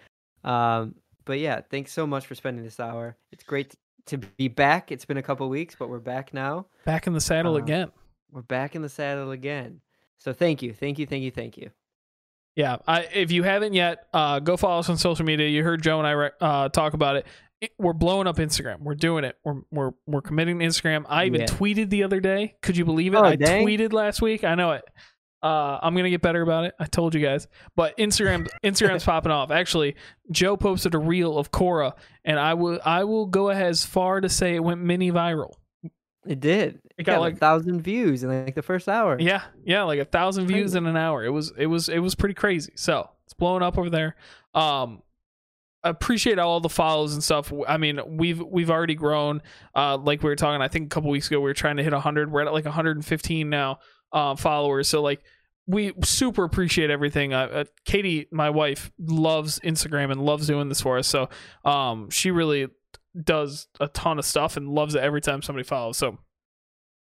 Um, 0.43 0.95
but 1.25 1.39
yeah, 1.39 1.61
thanks 1.69 1.91
so 1.91 2.07
much 2.07 2.25
for 2.25 2.35
spending 2.35 2.63
this 2.63 2.79
hour. 2.79 3.17
It's 3.31 3.43
great 3.43 3.75
to 4.07 4.17
be 4.17 4.47
back. 4.47 4.91
It's 4.91 5.05
been 5.05 5.17
a 5.17 5.21
couple 5.23 5.47
weeks, 5.49 5.75
but 5.77 5.89
we're 5.89 5.99
back 5.99 6.33
now. 6.33 6.65
Back 6.85 7.07
in 7.07 7.13
the 7.13 7.21
saddle 7.21 7.55
uh, 7.55 7.59
again. 7.59 7.91
We're 8.31 8.41
back 8.41 8.75
in 8.75 8.81
the 8.81 8.89
saddle 8.89 9.31
again. 9.31 9.81
So 10.19 10.33
thank 10.33 10.61
you, 10.61 10.73
thank 10.73 10.99
you, 10.99 11.05
thank 11.05 11.23
you, 11.23 11.31
thank 11.31 11.57
you. 11.57 11.69
Yeah. 12.55 12.77
I, 12.87 13.01
if 13.13 13.31
you 13.31 13.43
haven't 13.43 13.73
yet, 13.73 14.07
uh, 14.13 14.39
go 14.39 14.57
follow 14.57 14.79
us 14.79 14.89
on 14.89 14.97
social 14.97 15.25
media. 15.25 15.47
You 15.47 15.63
heard 15.63 15.81
Joe 15.81 15.99
and 15.99 16.07
I 16.07 16.31
uh, 16.45 16.69
talk 16.69 16.93
about 16.93 17.15
it. 17.17 17.27
it. 17.61 17.71
We're 17.77 17.93
blowing 17.93 18.27
up 18.27 18.37
Instagram. 18.37 18.81
We're 18.81 18.95
doing 18.95 19.23
it. 19.23 19.37
We're 19.43 19.61
we're 19.71 19.91
we're 20.07 20.21
committing 20.21 20.59
to 20.59 20.65
Instagram. 20.65 21.05
I 21.07 21.25
even 21.25 21.41
Yeah. 21.41 21.47
tweeted 21.47 21.89
the 21.89 22.03
other 22.03 22.19
day. 22.19 22.55
Could 22.61 22.75
you 22.75 22.85
believe 22.85 23.13
it? 23.13 23.17
Oh, 23.17 23.23
I 23.23 23.35
dang. 23.35 23.65
tweeted 23.65 23.93
last 23.93 24.21
week. 24.21 24.43
I 24.43 24.55
know 24.55 24.71
it. 24.71 24.83
Uh, 25.41 25.79
I'm 25.81 25.95
gonna 25.95 26.09
get 26.09 26.21
better 26.21 26.41
about 26.41 26.65
it. 26.65 26.75
I 26.79 26.85
told 26.85 27.15
you 27.15 27.21
guys. 27.21 27.47
But 27.75 27.97
Instagram 27.97 28.47
Instagram's 28.63 29.05
popping 29.05 29.31
off. 29.31 29.51
Actually, 29.51 29.95
Joe 30.31 30.57
posted 30.57 30.93
a 30.95 30.97
reel 30.97 31.37
of 31.37 31.51
Cora, 31.51 31.95
and 32.25 32.37
I 32.37 32.55
will 32.55 32.79
I 32.83 33.05
will 33.05 33.25
go 33.25 33.49
as 33.49 33.85
far 33.85 34.19
to 34.21 34.27
say 34.29 34.55
it 34.55 34.63
went 34.63 34.81
mini 34.81 35.11
viral. 35.11 35.53
It 36.27 36.41
did. 36.41 36.81
It 36.97 37.03
got, 37.03 37.21
like- 37.21 37.35
a 37.35 37.37
thousand 37.37 37.81
views 37.81 38.23
in 38.23 38.45
like 38.45 38.53
the 38.55 38.61
first 38.61 38.89
hour. 38.89 39.17
Yeah, 39.17 39.43
yeah, 39.63 39.83
like 39.83 39.99
a 39.99 40.05
thousand 40.05 40.47
views 40.47 40.75
in 40.75 40.85
an 40.85 40.97
hour. 40.97 41.23
It 41.23 41.29
was 41.29 41.53
it 41.57 41.67
was 41.67 41.87
it 41.87 41.99
was 41.99 42.15
pretty 42.15 42.35
crazy. 42.35 42.73
So 42.75 43.09
it's 43.23 43.33
blowing 43.33 43.63
up 43.63 43.77
over 43.77 43.89
there. 43.89 44.15
Um 44.53 45.01
appreciate 45.81 46.37
all 46.39 46.59
the 46.59 46.67
follows 46.67 47.13
and 47.13 47.23
stuff. 47.23 47.53
I 47.65 47.77
mean, 47.77 48.01
we've 48.05 48.41
we've 48.41 48.69
already 48.69 48.95
grown. 48.95 49.41
Uh 49.73 49.95
like 49.97 50.21
we 50.21 50.29
were 50.29 50.35
talking, 50.35 50.61
I 50.61 50.67
think 50.67 50.87
a 50.87 50.89
couple 50.89 51.09
weeks 51.09 51.27
ago 51.27 51.39
we 51.39 51.45
were 51.45 51.53
trying 51.53 51.77
to 51.77 51.83
hit 51.83 51.93
hundred. 51.93 52.29
We're 52.29 52.41
at 52.45 52.51
like 52.51 52.65
115 52.65 53.49
now 53.49 53.79
uh, 54.11 54.35
followers. 54.35 54.87
So 54.87 55.01
like 55.01 55.21
we 55.67 55.93
super 56.03 56.43
appreciate 56.43 56.89
everything. 56.89 57.33
Uh, 57.33 57.47
uh, 57.53 57.63
Katie, 57.85 58.27
my 58.31 58.49
wife, 58.49 58.91
loves 58.99 59.59
Instagram 59.59 60.11
and 60.11 60.21
loves 60.21 60.47
doing 60.47 60.69
this 60.69 60.81
for 60.81 60.97
us. 60.97 61.07
So 61.07 61.29
um 61.65 62.09
she 62.09 62.31
really 62.31 62.67
does 63.23 63.67
a 63.79 63.87
ton 63.87 64.19
of 64.19 64.25
stuff 64.25 64.57
and 64.57 64.69
loves 64.69 64.95
it 64.95 65.03
every 65.03 65.21
time 65.21 65.41
somebody 65.41 65.63
follows. 65.63 65.97
So 65.97 66.17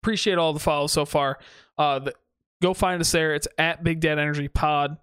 appreciate 0.02 0.38
all 0.38 0.52
the 0.52 0.58
follows 0.58 0.92
so 0.92 1.04
far. 1.04 1.38
Uh, 1.76 1.98
the, 2.00 2.14
go 2.62 2.74
find 2.74 3.00
us 3.00 3.12
there. 3.12 3.34
It's 3.34 3.48
at 3.58 3.84
Big 3.84 4.00
Dad 4.00 4.18
Energy 4.18 4.48
Pod 4.48 4.96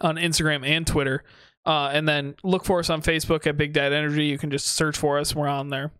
on 0.00 0.16
Instagram 0.16 0.66
and 0.66 0.86
Twitter. 0.86 1.24
Uh, 1.64 1.90
and 1.92 2.08
then 2.08 2.34
look 2.42 2.64
for 2.64 2.78
us 2.80 2.90
on 2.90 3.02
Facebook 3.02 3.46
at 3.46 3.56
Big 3.56 3.72
Dad 3.72 3.92
Energy. 3.92 4.26
You 4.26 4.38
can 4.38 4.50
just 4.50 4.66
search 4.66 4.96
for 4.96 5.18
us. 5.18 5.34
We're 5.34 5.48
on 5.48 5.68
there. 5.68 5.92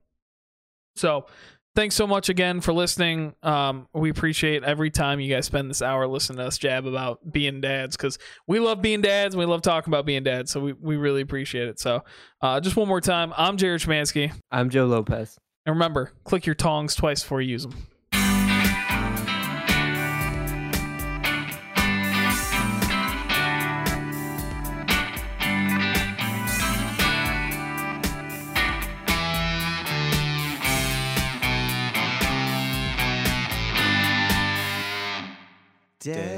So 0.96 1.26
thanks 1.74 1.94
so 1.94 2.06
much 2.06 2.28
again 2.28 2.60
for 2.60 2.72
listening. 2.72 3.34
Um, 3.42 3.88
we 3.92 4.10
appreciate 4.10 4.62
every 4.64 4.90
time 4.90 5.20
you 5.20 5.32
guys 5.32 5.46
spend 5.46 5.70
this 5.70 5.82
hour 5.82 6.06
listening 6.06 6.38
to 6.38 6.46
us 6.46 6.58
jab 6.58 6.86
about 6.86 7.32
being 7.32 7.60
dads 7.60 7.96
because 7.96 8.18
we 8.46 8.58
love 8.58 8.82
being 8.82 9.00
dads 9.00 9.34
and 9.34 9.40
we 9.40 9.46
love 9.46 9.62
talking 9.62 9.90
about 9.90 10.06
being 10.06 10.22
dads. 10.22 10.50
So 10.50 10.60
we, 10.60 10.72
we 10.74 10.96
really 10.96 11.22
appreciate 11.22 11.68
it. 11.68 11.80
So 11.80 12.04
uh, 12.40 12.60
just 12.60 12.76
one 12.76 12.88
more 12.88 13.00
time, 13.00 13.32
I'm 13.36 13.56
Jared 13.56 13.80
Schmansky. 13.80 14.32
I'm 14.50 14.70
Joe 14.70 14.86
Lopez. 14.86 15.38
And 15.64 15.74
remember, 15.76 16.12
click 16.24 16.46
your 16.46 16.54
tongs 16.54 16.94
twice 16.94 17.22
before 17.22 17.40
you 17.40 17.52
use 17.52 17.62
them. 17.62 17.74
Dad. 36.02 36.31